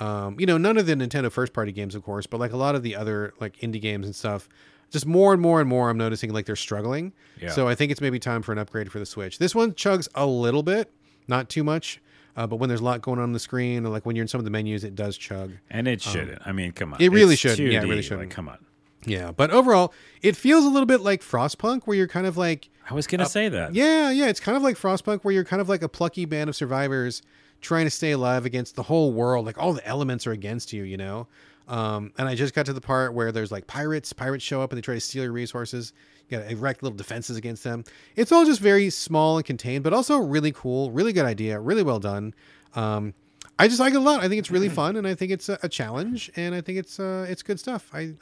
Um, 0.00 0.40
you 0.40 0.46
know, 0.46 0.56
none 0.56 0.78
of 0.78 0.86
the 0.86 0.94
Nintendo 0.94 1.30
first 1.30 1.52
party 1.52 1.70
games, 1.70 1.94
of 1.94 2.02
course, 2.02 2.26
but 2.26 2.40
like 2.40 2.54
a 2.54 2.56
lot 2.56 2.74
of 2.74 2.82
the 2.82 2.96
other 2.96 3.34
like 3.40 3.58
indie 3.58 3.80
games 3.80 4.06
and 4.06 4.16
stuff. 4.16 4.48
Just 4.90 5.04
more 5.04 5.34
and 5.34 5.42
more 5.42 5.60
and 5.60 5.68
more, 5.68 5.90
I'm 5.90 5.98
noticing 5.98 6.32
like 6.32 6.46
they're 6.46 6.56
struggling. 6.56 7.12
Yeah. 7.38 7.50
So 7.50 7.68
I 7.68 7.74
think 7.74 7.92
it's 7.92 8.00
maybe 8.00 8.18
time 8.18 8.40
for 8.40 8.52
an 8.52 8.58
upgrade 8.58 8.90
for 8.90 8.98
the 8.98 9.06
Switch. 9.06 9.38
This 9.38 9.54
one 9.54 9.72
chugs 9.72 10.08
a 10.14 10.24
little 10.24 10.62
bit, 10.62 10.90
not 11.28 11.50
too 11.50 11.64
much, 11.64 12.00
uh, 12.36 12.46
but 12.46 12.56
when 12.56 12.68
there's 12.68 12.80
a 12.80 12.84
lot 12.84 13.00
going 13.02 13.18
on, 13.18 13.24
on 13.24 13.32
the 13.32 13.38
screen, 13.38 13.86
or 13.86 13.90
like 13.90 14.04
when 14.04 14.16
you're 14.16 14.22
in 14.22 14.28
some 14.28 14.38
of 14.40 14.44
the 14.44 14.50
menus, 14.50 14.84
it 14.84 14.94
does 14.94 15.16
chug. 15.16 15.52
And 15.70 15.86
it 15.86 16.02
shouldn't. 16.02 16.42
I 16.44 16.52
mean, 16.52 16.72
come 16.72 16.92
on. 16.92 17.00
Um, 17.00 17.04
it 17.04 17.12
really 17.12 17.36
shouldn't. 17.36 17.72
Yeah, 17.72 17.82
it 17.82 17.88
really 17.88 18.02
shouldn't. 18.02 18.30
come 18.30 18.48
on. 18.48 18.58
Yeah, 19.06 19.32
but 19.32 19.50
overall, 19.50 19.92
it 20.22 20.34
feels 20.34 20.64
a 20.64 20.68
little 20.68 20.86
bit 20.86 21.00
like 21.00 21.22
Frostpunk, 21.22 21.82
where 21.84 21.96
you're 21.96 22.08
kind 22.08 22.26
of 22.26 22.36
like, 22.36 22.70
I 22.88 22.94
was 22.94 23.06
gonna 23.06 23.26
say 23.26 23.48
that. 23.48 23.74
yeah, 23.74 24.10
yeah, 24.10 24.26
it's 24.28 24.40
kind 24.40 24.56
of 24.56 24.62
like 24.62 24.76
Frostpunk, 24.76 25.20
where 25.22 25.34
you're 25.34 25.44
kind 25.44 25.60
of 25.60 25.68
like 25.68 25.82
a 25.82 25.88
plucky 25.88 26.24
band 26.24 26.48
of 26.48 26.56
survivors 26.56 27.22
trying 27.60 27.84
to 27.84 27.90
stay 27.90 28.12
alive 28.12 28.44
against 28.44 28.76
the 28.76 28.82
whole 28.82 29.12
world. 29.12 29.46
Like 29.46 29.58
all 29.58 29.72
the 29.72 29.86
elements 29.86 30.26
are 30.26 30.32
against 30.32 30.72
you, 30.72 30.82
you 30.84 30.96
know. 30.96 31.26
Um, 31.66 32.12
and 32.18 32.28
I 32.28 32.34
just 32.34 32.54
got 32.54 32.66
to 32.66 32.72
the 32.72 32.80
part 32.80 33.14
where 33.14 33.32
there's 33.32 33.50
like 33.50 33.66
pirates. 33.66 34.12
Pirates 34.12 34.44
show 34.44 34.60
up 34.60 34.70
and 34.70 34.76
they 34.76 34.82
try 34.82 34.94
to 34.94 35.00
steal 35.00 35.24
your 35.24 35.32
resources. 35.32 35.92
You 36.28 36.38
got 36.38 36.44
to 36.44 36.50
erect 36.50 36.82
little 36.82 36.96
defenses 36.96 37.36
against 37.36 37.64
them. 37.64 37.84
It's 38.16 38.32
all 38.32 38.44
just 38.44 38.60
very 38.60 38.90
small 38.90 39.36
and 39.36 39.44
contained, 39.44 39.84
but 39.84 39.92
also 39.92 40.18
really 40.18 40.52
cool, 40.52 40.90
really 40.90 41.12
good 41.12 41.26
idea, 41.26 41.60
really 41.60 41.82
well 41.82 42.00
done. 42.00 42.34
Um, 42.74 43.14
I 43.58 43.68
just 43.68 43.80
like 43.80 43.94
it 43.94 43.98
a 43.98 44.00
lot. 44.00 44.22
I 44.22 44.28
think 44.28 44.38
it's 44.38 44.50
really 44.50 44.68
fun, 44.80 44.96
and 44.96 45.06
I 45.06 45.14
think 45.14 45.32
it's 45.32 45.48
a, 45.48 45.58
a 45.62 45.68
challenge, 45.68 46.30
and 46.36 46.54
I 46.54 46.60
think 46.60 46.78
it's 46.78 46.98
uh, 46.98 47.26
it's 47.28 47.42
good 47.42 47.60
stuff. 47.60 47.90
I, 47.92 48.14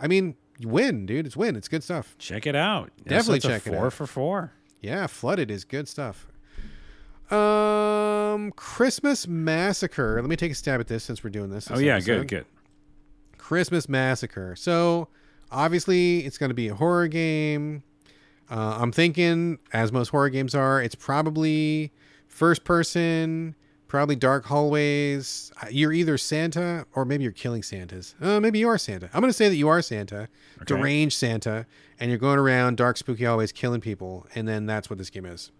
I 0.00 0.06
mean, 0.06 0.36
win, 0.62 1.06
dude. 1.06 1.26
It's 1.26 1.36
win. 1.36 1.56
It's 1.56 1.68
good 1.68 1.82
stuff. 1.82 2.16
Check 2.18 2.46
it 2.46 2.56
out. 2.56 2.90
Definitely 3.04 3.38
a 3.38 3.40
check 3.40 3.66
it 3.66 3.70
four 3.70 3.90
for 3.90 4.06
four. 4.06 4.52
Yeah, 4.80 5.06
flooded 5.06 5.50
is 5.50 5.64
good 5.64 5.88
stuff. 5.88 6.26
Um, 7.30 8.52
Christmas 8.52 9.26
Massacre. 9.26 10.20
Let 10.20 10.28
me 10.28 10.36
take 10.36 10.52
a 10.52 10.54
stab 10.54 10.80
at 10.80 10.88
this 10.88 11.04
since 11.04 11.24
we're 11.24 11.30
doing 11.30 11.50
this. 11.50 11.70
Oh 11.70 11.78
yeah, 11.78 11.94
episode. 11.96 12.28
good, 12.28 12.28
good. 12.28 12.46
Christmas 13.38 13.88
Massacre. 13.88 14.54
So 14.56 15.08
obviously, 15.54 16.20
it's 16.26 16.36
going 16.38 16.50
to 16.50 16.54
be 16.54 16.68
a 16.68 16.74
horror 16.74 17.08
game. 17.08 17.82
Uh, 18.50 18.76
I'm 18.80 18.92
thinking, 18.92 19.58
as 19.72 19.90
most 19.92 20.08
horror 20.08 20.28
games 20.28 20.54
are, 20.54 20.82
it's 20.82 20.94
probably 20.94 21.92
first 22.28 22.64
person, 22.64 23.54
probably 23.88 24.16
dark 24.16 24.44
hallways. 24.44 25.50
You're 25.70 25.92
either 25.92 26.18
Santa 26.18 26.86
or 26.94 27.04
maybe 27.04 27.22
you're 27.22 27.32
killing 27.32 27.62
Santas. 27.62 28.14
Uh, 28.20 28.40
maybe 28.40 28.58
you 28.58 28.68
are 28.68 28.76
Santa. 28.76 29.08
I'm 29.14 29.20
going 29.20 29.30
to 29.30 29.36
say 29.36 29.48
that 29.48 29.56
you 29.56 29.68
are 29.68 29.80
Santa, 29.80 30.28
Okay. 30.60 30.64
deranged 30.66 31.16
Santa, 31.16 31.64
and 31.98 32.10
you're 32.10 32.18
going 32.18 32.38
around 32.38 32.76
dark, 32.76 32.96
spooky 32.98 33.24
hallways 33.24 33.52
killing 33.52 33.80
people. 33.80 34.26
And 34.34 34.46
then 34.46 34.66
that's 34.66 34.90
what 34.90 34.98
this 34.98 35.08
game 35.10 35.24
is. 35.24 35.50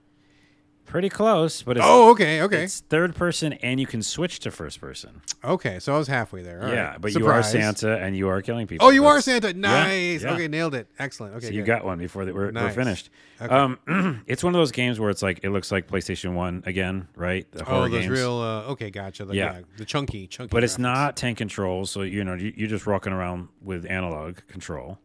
Pretty 0.86 1.08
close, 1.08 1.62
but 1.62 1.76
it's, 1.76 1.86
Oh, 1.88 2.10
okay, 2.10 2.42
okay, 2.42 2.64
it's 2.64 2.80
third 2.80 3.14
person, 3.16 3.54
and 3.54 3.80
you 3.80 3.86
can 3.86 4.02
switch 4.02 4.38
to 4.40 4.50
first 4.52 4.80
person. 4.80 5.22
okay. 5.42 5.78
So 5.80 5.94
I 5.94 5.98
was 5.98 6.06
halfway 6.08 6.42
there. 6.42 6.62
All 6.62 6.68
yeah, 6.68 6.90
right. 6.90 7.00
but 7.00 7.14
you 7.14 7.26
are 7.26 7.42
Santa, 7.42 7.96
and 7.98 8.16
you 8.16 8.28
are 8.28 8.40
killing 8.42 8.66
people. 8.66 8.86
Oh, 8.86 8.90
you 8.90 9.04
are 9.06 9.20
That's- 9.20 9.24
Santa. 9.24 9.52
Nice. 9.54 10.22
yeah. 10.22 10.34
Okay, 10.34 10.46
nailed 10.46 10.74
it. 10.74 10.86
Excellent. 10.98 11.34
Okay, 11.36 11.46
So 11.46 11.52
you 11.52 11.62
good. 11.62 11.66
got 11.66 11.84
one 11.84 11.98
before 11.98 12.24
they 12.24 12.32
we're, 12.32 12.52
we're 12.52 12.70
finished. 12.70 13.10
Okay. 13.40 13.52
Um, 13.52 14.22
it's 14.28 14.44
one 14.44 14.54
of 14.54 14.58
those 14.60 14.70
games 14.72 15.00
where 15.00 15.10
it's 15.10 15.22
like 15.22 15.40
it 15.42 15.50
looks 15.50 15.72
like 15.72 15.88
PlayStation 15.88 16.34
One 16.34 16.62
again, 16.66 17.08
right? 17.16 17.50
The 17.50 17.62
Oh, 17.62 17.64
horror 17.64 17.88
those 17.88 18.00
games. 18.02 18.10
real. 18.10 18.34
Uh, 18.38 18.62
okay, 18.72 18.90
gotcha. 18.90 19.24
The, 19.24 19.34
Yeah. 19.34 19.54
yeah. 19.56 19.60
the 19.78 19.84
chunky, 19.84 20.26
chunky. 20.28 20.50
but 20.52 20.62
it's 20.62 20.76
graphics. 20.76 20.78
not 20.80 21.16
tank 21.16 21.38
control, 21.38 21.86
so 21.86 22.02
you 22.02 22.22
know 22.22 22.34
you, 22.34 22.52
you're 22.56 22.68
just 22.68 22.86
walking 22.86 23.12
around 23.12 23.48
with 23.62 23.84
analog 23.86 24.36
control. 24.48 24.98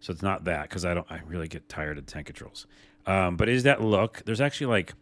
So 0.00 0.12
it's 0.12 0.22
not 0.22 0.44
that 0.44 0.68
because 0.68 0.84
I 0.84 0.94
don't. 0.94 1.06
I 1.10 1.20
really 1.26 1.48
get 1.48 1.68
tired 1.68 1.98
of 1.98 2.06
tank 2.06 2.26
controls. 2.26 2.66
Um, 3.06 3.36
but 3.36 3.48
is 3.50 3.64
that 3.64 3.82
look? 3.82 4.22
There's 4.24 4.40
actually 4.40 4.68
like 4.68 4.94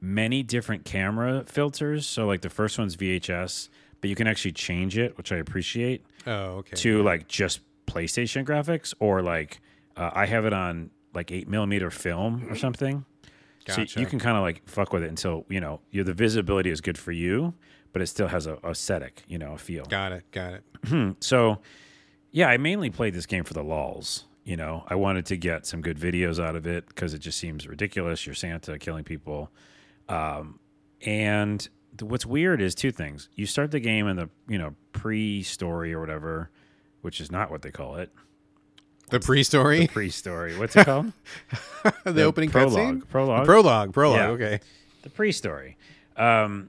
many 0.00 0.42
different 0.42 0.84
camera 0.84 1.44
filters. 1.46 2.06
So 2.06 2.26
like 2.26 2.42
the 2.42 2.50
first 2.50 2.78
one's 2.78 2.96
VHS, 2.96 3.68
but 4.00 4.10
you 4.10 4.16
can 4.16 4.26
actually 4.26 4.52
change 4.52 4.96
it, 4.96 5.16
which 5.16 5.32
I 5.32 5.36
appreciate. 5.36 6.04
Oh, 6.26 6.58
okay. 6.58 6.76
to 6.76 7.02
like 7.02 7.28
just 7.28 7.60
PlayStation 7.86 8.44
graphics 8.44 8.94
or 9.00 9.22
like 9.22 9.60
uh, 9.96 10.10
I 10.14 10.26
have 10.26 10.44
it 10.44 10.52
on 10.52 10.90
like 11.14 11.32
eight 11.32 11.48
millimeter 11.48 11.90
film 11.90 12.46
or 12.50 12.56
something. 12.56 13.04
Gotcha. 13.64 13.86
So 13.88 14.00
you 14.00 14.06
can 14.06 14.18
kind 14.18 14.36
of 14.36 14.42
like 14.42 14.66
fuck 14.68 14.92
with 14.92 15.02
it 15.02 15.08
until 15.08 15.44
you 15.48 15.60
know 15.60 15.80
the 15.92 16.12
visibility 16.14 16.70
is 16.70 16.80
good 16.80 16.96
for 16.98 17.12
you, 17.12 17.54
but 17.92 18.02
it 18.02 18.06
still 18.06 18.28
has 18.28 18.46
a 18.46 18.58
aesthetic, 18.64 19.22
you 19.26 19.38
know, 19.38 19.54
a 19.54 19.58
feel. 19.58 19.84
Got 19.84 20.12
it. 20.12 20.30
Got 20.30 20.54
it. 20.54 21.16
So 21.20 21.58
yeah, 22.30 22.48
I 22.48 22.56
mainly 22.56 22.90
played 22.90 23.14
this 23.14 23.26
game 23.26 23.44
for 23.44 23.54
the 23.54 23.64
lulls. 23.64 24.24
You 24.44 24.56
know, 24.56 24.84
I 24.88 24.94
wanted 24.94 25.26
to 25.26 25.36
get 25.36 25.66
some 25.66 25.82
good 25.82 25.98
videos 25.98 26.42
out 26.42 26.56
of 26.56 26.66
it 26.66 26.86
because 26.86 27.12
it 27.12 27.18
just 27.18 27.38
seems 27.38 27.66
ridiculous. 27.66 28.24
You're 28.24 28.34
Santa 28.34 28.78
killing 28.78 29.04
people, 29.04 29.50
um, 30.08 30.58
and 31.04 31.60
th- 31.98 32.08
what's 32.10 32.26
weird 32.26 32.60
is 32.60 32.74
two 32.74 32.90
things. 32.90 33.28
You 33.34 33.46
start 33.46 33.70
the 33.70 33.80
game 33.80 34.06
in 34.08 34.16
the 34.16 34.28
you 34.48 34.58
know 34.58 34.74
pre-story 34.92 35.92
or 35.92 36.00
whatever, 36.00 36.50
which 37.02 37.20
is 37.20 37.30
not 37.30 37.50
what 37.50 37.62
they 37.62 37.70
call 37.70 37.96
it. 37.96 38.10
The 39.10 39.20
pre-story, 39.20 39.80
The 39.80 39.88
Pre-story. 39.88 40.58
What's 40.58 40.76
it 40.76 40.84
called? 40.84 41.12
the, 42.04 42.24
opening 42.24 42.50
prologue. 42.50 42.72
cutscene, 43.02 43.08
Prologue. 43.08 43.46
prologue, 43.46 43.92
prologue. 43.94 44.18
Yeah. 44.18 44.28
Okay. 44.46 44.60
the 45.02 45.08
pre-story. 45.08 45.78
Um, 46.16 46.68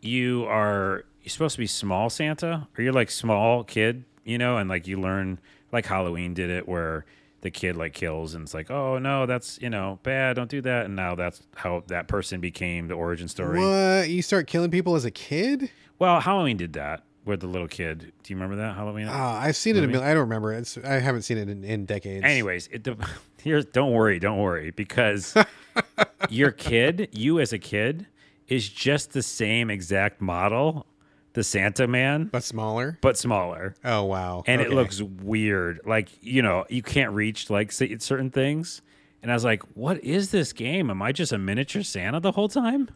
you 0.00 0.46
are 0.46 1.04
you're 1.22 1.30
supposed 1.30 1.56
to 1.56 1.60
be 1.60 1.66
small 1.66 2.08
Santa, 2.10 2.68
or 2.76 2.82
you're 2.84 2.92
like 2.92 3.10
small 3.10 3.64
kid, 3.64 4.04
you 4.24 4.38
know, 4.38 4.56
and 4.56 4.68
like 4.68 4.86
you 4.86 4.98
learn 5.00 5.38
like 5.72 5.84
Halloween 5.86 6.32
did 6.34 6.48
it, 6.50 6.66
where 6.68 7.04
the 7.44 7.50
kid 7.50 7.76
like 7.76 7.92
kills 7.92 8.34
and 8.34 8.42
it's 8.42 8.54
like, 8.54 8.70
oh 8.70 8.98
no, 8.98 9.26
that's 9.26 9.58
you 9.60 9.68
know 9.68 10.00
bad, 10.02 10.34
don't 10.34 10.50
do 10.50 10.62
that, 10.62 10.86
and 10.86 10.96
now 10.96 11.14
that's 11.14 11.42
how 11.54 11.84
that 11.88 12.08
person 12.08 12.40
became 12.40 12.88
the 12.88 12.94
origin 12.94 13.28
story. 13.28 13.60
What? 13.60 14.08
You 14.08 14.22
start 14.22 14.46
killing 14.46 14.70
people 14.70 14.96
as 14.96 15.04
a 15.04 15.10
kid? 15.10 15.70
Well, 15.98 16.20
Halloween 16.20 16.56
did 16.56 16.72
that 16.72 17.04
with 17.26 17.40
the 17.40 17.46
little 17.46 17.68
kid. 17.68 18.12
Do 18.22 18.32
you 18.32 18.36
remember 18.36 18.56
that 18.56 18.74
Halloween? 18.74 19.08
Ah, 19.10 19.38
I've 19.38 19.56
seen 19.56 19.76
it. 19.76 19.80
A 19.80 19.82
Movie? 19.82 19.92
million, 19.92 20.10
I 20.10 20.14
don't 20.14 20.22
remember. 20.22 20.54
It's. 20.54 20.78
I 20.78 20.94
haven't 21.00 21.22
seen 21.22 21.36
it 21.36 21.50
in, 21.50 21.62
in 21.64 21.84
decades. 21.84 22.24
Anyways, 22.24 22.68
it, 22.68 22.88
here's 23.42 23.66
don't 23.66 23.92
worry, 23.92 24.18
don't 24.18 24.38
worry, 24.38 24.70
because 24.70 25.34
your 26.30 26.50
kid, 26.50 27.10
you 27.12 27.40
as 27.40 27.52
a 27.52 27.58
kid, 27.58 28.06
is 28.48 28.70
just 28.70 29.12
the 29.12 29.22
same 29.22 29.68
exact 29.68 30.22
model, 30.22 30.86
the 31.34 31.44
Santa 31.44 31.86
man, 31.86 32.24
but 32.32 32.42
smaller. 32.42 32.98
but 33.00 33.16
smaller, 33.18 33.74
Oh 33.84 34.04
wow. 34.04 34.42
and 34.46 34.60
it 34.60 34.70
looks 34.70 35.00
weird. 35.02 35.80
Like 35.84 36.08
you 36.22 36.42
know, 36.42 36.64
you 36.68 36.82
can't 36.82 37.12
reach 37.12 37.50
like 37.50 37.70
certain 37.72 38.30
things. 38.30 38.82
And 39.22 39.30
I 39.30 39.34
was 39.34 39.44
like, 39.44 39.62
"What 39.74 40.02
is 40.04 40.30
this 40.32 40.52
game? 40.52 40.90
Am 40.90 41.00
I 41.00 41.10
just 41.12 41.32
a 41.32 41.38
miniature 41.38 41.82
Santa 41.82 42.20
the 42.20 42.32
whole 42.32 42.48
time?" 42.48 42.88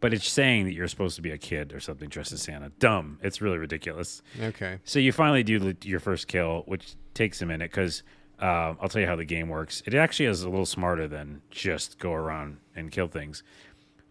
But 0.00 0.12
it's 0.12 0.28
saying 0.28 0.66
that 0.66 0.74
you're 0.74 0.88
supposed 0.88 1.16
to 1.16 1.22
be 1.22 1.30
a 1.30 1.38
kid 1.38 1.72
or 1.72 1.80
something 1.80 2.10
dressed 2.10 2.32
as 2.32 2.42
Santa. 2.42 2.70
Dumb. 2.78 3.18
It's 3.22 3.40
really 3.40 3.56
ridiculous. 3.56 4.20
okay. 4.40 4.78
So 4.84 4.98
you 4.98 5.12
finally 5.12 5.42
do 5.42 5.74
your 5.82 6.00
first 6.00 6.28
kill, 6.28 6.64
which 6.66 6.94
takes 7.14 7.40
a 7.40 7.46
minute 7.46 7.70
because 7.70 8.02
um, 8.38 8.76
I'll 8.82 8.88
tell 8.90 9.00
you 9.00 9.06
how 9.06 9.16
the 9.16 9.24
game 9.24 9.48
works. 9.48 9.82
It 9.86 9.94
actually 9.94 10.26
is 10.26 10.42
a 10.42 10.50
little 10.50 10.66
smarter 10.66 11.08
than 11.08 11.40
just 11.50 11.98
go 11.98 12.12
around 12.12 12.58
and 12.76 12.90
kill 12.90 13.08
things. 13.08 13.42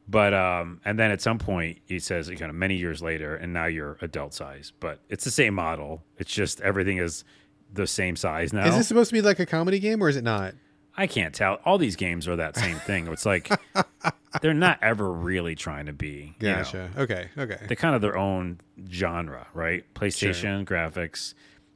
But 0.07 0.33
um, 0.33 0.81
and 0.83 0.99
then 0.99 1.11
at 1.11 1.21
some 1.21 1.39
point 1.39 1.79
he 1.85 1.99
says 1.99 2.27
kind 2.29 2.43
of 2.43 2.55
many 2.55 2.75
years 2.75 3.01
later, 3.01 3.35
and 3.35 3.53
now 3.53 3.65
you're 3.65 3.97
adult 4.01 4.33
size. 4.33 4.73
But 4.79 4.99
it's 5.09 5.23
the 5.23 5.31
same 5.31 5.53
model. 5.53 6.03
It's 6.17 6.31
just 6.33 6.59
everything 6.61 6.97
is 6.97 7.23
the 7.71 7.87
same 7.87 8.15
size 8.15 8.51
now. 8.53 8.67
Is 8.67 8.75
this 8.75 8.87
supposed 8.87 9.09
to 9.09 9.13
be 9.13 9.21
like 9.21 9.39
a 9.39 9.45
comedy 9.45 9.79
game 9.79 10.03
or 10.03 10.09
is 10.09 10.17
it 10.17 10.23
not? 10.23 10.55
I 10.95 11.07
can't 11.07 11.33
tell. 11.33 11.55
All 11.65 11.77
these 11.79 11.95
games 11.95 12.27
are 12.27 12.35
that 12.35 12.55
same 12.55 12.75
thing. 12.77 13.07
It's 13.07 13.25
like 13.25 13.49
they're 14.41 14.53
not 14.53 14.77
ever 14.83 15.11
really 15.11 15.55
trying 15.55 15.87
to 15.87 15.93
be. 15.93 16.35
you 16.39 16.47
know, 16.73 16.89
Okay. 16.97 17.29
Okay. 17.35 17.57
they're 17.67 17.75
kind 17.75 17.95
of 17.95 18.01
their 18.01 18.15
own 18.17 18.59
genre, 18.91 19.47
right? 19.55 19.83
PlayStation 19.95 20.65
graphics, 20.65 21.33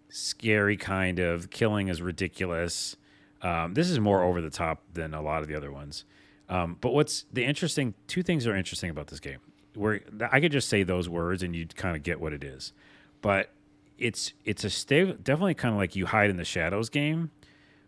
scary 0.10 0.78
kind 0.78 1.18
of 1.20 1.50
killing 1.50 1.88
is 1.88 2.02
ridiculous. 2.02 2.96
Um, 3.42 3.74
this 3.74 3.90
is 3.90 4.00
more 4.00 4.22
over 4.24 4.42
the 4.42 4.50
top 4.52 4.84
than 4.94 5.14
a 5.16 5.22
lot 5.22 5.42
of 5.42 5.48
the 5.48 5.56
other 5.56 5.72
ones. 5.72 6.06
Um, 6.50 6.78
but 6.80 6.94
what's 6.94 7.26
the 7.32 7.44
interesting? 7.44 7.94
Two 8.08 8.24
things 8.24 8.48
are 8.48 8.56
interesting 8.56 8.90
about 8.90 9.08
this 9.08 9.20
game. 9.20 9.40
Where 9.76 10.02
I 10.32 10.40
could 10.40 10.52
just 10.52 10.70
say 10.70 10.84
those 10.84 11.08
words 11.08 11.44
and 11.44 11.56
you'd 11.56 11.76
kind 11.76 11.96
of 11.96 12.02
get 12.04 12.20
what 12.20 12.34
it 12.34 12.44
is, 12.44 12.74
but 13.22 13.52
it's 13.98 14.34
it's 14.44 14.64
a 14.64 14.70
sta- 14.70 15.14
definitely 15.22 15.54
kind 15.54 15.74
of 15.74 15.78
like 15.78 15.96
you 15.96 16.08
hide 16.08 16.30
in 16.30 16.38
the 16.38 16.46
shadows 16.46 16.90
game, 16.90 17.30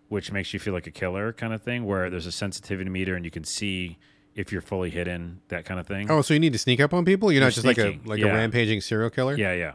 which 0.07 0.31
makes 0.31 0.53
you 0.53 0.59
feel 0.59 0.73
like 0.73 0.85
a 0.85 0.91
killer 0.91 1.33
kind 1.33 1.51
of 1.53 1.63
thing. 1.63 1.85
Where 1.85 2.09
there's 2.09 2.27
a 2.27 2.31
sensitivity 2.31 2.89
meter 2.89 3.15
and 3.15 3.25
you 3.25 3.31
can 3.31 3.43
see 3.43 3.97
if 4.35 4.51
you're 4.51 4.61
fully 4.61 4.89
hidden, 4.89 5.41
that 5.47 5.65
kind 5.65 5.79
of 5.79 5.87
thing. 5.87 6.09
Oh, 6.11 6.21
so 6.21 6.33
you 6.33 6.39
need 6.39 6.53
to 6.53 6.59
sneak 6.59 6.79
up 6.79 6.93
on 6.93 7.05
people? 7.05 7.31
You're, 7.31 7.41
You're 7.41 7.47
not 7.47 7.53
just 7.53 7.65
like 7.65 7.79
a 7.79 7.99
like 8.05 8.19
yeah. 8.19 8.27
a 8.27 8.33
rampaging 8.33 8.81
serial 8.81 9.09
killer? 9.09 9.35
Yeah, 9.35 9.53
yeah. 9.53 9.73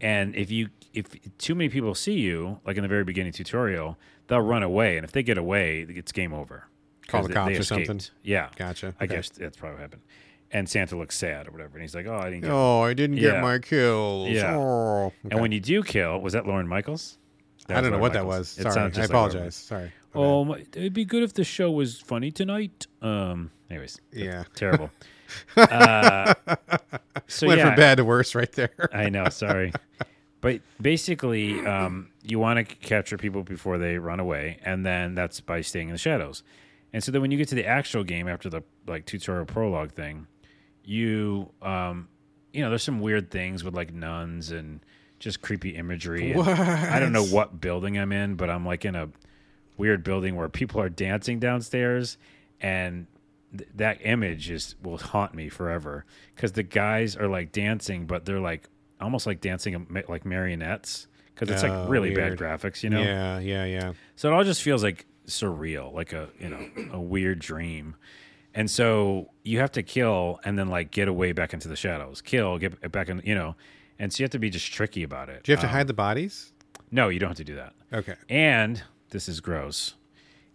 And 0.00 0.34
if 0.34 0.50
you 0.50 0.70
if 0.92 1.06
too 1.38 1.54
many 1.54 1.68
people 1.68 1.94
see 1.94 2.14
you, 2.14 2.60
like 2.66 2.76
in 2.76 2.82
the 2.82 2.88
very 2.88 3.04
beginning 3.04 3.32
tutorial, 3.32 3.96
they'll 4.26 4.40
run 4.40 4.62
away, 4.62 4.96
and 4.96 5.04
if 5.04 5.12
they 5.12 5.22
get 5.22 5.38
away, 5.38 5.86
it's 5.88 6.12
game 6.12 6.34
over. 6.34 6.66
Call 7.06 7.22
the 7.22 7.32
cops 7.32 7.58
or 7.58 7.62
something? 7.64 8.00
Yeah, 8.22 8.48
Gotcha. 8.56 8.94
I 9.00 9.04
Okay. 9.04 9.16
guess 9.16 9.28
that's 9.30 9.56
probably 9.56 9.74
what 9.76 9.82
happened. 9.82 10.02
And 10.50 10.68
Santa 10.68 10.96
looks 10.96 11.16
sad 11.16 11.48
or 11.48 11.50
whatever, 11.50 11.72
and 11.74 11.82
he's 11.82 11.94
like, 11.96 12.06
"Oh, 12.06 12.16
I 12.16 12.26
didn't 12.30 12.42
get." 12.42 12.50
Oh, 12.50 12.82
I 12.82 12.94
didn't 12.94 13.16
get 13.16 13.34
Yeah. 13.34 13.40
my 13.40 13.58
kills. 13.58 14.30
Yeah. 14.30 14.56
Oh. 14.56 15.12
And 15.30 15.40
when 15.40 15.50
you 15.50 15.58
do 15.60 15.82
kill, 15.82 16.20
was 16.20 16.32
that 16.34 16.46
Lorne 16.46 16.68
Michaels? 16.68 17.18
That 17.66 17.78
I 17.78 17.80
don't 17.80 17.90
know 17.90 17.96
Lauren 17.96 18.00
what 18.02 18.12
that 18.12 18.26
was. 18.26 18.48
Sorry. 18.50 18.68
I 18.68 18.88
just 18.88 18.98
like 19.00 19.08
apologize. 19.08 19.56
Sorry. 19.56 19.90
Oh, 20.14 20.44
my, 20.44 20.58
it'd 20.76 20.92
be 20.92 21.04
good 21.04 21.24
if 21.24 21.32
the 21.34 21.42
show 21.42 21.70
was 21.72 21.98
funny 22.00 22.30
tonight. 22.30 22.86
Um. 23.02 23.50
Anyways, 23.68 23.98
yeah. 24.12 24.44
terrible. 24.54 24.90
uh, 25.56 26.34
so 27.26 27.46
Went 27.48 27.58
yeah, 27.58 27.66
from 27.68 27.76
bad 27.76 27.96
to 27.96 28.04
worse 28.04 28.34
right 28.36 28.52
there. 28.52 28.70
I 28.92 29.08
know. 29.08 29.28
Sorry, 29.30 29.72
but 30.40 30.60
basically, 30.80 31.66
um, 31.66 32.10
you 32.22 32.38
want 32.38 32.58
to 32.58 32.74
capture 32.76 33.16
people 33.16 33.42
before 33.42 33.78
they 33.78 33.98
run 33.98 34.20
away, 34.20 34.58
and 34.64 34.84
then 34.86 35.14
that's 35.16 35.40
by 35.40 35.62
staying 35.62 35.88
in 35.88 35.94
the 35.94 35.98
shadows. 35.98 36.42
And 36.94 37.02
so 37.04 37.10
then, 37.12 37.20
when 37.20 37.30
you 37.30 37.36
get 37.36 37.48
to 37.48 37.54
the 37.56 37.66
actual 37.66 38.04
game 38.04 38.28
after 38.28 38.48
the 38.48 38.62
like 38.86 39.04
tutorial 39.04 39.44
prologue 39.46 39.90
thing, 39.92 40.26
you 40.84 41.50
um, 41.60 42.08
you 42.52 42.62
know, 42.62 42.68
there's 42.70 42.84
some 42.84 43.00
weird 43.00 43.30
things 43.30 43.64
with 43.64 43.74
like 43.74 43.92
nuns 43.92 44.50
and 44.52 44.80
just 45.18 45.42
creepy 45.42 45.70
imagery. 45.70 46.32
and 46.32 46.40
I 46.48 47.00
don't 47.00 47.12
know 47.12 47.24
What? 47.24 47.60
building 47.60 47.98
I'm 47.98 48.12
in, 48.12 48.36
but 48.36 48.48
I'm 48.48 48.64
like 48.64 48.84
in 48.84 48.94
a 48.94 49.08
weird 49.76 50.04
building 50.04 50.36
where 50.36 50.48
people 50.48 50.80
are 50.80 50.88
dancing 50.88 51.40
downstairs, 51.40 52.16
and 52.60 53.08
th- 53.56 53.68
that 53.74 53.98
image 54.06 54.48
is 54.50 54.76
will 54.82 54.98
haunt 54.98 55.34
me 55.34 55.48
forever 55.48 56.04
because 56.36 56.52
the 56.52 56.62
guys 56.62 57.16
are 57.16 57.26
like 57.28 57.50
dancing, 57.50 58.06
but 58.06 58.24
they're 58.24 58.38
like 58.40 58.68
almost 59.00 59.26
like 59.26 59.40
dancing 59.40 59.84
like 60.08 60.24
marionettes 60.24 61.08
because 61.34 61.50
it's 61.50 61.64
Oh, 61.64 61.68
like 61.68 61.88
really 61.90 62.14
weird. 62.14 62.38
bad 62.38 62.60
graphics, 62.60 62.84
you 62.84 62.90
know. 62.90 63.02
Yeah, 63.02 63.40
yeah, 63.40 63.64
yeah. 63.64 63.92
So 64.14 64.30
it 64.30 64.32
all 64.34 64.44
just 64.44 64.62
feels 64.62 64.84
like 64.84 65.06
surreal, 65.26 65.92
like 65.92 66.12
a 66.12 66.28
you 66.38 66.48
know 66.48 66.68
a 66.92 67.00
weird 67.00 67.38
dream. 67.38 67.96
And 68.56 68.70
so 68.70 69.30
you 69.42 69.58
have 69.58 69.72
to 69.72 69.82
kill 69.82 70.38
and 70.44 70.56
then 70.58 70.68
like 70.68 70.90
get 70.92 71.08
away 71.08 71.32
back 71.32 71.52
into 71.52 71.66
the 71.66 71.74
shadows. 71.76 72.20
Kill, 72.22 72.58
get 72.58 72.92
back 72.92 73.08
in, 73.08 73.20
you 73.24 73.34
know. 73.34 73.56
And 73.98 74.12
so 74.12 74.20
you 74.20 74.24
have 74.24 74.30
to 74.30 74.38
be 74.38 74.50
just 74.50 74.72
tricky 74.72 75.02
about 75.02 75.28
it. 75.28 75.42
Do 75.42 75.50
you 75.52 75.56
have 75.56 75.62
to 75.62 75.68
Um, 75.68 75.72
hide 75.74 75.86
the 75.88 75.92
bodies? 75.94 76.52
No, 76.90 77.08
you 77.08 77.18
don't 77.18 77.30
have 77.30 77.36
to 77.38 77.44
do 77.44 77.56
that. 77.56 77.72
Okay. 77.92 78.14
And 78.28 78.80
this 79.10 79.28
is 79.28 79.40
gross. 79.40 79.94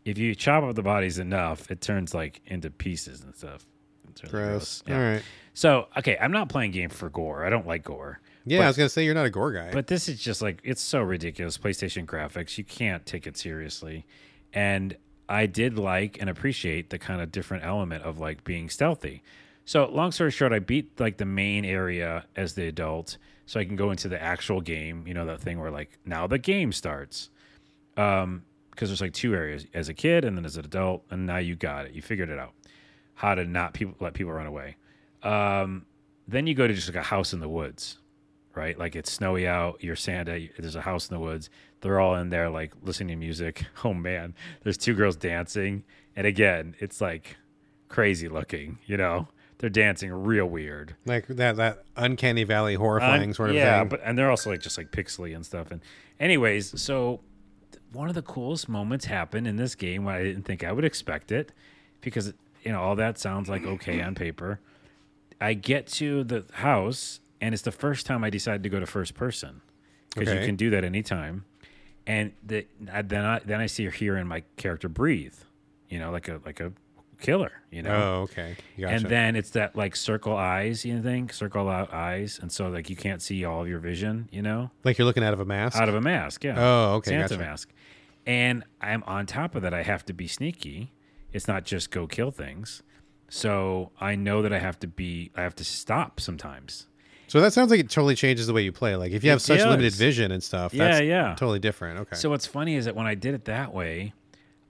If 0.05 0.17
you 0.17 0.33
chop 0.33 0.63
up 0.63 0.75
the 0.75 0.81
bodies 0.81 1.19
enough, 1.19 1.69
it 1.69 1.81
turns 1.81 2.13
like 2.13 2.41
into 2.45 2.69
pieces 2.69 3.21
and 3.21 3.35
stuff. 3.35 3.65
It's 4.11 4.23
really 4.23 4.47
Gross. 4.47 4.81
Yeah. 4.87 4.95
All 4.97 5.13
right. 5.13 5.23
So 5.53 5.87
okay, 5.97 6.17
I'm 6.21 6.31
not 6.31 6.47
playing 6.47 6.71
game 6.71 6.89
for 6.89 7.09
gore. 7.09 7.43
I 7.45 7.49
don't 7.49 7.67
like 7.67 7.83
gore. 7.83 8.21
Yeah, 8.45 8.59
But- 8.59 8.63
I 8.63 8.67
was 8.67 8.77
gonna 8.77 8.89
say 8.89 9.03
you're 9.03 9.13
not 9.13 9.25
a 9.25 9.29
gore 9.29 9.51
guy. 9.51 9.71
But 9.73 9.87
this 9.87 10.07
is 10.07 10.21
just 10.21 10.41
like 10.41 10.61
it's 10.63 10.81
so 10.81 11.01
ridiculous. 11.01 11.57
PlayStation 11.57 12.05
graphics, 12.05 12.57
you 12.57 12.63
can't 12.63 13.05
take 13.05 13.27
it 13.27 13.35
seriously. 13.35 14.05
And 14.53 14.97
I 15.27 15.45
did 15.45 15.77
like 15.77 16.17
and 16.19 16.29
appreciate 16.29 16.89
the 16.89 16.97
kind 16.97 17.21
of 17.21 17.31
different 17.31 17.63
element 17.63 18.03
of 18.03 18.19
like 18.19 18.43
being 18.43 18.69
stealthy. 18.69 19.21
So 19.65 19.85
long 19.85 20.11
story 20.11 20.31
short, 20.31 20.51
I 20.51 20.59
beat 20.59 20.99
like 20.99 21.17
the 21.17 21.25
main 21.25 21.63
area 21.65 22.25
as 22.35 22.55
the 22.55 22.67
adult, 22.67 23.17
so 23.45 23.59
I 23.59 23.65
can 23.65 23.75
go 23.75 23.91
into 23.91 24.07
the 24.07 24.21
actual 24.21 24.61
game. 24.61 25.05
You 25.05 25.13
know 25.13 25.25
that 25.27 25.41
thing 25.41 25.59
where 25.59 25.71
like 25.71 25.99
now 26.05 26.25
the 26.25 26.39
game 26.39 26.71
starts. 26.71 27.29
Um, 27.97 28.43
because 28.71 28.87
there's 28.87 29.01
like 29.01 29.11
two 29.11 29.33
areas 29.33 29.65
as 29.73 29.89
a 29.89 29.93
kid 29.93 30.23
and 30.23 30.37
then 30.37 30.45
as 30.45 30.55
an 30.55 30.63
adult, 30.63 31.03
and 31.11 31.25
now 31.25 31.37
you 31.37 31.57
got 31.57 31.85
it. 31.85 31.91
You 31.91 32.01
figured 32.01 32.29
it 32.29 32.39
out. 32.39 32.53
How 33.13 33.35
to 33.35 33.43
not 33.43 33.73
people 33.73 33.93
let 33.99 34.13
people 34.13 34.31
run 34.31 34.45
away. 34.45 34.77
Um, 35.21 35.85
then 36.25 36.47
you 36.47 36.55
go 36.55 36.65
to 36.65 36.73
just 36.73 36.87
like 36.87 36.95
a 36.95 37.03
house 37.03 37.33
in 37.33 37.41
the 37.41 37.49
woods 37.49 37.97
right? 38.59 38.77
Like 38.77 38.95
it's 38.95 39.11
snowy 39.11 39.47
out, 39.47 39.77
you're 39.81 39.95
Santa, 39.95 40.49
there's 40.57 40.75
a 40.75 40.81
house 40.81 41.09
in 41.09 41.15
the 41.15 41.19
woods. 41.19 41.49
They're 41.81 41.99
all 41.99 42.15
in 42.15 42.29
there 42.29 42.49
like 42.49 42.73
listening 42.83 43.09
to 43.09 43.15
music. 43.15 43.65
Oh 43.83 43.93
man, 43.93 44.33
there's 44.63 44.77
two 44.77 44.93
girls 44.93 45.15
dancing. 45.15 45.83
And 46.15 46.27
again, 46.27 46.75
it's 46.79 46.99
like 47.01 47.37
crazy 47.87 48.27
looking, 48.27 48.79
you 48.85 48.97
know? 48.97 49.27
They're 49.59 49.69
dancing 49.69 50.11
real 50.11 50.45
weird. 50.45 50.95
like 51.05 51.27
that 51.27 51.57
that 51.57 51.83
uncanny 51.97 52.43
valley 52.45 52.75
horrifying 52.75 53.23
Un- 53.29 53.33
sort 53.33 53.49
of 53.49 53.55
thing. 53.55 53.63
yeah, 53.63 53.79
thing. 53.79 53.89
but 53.89 54.01
and 54.05 54.17
they're 54.17 54.29
also 54.29 54.49
like 54.51 54.61
just 54.61 54.77
like 54.77 54.91
pixely 54.91 55.35
and 55.35 55.45
stuff. 55.45 55.69
And 55.71 55.81
anyways, 56.19 56.81
so 56.81 57.19
one 57.91 58.07
of 58.07 58.15
the 58.15 58.21
coolest 58.21 58.69
moments 58.69 59.05
happened 59.05 59.47
in 59.47 59.55
this 59.57 59.75
game 59.75 60.05
when 60.05 60.15
I 60.15 60.23
didn't 60.23 60.43
think 60.43 60.63
I 60.63 60.71
would 60.71 60.85
expect 60.85 61.31
it 61.31 61.51
because 62.01 62.33
you 62.63 62.71
know 62.71 62.81
all 62.81 62.95
that 62.95 63.17
sounds 63.17 63.49
like 63.49 63.65
okay 63.65 64.01
on 64.01 64.15
paper. 64.15 64.59
I 65.41 65.53
get 65.55 65.87
to 65.87 66.23
the 66.23 66.45
house 66.53 67.19
and 67.41 67.53
it's 67.53 67.63
the 67.63 67.71
first 67.71 68.05
time 68.05 68.23
I 68.23 68.29
decided 68.29 68.63
to 68.63 68.69
go 68.69 68.79
to 68.79 68.85
first 68.85 69.13
person 69.13 69.59
because 70.13 70.29
Okay. 70.29 70.39
you 70.41 70.45
can 70.45 70.55
do 70.55 70.69
that 70.69 70.83
anytime. 70.85 71.43
And 72.09 72.33
the, 72.43 72.65
I, 72.91 73.03
then 73.03 73.23
I 73.23 73.39
then 73.45 73.61
I 73.61 73.67
see 73.67 73.85
her 73.85 73.91
here 73.91 74.17
in 74.17 74.27
my 74.27 74.41
character 74.57 74.89
breathe, 74.89 75.35
you 75.89 75.99
know, 75.99 76.09
like 76.09 76.27
a 76.27 76.41
like 76.43 76.59
a 76.59 76.73
killer, 77.21 77.51
you 77.69 77.83
know. 77.83 77.91
oh, 77.91 78.21
okay. 78.23 78.55
Gotcha. 78.79 78.95
And 78.95 79.05
then 79.05 79.35
it's 79.35 79.51
that 79.51 79.75
like 79.75 79.95
circle 79.95 80.35
eyes, 80.35 80.83
you 80.83 81.03
think, 81.03 81.31
circle 81.33 81.69
out 81.69 81.93
eyes, 81.93 82.39
and 82.41 82.51
so 82.51 82.67
like 82.69 82.89
you 82.89 82.95
can't 82.95 83.21
see 83.21 83.45
all 83.45 83.61
of 83.61 83.67
your 83.67 83.77
vision, 83.77 84.27
you 84.31 84.41
know, 84.41 84.71
like 84.83 84.97
you're 84.97 85.05
looking 85.05 85.23
out 85.23 85.33
of 85.33 85.39
a 85.39 85.45
mask. 85.45 85.77
out 85.77 85.87
of 85.87 85.93
a 85.93 86.01
mask. 86.01 86.43
Yeah. 86.43 86.55
Oh, 86.57 86.93
okay, 86.95 87.11
Santa 87.11 87.35
gotcha. 87.35 87.37
mask. 87.37 87.69
And 88.25 88.63
I'm 88.81 89.03
on 89.03 89.27
top 89.27 89.53
of 89.53 89.61
that. 89.61 89.73
I 89.75 89.83
have 89.83 90.03
to 90.05 90.13
be 90.13 90.27
sneaky. 90.27 90.93
It's 91.31 91.47
not 91.47 91.63
just 91.63 91.91
go 91.91 92.07
kill 92.07 92.31
things. 92.31 92.81
So 93.29 93.91
I 94.01 94.15
know 94.15 94.41
that 94.41 94.51
I 94.51 94.57
have 94.57 94.79
to 94.79 94.87
be. 94.87 95.31
I 95.35 95.43
have 95.43 95.55
to 95.55 95.63
stop 95.63 96.19
sometimes. 96.19 96.87
So 97.29 97.39
that 97.41 97.53
sounds 97.53 97.71
like 97.71 97.79
it 97.79 97.89
totally 97.89 98.15
changes 98.15 98.47
the 98.47 98.53
way 98.53 98.61
you 98.63 98.71
play. 98.71 98.95
Like 98.95 99.11
if 99.11 99.23
you 99.23 99.29
It 99.29 99.33
have 99.33 99.41
such 99.41 99.59
limited 99.61 99.93
vision 99.93 100.31
and 100.31 100.43
stuff, 100.43 100.73
Yeah, 100.73 100.87
that's 100.89 101.01
yeah. 101.05 101.35
totally 101.37 101.59
different. 101.59 101.99
Okay. 102.01 102.15
So 102.15 102.29
what's 102.29 102.45
funny 102.45 102.75
is 102.75 102.85
that 102.85 102.95
when 102.95 103.05
I 103.07 103.15
did 103.15 103.33
it 103.33 103.45
that 103.45 103.73
way, 103.73 104.13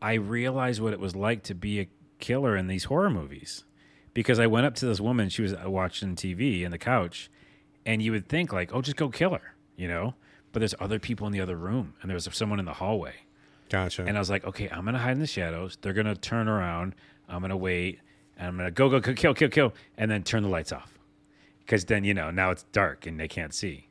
I 0.01 0.13
realized 0.13 0.81
what 0.81 0.93
it 0.93 0.99
was 0.99 1.15
like 1.15 1.43
to 1.43 1.55
be 1.55 1.79
a 1.81 1.87
killer 2.19 2.55
in 2.55 2.67
these 2.67 2.85
horror 2.85 3.09
movies. 3.09 3.63
Because 4.13 4.39
I 4.39 4.47
went 4.47 4.65
up 4.65 4.75
to 4.75 4.85
this 4.85 4.99
woman, 4.99 5.29
she 5.29 5.41
was 5.41 5.53
uh, 5.53 5.63
watching 5.69 6.15
TV 6.15 6.63
in 6.63 6.71
the 6.71 6.77
couch, 6.77 7.29
and 7.85 8.01
you 8.01 8.11
would 8.11 8.27
think 8.27 8.51
like, 8.51 8.73
"Oh, 8.73 8.81
just 8.81 8.97
go 8.97 9.07
kill 9.09 9.31
her," 9.31 9.55
you 9.77 9.87
know. 9.87 10.15
But 10.51 10.59
there's 10.59 10.73
other 10.79 10.97
people 10.99 11.27
in 11.27 11.31
the 11.33 11.39
other 11.41 11.55
room, 11.55 11.93
and 12.01 12.09
there's 12.09 12.27
someone 12.35 12.59
in 12.59 12.65
the 12.65 12.73
hallway, 12.73 13.13
gotcha. 13.69 14.03
and 14.05 14.17
I 14.17 14.19
was 14.19 14.29
like, 14.29 14.43
"Okay, 14.45 14.67
I'm 14.69 14.83
gonna 14.83 14.97
hide 14.97 15.11
in 15.13 15.19
the 15.19 15.27
shadows. 15.27 15.77
They're 15.81 15.93
gonna 15.93 16.15
turn 16.15 16.47
around. 16.49 16.95
I'm 17.29 17.39
gonna 17.41 17.55
wait, 17.55 17.99
and 18.35 18.47
I'm 18.47 18.57
gonna 18.57 18.71
go, 18.71 18.89
go, 18.89 18.99
go, 18.99 19.13
kill, 19.13 19.33
kill, 19.35 19.49
kill, 19.49 19.73
and 19.97 20.09
then 20.09 20.23
turn 20.23 20.41
the 20.43 20.49
lights 20.49 20.71
off, 20.71 20.97
because 21.69 21.85
then 21.85 22.03
you 22.03 22.15
know 22.15 22.31
now 22.31 22.49
it's 22.49 22.63
dark 22.71 23.05
and 23.05 23.19
they 23.19 23.27
can't 23.27 23.53
see." 23.53 23.89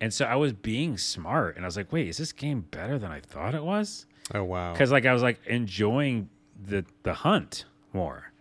And 0.00 0.14
so 0.14 0.26
I 0.26 0.36
was 0.36 0.52
being 0.52 0.96
smart, 0.96 1.56
and 1.56 1.64
I 1.64 1.68
was 1.68 1.76
like, 1.76 1.90
"Wait, 1.92 2.06
is 2.06 2.18
this 2.18 2.32
game 2.32 2.66
better 2.70 2.98
than 2.98 3.10
I 3.10 3.20
thought 3.20 3.54
it 3.54 3.64
was?" 3.64 4.06
oh 4.34 4.44
wow. 4.44 4.72
because 4.72 4.92
like 4.92 5.06
I 5.06 5.12
was 5.12 5.22
like 5.22 5.40
enjoying 5.46 6.28
the 6.64 6.84
the 7.02 7.14
hunt 7.14 7.64
more. 7.92 8.32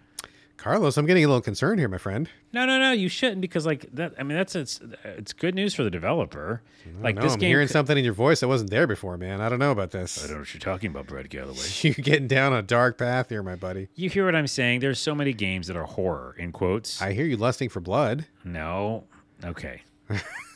Carlos, 0.58 0.98
I'm 0.98 1.06
getting 1.06 1.24
a 1.24 1.28
little 1.28 1.42
concerned 1.42 1.80
here, 1.80 1.88
my 1.90 1.98
friend. 1.98 2.30
No, 2.54 2.66
no, 2.66 2.80
no, 2.80 2.92
you 2.92 3.08
shouldn't 3.10 3.42
because 3.42 3.66
like 3.66 3.86
that. 3.94 4.14
I 4.18 4.24
mean, 4.24 4.38
that's 4.38 4.56
it's 4.56 4.80
it's 5.04 5.34
good 5.34 5.54
news 5.54 5.76
for 5.76 5.84
the 5.84 5.92
developer. 5.92 6.62
Like 7.02 7.16
no, 7.16 7.22
this 7.22 7.34
I'm 7.34 7.40
game. 7.40 7.50
hearing 7.50 7.68
something 7.68 7.98
in 7.98 8.04
your 8.06 8.14
voice 8.14 8.40
that 8.40 8.48
wasn't 8.48 8.70
there 8.72 8.88
before, 8.88 9.18
man. 9.18 9.42
I 9.42 9.50
don't 9.50 9.60
know 9.60 9.72
about 9.72 9.92
this. 9.92 10.18
I 10.24 10.28
don't 10.28 10.38
know 10.38 10.40
what 10.40 10.54
you're 10.54 10.62
talking 10.62 10.90
about, 10.90 11.08
Brad 11.08 11.30
Gallaway. 11.30 11.84
You're 11.84 11.94
getting 11.96 12.28
down 12.28 12.54
a 12.54 12.62
dark 12.62 12.98
path 12.98 13.30
here, 13.30 13.44
my 13.44 13.56
buddy. 13.56 13.90
You 13.96 14.10
hear 14.10 14.26
what 14.26 14.36
I'm 14.36 14.48
saying? 14.48 14.80
There's 14.80 15.00
so 15.00 15.14
many 15.14 15.34
games 15.34 15.68
that 15.68 15.76
are 15.76 15.84
horror 15.86 16.36
in 16.40 16.52
quotes. 16.52 17.02
I 17.02 17.14
hear 17.14 17.26
you 17.26 17.38
lusting 17.38 17.70
for 17.70 17.80
blood. 17.82 18.26
no, 18.44 19.04
okay. 19.44 19.82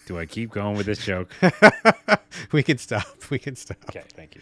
Do 0.08 0.18
I 0.18 0.26
keep 0.26 0.50
going 0.52 0.76
with 0.76 0.88
this 0.88 1.06
joke? 1.06 1.32
we 2.52 2.64
can 2.64 2.78
stop. 2.80 3.06
We 3.30 3.38
can 3.38 3.56
stop. 3.56 3.78
Okay, 3.90 4.04
thank 4.14 4.34
you. 4.34 4.42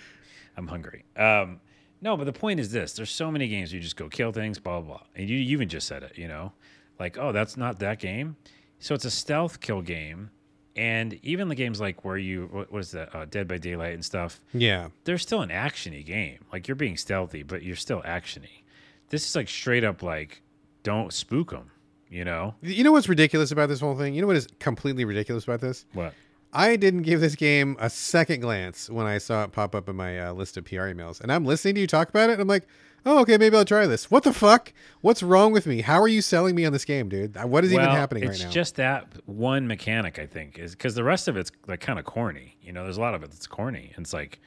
I'm 0.55 0.67
hungry. 0.67 1.03
Um, 1.17 1.59
no, 2.01 2.15
but 2.17 2.25
the 2.25 2.33
point 2.33 2.59
is 2.59 2.71
this: 2.71 2.93
there's 2.93 3.09
so 3.11 3.31
many 3.31 3.47
games 3.47 3.71
where 3.71 3.77
you 3.77 3.83
just 3.83 3.95
go 3.95 4.09
kill 4.09 4.31
things, 4.31 4.59
blah 4.59 4.79
blah 4.81 4.97
blah, 4.97 5.03
and 5.15 5.29
you, 5.29 5.37
you 5.37 5.53
even 5.53 5.69
just 5.69 5.87
said 5.87 6.03
it. 6.03 6.17
You 6.17 6.27
know, 6.27 6.51
like 6.99 7.17
oh, 7.17 7.31
that's 7.31 7.57
not 7.57 7.79
that 7.79 7.99
game. 7.99 8.35
So 8.79 8.93
it's 8.95 9.05
a 9.05 9.11
stealth 9.11 9.59
kill 9.59 9.81
game, 9.81 10.29
and 10.75 11.19
even 11.23 11.47
the 11.47 11.55
games 11.55 11.81
like 11.81 12.05
where 12.05 12.17
you 12.17 12.47
what, 12.51 12.71
what 12.71 12.79
is 12.79 12.91
that 12.91 13.13
uh, 13.15 13.25
Dead 13.25 13.47
by 13.47 13.57
Daylight 13.57 13.93
and 13.95 14.05
stuff, 14.05 14.39
Yeah. 14.53 14.89
they're 15.03 15.17
still 15.17 15.41
an 15.41 15.49
actiony 15.49 16.05
game. 16.05 16.39
Like 16.53 16.67
you're 16.67 16.75
being 16.75 16.97
stealthy, 16.97 17.41
but 17.43 17.63
you're 17.63 17.75
still 17.75 18.01
actiony. 18.03 18.63
This 19.09 19.27
is 19.27 19.35
like 19.35 19.49
straight 19.49 19.83
up 19.83 20.03
like 20.03 20.41
don't 20.83 21.11
spook 21.13 21.51
them. 21.51 21.71
You 22.09 22.23
know 22.23 22.55
You 22.61 22.85
know 22.85 22.93
what's 22.93 23.09
ridiculous 23.09 23.51
about 23.51 23.67
this 23.67 23.81
whole 23.81 23.97
thing? 23.97 24.13
You 24.13 24.21
know 24.21 24.27
what 24.27 24.37
is 24.37 24.47
completely 24.59 25.03
ridiculous 25.03 25.43
about 25.43 25.59
this? 25.59 25.85
what? 25.93 26.13
I 26.53 26.75
didn't 26.75 27.01
give 27.03 27.19
this 27.21 27.35
game 27.35 27.75
a 27.79 27.89
second 27.89 28.39
glance 28.41 28.89
when 28.89 29.05
I 29.05 29.17
saw 29.17 29.43
it 29.43 29.51
pop 29.51 29.75
up 29.75 29.89
in 29.89 29.95
my 29.95 30.19
uh, 30.19 30.33
list 30.33 30.57
of 30.57 30.65
PR 30.65 30.87
emails. 30.87 31.21
And 31.21 31.31
I'm 31.31 31.45
listening 31.45 31.75
to 31.75 31.81
you 31.81 31.87
talk 31.87 32.09
about 32.09 32.29
it. 32.29 32.33
And 32.33 32.41
I'm 32.41 32.47
like, 32.47 32.65
oh, 33.05 33.19
okay, 33.19 33.37
maybe 33.37 33.55
I'll 33.57 33.65
try 33.65 33.85
this. 33.85 34.09
What 34.09 34.23
the 34.23 34.33
fuck? 34.33 34.73
What's 35.01 35.21
wrong 35.21 35.51
with 35.51 35.67
me? 35.67 35.81
How 35.81 35.99
are 36.01 36.07
you 36.07 36.21
selling 36.21 36.55
me 36.55 36.65
on 36.65 36.73
this 36.73 36.85
game, 36.85 37.09
dude? 37.09 37.35
What 37.43 37.63
is 37.65 37.73
even 37.73 37.85
happening 37.85 38.23
right 38.27 38.39
now? 38.39 38.45
It's 38.45 38.53
just 38.53 38.75
that 38.75 39.07
one 39.25 39.67
mechanic, 39.67 40.19
I 40.19 40.25
think, 40.25 40.57
is 40.57 40.71
because 40.71 40.95
the 40.95 41.03
rest 41.03 41.27
of 41.27 41.37
it's 41.37 41.51
like 41.67 41.81
kind 41.81 41.99
of 41.99 42.05
corny. 42.05 42.57
You 42.61 42.71
know, 42.73 42.83
there's 42.83 42.97
a 42.97 43.01
lot 43.01 43.13
of 43.13 43.23
it 43.23 43.31
that's 43.31 43.47
corny. 43.47 43.91
And 43.95 44.03
it's 44.05 44.13
like, 44.13 44.39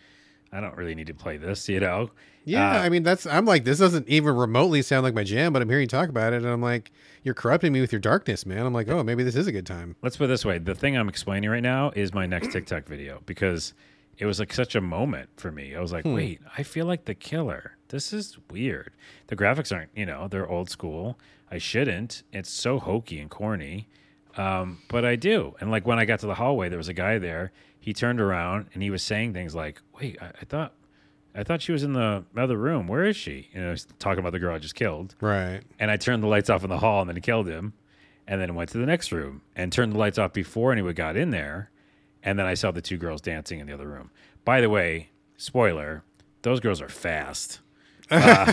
I 0.53 0.61
don't 0.61 0.77
really 0.77 0.95
need 0.95 1.07
to 1.09 1.15
play 1.15 1.37
this, 1.37 1.69
you 1.69 1.81
know. 1.81 2.11
Yeah, 2.45 2.77
Uh, 2.79 2.79
I 2.83 2.89
mean 2.89 3.03
that's 3.03 3.27
I'm 3.27 3.45
like 3.45 3.65
this 3.65 3.79
doesn't 3.79 4.09
even 4.09 4.35
remotely 4.35 4.81
sound 4.83 5.05
like 5.05 5.15
my 5.15 5.23
jam, 5.23 5.53
but 5.53 5.61
I'm 5.61 5.69
hearing 5.69 5.83
you 5.83 5.87
talk 5.89 6.09
about 6.09 6.33
it, 6.33 6.37
and 6.43 6.47
I'm 6.47 6.63
like, 6.63 6.91
you're 7.23 7.35
corrupting 7.35 7.73
me 7.73 7.81
with 7.81 7.93
your 7.93 8.01
darkness, 8.01 8.47
man. 8.47 8.65
I'm 8.65 8.73
like, 8.73 8.89
oh, 8.89 9.03
maybe 9.03 9.23
this 9.23 9.37
is 9.37 9.47
a 9.47 9.53
good 9.53 9.67
time. 9.67 9.97
Let's 10.03 10.17
put 10.17 10.25
it 10.25 10.29
this 10.29 10.45
way: 10.45 10.59
the 10.59 10.75
thing 10.75 10.97
I'm 10.97 11.09
explaining 11.09 11.51
right 11.51 11.63
now 11.63 11.91
is 11.95 12.15
my 12.15 12.27
next 12.27 12.53
TikTok 12.53 12.87
video 12.87 13.23
because 13.27 13.75
it 14.21 14.27
was 14.27 14.39
like 14.39 14.53
such 14.53 14.75
a 14.75 14.81
moment 14.81 15.31
for 15.37 15.51
me. 15.51 15.75
I 15.75 15.81
was 15.81 15.93
like, 15.93 16.05
wait, 16.05 16.41
I 16.57 16.63
feel 16.63 16.85
like 16.85 17.07
the 17.07 17.15
killer. 17.15 17.77
This 17.89 18.13
is 18.13 18.37
weird. 18.51 18.93
The 19.29 19.37
graphics 19.37 19.75
aren't, 19.75 19.91
you 19.97 20.05
know, 20.05 20.29
they're 20.29 20.49
old 20.49 20.69
school. 20.69 21.19
I 21.51 21.57
shouldn't. 21.57 22.23
It's 22.31 22.51
so 22.51 22.79
hokey 22.79 23.19
and 23.19 23.31
corny. 23.31 23.89
Um, 24.37 24.83
but 24.89 25.07
I 25.07 25.17
do. 25.17 25.57
And 25.61 25.71
like 25.71 25.87
when 25.87 25.99
I 25.99 26.05
got 26.05 26.21
to 26.21 26.27
the 26.27 26.35
hallway, 26.35 26.69
there 26.69 26.79
was 26.79 26.89
a 26.89 26.95
guy 26.95 27.19
there. 27.19 27.51
He 27.81 27.95
turned 27.95 28.21
around 28.21 28.67
and 28.75 28.83
he 28.83 28.91
was 28.91 29.03
saying 29.03 29.33
things 29.33 29.55
like, 29.55 29.81
"Wait, 29.99 30.19
I, 30.21 30.27
I 30.27 30.45
thought, 30.45 30.75
I 31.35 31.45
thought 31.45 31.63
she 31.63 31.73
was 31.73 31.83
in 31.83 31.93
the 31.93 32.25
other 32.37 32.57
room. 32.57 32.87
Where 32.87 33.05
is 33.05 33.17
she?" 33.17 33.49
You 33.53 33.61
know, 33.61 33.75
talking 33.99 34.19
about 34.19 34.33
the 34.33 34.39
girl 34.39 34.55
I 34.55 34.59
just 34.59 34.75
killed. 34.75 35.15
Right. 35.21 35.63
And 35.79 35.91
I 35.91 35.97
turned 35.97 36.23
the 36.23 36.27
lights 36.29 36.51
off 36.51 36.65
in 36.65 36.71
the 36.71 36.79
hall 36.79 37.01
and 37.01 37.11
then 37.11 37.21
killed 37.21 37.49
him. 37.49 37.75
And 38.27 38.41
then 38.41 38.55
went 38.55 38.71
to 38.71 38.79
the 38.79 38.87
next 38.87 39.11
room 39.11 39.43
and 39.57 39.73
turned 39.73 39.93
the 39.93 39.99
lights 39.99 40.17
off 40.17 40.33
before 40.33 40.71
anyone 40.71 40.95
got 40.95 41.17
in 41.17 41.31
there. 41.31 41.71
And 42.23 42.39
then 42.39 42.47
I 42.47 42.55
saw 42.55 42.71
the 42.71 42.81
two 42.81 42.97
girls 42.97 43.21
dancing 43.21 43.59
in 43.59 43.67
the 43.67 43.73
other 43.73 43.89
room. 43.89 44.11
By 44.45 44.61
the 44.61 44.69
way, 44.71 45.09
spoiler, 45.37 46.05
those 46.43 46.61
girls 46.61 46.81
are 46.81 46.89
fast. 46.89 47.61
Uh, 48.13 48.53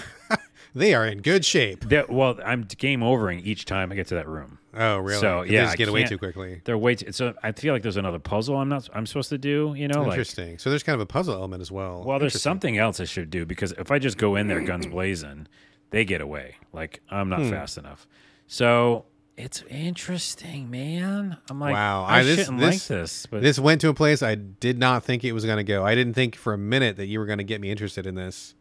They 0.76 0.94
are 0.94 1.06
in 1.06 1.22
good 1.22 1.44
shape. 1.46 1.86
They're, 1.86 2.06
well, 2.08 2.38
I'm 2.46 2.64
game 2.64 3.02
overing 3.04 3.40
each 3.40 3.66
time 3.66 3.92
I 3.92 3.96
get 3.96 4.08
to 4.08 4.16
that 4.16 4.28
room. 4.28 4.60
Oh, 4.74 4.98
really? 4.98 5.20
So, 5.20 5.44
They 5.46 5.54
yeah, 5.54 5.64
just 5.64 5.74
I 5.74 5.76
get 5.78 5.88
away 5.90 6.04
too 6.04 6.18
quickly. 6.20 6.62
They're 6.64 6.78
way 6.78 6.96
too, 6.96 7.12
so 7.12 7.34
I 7.42 7.52
feel 7.52 7.74
like 7.74 7.82
there's 7.82 7.98
another 7.98 8.20
puzzle 8.20 8.58
I'm 8.58 8.70
not 8.70 8.88
I'm 8.94 9.06
supposed 9.08 9.30
to 9.30 9.38
do, 9.40 9.74
you 9.76 9.88
know, 9.88 10.02
like 10.04 10.12
Interesting. 10.12 10.60
so 10.60 10.70
there's 10.70 10.84
kind 10.84 10.94
of 10.96 11.02
a 11.02 11.06
puzzle 11.08 11.34
element 11.34 11.62
as 11.62 11.72
well. 11.72 12.04
well 12.06 12.20
there's 12.20 12.40
something 12.40 12.78
else 12.78 13.00
I 13.00 13.06
should 13.06 13.30
do 13.32 13.46
because 13.46 13.72
if 13.72 13.90
I 13.92 13.98
just 13.98 14.18
go 14.20 14.36
in 14.36 14.48
there 14.48 14.62
guns 14.62 14.86
blazing, 14.86 15.48
they 15.90 16.06
get 16.06 16.22
away. 16.22 16.56
Like 16.74 17.02
I'm 17.10 17.32
Hmm. 17.32 17.42
not 17.42 17.50
fast 17.50 17.78
enough. 17.80 18.06
So 18.46 19.06
it's 19.36 19.64
interesting, 19.70 20.70
man. 20.70 21.38
I'm 21.50 21.60
like, 21.60 21.74
Wow, 21.74 22.04
I, 22.04 22.20
I- 22.20 22.24
this- 22.24 22.40
shouldn't 22.40 22.60
this- 22.60 22.90
like 22.90 23.00
this, 23.00 23.26
but 23.26 23.42
This 23.42 23.58
went 23.60 23.82
to 23.82 23.90
a 23.90 23.94
place 23.94 24.22
I 24.22 24.36
did 24.36 24.78
not 24.78 25.04
think 25.04 25.24
it 25.24 25.32
was 25.32 25.44
going 25.46 25.58
to 25.58 25.64
go. 25.64 25.84
I 25.86 25.96
didn't 25.96 26.14
think 26.14 26.36
for 26.36 26.54
a 26.54 26.58
minute 26.58 26.98
that 26.98 27.08
you 27.08 27.20
were 27.20 27.26
going 27.26 27.38
to 27.40 27.44
get 27.44 27.60
me 27.62 27.72
interested 27.72 28.06
in 28.06 28.14
this, 28.16 28.54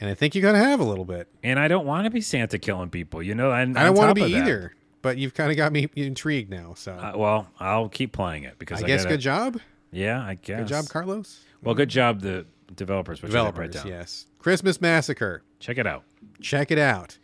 and 0.00 0.10
I 0.10 0.14
think 0.14 0.34
you 0.34 0.42
got 0.42 0.52
to 0.52 0.58
have 0.58 0.80
a 0.80 0.84
little 0.84 1.04
bit. 1.04 1.28
and 1.42 1.58
I 1.58 1.68
don't 1.68 1.86
want 1.86 2.04
to 2.04 2.10
be 2.10 2.20
Santa 2.20 2.58
killing 2.58 2.90
people, 2.90 3.22
you 3.22 3.34
know. 3.34 3.52
And 3.52 3.78
I 3.78 3.84
don't 3.84 3.96
want 3.96 4.10
to 4.16 4.24
be 4.26 4.34
either, 4.34 4.74
but 5.02 5.18
you've 5.18 5.34
kind 5.34 5.50
of 5.50 5.56
got 5.56 5.72
me 5.72 5.88
intrigued 5.96 6.50
now. 6.50 6.74
So 6.74 6.92
Uh, 6.92 7.12
well, 7.16 7.48
I'll 7.60 7.88
keep 7.88 8.12
playing 8.12 8.44
it 8.44 8.58
because 8.58 8.82
I 8.82 8.84
I, 8.84 8.86
guess 8.88 9.02
gotta- 9.04 9.14
good 9.16 9.20
job. 9.20 9.60
Yeah, 9.92 10.22
I 10.22 10.34
guess 10.34 10.58
Good 10.60 10.68
job, 10.68 10.88
Carlos. 10.88 11.44
Well, 11.62 11.74
good 11.74 11.88
job, 11.88 12.20
the 12.20 12.44
developers. 12.74 13.22
Which 13.22 13.30
Developers, 13.30 13.74
down. 13.74 13.86
yes. 13.86 14.26
Christmas 14.38 14.80
Massacre. 14.80 15.42
Check 15.60 15.78
it 15.78 15.86
out. 15.86 16.02
Check 16.40 16.70
it 16.70 16.78
out. 16.78 17.18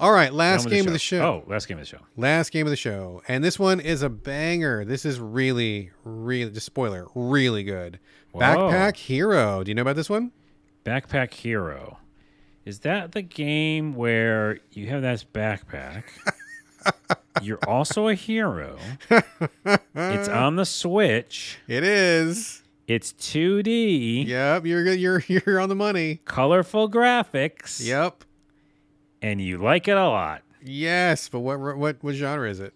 All 0.00 0.10
right, 0.12 0.32
last 0.32 0.68
game 0.68 0.86
of 0.86 0.92
the 0.92 0.98
show. 0.98 1.20
Oh, 1.20 1.44
last 1.48 1.68
game 1.68 1.76
of 1.78 1.82
the 1.82 1.86
show. 1.86 2.00
Last 2.16 2.50
game 2.50 2.66
of 2.66 2.70
the 2.70 2.76
show. 2.76 3.22
And 3.28 3.44
this 3.44 3.58
one 3.60 3.78
is 3.78 4.02
a 4.02 4.08
banger. 4.08 4.84
This 4.84 5.04
is 5.04 5.20
really, 5.20 5.90
really, 6.02 6.50
just 6.50 6.66
spoiler, 6.66 7.06
really 7.14 7.62
good. 7.62 8.00
Whoa. 8.32 8.40
Backpack 8.40 8.96
Hero. 8.96 9.62
Do 9.62 9.70
you 9.70 9.74
know 9.76 9.82
about 9.82 9.94
this 9.96 10.10
one? 10.10 10.32
Backpack 10.84 11.32
Hero. 11.34 11.98
Is 12.64 12.80
that 12.80 13.12
the 13.12 13.22
game 13.22 13.94
where 13.94 14.58
you 14.72 14.86
have 14.88 15.02
that 15.02 15.24
backpack? 15.32 16.04
You're 17.42 17.58
also 17.66 18.08
a 18.08 18.14
hero. 18.14 18.78
It's 19.94 20.28
on 20.28 20.56
the 20.56 20.64
Switch. 20.64 21.58
It 21.68 21.82
is. 21.84 22.62
It's 22.86 23.12
2D, 23.14 24.26
Yep, 24.26 24.66
you're. 24.66 24.92
You're 24.92 25.22
you're 25.26 25.58
on 25.58 25.70
the 25.70 25.74
money. 25.74 26.20
colorful 26.26 26.90
graphics, 26.90 27.82
Yep. 27.84 28.24
and 29.22 29.40
you 29.40 29.56
like 29.56 29.88
it 29.88 29.96
a 29.96 30.06
lot. 30.06 30.42
Yes, 30.62 31.28
but 31.30 31.40
what 31.40 31.58
what 31.58 31.96
what 32.04 32.14
genre 32.14 32.48
is 32.48 32.60
it? 32.60 32.74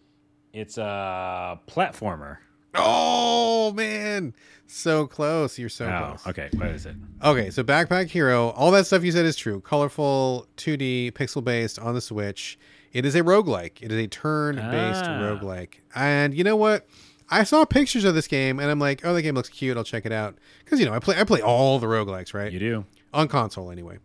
It's 0.55 0.79
a 0.79 1.61
platformer. 1.69 2.39
Oh 2.75 3.73
man, 3.73 4.35
so 4.67 5.07
close. 5.07 5.59
You're 5.59 5.69
so 5.69 5.87
Oh, 5.87 6.07
close. 6.17 6.27
okay. 6.29 6.49
What 6.57 6.69
is 6.69 6.87
it? 6.87 6.97
Okay, 7.25 7.51
so 7.51 7.63
Backpack 7.65 8.09
Hero, 8.09 8.51
all 8.51 8.71
that 8.73 8.87
stuff 8.87 9.03
you 9.05 9.13
said 9.13 9.25
is 9.27 9.37
true. 9.37 9.61
Colorful, 9.61 10.47
2D, 10.57 11.13
pixel 11.13 11.43
based 11.43 11.79
on 11.79 11.95
the 11.95 12.01
Switch. 12.01 12.59
It 12.93 13.05
is 13.05 13.15
a 13.15 13.23
roguelike. 13.23 13.83
It 13.83 13.91
is 13.93 13.99
a 13.99 14.07
turn 14.07 14.57
based 14.57 15.05
Ah. 15.05 15.21
roguelike. 15.21 15.75
And 15.95 16.35
you 16.35 16.45
know 16.45 16.57
what? 16.57 16.87
I 17.31 17.45
saw 17.45 17.65
pictures 17.67 18.05
of 18.05 18.15
this 18.15 18.27
game 18.27 18.59
and 18.59 18.71
I'm 18.71 18.79
like, 18.79 19.05
oh, 19.05 19.13
the 19.13 19.21
game 19.23 19.35
looks 19.35 19.51
cute. 19.51 19.77
I'll 19.77 19.85
check 19.85 20.07
it 20.07 20.13
out. 20.13 20.37
Because, 20.65 20.81
you 20.81 20.87
know, 20.87 20.95
I 20.95 20.99
play 20.99 21.19
I 21.19 21.25
play 21.25 21.43
all 21.43 21.79
the 21.79 21.87
roguelikes, 21.87 22.33
right? 22.33 22.51
You 22.51 22.59
do. 22.59 22.85
On 23.13 23.29
console 23.29 23.71
anyway. 23.71 23.99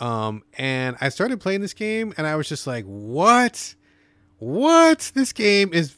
Um, 0.00 0.42
and 0.58 0.96
I 1.00 1.08
started 1.10 1.40
playing 1.40 1.60
this 1.60 1.74
game 1.74 2.14
and 2.16 2.26
I 2.26 2.36
was 2.36 2.48
just 2.48 2.66
like, 2.66 2.84
what? 2.86 3.74
What? 4.38 5.12
This 5.14 5.32
game 5.32 5.72
is 5.74 5.94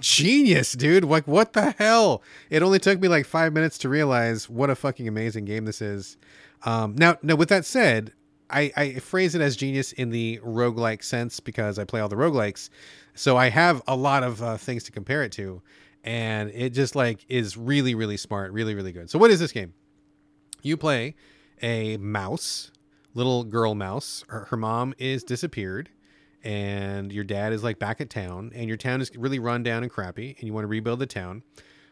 genius, 0.00 0.72
dude. 0.72 1.04
Like, 1.04 1.26
what 1.26 1.52
the 1.52 1.72
hell? 1.72 2.22
It 2.48 2.62
only 2.62 2.78
took 2.78 3.00
me 3.00 3.08
like 3.08 3.26
five 3.26 3.52
minutes 3.52 3.78
to 3.78 3.88
realize 3.88 4.48
what 4.48 4.70
a 4.70 4.74
fucking 4.74 5.08
amazing 5.08 5.44
game 5.44 5.64
this 5.64 5.80
is. 5.80 6.16
Um, 6.64 6.94
now, 6.96 7.16
now, 7.22 7.36
with 7.36 7.48
that 7.48 7.64
said, 7.64 8.12
I, 8.50 8.72
I 8.76 8.94
phrase 8.94 9.34
it 9.34 9.40
as 9.40 9.56
genius 9.56 9.92
in 9.92 10.10
the 10.10 10.40
roguelike 10.44 11.02
sense 11.02 11.40
because 11.40 11.78
I 11.78 11.84
play 11.84 12.00
all 12.00 12.08
the 12.08 12.16
roguelikes. 12.16 12.68
So 13.14 13.36
I 13.36 13.48
have 13.48 13.82
a 13.86 13.96
lot 13.96 14.22
of 14.22 14.42
uh, 14.42 14.56
things 14.56 14.84
to 14.84 14.92
compare 14.92 15.22
it 15.22 15.32
to. 15.32 15.62
And 16.02 16.50
it 16.50 16.70
just 16.70 16.96
like 16.96 17.24
is 17.28 17.56
really, 17.56 17.94
really 17.94 18.16
smart, 18.16 18.52
really, 18.52 18.74
really 18.74 18.92
good. 18.92 19.10
So, 19.10 19.18
what 19.18 19.30
is 19.30 19.38
this 19.38 19.52
game? 19.52 19.74
You 20.62 20.76
play 20.76 21.14
a 21.62 21.98
mouse, 21.98 22.70
little 23.14 23.44
girl 23.44 23.74
mouse. 23.74 24.24
Her, 24.28 24.46
her 24.46 24.56
mom 24.56 24.94
is 24.98 25.22
disappeared 25.22 25.90
and 26.42 27.12
your 27.12 27.24
dad 27.24 27.52
is 27.52 27.62
like 27.62 27.78
back 27.78 28.00
at 28.00 28.10
town 28.10 28.50
and 28.54 28.68
your 28.68 28.76
town 28.76 29.00
is 29.00 29.14
really 29.16 29.38
run 29.38 29.62
down 29.62 29.82
and 29.82 29.92
crappy 29.92 30.34
and 30.38 30.46
you 30.46 30.52
want 30.52 30.64
to 30.64 30.68
rebuild 30.68 30.98
the 30.98 31.06
town 31.06 31.42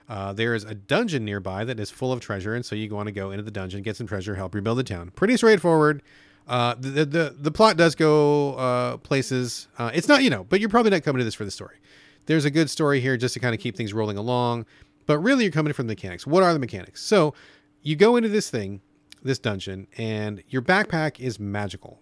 uh, 0.09 0.33
there 0.33 0.55
is 0.55 0.65
a 0.65 0.75
dungeon 0.75 1.25
nearby 1.25 1.65
that 1.65 1.79
is 1.79 1.91
full 1.91 2.13
of 2.13 2.21
treasure 2.21 2.55
and 2.55 2.65
so 2.65 2.75
you 2.75 2.93
want 2.95 3.07
to 3.07 3.13
go 3.13 3.31
into 3.31 3.43
the 3.43 3.51
dungeon 3.51 3.83
get 3.83 3.97
some 3.97 4.07
treasure 4.07 4.35
help 4.35 4.55
rebuild 4.55 4.79
the 4.79 4.85
town. 4.85 5.11
Pretty 5.15 5.37
straightforward. 5.37 6.03
Uh, 6.47 6.75
the, 6.79 7.05
the 7.05 7.37
the 7.39 7.51
plot 7.51 7.77
does 7.77 7.95
go 7.95 8.55
uh, 8.55 8.97
places 8.99 9.69
uh, 9.79 9.91
it's 9.93 10.09
not 10.09 10.23
you 10.23 10.31
know 10.31 10.45
but 10.45 10.61
you're 10.61 10.71
probably 10.71 10.91
not 10.91 11.03
coming 11.03 11.19
to 11.19 11.25
this 11.25 11.35
for 11.35 11.45
the 11.45 11.51
story. 11.51 11.77
There's 12.25 12.47
a 12.47 12.51
good 12.51 12.71
story 12.71 13.01
here 13.01 13.17
just 13.19 13.35
to 13.35 13.41
kind 13.41 13.55
of 13.55 13.61
keep 13.61 13.77
things 13.77 13.93
rolling 13.93 14.17
along 14.17 14.65
but 15.05 15.19
really 15.19 15.45
you're 15.45 15.53
coming 15.53 15.75
from 15.75 15.87
the 15.87 15.93
mechanics. 15.93 16.27
What 16.27 16.43
are 16.43 16.53
the 16.55 16.59
mechanics? 16.59 17.03
So 17.03 17.35
you 17.83 17.97
go 17.97 18.17
into 18.17 18.31
this 18.31 18.49
thing 18.49 18.81
this 19.23 19.39
dungeon 19.39 19.89
and 19.99 20.43
your 20.49 20.63
backpack 20.63 21.21
is 21.21 21.39
magical 21.39 22.01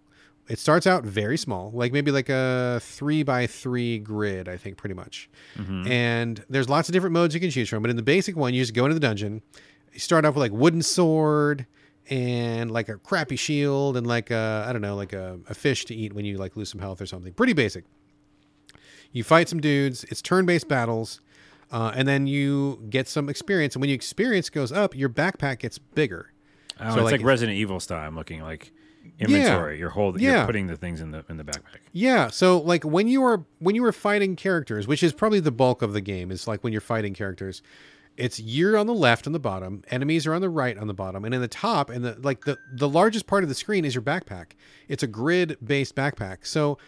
it 0.49 0.59
starts 0.59 0.87
out 0.87 1.05
very 1.05 1.37
small, 1.37 1.71
like 1.73 1.93
maybe 1.93 2.11
like 2.11 2.29
a 2.29 2.79
three 2.83 3.23
by 3.23 3.47
three 3.47 3.99
grid, 3.99 4.49
I 4.49 4.57
think, 4.57 4.77
pretty 4.77 4.95
much. 4.95 5.29
And 5.59 6.45
there's 6.49 6.69
lots 6.69 6.89
of 6.89 6.93
different 6.93 7.15
modes 7.15 7.35
you 7.35 7.41
can 7.41 7.51
choose 7.51 7.69
from. 7.69 7.83
But 7.83 7.91
in 7.91 7.97
the 7.97 8.03
basic 8.03 8.37
one, 8.37 8.55
you 8.55 8.63
just 8.63 8.75
go 8.75 8.85
into 8.85 8.95
the 8.95 9.01
dungeon. 9.01 9.43
You 9.93 9.99
start 10.01 10.25
off 10.25 10.35
with 10.35 10.41
like 10.43 10.53
wooden 10.53 10.83
sword 10.83 11.67
and 12.09 12.71
like 12.71 12.89
a 12.89 12.97
crappy 12.99 13.37
shield 13.37 13.97
and 13.97 14.07
like 14.07 14.31
a, 14.31 14.65
I 14.69 14.73
don't 14.73 14.83
know, 14.83 14.95
like 14.95 15.13
a, 15.13 15.41
a 15.49 15.55
fish 15.55 15.85
to 15.87 15.95
eat 15.95 16.13
when 16.13 16.25
you 16.25 16.37
like 16.39 16.57
lose 16.57 16.71
some 16.71 16.81
health 16.81 17.01
or 17.01 17.07
something. 17.07 17.33
Pretty 17.33 17.53
basic. 17.53 17.85
You 19.13 19.25
fight 19.25 19.49
some 19.49 19.61
dudes. 19.61 20.05
It's 20.05 20.23
turn-based 20.23 20.69
battles. 20.69 21.21
Uh, 21.73 21.91
and 21.95 22.07
then 22.07 22.27
you 22.29 22.81
get 22.91 23.09
some 23.09 23.29
experience. 23.29 23.75
And 23.75 23.81
when 23.81 23.89
your 23.91 23.97
experience 23.97 24.51
goes 24.51 24.71
up, 24.71 24.95
your 24.95 25.09
backpack 25.09 25.59
gets 25.61 25.79
bigger. 25.79 26.33
Oh, 26.79 26.85
So, 26.85 26.95
it's 27.01 27.05
like, 27.05 27.13
like, 27.13 27.23
Resident 27.25 27.57
Evil 27.59 27.81
style. 27.81 28.07
I'm 28.07 28.15
looking 28.15 28.43
like 28.43 28.71
inventory. 29.19 29.79
You're 29.79 29.91
holding. 29.91 30.23
Yeah. 30.23 30.39
You're 30.39 30.47
putting 30.47 30.67
the 30.67 30.77
things 30.77 31.01
in 31.01 31.11
the 31.11 31.25
in 31.29 31.37
the 31.37 31.45
backpack. 31.45 31.81
Yeah, 31.93 32.29
so 32.29 32.59
like 32.61 32.85
when 32.85 33.09
you 33.09 33.25
are 33.25 33.45
when 33.59 33.75
you 33.75 33.85
are 33.85 33.93
fighting 33.93 34.37
characters, 34.37 34.87
which 34.87 35.03
is 35.03 35.13
probably 35.13 35.41
the 35.41 35.53
bulk 35.53 35.83
of 35.83 35.93
the 35.93 36.01
game, 36.01 36.31
is 36.31 36.47
like 36.47 36.63
when 36.63 36.73
you're 36.73 36.81
fighting 36.81 37.15
characters, 37.15 37.63
it's 38.17 38.41
you're 38.41 38.77
on 38.77 38.87
the 38.87 38.95
left 38.95 39.27
on 39.27 39.33
the 39.33 39.39
bottom, 39.39 39.83
enemies 39.89 40.27
are 40.27 40.35
on 40.35 40.41
the 40.41 40.49
right 40.49 40.77
on 40.77 40.87
the 40.87 40.95
bottom, 40.95 41.25
and 41.25 41.35
in 41.35 41.41
the 41.41 41.49
top 41.49 41.91
and 41.91 42.05
the 42.05 42.17
like 42.21 42.45
the 42.45 42.59
the 42.75 42.89
largest 42.89 43.27
part 43.27 43.43
of 43.43 43.49
the 43.49 43.55
screen 43.55 43.85
is 43.85 43.95
your 43.95 44.03
backpack. 44.03 44.53
It's 44.89 45.03
a 45.03 45.07
grid 45.07 45.57
based 45.65 45.95
backpack. 45.95 46.47
So 46.47 46.79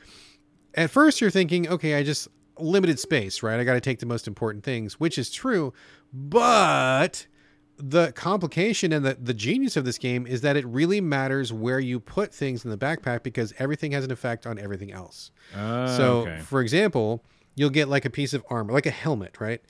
at 0.74 0.90
first 0.90 1.20
you're 1.20 1.30
thinking, 1.30 1.68
okay, 1.68 1.94
I 1.94 2.02
just 2.02 2.28
limited 2.58 2.98
space, 2.98 3.42
right? 3.42 3.60
I 3.60 3.64
got 3.64 3.74
to 3.74 3.80
take 3.80 4.00
the 4.00 4.06
most 4.06 4.26
important 4.26 4.64
things, 4.64 4.98
which 4.98 5.18
is 5.18 5.30
true, 5.30 5.72
but 6.12 7.26
the 7.78 8.12
complication 8.12 8.92
and 8.92 9.04
the, 9.04 9.14
the 9.14 9.34
genius 9.34 9.76
of 9.76 9.84
this 9.84 9.98
game 9.98 10.26
is 10.26 10.40
that 10.40 10.56
it 10.56 10.66
really 10.66 11.00
matters 11.00 11.52
where 11.52 11.78
you 11.78 12.00
put 12.00 12.34
things 12.34 12.64
in 12.64 12.70
the 12.70 12.76
backpack 12.78 13.22
because 13.22 13.54
everything 13.58 13.92
has 13.92 14.04
an 14.04 14.10
effect 14.10 14.46
on 14.46 14.58
everything 14.58 14.92
else. 14.92 15.30
Oh, 15.56 15.86
So, 15.96 16.18
okay. 16.22 16.40
for 16.40 16.60
example, 16.60 17.22
you'll 17.54 17.70
get 17.70 17.88
like 17.88 18.04
a 18.04 18.10
piece 18.10 18.34
of 18.34 18.44
armor, 18.50 18.72
like 18.72 18.86
a 18.86 18.90
helmet, 18.90 19.40
right? 19.40 19.60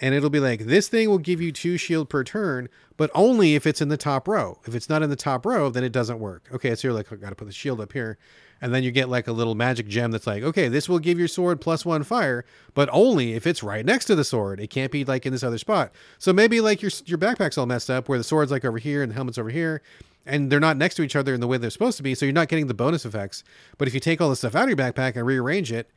And 0.00 0.14
it'll 0.14 0.30
be 0.30 0.40
like, 0.40 0.60
this 0.66 0.88
thing 0.88 1.08
will 1.08 1.18
give 1.18 1.40
you 1.40 1.52
two 1.52 1.76
shield 1.76 2.08
per 2.08 2.24
turn, 2.24 2.68
but 2.96 3.10
only 3.14 3.54
if 3.54 3.66
it's 3.66 3.80
in 3.80 3.88
the 3.88 3.96
top 3.96 4.26
row. 4.26 4.58
If 4.66 4.74
it's 4.74 4.88
not 4.88 5.02
in 5.02 5.08
the 5.10 5.16
top 5.16 5.46
row, 5.46 5.70
then 5.70 5.84
it 5.84 5.92
doesn't 5.92 6.18
work. 6.18 6.48
Okay, 6.52 6.74
so 6.74 6.88
you're 6.88 6.94
like, 6.94 7.12
oh, 7.12 7.14
I 7.14 7.18
got 7.18 7.28
to 7.30 7.34
put 7.36 7.46
the 7.46 7.52
shield 7.52 7.80
up 7.80 7.92
here. 7.92 8.18
And 8.64 8.72
then 8.72 8.82
you 8.82 8.90
get 8.90 9.10
like 9.10 9.28
a 9.28 9.32
little 9.32 9.54
magic 9.54 9.86
gem 9.88 10.10
that's 10.10 10.26
like, 10.26 10.42
okay, 10.42 10.68
this 10.68 10.88
will 10.88 10.98
give 10.98 11.18
your 11.18 11.28
sword 11.28 11.60
plus 11.60 11.84
one 11.84 12.02
fire, 12.02 12.46
but 12.72 12.88
only 12.92 13.34
if 13.34 13.46
it's 13.46 13.62
right 13.62 13.84
next 13.84 14.06
to 14.06 14.14
the 14.14 14.24
sword. 14.24 14.58
It 14.58 14.68
can't 14.70 14.90
be 14.90 15.04
like 15.04 15.26
in 15.26 15.32
this 15.34 15.42
other 15.42 15.58
spot. 15.58 15.92
So 16.18 16.32
maybe 16.32 16.62
like 16.62 16.80
your 16.80 16.90
your 17.04 17.18
backpack's 17.18 17.58
all 17.58 17.66
messed 17.66 17.90
up, 17.90 18.08
where 18.08 18.16
the 18.16 18.24
sword's 18.24 18.50
like 18.50 18.64
over 18.64 18.78
here 18.78 19.02
and 19.02 19.10
the 19.10 19.14
helmet's 19.16 19.36
over 19.36 19.50
here, 19.50 19.82
and 20.24 20.50
they're 20.50 20.60
not 20.60 20.78
next 20.78 20.94
to 20.94 21.02
each 21.02 21.14
other 21.14 21.34
in 21.34 21.40
the 21.42 21.46
way 21.46 21.58
they're 21.58 21.68
supposed 21.68 21.98
to 21.98 22.02
be. 22.02 22.14
So 22.14 22.24
you're 22.24 22.32
not 22.32 22.48
getting 22.48 22.66
the 22.66 22.72
bonus 22.72 23.04
effects. 23.04 23.44
But 23.76 23.86
if 23.86 23.92
you 23.92 24.00
take 24.00 24.22
all 24.22 24.30
the 24.30 24.36
stuff 24.36 24.54
out 24.54 24.62
of 24.62 24.70
your 24.70 24.78
backpack 24.78 25.14
and 25.14 25.26
rearrange 25.26 25.70
it, 25.70 25.90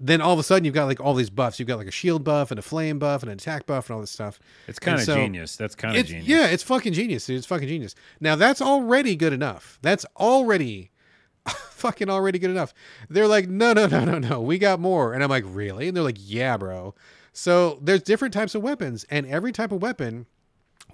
then 0.00 0.22
all 0.22 0.32
of 0.32 0.38
a 0.38 0.42
sudden 0.42 0.64
you've 0.64 0.72
got 0.72 0.86
like 0.86 1.00
all 1.00 1.12
these 1.12 1.28
buffs. 1.28 1.58
You've 1.58 1.68
got 1.68 1.76
like 1.76 1.88
a 1.88 1.90
shield 1.90 2.24
buff 2.24 2.50
and 2.50 2.58
a 2.58 2.62
flame 2.62 2.98
buff 2.98 3.22
and 3.22 3.30
an 3.30 3.36
attack 3.36 3.66
buff 3.66 3.90
and 3.90 3.96
all 3.96 4.00
this 4.00 4.10
stuff. 4.10 4.40
It's 4.66 4.78
kind 4.78 4.98
of 4.98 5.04
so- 5.04 5.16
genius. 5.16 5.56
That's 5.56 5.74
kind 5.74 5.94
of 5.94 6.06
genius. 6.06 6.26
yeah, 6.26 6.46
it's 6.46 6.62
fucking 6.62 6.94
genius, 6.94 7.26
dude. 7.26 7.36
It's 7.36 7.46
fucking 7.46 7.68
genius. 7.68 7.94
Now 8.18 8.34
that's 8.34 8.62
already 8.62 9.14
good 9.14 9.34
enough. 9.34 9.78
That's 9.82 10.06
already 10.16 10.90
fucking 11.70 12.08
already 12.08 12.38
good 12.38 12.50
enough. 12.50 12.72
They're 13.08 13.28
like, 13.28 13.48
no, 13.48 13.72
no, 13.72 13.86
no, 13.86 14.04
no, 14.04 14.18
no. 14.18 14.40
We 14.40 14.58
got 14.58 14.80
more. 14.80 15.12
And 15.12 15.22
I'm 15.22 15.30
like, 15.30 15.44
really? 15.46 15.88
And 15.88 15.96
they're 15.96 16.04
like, 16.04 16.18
yeah, 16.18 16.56
bro. 16.56 16.94
So 17.32 17.78
there's 17.82 18.02
different 18.02 18.32
types 18.32 18.54
of 18.54 18.62
weapons, 18.62 19.04
and 19.10 19.26
every 19.26 19.50
type 19.50 19.72
of 19.72 19.82
weapon 19.82 20.26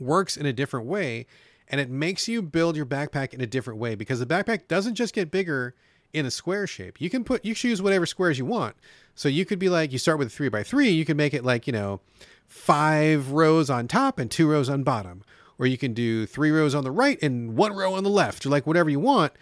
works 0.00 0.38
in 0.38 0.46
a 0.46 0.52
different 0.54 0.86
way, 0.86 1.26
and 1.68 1.80
it 1.80 1.90
makes 1.90 2.28
you 2.28 2.40
build 2.40 2.76
your 2.76 2.86
backpack 2.86 3.34
in 3.34 3.42
a 3.42 3.46
different 3.46 3.78
way 3.78 3.94
because 3.94 4.20
the 4.20 4.26
backpack 4.26 4.66
doesn't 4.66 4.94
just 4.94 5.14
get 5.14 5.30
bigger 5.30 5.74
in 6.12 6.24
a 6.24 6.30
square 6.30 6.66
shape. 6.66 7.00
You 7.00 7.10
can 7.10 7.24
put 7.24 7.44
you 7.44 7.54
choose 7.54 7.82
whatever 7.82 8.06
squares 8.06 8.38
you 8.38 8.46
want. 8.46 8.74
So 9.14 9.28
you 9.28 9.44
could 9.44 9.58
be 9.58 9.68
like 9.68 9.92
you 9.92 9.98
start 9.98 10.18
with 10.18 10.28
a 10.28 10.30
three 10.30 10.48
by 10.48 10.62
three, 10.62 10.88
you 10.88 11.04
can 11.04 11.16
make 11.16 11.34
it 11.34 11.44
like, 11.44 11.66
you 11.66 11.72
know, 11.72 12.00
five 12.46 13.30
rows 13.32 13.70
on 13.70 13.86
top 13.86 14.18
and 14.18 14.30
two 14.30 14.50
rows 14.50 14.68
on 14.68 14.82
bottom. 14.82 15.22
Or 15.58 15.66
you 15.66 15.76
can 15.76 15.92
do 15.92 16.24
three 16.24 16.50
rows 16.50 16.74
on 16.74 16.84
the 16.84 16.90
right 16.90 17.22
and 17.22 17.54
one 17.54 17.74
row 17.74 17.92
on 17.92 18.02
the 18.02 18.10
left, 18.10 18.46
or 18.46 18.48
like 18.48 18.66
whatever 18.66 18.88
you 18.88 18.98
want 18.98 19.34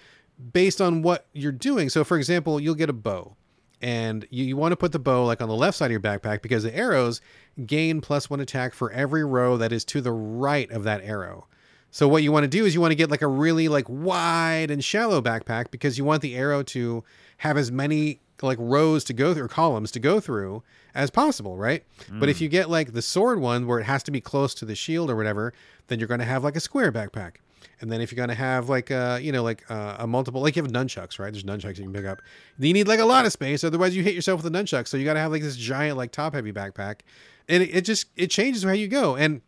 based 0.52 0.80
on 0.80 1.02
what 1.02 1.26
you're 1.32 1.52
doing. 1.52 1.88
So 1.88 2.04
for 2.04 2.16
example, 2.16 2.60
you'll 2.60 2.74
get 2.74 2.90
a 2.90 2.94
bow 2.94 3.36
and 3.80 4.26
you, 4.30 4.44
you 4.44 4.56
want 4.56 4.72
to 4.72 4.76
put 4.76 4.92
the 4.92 4.98
bow 4.98 5.24
like 5.24 5.40
on 5.40 5.48
the 5.48 5.54
left 5.54 5.76
side 5.76 5.86
of 5.86 5.90
your 5.92 6.00
backpack 6.00 6.42
because 6.42 6.62
the 6.62 6.74
arrows 6.74 7.20
gain 7.66 8.00
plus 8.00 8.28
one 8.28 8.40
attack 8.40 8.74
for 8.74 8.90
every 8.92 9.24
row 9.24 9.56
that 9.56 9.72
is 9.72 9.84
to 9.86 10.00
the 10.00 10.12
right 10.12 10.70
of 10.70 10.84
that 10.84 11.02
arrow. 11.02 11.46
So 11.90 12.06
what 12.06 12.22
you 12.22 12.32
want 12.32 12.44
to 12.44 12.48
do 12.48 12.66
is 12.66 12.74
you 12.74 12.80
want 12.80 12.90
to 12.90 12.96
get 12.96 13.10
like 13.10 13.22
a 13.22 13.28
really 13.28 13.68
like 13.68 13.86
wide 13.88 14.70
and 14.70 14.84
shallow 14.84 15.22
backpack 15.22 15.70
because 15.70 15.96
you 15.96 16.04
want 16.04 16.22
the 16.22 16.36
arrow 16.36 16.62
to 16.64 17.02
have 17.38 17.56
as 17.56 17.72
many 17.72 18.20
like 18.42 18.58
rows 18.60 19.04
to 19.04 19.12
go 19.12 19.34
through 19.34 19.44
or 19.44 19.48
columns 19.48 19.90
to 19.92 20.00
go 20.00 20.20
through 20.20 20.62
as 20.94 21.10
possible, 21.10 21.56
right? 21.56 21.84
But 22.10 22.28
if 22.28 22.38
mm. 22.38 22.42
you 22.42 22.48
get 22.48 22.70
like 22.70 22.92
the 22.92 23.02
sword 23.02 23.40
one 23.40 23.66
where 23.66 23.80
it 23.80 23.84
has 23.84 24.02
to 24.04 24.10
be 24.10 24.20
close 24.20 24.54
to 24.54 24.64
the 24.64 24.74
shield 24.74 25.10
or 25.10 25.16
whatever, 25.16 25.52
then 25.88 25.98
you're 25.98 26.08
going 26.08 26.20
to 26.20 26.26
have 26.26 26.44
like 26.44 26.56
a 26.56 26.60
square 26.60 26.92
backpack. 26.92 27.36
And 27.80 27.90
then 27.90 28.00
if 28.00 28.10
you're 28.10 28.16
going 28.16 28.28
to 28.28 28.34
have 28.34 28.68
like 28.68 28.90
uh 28.90 29.18
you 29.20 29.32
know 29.32 29.42
like 29.42 29.64
uh, 29.70 29.96
a 29.98 30.06
multiple 30.06 30.40
like 30.40 30.56
you 30.56 30.62
have 30.62 30.72
nunchucks, 30.72 31.18
right? 31.18 31.32
There's 31.32 31.44
nunchucks 31.44 31.78
you 31.78 31.84
can 31.84 31.92
pick 31.92 32.06
up. 32.06 32.20
You 32.58 32.72
need 32.72 32.88
like 32.88 33.00
a 33.00 33.04
lot 33.04 33.26
of 33.26 33.32
space 33.32 33.64
otherwise 33.64 33.94
you 33.96 34.02
hit 34.02 34.14
yourself 34.14 34.42
with 34.42 34.54
a 34.54 34.56
nunchuck. 34.56 34.88
So 34.88 34.96
you 34.96 35.04
got 35.04 35.14
to 35.14 35.20
have 35.20 35.32
like 35.32 35.42
this 35.42 35.56
giant 35.56 35.96
like 35.96 36.12
top 36.12 36.34
heavy 36.34 36.52
backpack. 36.52 37.00
And 37.48 37.62
it, 37.62 37.74
it 37.74 37.80
just 37.82 38.06
it 38.16 38.30
changes 38.30 38.64
how 38.64 38.72
you 38.72 38.88
go. 38.88 39.16
And 39.16 39.42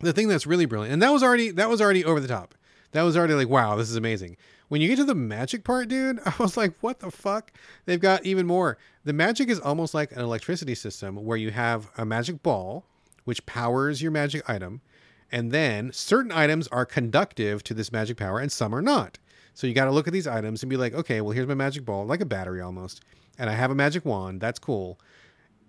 the 0.00 0.12
thing 0.12 0.28
that's 0.28 0.46
really 0.46 0.66
brilliant 0.66 0.92
and 0.92 1.02
that 1.02 1.12
was 1.12 1.22
already 1.22 1.50
that 1.50 1.68
was 1.68 1.80
already 1.80 2.04
over 2.04 2.20
the 2.20 2.28
top 2.28 2.54
that 2.92 3.02
was 3.02 3.16
already 3.16 3.34
like 3.34 3.48
wow 3.48 3.76
this 3.76 3.88
is 3.88 3.96
amazing 3.96 4.36
when 4.68 4.80
you 4.80 4.88
get 4.88 4.96
to 4.96 5.04
the 5.04 5.14
magic 5.14 5.64
part 5.64 5.88
dude 5.88 6.20
i 6.26 6.34
was 6.38 6.56
like 6.56 6.74
what 6.80 7.00
the 7.00 7.10
fuck 7.10 7.52
they've 7.86 8.00
got 8.00 8.24
even 8.24 8.46
more 8.46 8.78
the 9.04 9.12
magic 9.12 9.48
is 9.48 9.60
almost 9.60 9.94
like 9.94 10.12
an 10.12 10.20
electricity 10.20 10.74
system 10.74 11.16
where 11.24 11.36
you 11.36 11.50
have 11.50 11.90
a 11.96 12.04
magic 12.04 12.42
ball 12.42 12.84
which 13.24 13.44
powers 13.46 14.02
your 14.02 14.10
magic 14.10 14.48
item 14.48 14.80
and 15.34 15.50
then 15.50 15.92
certain 15.92 16.30
items 16.30 16.68
are 16.68 16.86
conductive 16.86 17.64
to 17.64 17.74
this 17.74 17.90
magic 17.90 18.16
power 18.16 18.38
and 18.38 18.52
some 18.52 18.74
are 18.74 18.82
not 18.82 19.18
so 19.52 19.66
you 19.66 19.74
got 19.74 19.84
to 19.84 19.90
look 19.90 20.06
at 20.06 20.12
these 20.12 20.26
items 20.26 20.62
and 20.62 20.70
be 20.70 20.76
like 20.76 20.94
okay 20.94 21.20
well 21.20 21.32
here's 21.32 21.48
my 21.48 21.54
magic 21.54 21.84
ball 21.84 22.06
like 22.06 22.20
a 22.20 22.26
battery 22.26 22.60
almost 22.60 23.02
and 23.38 23.50
i 23.50 23.52
have 23.52 23.70
a 23.70 23.74
magic 23.74 24.04
wand 24.04 24.40
that's 24.40 24.58
cool 24.58 24.98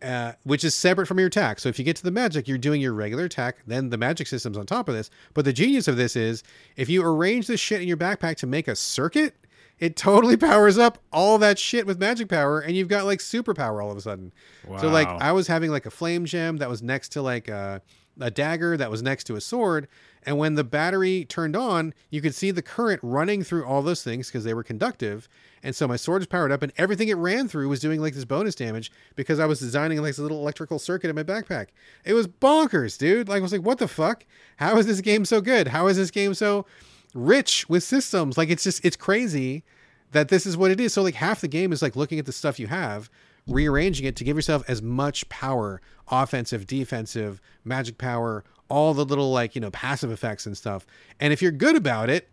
uh, 0.02 0.34
which 0.44 0.64
is 0.64 0.76
separate 0.76 1.08
from 1.08 1.18
your 1.18 1.28
attack. 1.30 1.58
So 1.58 1.70
if 1.70 1.80
you 1.80 1.86
get 1.86 1.96
to 1.96 2.04
the 2.04 2.12
magic, 2.12 2.48
you're 2.48 2.58
doing 2.58 2.82
your 2.82 2.94
regular 2.94 3.24
attack, 3.24 3.58
then 3.66 3.90
the 3.90 3.98
magic 3.98 4.28
system's 4.28 4.58
on 4.58 4.66
top 4.66 4.90
of 4.90 4.94
this. 4.94 5.10
But 5.34 5.46
the 5.46 5.54
genius 5.54 5.88
of 5.88 5.98
this 5.98 6.16
is 6.16 6.44
if 6.76 6.90
you 6.90 7.04
arrange 7.04 7.48
this 7.48 7.60
shit 7.60 7.82
in 7.82 7.88
your 7.88 7.98
backpack 7.98 8.36
to 8.38 8.48
make 8.48 8.68
a 8.68 8.76
circuit, 8.76 9.36
it 9.80 9.96
totally 9.96 10.38
powers 10.52 10.78
up 10.78 11.00
all 11.12 11.38
that 11.40 11.58
shit 11.58 11.88
with 11.88 12.00
magic 12.00 12.30
power, 12.30 12.60
and 12.60 12.76
you've 12.76 12.88
got 12.88 13.06
like 13.06 13.20
superpower 13.20 13.84
all 13.84 13.90
of 13.90 13.98
a 13.98 14.02
sudden. 14.02 14.32
So 14.80 14.90
like 14.90 15.08
I 15.08 15.32
was 15.32 15.48
having 15.48 15.72
like 15.72 15.86
a 15.86 15.92
flame 15.92 16.26
gem 16.26 16.58
that 16.58 16.70
was 16.70 16.84
next 16.84 17.10
to 17.14 17.22
like 17.22 17.48
a, 17.48 17.82
a 18.20 18.32
dagger 18.32 18.78
that 18.78 18.92
was 18.92 19.02
next 19.02 19.26
to 19.26 19.36
a 19.36 19.42
sword, 19.42 19.88
and 20.26 20.38
when 20.38 20.56
the 20.56 20.64
battery 20.64 21.26
turned 21.26 21.56
on, 21.56 21.94
you 22.10 22.22
could 22.22 22.34
see 22.34 22.50
the 22.50 22.62
current 22.62 23.00
running 23.04 23.44
through 23.44 23.66
all 23.66 23.82
those 23.82 24.04
things 24.04 24.28
because 24.28 24.44
they 24.44 24.54
were 24.54 24.64
conductive. 24.64 25.30
And 25.62 25.76
so 25.76 25.88
my 25.88 25.96
sword 25.96 26.22
is 26.22 26.28
powered 26.28 26.52
up, 26.52 26.64
and 26.64 26.72
everything 26.78 27.10
it 27.10 27.16
ran 27.16 27.48
through 27.48 27.70
was 27.70 27.80
doing 27.80 28.02
like 28.02 28.14
this 28.14 28.26
bonus 28.26 28.56
damage 28.56 28.92
because 29.16 29.40
I 29.40 29.46
was 29.46 29.60
designing 29.60 30.00
like 30.00 30.10
this 30.10 30.20
little 30.20 30.40
electrical 30.40 30.80
circuit 30.80 31.10
in 31.10 31.16
my 31.16 31.24
backpack. 31.24 31.68
It 32.04 32.14
was 32.14 32.28
bonkers, 32.28 32.98
dude. 32.98 33.28
Like 33.28 33.40
I 33.40 33.42
was 33.42 33.52
like, 33.52 33.62
what 33.62 33.78
the 33.78 33.88
fuck? 33.88 34.26
How 34.58 34.78
is 34.78 34.88
this 34.88 35.02
game 35.02 35.26
so 35.26 35.42
good? 35.42 35.68
How 35.68 35.88
is 35.88 35.98
this 35.98 36.12
game 36.12 36.34
so 36.34 36.66
rich 37.14 37.70
with 37.70 37.84
systems? 37.84 38.38
Like 38.38 38.50
it's 38.50 38.64
just 38.64 38.84
it's 38.84 38.96
crazy 38.96 39.64
that 40.12 40.30
this 40.30 40.46
is 40.46 40.58
what 40.58 40.72
it 40.72 40.80
is. 40.80 40.94
So 40.94 41.04
like 41.04 41.16
half 41.16 41.42
the 41.42 41.48
game 41.48 41.72
is 41.72 41.82
like 41.82 41.96
looking 41.96 42.20
at 42.20 42.26
the 42.26 42.32
stuff 42.32 42.60
you 42.60 42.68
have, 42.68 43.10
rearranging 43.48 44.06
it 44.06 44.16
to 44.18 44.24
give 44.24 44.36
yourself 44.36 44.64
as 44.68 44.82
much 44.82 45.28
power, 45.30 45.82
offensive, 46.10 46.66
defensive, 46.66 47.42
magic 47.64 47.98
power, 47.98 48.44
all 48.70 48.94
the 48.94 49.06
little 49.06 49.32
like, 49.32 49.56
you 49.56 49.62
know, 49.62 49.72
passive 49.72 50.12
effects 50.12 50.46
and 50.46 50.58
stuff. 50.58 50.86
And 51.20 51.32
if 51.32 51.42
you're 51.42 51.52
good 51.52 51.76
about 51.76 52.10
it, 52.10 52.30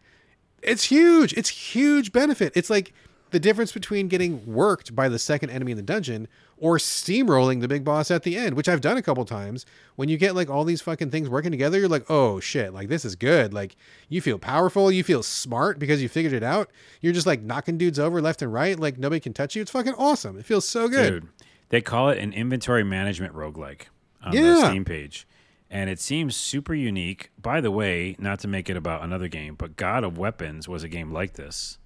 it's 0.62 0.84
huge. 0.84 1.32
It's 1.34 1.48
huge 1.48 2.12
benefit. 2.12 2.52
It's 2.55 2.70
like 2.70 2.93
the 3.32 3.40
difference 3.40 3.72
between 3.72 4.09
getting 4.09 4.46
worked 4.46 4.94
by 4.94 5.09
the 5.09 5.18
second 5.18 5.50
enemy 5.50 5.72
in 5.72 5.76
the 5.76 5.82
dungeon 5.82 6.28
or 6.59 6.78
steamrolling 6.78 7.60
the 7.60 7.66
big 7.66 7.84
boss 7.84 8.10
at 8.10 8.22
the 8.22 8.36
end, 8.36 8.54
which 8.56 8.68
I've 8.68 8.80
done 8.80 8.96
a 8.96 9.02
couple 9.02 9.24
times. 9.24 9.66
When 9.96 10.09
you 10.09 10.16
get 10.16 10.34
like 10.36 10.48
all 10.48 10.62
these 10.64 10.80
fucking 10.80 11.10
things 11.10 11.28
working 11.28 11.50
together, 11.50 11.78
you're 11.78 11.88
like, 11.88 12.09
oh 12.09 12.38
shit, 12.38 12.72
like 12.72 12.88
this 12.88 13.04
is 13.04 13.16
good. 13.16 13.52
Like 13.52 13.74
you 14.09 14.20
feel 14.20 14.38
powerful, 14.38 14.92
you 14.92 15.02
feel 15.02 15.22
smart 15.22 15.78
because 15.80 16.00
you 16.00 16.09
figured 16.09 16.32
it 16.32 16.42
out. 16.44 16.70
You're 17.00 17.12
just 17.12 17.26
like 17.26 17.42
knocking 17.42 17.78
dudes 17.78 17.98
over 17.98 18.22
left 18.22 18.42
and 18.42 18.52
right, 18.52 18.78
like 18.78 18.98
nobody 18.98 19.18
can 19.20 19.32
touch 19.32 19.56
you. 19.56 19.62
It's 19.62 19.70
fucking 19.72 19.94
awesome. 19.94 20.38
It 20.38 20.44
feels 20.44 20.64
so 20.66 20.88
good. 20.88 21.12
Dude, 21.22 21.28
they 21.70 21.80
call 21.80 22.10
it 22.10 22.18
an 22.18 22.32
inventory 22.32 22.84
management 22.84 23.34
roguelike 23.34 23.86
on 24.22 24.32
Yeah. 24.34 24.42
the 24.42 24.66
Steam 24.68 24.84
page. 24.84 25.26
And 25.74 25.88
it 25.88 25.98
seems 25.98 26.36
super 26.36 26.74
unique. 26.74 27.30
By 27.40 27.62
the 27.62 27.70
way, 27.70 28.14
not 28.18 28.40
to 28.40 28.48
make 28.48 28.68
it 28.68 28.76
about 28.76 29.02
another 29.02 29.26
game, 29.26 29.54
but 29.54 29.74
God 29.74 30.04
of 30.04 30.18
Weapons 30.18 30.68
was 30.68 30.84
a 30.84 30.88
game 30.88 31.10
like 31.10 31.32
this. 31.32 31.78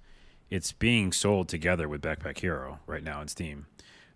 It's 0.49 0.71
being 0.71 1.11
sold 1.11 1.49
together 1.49 1.89
with 1.89 2.01
Backpack 2.01 2.39
Hero 2.39 2.79
right 2.87 3.03
now 3.03 3.21
in 3.21 3.27
Steam. 3.27 3.65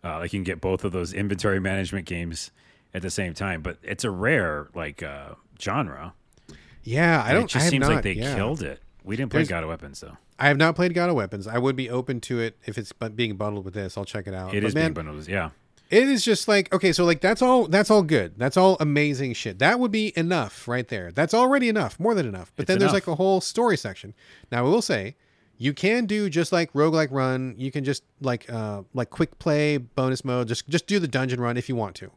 Uh, 0.04 0.20
like 0.20 0.34
you 0.34 0.40
can 0.40 0.44
get 0.44 0.62
both 0.62 0.84
of 0.84 0.92
those 0.92 1.14
inventory 1.14 1.60
management 1.60 2.06
games 2.06 2.52
at 2.94 3.02
the 3.02 3.10
same 3.10 3.34
time, 3.34 3.62
but 3.62 3.78
it's 3.84 4.04
a 4.04 4.10
rare 4.12 4.70
like 4.74 5.04
uh, 5.04 5.36
genre. 5.62 6.14
Yeah, 6.84 7.24
I 7.26 7.34
don't. 7.34 7.44
it 7.44 7.50
just 7.50 7.70
seems 7.70 7.88
not, 7.88 7.96
like 7.96 8.04
they 8.04 8.14
yeah. 8.14 8.36
killed 8.36 8.62
it. 8.64 8.82
We 9.04 9.16
didn't 9.16 9.32
play 9.32 9.40
There's- 9.40 9.50
God 9.50 9.64
of 9.64 9.70
Weapons 9.70 10.00
though. 10.00 10.18
I 10.40 10.48
have 10.48 10.58
not 10.58 10.76
played 10.76 10.96
God 10.96 11.08
of 11.08 11.16
Weapons. 11.16 11.46
I 11.46 11.60
would 11.60 11.76
be 11.76 11.88
open 11.88 12.20
to 12.22 12.40
it 12.40 12.58
if 12.66 12.76
it's 12.80 12.92
being 13.14 13.36
bundled 13.36 13.64
with 13.64 13.76
this. 13.76 13.96
I'll 13.96 14.06
check 14.06 14.26
it 14.26 14.34
out. 14.34 14.56
It 14.56 14.62
But 14.62 14.68
is 14.70 14.74
man, 14.74 14.94
being 14.94 15.06
bundled. 15.06 15.28
Yeah, 15.28 15.52
It 15.92 16.08
is 16.10 16.26
just 16.26 16.48
like 16.48 16.74
okay, 16.74 16.92
so 16.94 17.06
like 17.06 17.22
that's 17.22 17.44
all 17.44 17.68
that's 17.68 17.92
all 17.92 18.02
good. 18.02 18.34
That's 18.38 18.58
all 18.58 18.76
amazing 18.80 19.34
shit. 19.34 19.60
That 19.60 19.80
would 19.80 19.92
be 19.92 20.12
enough 20.18 20.68
right 20.68 20.88
there. 20.88 21.12
That's 21.12 21.36
already 21.36 21.70
enough, 21.70 22.00
more 22.00 22.16
than 22.16 22.26
enough. 22.28 22.52
But 22.56 22.64
It's 22.64 22.68
then 22.70 22.80
there's 22.80 22.92
like 22.94 23.06
a 23.08 23.14
whole 23.16 23.40
story 23.40 23.78
section. 23.78 24.16
Now 24.52 24.60
I 24.60 24.62
will 24.64 24.82
say, 24.82 25.16
you 25.62 25.74
can 25.76 26.08
do 26.08 26.28
just 26.28 26.52
like 26.52 26.74
roguelike 26.74 27.10
run. 27.12 27.54
You 27.56 27.72
can 27.72 27.84
just 27.84 28.04
like 28.20 28.52
uh 28.52 28.82
like 28.96 29.12
quick 29.12 29.38
play 29.38 29.78
bonus 29.78 30.26
mode. 30.26 30.48
Just 30.48 30.68
just 30.68 30.88
do 30.88 30.98
the 30.98 31.08
dungeon 31.08 31.40
run 31.40 31.56
if 31.56 31.70
you 31.70 31.76
want 31.76 31.96
to. 31.98 32.10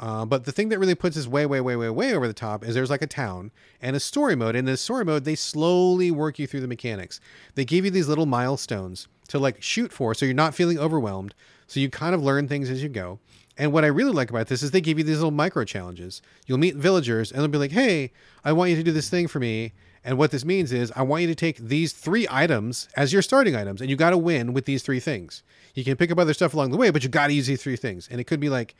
Uh, 0.00 0.24
but 0.24 0.44
the 0.44 0.50
thing 0.50 0.70
that 0.70 0.78
really 0.78 0.94
puts 0.96 1.16
us 1.16 1.26
way, 1.26 1.44
way, 1.46 1.60
way, 1.60 1.76
way, 1.76 1.88
way 1.90 2.14
over 2.14 2.26
the 2.26 2.32
top 2.32 2.64
is 2.64 2.74
there's 2.74 2.90
like 2.90 3.02
a 3.02 3.06
town 3.06 3.52
and 3.80 3.94
a 3.94 4.00
story 4.00 4.34
mode. 4.34 4.56
And 4.56 4.66
in 4.66 4.72
the 4.72 4.76
story 4.76 5.04
mode, 5.04 5.24
they 5.24 5.34
slowly 5.36 6.10
work 6.10 6.38
you 6.38 6.46
through 6.46 6.62
the 6.62 6.66
mechanics. 6.66 7.20
They 7.54 7.66
give 7.66 7.84
you 7.84 7.90
these 7.92 8.08
little 8.08 8.26
milestones 8.26 9.06
to 9.28 9.38
like 9.38 9.62
shoot 9.62 9.92
for, 9.92 10.12
so 10.14 10.24
you're 10.24 10.34
not 10.34 10.54
feeling 10.54 10.78
overwhelmed. 10.78 11.34
So 11.68 11.78
you 11.78 11.90
kind 11.90 12.14
of 12.14 12.22
learn 12.24 12.48
things 12.48 12.70
as 12.70 12.82
you 12.82 12.88
go. 12.88 13.20
And 13.56 13.72
what 13.72 13.84
I 13.84 13.88
really 13.88 14.12
like 14.12 14.30
about 14.30 14.48
this 14.48 14.64
is 14.64 14.72
they 14.72 14.80
give 14.80 14.98
you 14.98 15.04
these 15.04 15.18
little 15.18 15.30
micro 15.30 15.64
challenges. 15.64 16.22
You'll 16.46 16.58
meet 16.58 16.74
villagers 16.74 17.30
and 17.30 17.40
they'll 17.40 17.48
be 17.48 17.58
like, 17.58 17.72
"Hey, 17.72 18.10
I 18.42 18.52
want 18.52 18.70
you 18.70 18.76
to 18.76 18.82
do 18.82 18.90
this 18.90 19.10
thing 19.10 19.28
for 19.28 19.38
me." 19.38 19.74
And 20.04 20.16
what 20.16 20.30
this 20.30 20.44
means 20.44 20.72
is 20.72 20.92
I 20.96 21.02
want 21.02 21.22
you 21.22 21.28
to 21.28 21.34
take 21.34 21.58
these 21.58 21.92
three 21.92 22.26
items 22.30 22.88
as 22.96 23.12
your 23.12 23.22
starting 23.22 23.54
items, 23.54 23.80
and 23.80 23.90
you 23.90 23.96
got 23.96 24.10
to 24.10 24.18
win 24.18 24.52
with 24.52 24.64
these 24.64 24.82
three 24.82 25.00
things. 25.00 25.42
You 25.74 25.84
can 25.84 25.96
pick 25.96 26.10
up 26.10 26.18
other 26.18 26.34
stuff 26.34 26.54
along 26.54 26.70
the 26.70 26.76
way, 26.76 26.90
but 26.90 27.02
you 27.02 27.08
got 27.08 27.26
to 27.26 27.34
use 27.34 27.46
these 27.46 27.62
three 27.62 27.76
things. 27.76 28.08
And 28.10 28.20
it 28.20 28.24
could 28.24 28.40
be 28.40 28.48
like, 28.48 28.74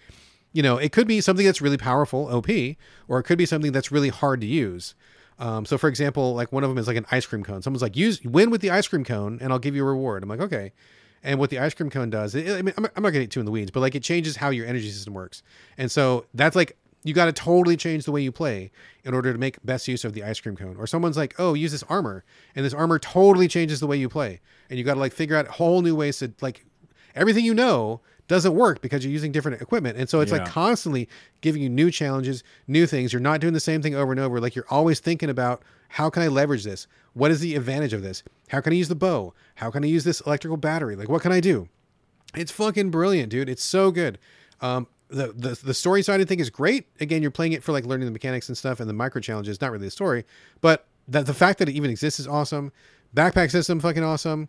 you 0.53 0.63
know, 0.63 0.79
it 0.79 0.93
could 0.93 1.07
be 1.07 1.21
something 1.21 1.45
that's 1.45 1.61
really 1.61 1.77
powerful, 1.77 2.27
OP, 2.35 2.49
or 3.07 3.19
it 3.19 3.25
could 3.25 3.39
be 3.39 3.47
something 3.47 3.73
that's 3.73 3.93
really 3.93 4.09
hard 4.09 4.41
to 4.41 4.47
use. 4.47 4.95
Um, 5.39 5.65
so, 5.65 5.79
for 5.79 5.89
example, 5.89 6.35
like 6.35 6.53
one 6.53 6.65
of 6.65 6.71
them 6.71 6.79
is 6.79 6.87
like 6.87 6.97
an 6.97 7.07
ice 7.11 7.27
cream 7.27 7.43
cone. 7.43 7.63
Someone's 7.63 7.83
like, 7.83 7.97
use 7.97 8.23
win 8.25 8.51
with 8.51 8.61
the 8.61 8.71
ice 8.71 8.89
cream 8.89 9.05
cone, 9.05 9.39
and 9.41 9.53
I'll 9.53 9.59
give 9.59 9.77
you 9.77 9.83
a 9.83 9.89
reward. 9.89 10.23
I'm 10.23 10.29
like, 10.29 10.41
okay. 10.41 10.73
And 11.23 11.39
what 11.39 11.51
the 11.51 11.59
ice 11.59 11.75
cream 11.75 11.91
cone 11.91 12.09
does, 12.09 12.35
it, 12.35 12.49
I 12.49 12.63
mean, 12.63 12.75
I'm, 12.79 12.87
I'm 12.97 13.03
not 13.03 13.11
going 13.11 13.15
to 13.15 13.21
get 13.21 13.31
too 13.31 13.41
in 13.41 13.47
the 13.47 13.53
weeds, 13.53 13.71
but 13.71 13.81
like 13.81 13.95
it 13.95 14.03
changes 14.03 14.37
how 14.37 14.51
your 14.51 14.67
energy 14.67 14.91
system 14.91 15.13
works. 15.13 15.43
And 15.77 15.91
so 15.91 16.25
that's 16.33 16.57
like 16.57 16.77
you 17.03 17.15
got 17.15 17.27
to 17.27 17.33
totally 17.33 17.77
change 17.77 18.05
the 18.05 18.13
way 18.13 18.21
you 18.21 18.33
play 18.33 18.71
in 19.05 19.15
order 19.15 19.33
to 19.33 19.39
make 19.39 19.65
best 19.65 19.89
use 19.89 20.05
of 20.05 20.13
the 20.13 20.23
ice 20.23 20.39
cream 20.41 20.57
cone. 20.57 20.77
Or 20.79 20.87
someone's 20.87 21.17
like, 21.17 21.35
"Oh, 21.39 21.55
use 21.55 21.73
this 21.73 21.83
armor," 21.85 22.25
and 22.55 22.65
this 22.65 22.75
armor 22.75 22.99
totally 22.99 23.49
changes 23.49 23.81
the 23.81 23.87
way 23.87 23.97
you 23.97 24.09
play, 24.09 24.41
and 24.69 24.79
you 24.79 24.85
got 24.85 24.95
to 24.95 25.01
like 25.01 25.13
figure 25.13 25.37
out 25.37 25.47
whole 25.47 25.83
new 25.83 25.97
ways 25.97 26.19
to 26.19 26.33
like 26.41 26.65
everything 27.15 27.45
you 27.45 27.55
know 27.55 28.01
doesn't 28.29 28.55
work 28.55 28.81
because 28.81 29.05
you're 29.05 29.13
using 29.13 29.33
different 29.33 29.61
equipment. 29.61 29.99
And 29.99 30.09
so 30.09 30.21
it's 30.21 30.31
like 30.31 30.47
constantly 30.47 31.09
giving 31.41 31.63
you 31.63 31.69
new 31.69 31.91
challenges, 31.91 32.45
new 32.69 32.87
things. 32.87 33.13
You're 33.13 33.19
not 33.19 33.41
doing 33.41 33.55
the 33.55 33.61
same 33.61 33.83
thing 33.83 33.97
over 33.97 34.13
and 34.13 34.21
over. 34.21 34.41
Like 34.41 34.55
you're 34.55 34.69
always 34.71 35.01
thinking 35.01 35.29
about 35.29 35.65
how 35.89 36.11
can 36.11 36.23
I 36.23 36.29
leverage 36.29 36.63
this? 36.63 36.87
What 37.15 37.33
is 37.33 37.41
the 37.41 37.57
advantage 37.57 37.93
of 37.93 38.03
this? 38.03 38.23
How 38.49 38.61
can 38.61 38.73
I 38.73 38.77
use 38.77 38.87
the 38.87 38.95
bow? 38.95 39.35
How 39.57 39.73
can 39.73 39.83
I 39.83 39.89
use 39.89 40.05
this 40.05 40.21
electrical 40.21 40.57
battery? 40.57 40.95
Like 40.95 41.09
what 41.09 41.23
can 41.23 41.33
I 41.33 41.41
do? 41.41 41.69
It's 42.37 42.53
fucking 42.53 42.91
brilliant, 42.91 43.31
dude. 43.31 43.49
It's 43.49 43.65
so 43.65 43.91
good. 43.91 44.17
Um, 44.61 44.87
the, 45.11 45.29
the 45.33 45.59
the 45.63 45.75
story 45.75 46.03
side 46.03 46.21
I 46.21 46.25
think 46.25 46.41
is 46.41 46.51
great. 46.51 46.87
Again, 47.01 47.23
you're 47.23 47.31
playing 47.31 47.53
it 47.53 47.63
for 47.63 47.73
like 47.73 47.85
learning 47.85 48.07
the 48.07 48.13
mechanics 48.13 48.49
and 48.49 48.57
stuff, 48.57 48.81
and 48.81 48.89
the 48.89 48.95
micro 48.95 49.21
challenges. 49.21 49.61
Not 49.61 49.73
really 49.73 49.87
the 49.87 49.91
story, 49.91 50.25
but 50.61 50.87
that 51.09 51.27
the 51.27 51.35
fact 51.35 51.59
that 51.59 51.69
it 51.69 51.73
even 51.73 51.91
exists 51.91 52.21
is 52.21 52.27
awesome. 52.27 52.73
Backpack 53.15 53.51
system, 53.51 53.81
fucking 53.81 54.05
awesome. 54.05 54.49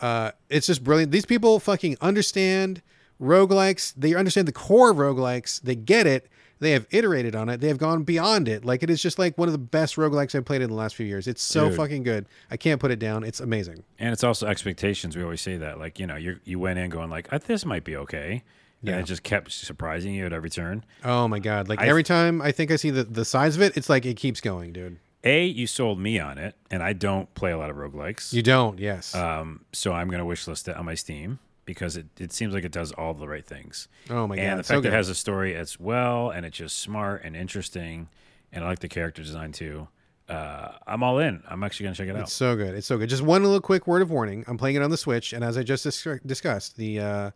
Uh, 0.00 0.32
it's 0.48 0.66
just 0.66 0.82
brilliant. 0.82 1.12
These 1.12 1.26
people 1.26 1.60
fucking 1.60 1.96
understand 2.00 2.82
roguelikes. 3.20 3.94
They 3.96 4.14
understand 4.14 4.48
the 4.48 4.52
core 4.52 4.90
of 4.90 4.96
roguelikes. 4.96 5.60
They 5.62 5.76
get 5.76 6.06
it. 6.06 6.28
They 6.58 6.72
have 6.72 6.86
iterated 6.90 7.34
on 7.34 7.48
it. 7.48 7.60
They 7.60 7.68
have 7.68 7.78
gone 7.78 8.02
beyond 8.02 8.46
it. 8.46 8.64
Like 8.64 8.82
it 8.82 8.90
is 8.90 9.00
just 9.00 9.18
like 9.18 9.38
one 9.38 9.48
of 9.48 9.52
the 9.52 9.58
best 9.58 9.96
roguelikes 9.96 10.34
I've 10.34 10.44
played 10.44 10.60
in 10.60 10.68
the 10.68 10.76
last 10.76 10.94
few 10.94 11.06
years. 11.06 11.26
It's 11.26 11.42
so 11.42 11.68
Dude. 11.68 11.76
fucking 11.76 12.02
good. 12.02 12.26
I 12.50 12.56
can't 12.58 12.80
put 12.80 12.90
it 12.90 12.98
down. 12.98 13.24
It's 13.24 13.40
amazing. 13.40 13.84
And 13.98 14.12
it's 14.12 14.24
also 14.24 14.46
expectations. 14.46 15.16
We 15.16 15.22
always 15.22 15.40
say 15.40 15.56
that. 15.56 15.78
Like, 15.78 15.98
you 15.98 16.06
know, 16.06 16.16
you 16.16 16.38
you 16.44 16.58
went 16.58 16.78
in 16.78 16.90
going 16.90 17.08
like, 17.08 17.32
"Uh, 17.32 17.38
this 17.38 17.64
might 17.64 17.84
be 17.84 17.96
okay. 17.96 18.42
Yeah. 18.82 18.92
And 18.92 19.00
it 19.02 19.04
just 19.04 19.22
kept 19.22 19.52
surprising 19.52 20.14
you 20.14 20.24
at 20.26 20.32
every 20.32 20.48
turn. 20.50 20.84
Oh 21.04 21.28
my 21.28 21.38
god! 21.38 21.68
Like 21.68 21.80
I- 21.80 21.86
every 21.86 22.02
time 22.02 22.40
I 22.40 22.50
think 22.52 22.70
I 22.70 22.76
see 22.76 22.90
the 22.90 23.04
the 23.04 23.24
size 23.24 23.56
of 23.56 23.62
it, 23.62 23.76
it's 23.76 23.88
like 23.90 24.06
it 24.06 24.14
keeps 24.16 24.40
going, 24.40 24.72
dude. 24.72 24.98
A, 25.22 25.44
you 25.44 25.66
sold 25.66 25.98
me 25.98 26.18
on 26.18 26.38
it, 26.38 26.54
and 26.70 26.82
I 26.82 26.94
don't 26.94 27.32
play 27.34 27.52
a 27.52 27.58
lot 27.58 27.68
of 27.68 27.76
roguelikes. 27.76 28.32
You 28.32 28.40
don't, 28.42 28.78
yes. 28.78 29.14
um, 29.14 29.66
so 29.70 29.92
I'm 29.92 30.08
going 30.08 30.20
to 30.20 30.24
wishlist 30.24 30.66
it 30.66 30.76
on 30.78 30.86
my 30.86 30.94
Steam 30.94 31.40
because 31.66 31.98
it, 31.98 32.06
it 32.18 32.32
seems 32.32 32.54
like 32.54 32.64
it 32.64 32.72
does 32.72 32.90
all 32.92 33.12
the 33.12 33.28
right 33.28 33.44
things. 33.44 33.86
oh 34.08 34.26
my 34.26 34.36
god! 34.36 34.42
and 34.42 34.60
the 34.60 34.64
so 34.64 34.74
fact 34.74 34.84
that 34.84 34.88
it 34.88 34.96
has 34.96 35.10
a 35.10 35.14
story 35.14 35.54
as 35.54 35.78
well, 35.78 36.30
and 36.30 36.46
it's 36.46 36.56
just 36.56 36.78
smart 36.78 37.22
and 37.22 37.36
interesting, 37.36 38.08
and 38.50 38.64
I 38.64 38.68
like 38.68 38.78
the 38.78 38.88
character 38.88 39.22
design 39.22 39.52
too. 39.52 39.88
Uh, 40.26 40.72
I'm 40.86 41.02
all 41.02 41.18
in. 41.18 41.42
I'm 41.48 41.62
actually 41.64 41.84
going 41.84 41.94
to 41.96 41.98
check 42.02 42.08
it 42.08 42.16
out. 42.16 42.22
It's 42.22 42.32
so 42.32 42.54
good. 42.56 42.74
It's 42.74 42.86
so 42.86 42.96
good. 42.96 43.08
Just 43.10 43.22
one 43.22 43.42
little 43.42 43.60
quick 43.60 43.86
word 43.88 44.00
of 44.00 44.10
warning. 44.10 44.44
I'm 44.46 44.56
playing 44.56 44.76
it 44.76 44.82
on 44.82 44.88
the 44.90 44.96
Switch, 44.96 45.32
and 45.34 45.44
as 45.44 45.58
I 45.58 45.64
just 45.64 45.84
dis- 45.84 46.06
discussed, 46.24 46.76
the 46.76 47.00
uh, 47.00 47.30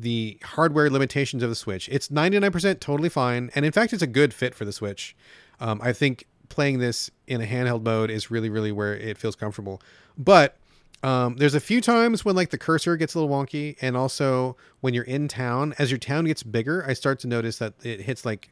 the 0.00 0.38
hardware 0.42 0.88
limitations 0.90 1.42
of 1.42 1.48
the 1.48 1.54
Switch. 1.54 1.88
It's 1.90 2.08
99% 2.08 2.80
totally 2.80 3.08
fine, 3.08 3.50
and 3.54 3.64
in 3.64 3.72
fact, 3.72 3.92
it's 3.92 4.02
a 4.02 4.06
good 4.06 4.32
fit 4.32 4.54
for 4.54 4.64
the 4.64 4.72
Switch. 4.72 5.16
Um, 5.60 5.80
I 5.82 5.92
think 5.92 6.26
playing 6.48 6.78
this 6.78 7.10
in 7.26 7.40
a 7.40 7.46
handheld 7.46 7.82
mode 7.82 8.10
is 8.10 8.30
really, 8.30 8.48
really 8.48 8.72
where 8.72 8.94
it 8.96 9.18
feels 9.18 9.36
comfortable. 9.36 9.80
But 10.16 10.56
um, 11.02 11.36
there's 11.36 11.54
a 11.54 11.60
few 11.60 11.80
times 11.80 12.24
when 12.24 12.34
like 12.36 12.50
the 12.50 12.58
cursor 12.58 12.96
gets 12.96 13.14
a 13.14 13.20
little 13.20 13.34
wonky, 13.34 13.76
and 13.80 13.96
also 13.96 14.56
when 14.80 14.94
you're 14.94 15.04
in 15.04 15.28
town, 15.28 15.74
as 15.78 15.90
your 15.90 15.98
town 15.98 16.24
gets 16.24 16.42
bigger, 16.42 16.84
I 16.86 16.94
start 16.94 17.20
to 17.20 17.28
notice 17.28 17.58
that 17.58 17.74
it 17.82 18.00
hits 18.02 18.24
like 18.24 18.50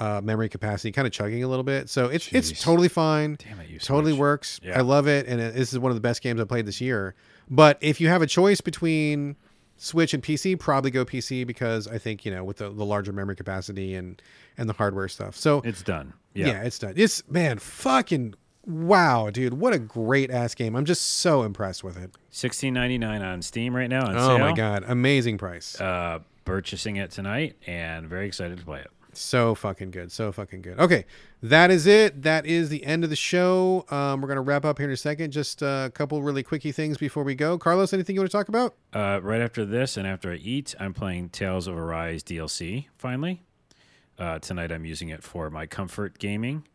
uh, 0.00 0.20
memory 0.22 0.48
capacity, 0.48 0.90
kind 0.90 1.06
of 1.06 1.12
chugging 1.12 1.44
a 1.44 1.48
little 1.48 1.64
bit. 1.64 1.88
So 1.88 2.06
it's 2.06 2.32
it's 2.32 2.62
totally 2.62 2.88
fine 2.88 3.36
Damn 3.38 3.60
it, 3.60 3.68
you 3.68 3.78
totally 3.78 4.12
Switch. 4.12 4.20
works. 4.20 4.60
Yeah. 4.62 4.78
I 4.78 4.82
love 4.82 5.06
it, 5.06 5.26
and 5.26 5.40
it, 5.40 5.54
this 5.54 5.72
is 5.72 5.78
one 5.78 5.90
of 5.90 5.96
the 5.96 6.00
best 6.00 6.22
games 6.22 6.40
I 6.40 6.44
played 6.44 6.66
this 6.66 6.80
year. 6.80 7.14
But 7.48 7.78
if 7.80 8.00
you 8.00 8.08
have 8.08 8.22
a 8.22 8.26
choice 8.26 8.60
between 8.60 9.36
Switch 9.84 10.14
and 10.14 10.22
PC, 10.22 10.58
probably 10.58 10.90
go 10.90 11.04
PC 11.04 11.46
because 11.46 11.86
I 11.86 11.98
think 11.98 12.24
you 12.24 12.30
know 12.34 12.42
with 12.42 12.56
the, 12.56 12.70
the 12.70 12.84
larger 12.84 13.12
memory 13.12 13.36
capacity 13.36 13.94
and 13.94 14.20
and 14.56 14.68
the 14.68 14.72
hardware 14.72 15.08
stuff. 15.08 15.36
So 15.36 15.60
It's 15.64 15.82
done. 15.82 16.14
yeah. 16.32 16.46
Yeah. 16.46 16.62
it's 16.62 16.78
done. 16.78 16.94
It's 16.96 17.22
man, 17.28 17.58
fucking 17.58 18.34
wow, 18.66 19.28
dude, 19.30 19.54
what 19.54 19.74
a 19.74 19.78
great 19.78 20.30
ass 20.30 20.54
game. 20.54 20.74
I'm 20.74 20.86
just 20.86 21.02
so 21.18 21.42
impressed 21.42 21.84
with 21.84 21.96
it. 22.02 22.10
Sixteen 22.30 22.72
ninety 22.74 22.96
nine 22.98 23.22
on 23.22 23.42
Steam 23.42 23.76
right 23.76 23.90
now. 23.90 24.10
Oh 24.16 24.38
my 24.38 24.52
god, 24.52 24.84
amazing 24.86 25.36
price. 25.38 25.78
Uh, 25.80 26.20
purchasing 26.44 26.96
it 26.96 27.10
tonight, 27.10 27.56
and 27.66 28.06
very 28.06 28.26
excited 28.26 28.58
to 28.58 28.64
play 28.64 28.80
it. 28.80 28.90
So 29.16 29.54
fucking 29.54 29.90
good. 29.90 30.12
So 30.12 30.32
fucking 30.32 30.62
good. 30.62 30.78
Okay. 30.78 31.04
That 31.42 31.70
is 31.70 31.86
it. 31.86 32.22
That 32.22 32.46
is 32.46 32.68
the 32.68 32.84
end 32.84 33.04
of 33.04 33.10
the 33.10 33.16
show. 33.16 33.84
Um, 33.90 34.20
we're 34.20 34.34
to 34.34 34.40
wrap 34.40 34.64
up 34.64 34.78
here 34.78 34.86
in 34.86 34.92
a 34.92 34.96
second. 34.96 35.30
Just 35.30 35.62
a 35.62 35.90
couple 35.94 36.22
really 36.22 36.42
quickie 36.42 36.72
things 36.72 36.96
before 36.98 37.22
we 37.22 37.34
go. 37.34 37.58
Carlos, 37.58 37.92
anything 37.92 38.14
you 38.16 38.20
want 38.20 38.30
to 38.30 38.36
talk 38.36 38.48
about? 38.48 38.74
Uh, 38.92 39.20
right 39.22 39.40
after 39.40 39.64
this, 39.64 39.96
and 39.96 40.06
after 40.06 40.32
I 40.32 40.36
eat, 40.36 40.74
I'm 40.80 40.94
playing 40.94 41.30
Tales 41.30 41.66
of 41.66 41.76
Arise 41.76 42.22
DLC. 42.22 42.86
Finally, 42.96 43.42
uh, 44.18 44.38
tonight 44.38 44.72
I'm 44.72 44.84
using 44.84 45.08
it 45.08 45.22
for 45.22 45.50
my 45.50 45.66
comfort 45.66 46.18
gaming. 46.18 46.66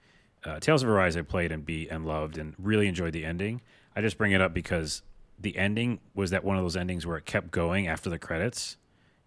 Uh, 0.44 0.60
Tales 0.60 0.84
of 0.84 0.90
Arise 0.90 1.18
I 1.18 1.22
played 1.22 1.52
and 1.52 1.66
beat 1.66 1.90
and 1.90 2.06
loved 2.06 2.38
and 2.38 2.54
really 2.58 2.88
enjoyed 2.88 3.14
the 3.14 3.26
ending. 3.26 3.62
I 3.96 4.02
just 4.02 4.18
bring 4.18 4.32
it 4.32 4.42
up 4.42 4.54
because 4.54 5.02
the 5.40 5.58
ending 5.58 6.00
was 6.14 6.32
that 6.32 6.44
one 6.44 6.58
of 6.58 6.64
those 6.64 6.78
endings 6.78 7.06
where 7.06 7.18
it 7.18 7.26
kept 7.26 7.52
going 7.52 7.88
after 7.88 8.10
the 8.10 8.20
credits, 8.20 8.78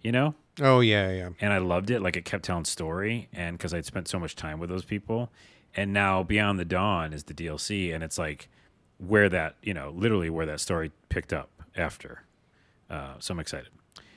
you 0.00 0.12
know, 0.12 0.34
Oh, 0.60 0.80
yeah, 0.80 1.10
yeah. 1.10 1.28
and 1.40 1.52
I 1.52 1.58
loved 1.58 1.90
it. 1.90 2.00
Like 2.02 2.16
it 2.16 2.24
kept 2.24 2.44
telling 2.44 2.64
story, 2.64 3.28
and 3.32 3.56
because 3.56 3.72
I'd 3.72 3.86
spent 3.86 4.08
so 4.08 4.18
much 4.18 4.36
time 4.36 4.58
with 4.58 4.68
those 4.68 4.84
people, 4.84 5.30
and 5.74 5.92
now 5.92 6.22
Beyond 6.22 6.58
the 6.58 6.64
Dawn 6.64 7.12
is 7.12 7.24
the 7.24 7.34
DLC, 7.34 7.94
and 7.94 8.04
it's 8.04 8.18
like 8.18 8.48
where 8.98 9.28
that 9.30 9.56
you 9.62 9.72
know 9.74 9.90
literally 9.96 10.30
where 10.30 10.46
that 10.46 10.60
story 10.60 10.92
picked 11.08 11.32
up 11.32 11.48
after. 11.76 12.22
Uh, 12.90 13.14
so 13.18 13.32
I'm 13.32 13.40
excited. 13.40 13.68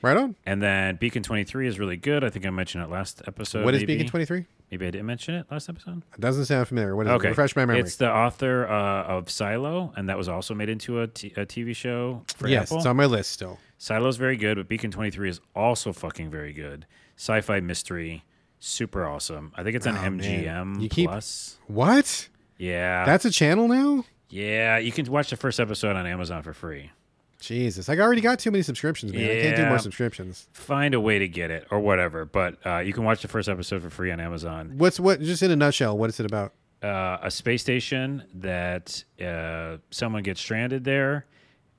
Right 0.02 0.16
on. 0.16 0.36
And 0.44 0.62
then 0.62 0.96
Beacon 0.96 1.22
23 1.22 1.66
is 1.66 1.78
really 1.78 1.96
good. 1.96 2.22
I 2.22 2.28
think 2.28 2.44
I 2.44 2.50
mentioned 2.50 2.84
it 2.84 2.90
last 2.90 3.22
episode. 3.26 3.64
what 3.64 3.74
is 3.74 3.80
maybe. 3.80 3.94
Beacon 3.94 4.10
23? 4.10 4.44
Maybe 4.70 4.86
I 4.86 4.90
didn't 4.90 5.06
mention 5.06 5.34
it 5.36 5.46
last 5.50 5.68
episode. 5.70 6.02
It 6.14 6.20
doesn't 6.20 6.44
sound 6.44 6.68
familiar. 6.68 6.94
What 6.94 7.06
is 7.06 7.12
Okay. 7.12 7.28
it? 7.28 7.30
Refresh 7.30 7.56
my 7.56 7.64
memory. 7.64 7.80
It's 7.80 7.96
the 7.96 8.12
author 8.12 8.68
uh, 8.68 9.04
of 9.04 9.30
Silo, 9.30 9.92
and 9.96 10.08
that 10.10 10.18
was 10.18 10.28
also 10.28 10.54
made 10.54 10.68
into 10.68 11.00
a, 11.00 11.06
t- 11.06 11.32
a 11.36 11.46
TV 11.46 11.74
show 11.74 12.22
for 12.36 12.46
yes, 12.48 12.64
Apple. 12.64 12.76
it's 12.78 12.86
on 12.86 12.96
my 12.96 13.06
list 13.06 13.30
still. 13.30 13.58
Silo's 13.78 14.16
very 14.16 14.36
good, 14.36 14.56
but 14.56 14.68
Beacon 14.68 14.90
23 14.90 15.28
is 15.28 15.40
also 15.54 15.92
fucking 15.92 16.30
very 16.30 16.52
good. 16.52 16.86
Sci-fi 17.16 17.60
mystery, 17.60 18.24
super 18.58 19.06
awesome. 19.06 19.52
I 19.56 19.62
think 19.62 19.76
it's 19.76 19.86
on 19.86 19.96
Oh, 19.96 20.02
man. 20.10 20.20
MGM 20.20 20.80
You 20.82 20.88
keep- 20.88 21.08
Plus. 21.10 21.58
What? 21.66 22.28
Yeah, 22.58 23.04
That's 23.04 23.24
a 23.26 23.30
channel 23.30 23.68
now? 23.68 24.04
yeah. 24.30 24.78
You 24.78 24.92
can 24.92 25.04
watch 25.10 25.30
the 25.30 25.36
first 25.36 25.60
episode 25.60 25.94
on 25.96 26.06
Amazon 26.06 26.42
for 26.42 26.52
free. 26.54 26.90
Jesus. 27.38 27.90
I 27.90 27.96
already 27.98 28.22
got 28.22 28.38
too 28.38 28.50
many 28.50 28.62
subscriptions, 28.62 29.12
man. 29.12 29.30
I 29.30 29.42
can't 29.42 29.56
do 29.56 29.66
more 29.66 29.78
subscriptions. 29.78 30.48
Find 30.52 30.94
a 30.94 31.00
way 31.00 31.18
to 31.18 31.28
get 31.28 31.50
it 31.50 31.66
or 31.70 31.80
whatever, 31.80 32.24
but 32.24 32.56
uh, 32.66 32.78
you 32.78 32.94
can 32.94 33.04
watch 33.04 33.20
the 33.20 33.28
first 33.28 33.46
episode 33.48 33.82
for 33.82 33.90
free 33.90 34.10
on 34.10 34.20
Amazon. 34.20 34.72
What's 34.78 34.98
what? 34.98 35.20
Just 35.20 35.42
in 35.42 35.50
a 35.50 35.56
nutshell, 35.56 35.96
what 35.98 36.08
is 36.08 36.18
it 36.18 36.24
about? 36.26 36.54
uh, 36.82 37.18
a 37.22 37.30
space 37.30 37.60
station 37.62 38.22
that 38.34 39.02
uh, 39.22 39.76
someone 39.90 40.22
gets 40.22 40.40
stranded 40.40 40.84
there 40.84 41.26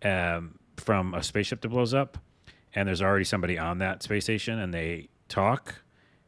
um, 0.04 0.58
from 0.78 1.14
a 1.14 1.24
spaceship 1.24 1.62
that 1.62 1.70
blows 1.70 1.94
up, 1.94 2.18
and 2.74 2.88
there's 2.88 3.02
already 3.02 3.26
somebody 3.26 3.58
on 3.58 3.80
that 3.80 4.04
space 4.04 4.24
station, 4.26 4.60
and 4.60 4.74
they 4.74 5.10
talk, 5.28 5.76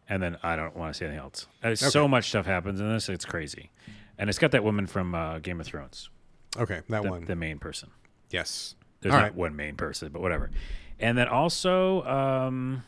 and 0.08 0.22
then 0.22 0.38
I 0.44 0.56
don't 0.56 0.76
want 0.76 0.94
to 0.94 0.98
say 0.98 1.06
anything 1.06 1.24
else. 1.24 1.48
Uh, 1.64 1.76
So 1.76 2.08
much 2.08 2.30
stuff 2.30 2.46
happens 2.46 2.80
in 2.80 2.92
this; 2.92 3.10
it's 3.10 3.26
crazy, 3.26 3.72
and 4.18 4.30
it's 4.30 4.40
got 4.40 4.52
that 4.52 4.64
woman 4.64 4.88
from 4.88 5.14
uh, 5.16 5.40
Game 5.40 5.60
of 5.60 5.66
Thrones, 5.68 6.10
Okay, 6.58 6.82
that 6.90 7.04
the, 7.04 7.10
one. 7.10 7.26
the 7.26 7.36
main 7.36 7.60
person. 7.60 7.90
yes. 8.30 8.76
There's 9.02 9.14
All 9.14 9.20
not 9.22 9.28
right. 9.28 9.36
one 9.36 9.56
main 9.56 9.78
person, 9.78 10.10
but 10.12 10.22
whatever. 10.22 10.52
And 11.00 11.18
then 11.18 11.30
also, 11.30 12.04
um, 12.04 12.84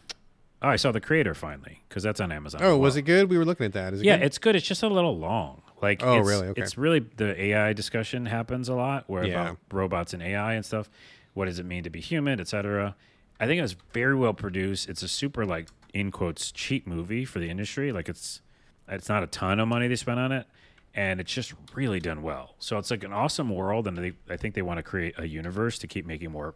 oh, 0.61 0.67
I 0.67 0.75
saw 0.75 0.91
the 0.91 0.99
creator 0.99 1.33
finally 1.33 1.83
because 1.87 2.03
that's 2.03 2.19
on 2.19 2.33
Amazon. 2.33 2.59
Oh, 2.61 2.73
as 2.73 2.79
was 2.81 2.93
well. 2.95 2.99
it 2.99 3.01
good? 3.03 3.29
We 3.29 3.37
were 3.37 3.45
looking 3.45 3.65
at 3.65 3.71
that. 3.71 3.93
Is 3.93 4.01
it 4.01 4.05
Yeah, 4.07 4.17
good? 4.17 4.25
it's 4.25 4.37
good. 4.37 4.57
It's 4.57 4.67
just 4.67 4.83
a 4.83 4.89
little 4.89 5.17
long. 5.17 5.61
Like, 5.81 6.03
Oh, 6.03 6.19
it's, 6.19 6.27
really? 6.27 6.47
Okay. 6.49 6.61
It's 6.61 6.77
really 6.77 6.99
the 6.99 7.41
AI 7.41 7.71
discussion 7.71 8.25
happens 8.25 8.67
a 8.67 8.73
lot, 8.73 9.05
where 9.07 9.23
Yeah. 9.25 9.41
about 9.41 9.57
robots 9.71 10.13
and 10.13 10.21
AI 10.21 10.55
and 10.55 10.65
stuff. 10.65 10.89
What 11.33 11.45
does 11.45 11.59
it 11.59 11.65
mean 11.65 11.83
to 11.83 11.89
be 11.89 12.01
human, 12.01 12.39
etc. 12.39 12.95
I 13.39 13.45
think 13.47 13.59
it 13.59 13.61
was 13.63 13.75
very 13.93 14.15
well 14.15 14.33
produced. 14.33 14.89
It's 14.89 15.01
a 15.03 15.07
super 15.07 15.45
like 15.45 15.67
in 15.93 16.11
quotes 16.11 16.51
cheap 16.51 16.85
movie 16.87 17.25
for 17.25 17.39
the 17.39 17.49
industry. 17.49 17.91
Like 17.91 18.09
it's 18.09 18.41
it's 18.87 19.09
not 19.09 19.23
a 19.23 19.27
ton 19.27 19.59
of 19.59 19.67
money 19.67 19.87
they 19.87 19.95
spent 19.95 20.19
on 20.19 20.31
it, 20.31 20.45
and 20.93 21.19
it's 21.21 21.31
just 21.33 21.53
really 21.73 21.99
done 21.99 22.21
well. 22.21 22.55
So 22.59 22.77
it's 22.77 22.91
like 22.91 23.03
an 23.03 23.13
awesome 23.13 23.49
world, 23.49 23.87
and 23.87 23.97
they, 23.97 24.13
I 24.29 24.35
think 24.37 24.53
they 24.55 24.61
want 24.61 24.77
to 24.79 24.83
create 24.83 25.15
a 25.17 25.25
universe 25.25 25.77
to 25.79 25.87
keep 25.87 26.05
making 26.05 26.31
more 26.31 26.55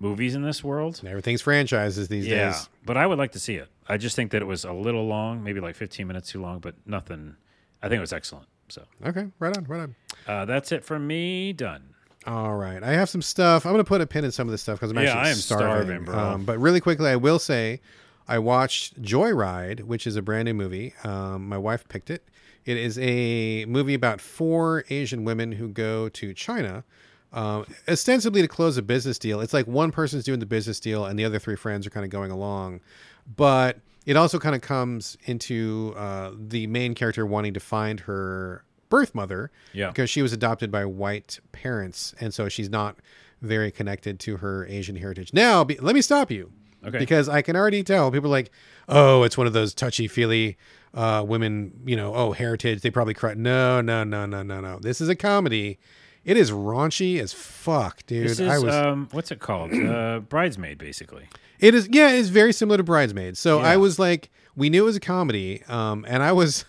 movies 0.00 0.34
in 0.34 0.42
this 0.42 0.62
world. 0.64 1.00
Everything's 1.06 1.40
franchises 1.42 2.08
these 2.08 2.26
Yeah, 2.26 2.48
days. 2.50 2.68
but 2.84 2.96
I 2.96 3.06
would 3.06 3.18
like 3.18 3.32
to 3.32 3.40
see 3.40 3.54
it. 3.54 3.68
I 3.88 3.96
just 3.96 4.14
think 4.16 4.32
that 4.32 4.42
it 4.42 4.46
was 4.46 4.64
a 4.64 4.72
little 4.72 5.06
long, 5.06 5.42
maybe 5.44 5.60
like 5.60 5.74
15 5.76 6.06
minutes 6.06 6.30
too 6.32 6.42
long, 6.42 6.58
but 6.58 6.74
nothing. 6.84 7.36
I 7.82 7.88
think 7.88 7.98
it 7.98 8.02
was 8.02 8.12
excellent. 8.12 8.46
So 8.68 8.82
Okay, 9.06 9.28
right 9.38 9.56
on, 9.56 9.64
right 9.64 9.80
on. 9.80 9.94
uh, 10.26 10.44
that's 10.44 10.72
it 10.72 10.84
from 10.84 11.06
me. 11.06 11.52
Done. 11.52 11.94
All 12.26 12.56
right, 12.56 12.82
I 12.82 12.92
have 12.92 13.08
some 13.08 13.22
stuff. 13.22 13.64
I'm 13.64 13.72
going 13.72 13.84
to 13.84 13.88
put 13.88 14.00
a 14.00 14.06
pin 14.06 14.24
in 14.24 14.32
some 14.32 14.48
of 14.48 14.52
this 14.52 14.62
stuff 14.62 14.80
because 14.80 14.90
I'm 14.90 14.96
Yeah, 14.98 15.10
actually 15.12 15.20
I 15.20 15.28
am 15.30 15.36
starving. 15.36 15.66
starving, 15.86 16.04
bro. 16.04 16.18
Um, 16.18 16.44
but 16.44 16.58
really 16.58 16.80
quickly, 16.80 17.08
I 17.08 17.16
will 17.16 17.38
say, 17.38 17.80
I 18.26 18.38
watched 18.40 19.00
Joyride, 19.00 19.82
which 19.82 20.06
is 20.06 20.16
a 20.16 20.22
brand 20.22 20.46
new 20.46 20.54
movie. 20.54 20.94
Um, 21.04 21.48
my 21.48 21.58
wife 21.58 21.86
picked 21.88 22.10
it. 22.10 22.28
It 22.64 22.76
is 22.76 22.98
a 22.98 23.64
movie 23.66 23.94
about 23.94 24.20
four 24.20 24.84
Asian 24.90 25.24
women 25.24 25.52
who 25.52 25.68
go 25.68 26.08
to 26.08 26.34
China, 26.34 26.82
um, 27.32 27.64
ostensibly 27.88 28.42
to 28.42 28.48
close 28.48 28.76
a 28.76 28.82
business 28.82 29.18
deal. 29.20 29.40
It's 29.40 29.54
like 29.54 29.68
one 29.68 29.92
person's 29.92 30.24
doing 30.24 30.40
the 30.40 30.46
business 30.46 30.80
deal, 30.80 31.04
and 31.04 31.16
the 31.16 31.24
other 31.24 31.38
three 31.38 31.54
friends 31.54 31.86
are 31.86 31.90
kind 31.90 32.04
of 32.04 32.10
going 32.10 32.32
along. 32.32 32.80
But 33.36 33.78
it 34.04 34.16
also 34.16 34.40
kind 34.40 34.56
of 34.56 34.62
comes 34.62 35.16
into 35.26 35.94
uh, 35.96 36.32
the 36.36 36.66
main 36.66 36.94
character 36.96 37.24
wanting 37.24 37.54
to 37.54 37.60
find 37.60 38.00
her 38.00 38.64
birth 38.88 39.14
mother 39.14 39.50
Yeah. 39.72 39.88
because 39.88 40.10
she 40.10 40.22
was 40.22 40.32
adopted 40.32 40.70
by 40.70 40.84
white 40.84 41.40
parents, 41.52 42.14
and 42.20 42.32
so 42.34 42.48
she's 42.48 42.68
not 42.70 42.96
very 43.42 43.70
connected 43.70 44.18
to 44.20 44.38
her 44.38 44.66
Asian 44.66 44.96
heritage. 44.96 45.32
Now, 45.32 45.64
be, 45.64 45.76
let 45.78 45.94
me 45.94 46.00
stop 46.02 46.30
you. 46.30 46.50
Okay. 46.86 46.98
Because 46.98 47.28
I 47.28 47.42
can 47.42 47.56
already 47.56 47.82
tell 47.82 48.10
people 48.12 48.28
are 48.28 48.30
like, 48.30 48.50
oh, 48.88 49.24
it's 49.24 49.36
one 49.36 49.46
of 49.46 49.52
those 49.52 49.74
touchy 49.74 50.06
feely 50.06 50.56
uh, 50.94 51.24
women, 51.26 51.72
you 51.84 51.96
know, 51.96 52.14
oh, 52.14 52.32
heritage. 52.32 52.80
They 52.80 52.90
probably 52.90 53.14
cry. 53.14 53.34
No, 53.34 53.80
no, 53.80 54.04
no, 54.04 54.24
no, 54.24 54.42
no, 54.42 54.60
no. 54.60 54.78
This 54.78 55.00
is 55.00 55.08
a 55.08 55.16
comedy. 55.16 55.78
It 56.24 56.36
is 56.36 56.50
raunchy 56.52 57.18
as 57.20 57.32
fuck, 57.32 58.04
dude. 58.06 58.28
This 58.28 58.40
I 58.40 58.56
is 58.56 58.64
was. 58.64 58.74
um, 58.74 59.08
what's 59.12 59.30
it 59.30 59.40
called? 59.40 59.72
uh, 59.74 60.20
Bridesmaid, 60.20 60.78
basically. 60.78 61.28
It 61.58 61.74
is 61.74 61.88
yeah, 61.90 62.10
it 62.10 62.16
is 62.18 62.28
very 62.30 62.52
similar 62.52 62.76
to 62.76 62.84
Bridesmaids. 62.84 63.38
So 63.40 63.58
Yeah. 63.60 63.66
I 63.68 63.76
was 63.78 63.98
like, 63.98 64.30
we 64.54 64.70
knew 64.70 64.82
it 64.82 64.86
was 64.86 64.96
a 64.96 65.00
comedy, 65.00 65.62
um, 65.68 66.04
and 66.08 66.22
I 66.22 66.32
was, 66.32 66.64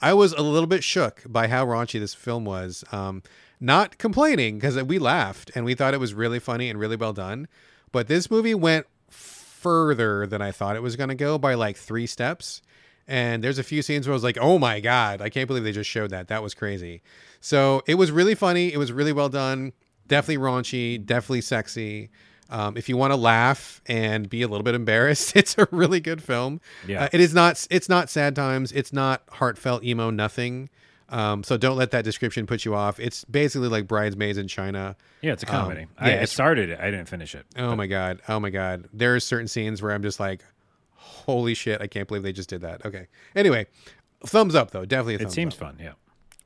I 0.00 0.14
was 0.14 0.32
a 0.32 0.42
little 0.42 0.66
bit 0.66 0.82
shook 0.82 1.22
by 1.26 1.48
how 1.48 1.66
raunchy 1.66 2.00
this 2.00 2.14
film 2.14 2.44
was. 2.44 2.84
Um, 2.92 3.22
not 3.60 3.98
complaining 3.98 4.58
because 4.58 4.82
we 4.84 4.98
laughed 4.98 5.50
and 5.54 5.64
we 5.64 5.74
thought 5.74 5.92
it 5.92 6.00
was 6.00 6.14
really 6.14 6.38
funny 6.38 6.70
and 6.70 6.80
really 6.80 6.96
well 6.96 7.12
done, 7.12 7.46
but 7.92 8.08
this 8.08 8.30
movie 8.30 8.54
went 8.54 8.86
further 9.10 10.26
than 10.26 10.40
I 10.40 10.50
thought 10.52 10.76
it 10.76 10.82
was 10.82 10.96
going 10.96 11.10
to 11.10 11.14
go 11.14 11.36
by 11.36 11.54
like 11.54 11.76
three 11.76 12.06
steps. 12.06 12.62
And 13.06 13.44
there's 13.44 13.58
a 13.58 13.64
few 13.64 13.82
scenes 13.82 14.06
where 14.06 14.12
I 14.12 14.14
was 14.14 14.24
like, 14.24 14.38
"Oh 14.40 14.58
my 14.58 14.80
god, 14.80 15.20
I 15.20 15.28
can't 15.28 15.48
believe 15.48 15.64
they 15.64 15.72
just 15.72 15.90
showed 15.90 16.10
that. 16.10 16.28
That 16.28 16.42
was 16.42 16.54
crazy." 16.54 17.02
So 17.40 17.82
it 17.86 17.96
was 17.96 18.12
really 18.12 18.36
funny. 18.36 18.72
It 18.72 18.78
was 18.78 18.92
really 18.92 19.12
well 19.12 19.28
done. 19.28 19.72
Definitely 20.06 20.42
raunchy. 20.42 21.04
Definitely 21.04 21.40
sexy. 21.40 22.10
Um, 22.50 22.76
if 22.76 22.88
you 22.88 22.96
want 22.96 23.12
to 23.12 23.16
laugh 23.16 23.80
and 23.86 24.28
be 24.28 24.42
a 24.42 24.48
little 24.48 24.64
bit 24.64 24.74
embarrassed, 24.74 25.34
it's 25.36 25.56
a 25.56 25.68
really 25.70 26.00
good 26.00 26.22
film. 26.22 26.60
Yeah. 26.86 27.04
Uh, 27.04 27.08
it 27.12 27.20
is 27.20 27.32
not. 27.32 27.66
It's 27.70 27.88
not 27.88 28.10
sad 28.10 28.34
times. 28.36 28.72
It's 28.72 28.92
not 28.92 29.22
heartfelt 29.30 29.84
emo. 29.84 30.10
Nothing. 30.10 30.68
Um, 31.08 31.42
so 31.42 31.56
don't 31.56 31.76
let 31.76 31.90
that 31.90 32.04
description 32.04 32.46
put 32.46 32.64
you 32.64 32.74
off. 32.74 33.00
It's 33.00 33.24
basically 33.24 33.66
like 33.68 33.88
Bridesmaids 33.88 34.38
in 34.38 34.46
China. 34.46 34.94
Yeah, 35.22 35.32
it's 35.32 35.42
a 35.42 35.46
comedy. 35.46 35.82
Um, 35.82 35.88
I, 35.98 36.10
yeah, 36.14 36.20
I 36.22 36.24
started 36.26 36.70
it. 36.70 36.78
I 36.78 36.90
didn't 36.90 37.08
finish 37.08 37.34
it. 37.34 37.46
Oh 37.56 37.74
my 37.74 37.86
god. 37.88 38.20
Oh 38.28 38.38
my 38.38 38.50
god. 38.50 38.88
There 38.92 39.14
are 39.16 39.20
certain 39.20 39.48
scenes 39.48 39.82
where 39.82 39.90
I'm 39.92 40.02
just 40.02 40.20
like, 40.20 40.44
holy 40.94 41.54
shit! 41.54 41.80
I 41.80 41.86
can't 41.88 42.06
believe 42.06 42.22
they 42.22 42.32
just 42.32 42.48
did 42.48 42.60
that. 42.60 42.84
Okay. 42.86 43.08
Anyway, 43.34 43.66
thumbs 44.24 44.54
up 44.54 44.70
though. 44.70 44.84
Definitely 44.84 45.16
a 45.16 45.28
It 45.28 45.32
seems 45.32 45.54
up. 45.54 45.60
fun. 45.60 45.76
Yeah. 45.80 45.92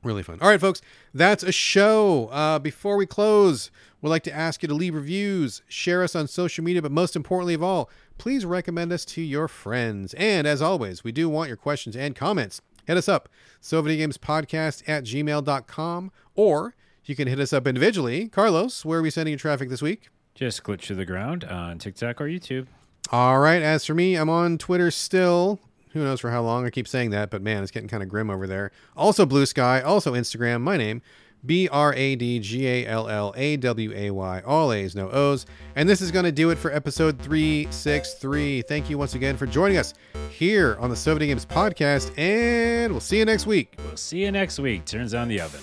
Really 0.03 0.23
fun. 0.23 0.37
All 0.41 0.47
right, 0.49 0.61
folks, 0.61 0.81
that's 1.15 1.41
a 1.43 1.51
show. 1.51 2.27
Uh, 2.31 2.59
before 2.59 2.95
we 2.95 3.07
close, 3.07 3.71
we'd 4.05 4.11
like 4.11 4.23
to 4.23 4.35
ask 4.35 4.61
you 4.61 4.67
to 4.67 4.75
leave 4.75 4.93
reviews, 4.93 5.63
share 5.67 6.03
us 6.03 6.15
on 6.15 6.27
social 6.27 6.63
media, 6.63 6.79
but 6.79 6.91
most 6.91 7.15
importantly 7.15 7.55
of 7.55 7.63
all, 7.63 7.89
please 8.19 8.45
recommend 8.45 8.93
us 8.93 9.03
to 9.05 9.21
your 9.21 9.47
friends. 9.47 10.13
And 10.13 10.45
as 10.45 10.61
always, 10.61 11.03
we 11.03 11.11
do 11.11 11.27
want 11.27 11.47
your 11.47 11.57
questions 11.57 11.95
and 11.95 12.15
comments. 12.15 12.61
Hit 12.85 12.97
us 12.97 13.09
up, 13.09 13.29
SoVideoGamesPodcast 13.63 14.87
at 14.87 15.05
gmail.com, 15.05 16.11
or 16.35 16.75
you 17.03 17.15
can 17.15 17.27
hit 17.27 17.39
us 17.39 17.51
up 17.51 17.65
individually. 17.65 18.29
Carlos, 18.29 18.85
where 18.85 18.99
are 18.99 19.01
we 19.01 19.09
sending 19.09 19.31
you 19.31 19.39
traffic 19.39 19.69
this 19.69 19.81
week? 19.81 20.09
Just 20.35 20.63
glitch 20.63 20.81
to 20.81 20.93
the 20.93 21.05
ground 21.05 21.43
on 21.43 21.79
TikTok 21.79 22.21
or 22.21 22.25
YouTube. 22.25 22.67
All 23.11 23.39
right. 23.39 23.63
As 23.63 23.85
for 23.85 23.95
me, 23.95 24.15
I'm 24.15 24.29
on 24.29 24.59
Twitter 24.59 24.91
still. 24.91 25.59
Who 25.93 26.03
knows 26.03 26.19
for 26.19 26.29
how 26.29 26.43
long? 26.43 26.65
I 26.65 26.69
keep 26.69 26.87
saying 26.87 27.09
that, 27.11 27.31
but 27.31 27.41
man, 27.41 27.63
it's 27.63 27.71
getting 27.71 27.87
kind 27.87 28.03
of 28.03 28.09
grim 28.09 28.29
over 28.29 28.45
there. 28.45 28.71
Also, 28.95 29.25
Blue 29.25 29.45
Sky. 29.47 29.81
Also, 29.81 30.13
Instagram. 30.13 30.61
My 30.61 30.77
name, 30.77 31.01
B 31.45 31.67
R 31.69 31.93
A 31.93 32.15
D 32.15 32.39
G 32.39 32.67
A 32.67 32.87
L 32.87 33.07
L 33.07 33.33
A 33.35 33.57
W 33.57 33.93
A 33.95 34.11
Y. 34.11 34.41
All 34.45 34.71
A's, 34.73 34.95
no 34.95 35.09
O's. 35.09 35.45
And 35.75 35.87
this 35.87 36.01
is 36.01 36.11
going 36.11 36.25
to 36.25 36.31
do 36.31 36.49
it 36.49 36.57
for 36.57 36.71
episode 36.71 37.19
363. 37.19 38.63
Thank 38.63 38.89
you 38.89 38.97
once 38.97 39.15
again 39.15 39.37
for 39.37 39.45
joining 39.45 39.77
us 39.77 39.93
here 40.29 40.77
on 40.79 40.89
the 40.89 40.95
So 40.95 41.13
Video 41.13 41.27
Games 41.27 41.45
podcast, 41.45 42.17
and 42.17 42.91
we'll 42.91 43.01
see 43.01 43.17
you 43.19 43.25
next 43.25 43.45
week. 43.45 43.73
We'll 43.77 43.97
see 43.97 44.23
you 44.23 44.31
next 44.31 44.59
week. 44.59 44.85
Turns 44.85 45.13
on 45.13 45.27
the 45.27 45.41
oven. 45.41 45.61